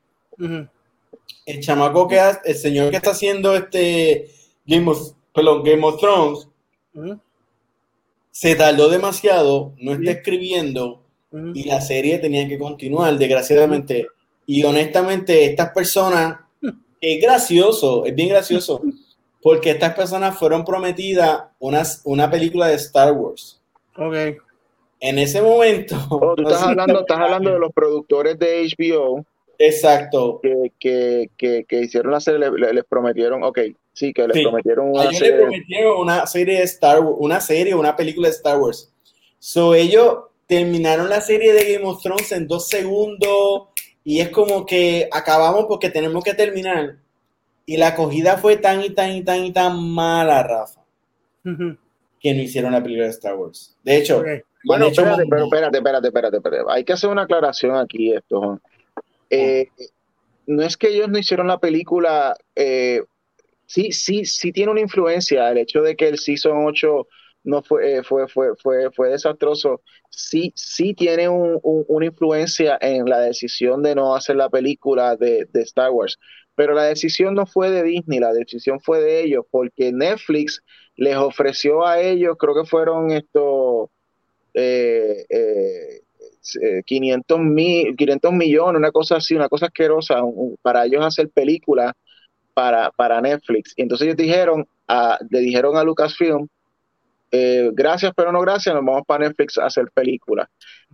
El 1.46 1.60
chamaco 1.60 2.06
que 2.06 2.20
el 2.44 2.54
señor 2.54 2.90
que 2.90 2.98
está 2.98 3.10
haciendo 3.10 3.56
este 3.56 4.30
Game 4.66 4.90
of, 4.90 5.12
Game 5.34 5.84
of 5.84 5.98
Thrones 5.98 6.48
se 8.30 8.54
tardó 8.54 8.88
demasiado, 8.88 9.72
no 9.78 9.94
está 9.94 10.10
escribiendo 10.12 11.02
y 11.54 11.64
la 11.64 11.80
serie 11.80 12.18
tenía 12.18 12.46
que 12.46 12.58
continuar, 12.58 13.18
desgraciadamente. 13.18 14.06
Y 14.46 14.62
honestamente, 14.64 15.44
estas 15.44 15.70
personas, 15.72 16.38
es 17.00 17.22
gracioso, 17.22 18.04
es 18.04 18.14
bien 18.14 18.28
gracioso, 18.28 18.80
porque 19.42 19.70
estas 19.70 19.94
personas 19.94 20.38
fueron 20.38 20.64
prometidas 20.64 21.44
una, 21.58 21.82
una 22.04 22.30
película 22.30 22.68
de 22.68 22.74
Star 22.76 23.12
Wars. 23.12 23.60
Ok 23.96 24.14
en 25.00 25.18
ese 25.18 25.42
momento. 25.42 25.96
Oh, 26.10 26.34
tú 26.34 26.42
estás 26.48 26.62
hablando, 26.62 27.00
estás 27.00 27.18
hablando 27.18 27.52
de 27.52 27.58
los 27.58 27.72
productores 27.72 28.38
de 28.38 28.68
HBO. 28.76 29.24
Exacto. 29.58 30.40
Que, 30.40 31.30
hicieron 31.70 32.12
la 32.12 32.20
serie, 32.20 32.50
les, 32.50 32.84
prometieron, 32.84 33.42
ok, 33.42 33.58
sí, 33.92 34.12
que 34.12 34.26
les 34.28 34.42
prometieron 34.42 34.90
una 34.90 35.12
serie. 35.12 35.36
prometieron 35.36 36.00
una 36.00 36.26
serie 36.26 36.58
de 36.58 36.64
Star 36.64 37.00
Wars, 37.00 37.16
una 37.18 37.40
serie, 37.40 37.74
una 37.74 37.96
película 37.96 38.28
de 38.28 38.34
Star 38.34 38.58
Wars. 38.58 38.92
So, 39.38 39.74
ellos 39.74 40.18
terminaron 40.46 41.08
la 41.08 41.20
serie 41.20 41.52
de 41.52 41.74
Game 41.74 41.86
of 41.86 42.02
Thrones 42.02 42.32
en 42.32 42.46
dos 42.46 42.68
segundos 42.68 43.68
y 44.02 44.20
es 44.20 44.30
como 44.30 44.64
que 44.64 45.08
acabamos 45.12 45.66
porque 45.66 45.90
tenemos 45.90 46.24
que 46.24 46.34
terminar. 46.34 46.96
Y 47.66 47.76
la 47.76 47.88
acogida 47.88 48.38
fue 48.38 48.56
tan 48.56 48.82
y 48.82 48.90
tan 48.90 49.10
y 49.10 49.22
tan 49.22 49.44
y 49.44 49.52
tan 49.52 49.78
mala, 49.78 50.42
Rafa, 50.42 50.80
que 51.44 52.32
no 52.34 52.42
hicieron 52.42 52.72
la 52.72 52.82
película 52.82 53.04
de 53.04 53.10
Star 53.10 53.36
Wars. 53.36 53.76
De 53.84 53.98
hecho, 53.98 54.22
bueno, 54.64 54.86
espérate, 54.86 55.24
pero 55.28 55.44
espérate, 55.44 55.78
espérate, 55.78 56.08
espérate, 56.08 56.36
espérate. 56.36 56.64
Hay 56.68 56.84
que 56.84 56.92
hacer 56.92 57.10
una 57.10 57.22
aclaración 57.22 57.76
aquí 57.76 58.12
esto. 58.12 58.60
Eh, 59.30 59.68
no 60.46 60.62
es 60.62 60.76
que 60.76 60.88
ellos 60.88 61.08
no 61.08 61.18
hicieron 61.18 61.46
la 61.46 61.58
película, 61.58 62.36
eh, 62.56 63.02
sí, 63.66 63.92
sí, 63.92 64.24
sí 64.24 64.52
tiene 64.52 64.72
una 64.72 64.80
influencia 64.80 65.50
el 65.50 65.58
hecho 65.58 65.82
de 65.82 65.94
que 65.94 66.08
el 66.08 66.18
Season 66.18 66.64
8 66.66 67.06
no 67.44 67.62
fue, 67.62 68.02
fue, 68.02 68.28
fue, 68.28 68.56
fue, 68.56 68.90
fue 68.92 69.10
desastroso. 69.10 69.82
Sí, 70.10 70.52
sí 70.56 70.94
tiene 70.94 71.28
una 71.28 72.06
influencia 72.06 72.78
en 72.80 73.04
la 73.06 73.20
decisión 73.20 73.82
de 73.82 73.94
no 73.94 74.14
hacer 74.14 74.36
la 74.36 74.48
película 74.48 75.16
de, 75.16 75.46
de, 75.52 75.62
Star 75.62 75.90
Wars, 75.90 76.18
pero 76.54 76.74
la 76.74 76.84
decisión 76.84 77.34
no 77.34 77.46
fue 77.46 77.70
de 77.70 77.82
Disney, 77.82 78.18
la 78.18 78.32
decisión 78.32 78.80
fue 78.80 79.00
de 79.00 79.22
ellos, 79.22 79.44
porque 79.50 79.92
Netflix 79.92 80.62
les 80.96 81.16
ofreció 81.16 81.86
a 81.86 82.00
ellos, 82.00 82.36
creo 82.38 82.54
que 82.54 82.68
fueron 82.68 83.10
estos 83.12 83.90
eh, 84.60 85.26
eh, 85.28 86.82
500, 86.84 87.38
mil, 87.40 87.96
500 87.96 88.32
millones, 88.32 88.78
una 88.78 88.90
cosa 88.90 89.16
así, 89.16 89.34
una 89.34 89.48
cosa 89.48 89.66
asquerosa, 89.66 90.20
para 90.62 90.84
ellos 90.84 91.04
hacer 91.04 91.28
películas 91.30 91.92
para, 92.54 92.90
para 92.90 93.20
Netflix. 93.20 93.74
Y 93.76 93.82
entonces 93.82 94.06
ellos 94.06 94.16
dijeron, 94.16 94.66
le 95.30 95.40
dijeron 95.40 95.76
a 95.76 95.84
Lucasfilm, 95.84 96.48
eh, 97.30 97.70
gracias 97.74 98.12
pero 98.16 98.32
no 98.32 98.40
gracias, 98.40 98.74
nos 98.74 98.84
vamos 98.84 99.02
para 99.06 99.26
Netflix 99.26 99.58
a 99.58 99.66
hacer 99.66 99.90
películas. 99.92 100.48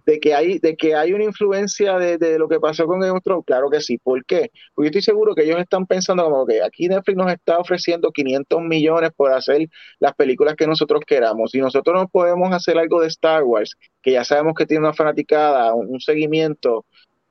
De 0.07 0.21
que 0.21 0.35
hay, 0.35 0.59
de 0.59 0.77
que 0.77 0.95
hay 0.95 1.13
una 1.13 1.25
influencia 1.25 1.99
de, 1.99 2.39
lo 2.39 2.49
que 2.49 2.61
pasó 2.61 2.87
con 2.87 3.01
Game 3.01 3.19
of 3.19 3.45
claro 3.47 3.71
que 3.71 3.81
sí. 3.81 3.99
¿Por 3.99 4.25
qué? 4.27 4.51
Porque 4.75 4.87
yo 4.87 4.91
estoy 4.91 5.03
seguro 5.03 5.35
que 5.35 5.45
ellos 5.45 5.59
están 5.59 5.87
pensando 5.87 6.25
como 6.25 6.47
que 6.47 6.63
aquí 6.63 6.89
Netflix 6.89 7.17
nos 7.17 7.33
está 7.33 7.59
ofreciendo 7.59 8.11
500 8.11 8.61
millones 8.63 9.11
por 9.17 9.33
hacer 9.33 9.69
las 10.01 10.15
películas 10.15 10.57
que 10.57 10.67
nosotros 10.67 11.01
queramos. 11.07 11.55
Y 11.55 11.59
nosotros 11.59 11.95
no 11.99 12.09
podemos 12.09 12.53
hacer 12.53 12.79
algo 12.79 13.01
de 13.01 13.09
Star 13.09 13.45
Wars, 13.45 13.77
que 14.03 14.13
ya 14.13 14.25
sabemos 14.25 14.55
que 14.55 14.67
tiene 14.67 14.85
una 14.85 14.93
fanaticada, 14.93 15.73
un, 15.75 16.01
seguimiento, 16.01 16.85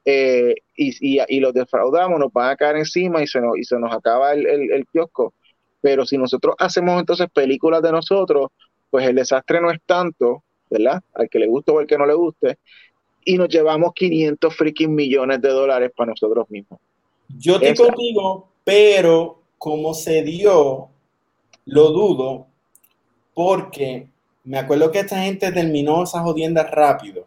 eh, 0.06 0.56
y, 0.76 0.92
y, 1.00 1.40
los 1.40 1.54
defraudamos, 1.54 2.20
nos 2.20 2.34
van 2.34 2.50
a 2.50 2.56
caer 2.56 2.78
encima 2.78 3.22
y 3.22 3.28
se 3.28 3.40
nos, 3.40 3.58
y 3.58 3.64
se 3.64 3.78
nos 3.78 3.94
acaba 3.94 4.34
el, 4.34 4.46
el 4.48 4.86
kiosco. 4.92 5.34
Pero 5.82 6.06
si 6.06 6.18
nosotros 6.18 6.56
hacemos 6.60 7.00
entonces 7.00 7.28
películas 7.34 7.82
de 7.82 7.92
nosotros, 7.92 8.48
pues 8.90 9.08
el 9.08 9.16
desastre 9.16 9.60
no 9.60 9.72
es 9.72 9.80
tanto, 9.86 10.44
¿verdad? 10.74 11.02
Al 11.14 11.30
que 11.30 11.40
le 11.40 11.48
guste 11.48 11.72
o 11.72 11.80
al 11.80 11.88
que 11.88 11.98
no 11.98 12.06
le 12.06 12.14
guste, 12.14 12.58
y 13.26 13.38
nos 13.38 13.50
llevamos 13.50 13.94
500 13.94 14.56
freaking 14.56 14.94
millones 14.94 15.42
de 15.42 15.50
dólares 15.50 15.92
para 15.96 16.12
nosotros 16.12 16.50
mismos. 16.50 16.80
Yo 17.38 17.60
te 17.60 17.74
contigo, 17.74 18.50
pero 18.64 19.40
como 19.58 19.94
se 19.94 20.24
dio, 20.24 20.90
lo 21.66 21.90
dudo, 21.90 22.48
porque 23.34 24.08
me 24.44 24.60
acuerdo 24.60 24.92
que 24.92 25.00
esta 25.00 25.24
gente 25.24 25.52
terminó 25.52 26.04
esas 26.04 26.22
jodiendas 26.22 26.70
rápido. 26.70 27.26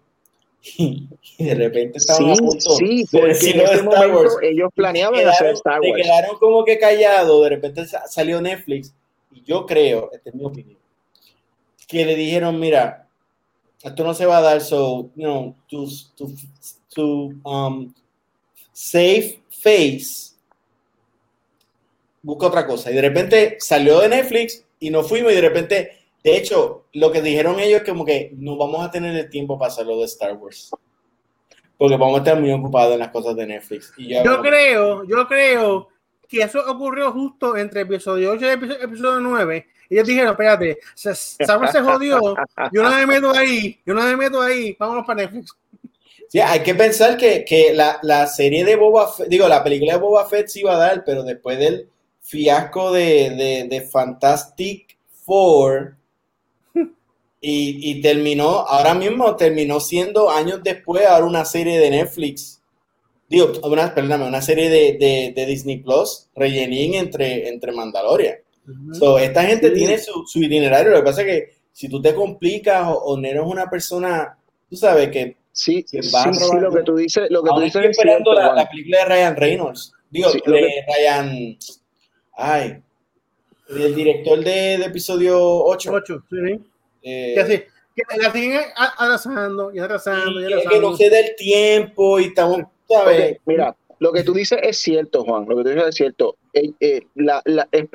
Y 1.39 1.45
de 1.45 1.55
repente 1.55 1.99
estaban 1.99 2.25
sí, 2.25 2.33
a 2.33 2.35
punto 2.37 2.71
sí, 2.77 3.05
porque 3.13 3.51
en 3.51 3.61
ese 3.61 3.83
momento 3.83 4.41
ellos 4.41 4.71
planeaban 4.75 5.29
hacer 5.29 5.51
Star 5.51 5.81
Wars. 5.81 5.93
Se 5.95 6.03
quedaron 6.03 6.39
como 6.39 6.65
que 6.65 6.79
callados, 6.79 7.43
de 7.43 7.49
repente 7.51 7.85
salió 8.09 8.41
Netflix, 8.41 8.95
y 9.33 9.43
yo 9.43 9.67
creo, 9.67 10.11
esta 10.13 10.31
es 10.31 10.35
mi 10.35 10.45
opinión, 10.45 10.79
que 11.87 12.07
le 12.07 12.15
dijeron, 12.15 12.59
mira, 12.59 13.06
esto 13.83 14.05
no 14.05 14.15
se 14.15 14.27
va 14.27 14.39
a 14.39 14.43
dar, 14.43 14.61
so, 14.61 15.11
you 15.15 15.25
know, 15.25 15.55
to, 15.69 15.87
to, 16.17 16.27
to 16.95 17.33
um, 17.45 17.93
save 18.73 19.41
face, 19.51 20.35
busca 22.23 22.47
otra 22.47 22.67
cosa. 22.67 22.91
Y 22.91 22.95
de 22.95 23.03
repente 23.03 23.57
salió 23.61 24.01
de 24.01 24.09
Netflix 24.09 24.65
y 24.81 24.91
nos 24.91 25.09
fuimos 25.09 25.33
y 25.33 25.37
de 25.37 25.41
repente, 25.41 25.99
de 26.23 26.37
hecho, 26.37 26.87
lo 26.93 27.13
que 27.13 27.23
dijeron 27.23 27.61
ellos 27.61 27.83
es 27.83 27.89
como 27.89 28.05
que 28.05 28.33
no 28.37 28.57
vamos 28.57 28.85
a 28.85 28.91
tener 28.91 29.15
el 29.15 29.31
tiempo 29.31 29.59
para 29.59 29.71
hacerlo 29.71 29.99
de 29.99 30.05
Star 30.05 30.35
Wars. 30.35 30.71
Porque 31.79 31.97
vamos 31.97 32.17
a 32.17 32.19
estar 32.19 32.41
muy 32.41 32.51
ocupados 32.53 32.95
en 32.95 33.01
las 33.01 33.11
cosas 33.11 33.37
de 33.37 33.47
Netflix. 33.47 33.93
Y 33.99 34.09
yo 34.09 34.41
creo, 34.41 35.05
yo 35.05 35.29
creo 35.29 35.89
que 36.27 36.43
eso 36.43 36.61
ocurrió 36.67 37.13
justo 37.13 37.57
entre 37.57 37.83
episodio 37.83 38.33
8 38.33 38.45
y 38.45 38.49
episodio 38.85 39.21
9 39.21 39.67
ellos 39.89 40.07
dijeron, 40.07 40.31
espérate, 40.31 40.79
Star 40.95 41.73
se 41.73 41.81
jodió, 41.81 42.21
yo 42.73 42.83
no 42.83 42.91
me 42.91 43.07
meto 43.07 43.31
ahí, 43.31 43.79
yo 43.85 43.95
no 43.95 44.03
me 44.03 44.17
meto 44.17 44.41
ahí, 44.41 44.77
vámonos 44.79 45.07
para 45.07 45.23
Netflix. 45.23 45.53
Sí, 46.29 46.41
hay 46.41 46.61
que 46.61 46.75
pensar 46.75 47.17
que, 47.17 47.45
que 47.45 47.73
la, 47.73 48.01
la, 48.03 48.27
serie 48.27 48.65
de 48.65 48.75
Boba 48.75 49.13
Fett, 49.13 49.29
digo, 49.29 49.47
la 49.47 49.63
película 49.63 49.93
de 49.93 50.01
Boba 50.01 50.27
Fett 50.27 50.49
sí 50.49 50.61
iba 50.61 50.75
a 50.75 50.79
dar, 50.79 51.05
pero 51.05 51.23
después 51.23 51.59
del 51.59 51.89
fiasco 52.21 52.91
de, 52.93 53.67
de, 53.69 53.81
Fantastic 53.83 54.99
Four, 55.25 55.95
y, 57.41 57.91
y, 57.91 58.01
terminó, 58.01 58.49
ahora 58.67 58.95
mismo 58.95 59.37
terminó 59.37 59.79
siendo 59.79 60.29
años 60.29 60.61
después, 60.65 61.07
ahora 61.07 61.27
una 61.27 61.45
serie 61.45 61.79
de 61.79 61.91
Netflix. 61.91 62.61
Digo, 63.29 63.53
una, 63.63 63.95
perdóname, 63.95 64.27
una 64.27 64.43
serie 64.43 64.69
de, 64.69 64.97
de, 64.99 65.33
de 65.35 65.47
Disney 65.47 65.79
Plus, 65.79 66.29
rellenín 66.35 66.95
entre, 66.95 67.49
entre 67.49 67.71
Mandalorian 67.71 68.37
esta 69.21 69.43
gente 69.43 69.71
tiene 69.71 69.99
su, 69.99 70.43
itinerario. 70.43 70.93
Lo 70.93 70.99
que 70.99 71.05
pasa 71.05 71.23
es 71.23 71.27
que 71.27 71.57
si 71.73 71.89
tú 71.89 72.01
te 72.01 72.15
complicas 72.15 72.87
o, 72.89 73.17
no 73.17 73.27
eres 73.27 73.43
una 73.45 73.69
persona, 73.69 74.37
tú 74.69 74.77
sabes 74.77 75.11
que. 75.11 75.37
Sí, 75.53 75.85
sí, 75.87 75.99
lo 76.61 76.71
que 76.71 76.83
tú 76.83 76.97
dices. 76.97 77.29
Lo 77.31 77.43
que 77.43 77.51
tú 77.51 77.61
dices 77.61 77.77
estoy 77.77 77.91
esperando 77.91 78.33
la, 78.35 78.69
película 78.69 78.99
de 78.99 79.05
Ryan 79.07 79.37
Reynolds. 79.37 79.93
Digo, 80.11 80.31
de 80.33 80.85
Ryan. 80.87 81.59
Ay. 82.35 82.83
El 83.69 83.95
director 83.95 84.45
de, 84.45 84.75
episodio 84.75 85.39
8. 85.65 85.91
8, 85.93 86.23
sí. 86.31 86.61
Eh, 87.03 87.33
que 87.35 87.41
así, 87.41 87.63
que 87.95 88.19
la 88.19 88.33
siguen 88.33 88.61
atrasando 88.77 89.73
y 89.73 89.79
atrasando 89.79 90.41
y 90.41 90.45
atrasando. 90.45 90.71
Que 90.71 90.81
no 90.81 90.97
se 90.97 91.11
dé 91.11 91.21
el 91.21 91.37
tiempo 91.37 92.21
y 92.21 92.25
estamos, 92.27 92.63
¿sabes? 92.89 93.39
mira, 93.47 93.75
lo 93.99 94.13
que 94.13 94.23
tú 94.23 94.35
dices 94.35 94.59
es 94.63 94.79
cierto, 94.79 95.25
Juan. 95.25 95.47
Lo 95.49 95.57
que 95.57 95.63
tú 95.63 95.69
dices 95.71 95.89
es 95.89 95.95
cierto. 95.95 96.37
Eh, 96.53 96.73
eh, 96.81 97.03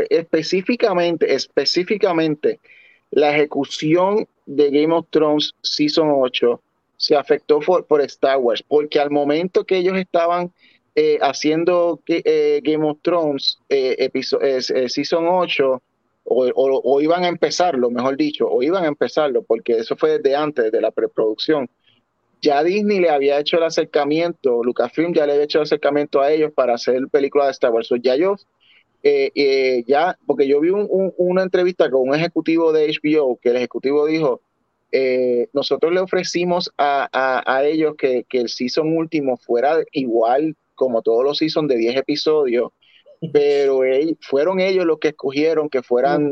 específicamente, 0.09 1.33
específicamente, 1.33 2.59
la 3.11 3.35
ejecución 3.35 4.27
de 4.45 4.69
Game 4.71 4.93
of 4.93 5.07
Thrones 5.09 5.53
Season 5.61 6.09
8 6.11 6.61
se 6.97 7.15
afectó 7.15 7.59
por, 7.59 8.01
Star 8.01 8.37
Wars, 8.37 8.63
porque 8.67 8.99
al 8.99 9.09
momento 9.09 9.65
que 9.65 9.77
ellos 9.77 9.97
estaban 9.97 10.51
eh, 10.95 11.17
haciendo 11.21 11.99
Game 12.05 12.87
of 12.87 12.99
Thrones 13.01 13.59
Season 13.67 15.27
8, 15.27 15.81
o, 16.23 16.51
o, 16.55 17.01
iban 17.01 17.23
a 17.23 17.27
empezarlo, 17.27 17.89
mejor 17.89 18.15
dicho, 18.17 18.47
o 18.47 18.61
iban 18.61 18.83
a 18.83 18.87
empezarlo, 18.87 19.41
porque 19.43 19.73
eso 19.73 19.95
fue 19.95 20.17
desde 20.17 20.35
antes 20.35 20.71
de 20.71 20.81
la 20.81 20.91
preproducción 20.91 21.67
ya 22.41 22.63
Disney 22.63 22.99
le 22.99 23.09
había 23.09 23.39
hecho 23.39 23.57
el 23.57 23.63
acercamiento, 23.63 24.63
Lucasfilm 24.63 25.13
ya 25.13 25.25
le 25.25 25.33
había 25.33 25.45
hecho 25.45 25.59
el 25.59 25.63
acercamiento 25.63 26.21
a 26.21 26.31
ellos 26.31 26.51
para 26.53 26.73
hacer 26.73 27.07
películas 27.09 27.47
de 27.47 27.51
Star 27.51 27.71
Wars. 27.71 27.89
ya 28.01 28.15
yo, 28.15 28.35
eh, 29.03 29.31
eh, 29.35 29.83
ya, 29.87 30.17
porque 30.25 30.47
yo 30.47 30.59
vi 30.59 30.71
una 30.71 31.43
entrevista 31.43 31.89
con 31.89 32.09
un 32.09 32.15
ejecutivo 32.15 32.71
de 32.71 32.87
HBO, 32.87 33.37
que 33.41 33.49
el 33.49 33.57
ejecutivo 33.57 34.05
dijo, 34.05 34.41
eh, 34.91 35.47
nosotros 35.53 35.93
le 35.93 35.99
ofrecimos 35.99 36.71
a, 36.77 37.61
ellos 37.63 37.95
que, 37.97 38.25
el 38.31 38.49
season 38.49 38.97
último 38.97 39.37
fuera 39.37 39.77
igual 39.91 40.55
como 40.75 41.01
todos 41.01 41.23
los 41.23 41.37
seasons 41.37 41.69
de 41.69 41.77
10 41.77 41.97
episodios, 41.97 42.71
pero 43.31 43.81
fueron 44.21 44.59
ellos 44.59 44.85
los 44.85 44.99
que 44.99 45.09
escogieron 45.09 45.69
que 45.69 45.83
fueran 45.83 46.31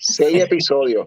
seis 0.00 0.42
episodios. 0.42 1.04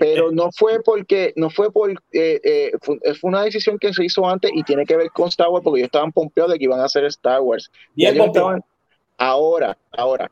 Pero 0.00 0.32
no 0.32 0.50
fue 0.50 0.82
porque, 0.82 1.32
no 1.36 1.50
fue 1.50 1.70
por, 1.70 1.90
eh, 1.90 2.40
eh, 2.42 2.72
fue, 2.80 2.98
una 3.22 3.44
decisión 3.44 3.78
que 3.78 3.92
se 3.92 4.04
hizo 4.04 4.28
antes 4.28 4.50
y 4.54 4.62
tiene 4.62 4.84
que 4.84 4.96
ver 4.96 5.10
con 5.10 5.28
Star 5.28 5.48
Wars 5.48 5.62
porque 5.62 5.80
ellos 5.80 5.88
estaban 5.88 6.12
pompeados 6.12 6.52
de 6.52 6.58
que 6.58 6.64
iban 6.64 6.80
a 6.80 6.84
hacer 6.84 7.04
Star 7.04 7.40
Wars. 7.42 7.70
Y 7.94 8.06
ellos 8.06 8.26
estaban, 8.26 8.64
ahora, 9.18 9.76
ahora. 9.92 10.30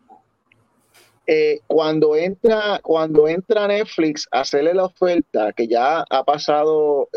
Eh, 1.26 1.60
cuando 1.68 2.16
entra 2.16 2.80
cuando 2.82 3.28
entra 3.28 3.68
Netflix 3.68 4.26
a 4.32 4.40
hacerle 4.40 4.74
la 4.74 4.86
oferta 4.86 5.52
que 5.52 5.68
ya 5.68 6.04
ha 6.08 6.24
pasado 6.24 7.08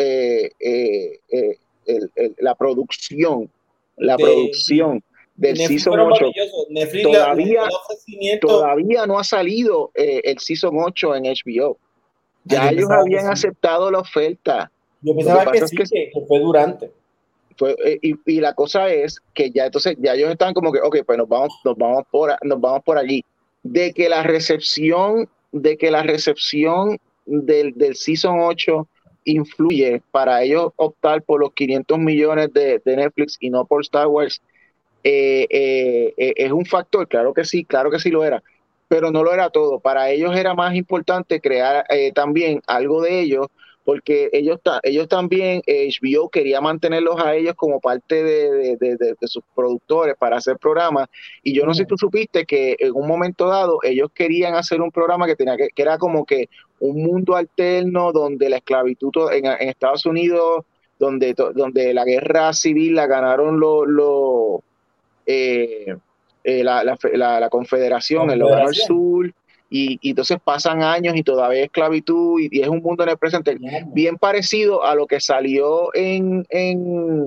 la 2.38 2.54
producción 2.54 3.50
la 3.98 4.18
producción 4.18 5.04
del 5.36 5.58
Season 5.58 6.00
8. 6.00 6.26
todavía, 7.04 7.62
todavía 8.40 9.06
no 9.08 9.18
ha 9.18 9.24
salido 9.24 9.92
eh, 9.96 10.22
el 10.24 10.40
Season 10.40 10.72
8 10.76 11.16
en 11.16 11.24
HBO. 11.24 11.78
Ya 12.46 12.70
ellos 12.70 12.90
habían 12.92 13.28
aceptado 13.28 13.90
la 13.90 14.00
oferta. 14.00 14.72
Yo 15.02 15.16
pensaba 15.16 15.52
que, 15.52 15.68
sí, 15.68 15.76
que, 15.76 16.12
fue 16.28 16.40
durante. 16.40 16.92
Eh, 17.86 18.00
y, 18.02 18.40
la 18.40 18.54
cosa 18.54 18.90
es 18.90 19.22
que 19.34 19.52
ya 19.52 19.66
entonces 19.66 19.96
ya 20.00 20.14
ellos 20.14 20.32
están 20.32 20.54
como 20.54 20.72
que, 20.72 20.80
ok, 20.82 20.98
pues 21.06 21.18
nos 21.18 21.28
vamos, 21.28 21.54
nos 21.64 21.78
vamos 21.78 22.04
por 22.10 22.36
nos 22.42 22.60
vamos 22.60 22.84
por 22.84 22.98
allí. 22.98 23.24
De 23.62 23.94
que 23.94 24.10
la 24.10 24.24
recepción, 24.24 25.30
de 25.52 25.78
que 25.78 25.92
la 25.92 26.04
recepción 26.04 27.00
del, 27.26 27.74
del 27.76 27.96
Season 27.96 28.40
8 28.42 28.88
influye 29.26 30.02
para 30.12 30.44
ellos 30.44 30.74
optar 30.76 31.22
por 31.24 31.40
los 31.40 31.54
500 31.54 31.98
millones 31.98 32.52
de, 32.52 32.82
de 32.84 32.96
Netflix 32.98 33.38
y 33.40 33.50
no 33.50 33.66
por 33.66 33.82
Star 33.82 34.08
Wars, 34.08 34.42
eh, 35.04 35.48
eh, 35.50 36.14
eh, 36.18 36.34
es 36.38 36.52
un 36.52 36.66
factor, 36.66 37.08
claro 37.08 37.34
que 37.34 37.44
sí, 37.44 37.66
claro 37.66 37.92
que 37.92 38.00
sí 38.00 38.10
lo 38.10 38.24
era, 38.24 38.42
pero 38.88 39.12
no 39.12 39.24
lo 39.24 39.34
era 39.34 39.50
todo. 39.50 39.80
Para 39.80 40.10
ellos 40.10 40.36
era 40.36 40.54
más 40.54 40.76
importante 40.76 41.42
crear 41.42 41.86
también 42.16 42.62
algo 42.68 43.02
de 43.02 43.20
ellos, 43.20 43.48
porque 43.84 44.30
ellos, 44.32 44.62
ellos 44.84 45.10
también, 45.10 45.62
HBO 45.68 46.30
quería 46.30 46.62
mantenerlos 46.62 47.20
a 47.20 47.36
ellos 47.36 47.56
como 47.56 47.82
parte 47.82 48.24
de, 48.24 49.18
sus 49.24 49.44
productores 49.54 50.16
para 50.18 50.38
hacer 50.38 50.58
programas, 50.58 51.10
y 51.44 51.54
yo 51.54 51.66
no 51.66 51.74
sé 51.74 51.84
si 51.84 51.88
tú 51.88 51.98
supiste 51.98 52.46
que 52.46 52.78
en 52.80 52.94
un 52.94 53.08
momento 53.08 53.48
dado 53.48 53.80
ellos 53.84 54.10
querían 54.14 54.56
hacer 54.56 54.82
un 54.82 54.92
programa 54.92 55.26
que, 55.26 55.36
tenía 55.36 55.58
que, 55.58 55.70
era 55.76 55.98
como 55.98 56.26
que 56.26 56.48
un 56.80 57.04
mundo 57.04 57.36
alterno 57.36 58.14
donde 58.14 58.50
la 58.50 58.58
esclavitud 58.58 59.12
en, 59.34 59.46
Estados 59.68 60.06
Unidos, 60.06 60.64
donde, 60.98 61.34
donde 61.34 61.94
la 61.94 62.06
guerra 62.06 62.54
civil 62.54 62.96
la 62.96 63.08
ganaron 63.08 63.60
los... 63.60 64.64
Eh, 65.26 65.96
eh, 66.44 66.64
la, 66.64 66.84
la, 66.84 67.50
Confederación, 67.50 68.30
el 68.30 68.42
Hogar 68.42 68.76
Sur, 68.76 69.34
y, 69.70 69.98
entonces 70.08 70.38
pasan 70.44 70.84
años 70.84 71.16
y 71.16 71.24
todavía 71.24 71.64
esclavitud 71.64 72.40
y, 72.40 72.62
es 72.62 72.68
un 72.68 72.82
mundo 72.82 73.04
en 73.04 73.10
el 73.10 73.18
presente 73.18 73.58
bien 73.88 74.18
parecido 74.18 74.84
a 74.84 74.94
lo 74.94 75.08
que 75.08 75.20
salió 75.20 75.90
en, 75.96 76.46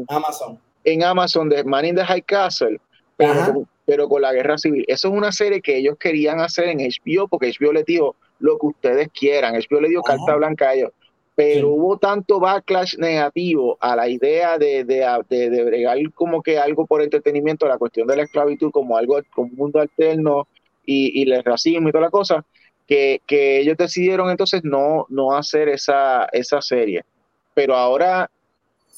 Amazon. 0.09 0.61
En 0.85 1.03
Amazon 1.03 1.49
de 1.49 1.65
Man 1.65 1.87
in 1.87 1.97
the 1.97 2.05
High 2.05 2.23
Castle, 2.23 2.79
pero, 3.17 4.09
con 4.09 4.23
la 4.23 4.33
guerra 4.33 4.59
civil. 4.59 4.85
Eso 4.87 5.09
es 5.09 5.15
una 5.15 5.33
serie 5.33 5.61
que 5.61 5.77
ellos 5.77 5.97
querían 5.99 6.41
hacer 6.41 6.69
en 6.69 6.79
HBO 6.79 7.27
porque 7.27 7.53
HBO 7.59 7.73
les 7.73 7.85
dijo 7.85 8.15
lo 8.39 8.59
que 8.59 8.67
ustedes 8.67 9.09
quieran. 9.09 9.55
HBO 9.55 9.81
le 9.81 9.89
dio 9.89 10.03
carta 10.03 10.37
blanca 10.37 10.69
a 10.69 10.75
ellos. 10.75 10.91
Pero 11.37 11.69
hubo 11.69 11.99
tanto 11.99 12.41
backlash 12.41 12.97
negativo 12.97 13.77
a 13.79 13.95
la 13.95 14.09
idea 14.09 14.57
de, 14.57 14.85
de, 14.85 15.65
bregar 15.65 15.99
como 16.15 16.43
que 16.43 16.59
algo 16.59 16.87
por 16.87 17.03
entretenimiento, 17.03 17.69
la 17.69 17.77
cuestión 17.77 18.09
de 18.09 18.17
la 18.17 18.23
esclavitud 18.23 18.71
como 18.71 18.97
algo, 18.97 19.21
como 19.35 19.51
un 19.51 19.57
mundo 19.57 19.79
alterno, 19.79 20.49
y, 20.87 21.31
el 21.31 21.45
racismo 21.45 21.89
y 21.89 21.93
toda 21.93 22.05
la 22.05 22.11
cosa, 22.11 22.45
que, 22.87 23.21
ellos 23.29 23.77
decidieron 23.77 24.31
entonces 24.31 24.63
no, 24.65 25.07
no 25.11 25.37
hacer 25.37 25.69
esa, 25.69 26.27
esa 26.33 26.63
serie. 26.63 27.05
Pero 27.53 27.75
ahora 27.75 28.31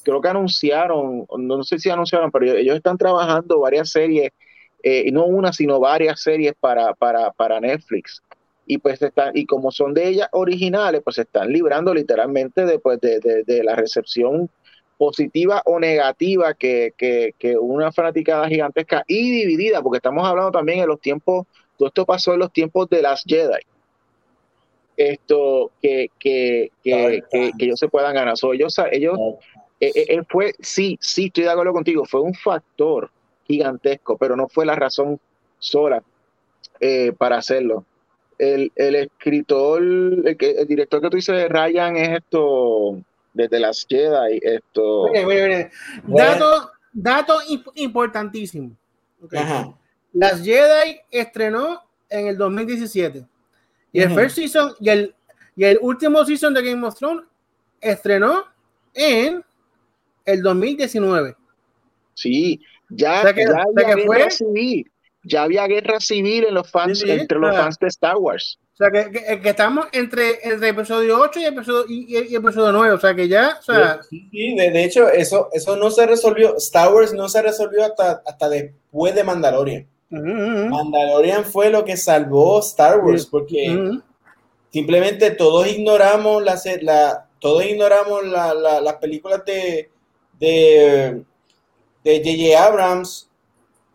creo 0.03 0.21
que 0.21 0.29
anunciaron, 0.29 1.25
no 1.37 1.63
sé 1.63 1.79
si 1.79 1.89
anunciaron, 1.89 2.31
pero 2.31 2.53
ellos 2.53 2.75
están 2.75 2.97
trabajando 2.97 3.59
varias 3.59 3.91
series, 3.91 4.31
eh, 4.83 5.11
no 5.11 5.25
una, 5.25 5.51
sino 5.51 5.79
varias 5.79 6.21
series 6.21 6.53
para, 6.59 6.93
para, 6.93 7.31
para 7.31 7.59
Netflix. 7.59 8.21
Y 8.71 8.77
pues 8.77 9.01
están, 9.01 9.35
y 9.35 9.45
como 9.45 9.71
son 9.71 9.95
de 9.95 10.07
ellas 10.07 10.29
originales, 10.31 11.01
pues 11.03 11.15
se 11.15 11.23
están 11.23 11.51
librando 11.51 11.93
literalmente 11.93 12.65
después 12.65 13.01
de, 13.01 13.19
de, 13.19 13.63
la 13.63 13.75
recepción 13.75 14.49
positiva 14.95 15.63
o 15.65 15.79
negativa 15.79 16.53
que, 16.53 16.93
que, 16.95 17.33
que, 17.39 17.57
una 17.57 17.91
fanaticada 17.91 18.47
gigantesca 18.47 19.03
y 19.07 19.31
dividida, 19.31 19.81
porque 19.81 19.97
estamos 19.97 20.27
hablando 20.27 20.51
también 20.51 20.79
en 20.79 20.87
los 20.87 21.01
tiempos 21.01 21.47
todo 21.79 21.87
esto 21.87 22.05
pasó 22.05 22.33
en 22.33 22.39
los 22.39 22.51
tiempos 22.51 22.89
de 22.89 23.01
las 23.01 23.23
Jedi. 23.25 23.61
Esto, 24.97 25.71
que, 25.81 26.09
que, 26.19 26.71
que, 26.83 27.23
que, 27.31 27.51
ellos 27.57 27.79
se 27.79 27.87
puedan 27.87 28.13
ganar. 28.13 28.35
ellos, 28.53 28.75
ellos 28.91 29.17
eh, 29.79 29.89
eh, 29.95 30.05
eh, 30.09 30.23
fue, 30.27 30.53
sí, 30.59 30.97
sí, 30.99 31.27
estoy 31.27 31.45
de 31.45 31.51
acuerdo 31.51 31.71
contigo, 31.71 32.03
fue 32.03 32.19
un 32.19 32.33
factor 32.33 33.09
gigantesco, 33.47 34.17
pero 34.17 34.35
no 34.35 34.49
fue 34.49 34.65
la 34.65 34.75
razón 34.75 35.21
sola 35.57 36.03
para 37.17 37.37
hacerlo. 37.37 37.85
El, 38.39 38.71
el 38.75 38.95
escritor, 38.95 39.83
el, 39.83 40.37
el, 40.39 40.67
director 40.67 41.01
que 41.01 41.09
tú 41.09 41.17
dices, 41.17 41.49
Ryan, 41.49 41.97
es 41.97 42.09
esto, 42.19 43.01
desde 43.33 43.59
las 43.59 43.85
Jedi, 43.87 44.39
esto. 44.41 45.07
Dato, 46.07 46.71
dato 46.91 47.39
importantísimo. 47.75 48.75
Las 50.13 50.41
Jedi 50.43 50.99
estrenó 51.11 51.81
en 52.09 52.27
el 52.27 52.37
2017. 52.37 53.25
Y 53.91 54.01
el 54.01 54.11
first 54.11 54.35
season 54.35 54.73
y 54.79 54.89
el, 54.89 55.15
y 55.55 55.63
el 55.65 55.77
último 55.81 56.23
season 56.25 56.53
de 56.53 56.63
Game 56.63 56.85
of 56.85 56.95
Thrones 56.95 57.25
estrenó 57.81 58.45
en 58.93 59.43
el 60.25 60.41
2019. 60.41 61.35
Sí, 62.13 62.61
ya, 62.89 63.23
ya 63.23 63.29
había 63.29 63.95
guerra 63.95 64.29
civil. 64.29 64.89
Ya 65.23 65.43
había 65.43 65.67
guerra 65.67 65.99
civil 65.99 66.45
en 66.45 66.53
los 66.53 66.69
fans, 66.69 67.03
entre 67.03 67.39
los 67.39 67.55
fans 67.55 67.77
de 67.79 67.87
Star 67.87 68.17
Wars. 68.17 68.59
O 68.73 68.77
sea, 68.77 68.91
que, 68.91 69.41
que, 69.41 69.49
estamos 69.49 69.87
entre, 69.91 70.39
entre 70.41 70.69
episodio 70.69 71.19
8 71.19 71.39
y 71.39 71.45
episodio, 71.45 71.85
y, 71.89 72.35
episodio 72.35 72.71
9. 72.71 72.93
O 72.93 72.99
sea, 72.99 73.13
que 73.13 73.27
ya. 73.27 73.57
O 73.59 73.63
sea, 73.63 73.99
sí, 74.09 74.55
de, 74.55 74.71
de, 74.71 74.83
hecho, 74.85 75.09
eso, 75.09 75.49
eso 75.51 75.75
no 75.75 75.91
se 75.91 76.05
resolvió. 76.05 76.55
Star 76.55 76.93
Wars 76.93 77.13
no 77.13 77.27
se 77.27 77.41
resolvió 77.41 77.83
hasta, 77.83 78.23
hasta 78.25 78.47
después 78.47 79.13
de 79.15 79.23
Mandalorian. 79.25 79.87
Mandalorian 80.09 81.45
fue 81.45 81.69
lo 81.69 81.85
que 81.85 81.95
salvó 81.95 82.59
Star 82.61 82.99
Wars 82.99 83.27
porque 83.27 83.99
simplemente 84.71 85.31
todos 85.31 85.67
ignoramos 85.67 86.43
la, 86.43 86.59
la 86.81 87.27
todos 87.39 87.65
ignoramos 87.65 88.25
la, 88.25 88.53
la, 88.53 88.81
las 88.81 88.95
películas 88.95 89.45
de 89.45 89.89
de 90.39 91.23
de 92.03 92.17
J.J. 92.17 92.65
Abrams 92.65 93.28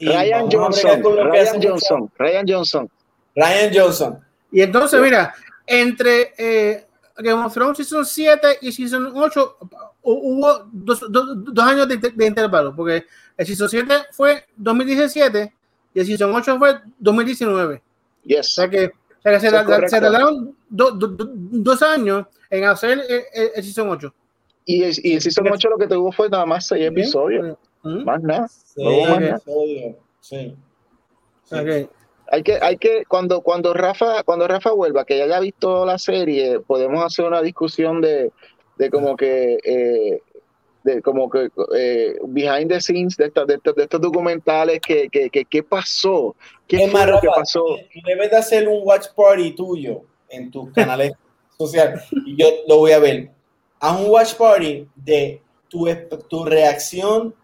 y 0.04 0.08
Ryan 0.08 0.50
Johnson, 0.50 1.02
Ryan 1.02 1.62
Johnson, 1.62 2.10
Ryan 2.18 2.46
Johnson, 2.46 2.90
Ryan 3.34 3.70
Johnson. 3.74 4.20
Y 4.52 4.60
entonces, 4.60 5.00
mira, 5.00 5.34
entre 5.66 6.34
eh, 6.36 6.86
Game 7.16 7.42
of 7.42 7.54
Thrones 7.54 7.78
Season 7.78 8.04
7 8.04 8.58
y 8.60 8.70
Season 8.70 9.10
8 9.14 9.56
hubo 10.02 10.68
dos, 10.70 11.06
dos, 11.10 11.64
años 11.64 11.88
de, 11.88 11.96
de, 11.96 12.26
intervalo, 12.26 12.76
porque 12.76 13.06
el 13.36 13.46
Season 13.46 13.68
7 13.68 13.94
fue 14.12 14.44
2017 14.56 15.52
y 15.94 16.00
el 16.00 16.06
Season 16.06 16.34
8 16.34 16.58
fue 16.58 16.80
2019. 16.98 17.82
Yes. 18.24 18.50
O 18.50 18.52
sea 18.52 18.68
que, 18.68 18.86
o 18.86 19.22
sea 19.22 19.32
que 19.32 19.40
se, 19.88 20.00
tardaron 20.00 20.54
dos 20.68 21.82
años 21.82 22.26
en 22.50 22.64
hacer 22.64 23.00
el, 23.32 23.64
Season 23.64 23.88
8. 23.88 24.14
Y 24.66 24.82
el, 24.82 24.94
y 25.02 25.14
el 25.14 25.20
Season 25.22 25.48
8 25.50 25.68
lo 25.70 25.78
que 25.78 25.86
tuvo 25.86 26.12
fue 26.12 26.28
nada 26.28 26.44
más 26.44 26.66
6 26.66 26.88
episodios. 26.88 27.56
Más 27.84 28.22
nada. 28.22 28.48
Sí. 28.48 29.96
Sí. 30.20 30.56
Hay 32.28 32.42
que, 32.42 32.58
hay 32.60 32.78
que, 32.78 33.04
cuando, 33.06 33.42
cuando 33.42 33.74
Rafa, 33.74 34.22
cuando 34.24 34.48
Rafa 34.48 34.72
vuelva, 34.72 35.04
que 35.04 35.18
ya 35.18 35.24
haya 35.24 35.40
visto 35.40 35.84
la 35.84 35.98
serie, 35.98 36.60
podemos 36.60 37.04
hacer 37.04 37.26
una 37.26 37.42
discusión 37.42 38.00
de, 38.00 38.32
de 38.78 38.90
como 38.90 39.16
que 39.16 39.58
eh, 39.62 40.22
de 40.84 41.02
como 41.02 41.30
que 41.30 41.50
eh, 41.76 42.16
behind 42.26 42.70
the 42.70 42.80
scenes 42.80 43.16
de, 43.16 43.30
de, 43.30 43.82
estos 43.82 44.00
documentales 44.00 44.80
que, 44.80 45.08
que, 45.08 45.30
que, 45.30 45.62
pasó 45.62 46.36
qué 46.66 46.88
fue 46.88 47.06
lo 47.06 47.20
que 47.20 47.28
pasó 47.28 47.64
tú 47.92 48.00
debes 48.04 48.30
de 48.30 48.36
hacer 48.36 48.68
un 48.68 48.80
watch 48.82 49.06
party 49.16 49.52
tuyo 49.52 50.02
en 50.28 50.50
tus 50.50 50.70
canales 50.72 51.12
sociales 51.58 52.02
y 52.26 52.36
yo 52.36 52.46
lo 52.68 52.78
voy 52.78 52.92
a 52.92 52.98
ver. 52.98 53.30
A 53.80 53.96
un 53.96 54.10
watch 54.10 54.34
party 54.34 54.86
de 54.94 55.42
tu, 55.68 55.86
tu 56.28 56.44
reacción 56.44 57.34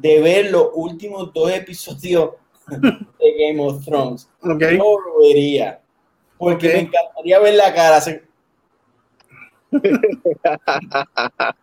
de 0.00 0.20
ver 0.20 0.50
los 0.50 0.68
últimos 0.74 1.32
dos 1.32 1.50
episodios 1.50 2.30
de 2.68 3.48
Game 3.48 3.60
of 3.60 3.84
Thrones. 3.84 4.28
Okay. 4.40 4.76
yo 4.76 4.98
lo 4.98 5.20
vería 5.20 5.80
porque 6.36 6.68
me 6.68 6.80
encantaría 6.80 7.38
ver 7.38 7.54
la 7.54 7.72
cara 7.72 8.02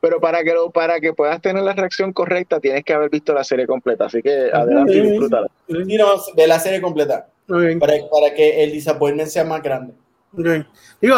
pero 0.00 0.20
para 0.20 0.42
que, 0.42 0.52
lo, 0.52 0.70
para 0.70 0.98
que 1.00 1.12
puedas 1.12 1.40
tener 1.40 1.62
la 1.62 1.74
reacción 1.74 2.12
correcta 2.12 2.58
tienes 2.58 2.84
que 2.84 2.92
haber 2.92 3.08
visto 3.08 3.32
la 3.32 3.44
serie 3.44 3.68
completa, 3.68 4.06
así 4.06 4.20
que 4.20 4.50
adelante 4.52 4.94
y 4.94 5.00
disfrútala. 5.00 5.48
Y 5.68 5.96
no, 5.96 6.06
ve 6.34 6.46
la 6.46 6.58
serie 6.58 6.80
completa. 6.80 7.28
Para, 7.46 8.08
para, 8.08 8.34
que 8.34 8.64
el 8.64 8.72
disappointment 8.72 9.28
sea 9.28 9.44
más 9.44 9.62
grande. 9.62 9.94
Digo, 11.00 11.16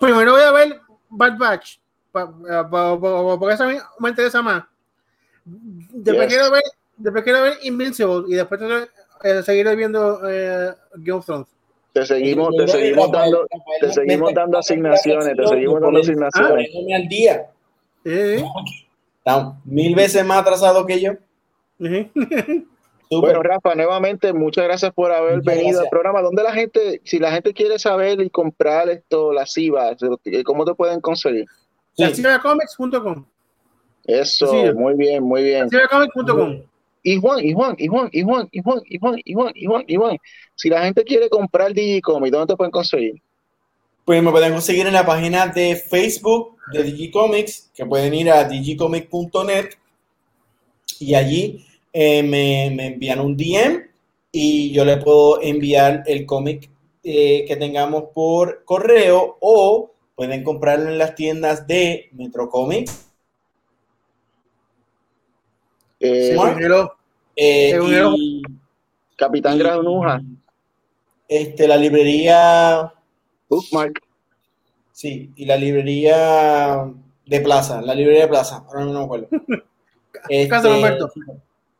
primero 0.00 0.32
voy 0.32 0.42
a 0.42 0.50
ver 0.50 0.80
Bad 1.10 1.38
Batch, 1.38 1.76
porque 2.10 3.54
eso 3.54 3.66
me 4.00 4.08
interesa 4.08 4.42
más. 4.42 4.64
Después, 5.44 6.28
quiero 6.28 6.50
ver, 6.50 6.62
después 6.96 7.24
quiero 7.24 7.42
ver 7.42 7.58
Invincible 7.62 8.24
y 8.28 8.34
después 8.34 8.60
eh, 9.22 9.42
seguiré 9.42 9.76
viendo 9.76 10.20
eh, 10.28 10.74
Game 10.96 11.18
of 11.18 11.26
Thrones 11.26 11.54
te 11.94 12.04
seguimos, 12.04 12.50
te 12.56 12.66
seguimos 12.66 13.10
dando, 13.12 13.46
te 13.80 13.92
seguimos 13.92 14.34
dando 14.34 14.58
asignaciones, 14.58 15.36
te 15.36 15.46
seguimos 15.46 15.80
dando 15.80 16.00
asignaciones. 16.00 16.68
al 16.92 17.08
día. 17.08 17.46
mil 19.64 19.94
veces 19.94 20.24
más 20.24 20.38
atrasado 20.38 20.84
que 20.84 21.00
yo. 21.00 21.12
Bueno, 23.10 23.44
Rafa, 23.44 23.76
nuevamente, 23.76 24.32
muchas 24.32 24.64
gracias 24.64 24.92
por 24.92 25.12
haber 25.12 25.40
venido 25.42 25.82
al 25.82 25.88
programa. 25.88 26.20
¿Dónde 26.20 26.42
la 26.42 26.52
gente, 26.52 27.00
si 27.04 27.20
la 27.20 27.30
gente 27.30 27.54
quiere 27.54 27.78
saber 27.78 28.20
y 28.20 28.28
comprar 28.28 28.88
esto, 28.88 29.32
las 29.32 29.56
IVA, 29.56 29.96
cómo 30.44 30.64
te 30.64 30.74
pueden 30.74 31.00
conseguir? 31.00 31.44
Sí. 31.96 32.22
Eso, 34.04 34.52
muy 34.74 34.94
bien, 34.94 35.22
muy 35.22 35.42
bien. 35.42 35.68
Y 37.02 37.18
Juan, 37.18 37.44
y 37.44 37.52
Juan, 37.52 37.76
y 37.78 37.86
Juan, 37.86 38.08
y 38.12 38.22
Juan, 38.22 38.48
y 38.50 38.62
Juan, 38.62 38.82
y 38.88 38.98
Juan, 38.98 39.20
y 39.24 39.34
Juan, 39.34 39.52
y 39.54 39.66
Juan, 39.66 39.84
y 39.86 39.96
Juan. 39.96 40.18
Si 40.54 40.68
la 40.70 40.84
gente 40.84 41.04
quiere 41.04 41.28
comprar 41.28 41.72
Digicomic, 41.74 42.32
¿dónde 42.32 42.52
te 42.52 42.56
pueden 42.56 42.70
conseguir? 42.70 43.20
Pues 44.04 44.22
me 44.22 44.30
pueden 44.30 44.52
conseguir 44.52 44.86
en 44.86 44.92
la 44.94 45.04
página 45.04 45.46
de 45.46 45.76
Facebook 45.76 46.56
de 46.72 46.82
Digicomics, 46.82 47.70
que 47.74 47.86
pueden 47.86 48.14
ir 48.14 48.30
a 48.30 48.44
digicomic.net 48.44 49.70
y 51.00 51.14
allí 51.14 51.66
eh, 51.92 52.22
me, 52.22 52.70
me, 52.74 52.86
envían 52.88 53.20
un 53.20 53.36
DM 53.36 53.82
y 54.32 54.72
yo 54.72 54.84
le 54.84 54.96
puedo 54.98 55.40
enviar 55.42 56.02
el 56.06 56.26
cómic 56.26 56.68
eh, 57.02 57.44
que 57.46 57.56
tengamos 57.56 58.04
por 58.14 58.64
correo 58.64 59.36
o 59.40 59.92
pueden 60.14 60.42
comprarlo 60.42 60.88
en 60.88 60.98
las 60.98 61.14
tiendas 61.14 61.66
de 61.66 62.08
Metro 62.12 62.48
Comics. 62.48 63.13
Eh, 66.06 66.36
eh, 67.36 67.80
y, 68.16 68.42
Capitán 69.16 69.58
Granuja. 69.58 70.20
Este, 71.26 71.66
la 71.66 71.76
librería. 71.76 72.92
Bookmark. 73.48 74.02
Sí, 74.92 75.32
y 75.34 75.46
la 75.46 75.56
librería 75.56 76.92
de 77.26 77.40
Plaza, 77.40 77.80
la 77.80 77.94
librería 77.94 78.22
de 78.22 78.28
Plaza, 78.28 78.64
ahora 78.68 78.84
no 78.84 78.92
me 78.92 79.04
acuerdo. 79.04 79.28
Casa 80.48 80.68
Norberto. 80.68 81.10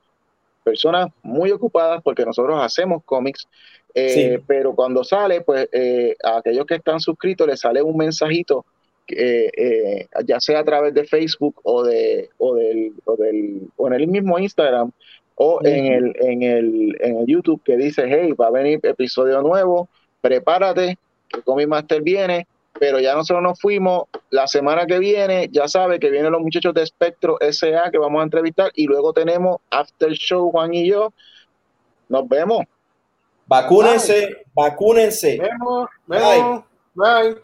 personas 0.69 1.09
muy 1.23 1.51
ocupadas 1.51 2.01
porque 2.03 2.25
nosotros 2.25 2.59
hacemos 2.61 3.03
cómics, 3.03 3.47
eh, 3.95 4.39
pero 4.45 4.75
cuando 4.75 5.03
sale, 5.03 5.41
pues 5.41 5.67
eh, 5.71 6.15
a 6.23 6.37
aquellos 6.37 6.65
que 6.65 6.75
están 6.75 6.99
suscritos 6.99 7.47
les 7.47 7.59
sale 7.59 7.81
un 7.81 7.97
mensajito, 7.97 8.65
eh, 9.07 10.05
ya 10.25 10.39
sea 10.39 10.59
a 10.59 10.63
través 10.63 10.93
de 10.93 11.05
Facebook 11.05 11.59
o, 11.63 11.83
de, 11.83 12.29
o, 12.37 12.53
del, 12.53 12.93
o, 13.05 13.15
del, 13.15 13.61
o 13.75 13.87
en 13.87 13.93
el 13.93 14.07
mismo 14.07 14.37
Instagram 14.37 14.91
o 15.35 15.59
en, 15.63 15.85
el, 15.85 16.15
en, 16.19 16.43
el, 16.43 16.97
en 16.99 17.17
el 17.17 17.25
YouTube 17.25 17.61
que 17.63 17.77
dice, 17.77 18.03
hey, 18.07 18.33
va 18.33 18.47
a 18.47 18.51
venir 18.51 18.79
episodio 18.83 19.41
nuevo, 19.41 19.89
prepárate, 20.21 20.97
que 21.29 21.41
Comic 21.41 21.67
Master 21.67 22.01
viene, 22.01 22.45
pero 22.79 22.99
ya 22.99 23.13
nosotros 23.13 23.43
nos 23.43 23.59
fuimos. 23.59 24.05
La 24.29 24.47
semana 24.47 24.85
que 24.85 24.97
viene, 24.99 25.49
ya 25.51 25.67
sabe 25.67 25.99
que 25.99 26.09
vienen 26.09 26.31
los 26.31 26.41
muchachos 26.41 26.73
de 26.73 26.83
Espectro 26.83 27.37
SA 27.51 27.91
que 27.91 27.97
vamos 27.97 28.21
a 28.21 28.23
entrevistar 28.23 28.71
y 28.73 28.85
luego 28.85 29.11
tenemos 29.11 29.57
After 29.69 30.11
Show, 30.13 30.49
Juan 30.51 30.73
y 30.73 30.89
yo. 30.89 31.13
Nos 32.07 32.27
vemos. 32.27 32.65
Vacúnense, 33.45 34.45
vacúnense. 34.53 35.39
Vemos, 35.39 35.89
vemos. 36.07 36.63
Bye. 36.95 37.39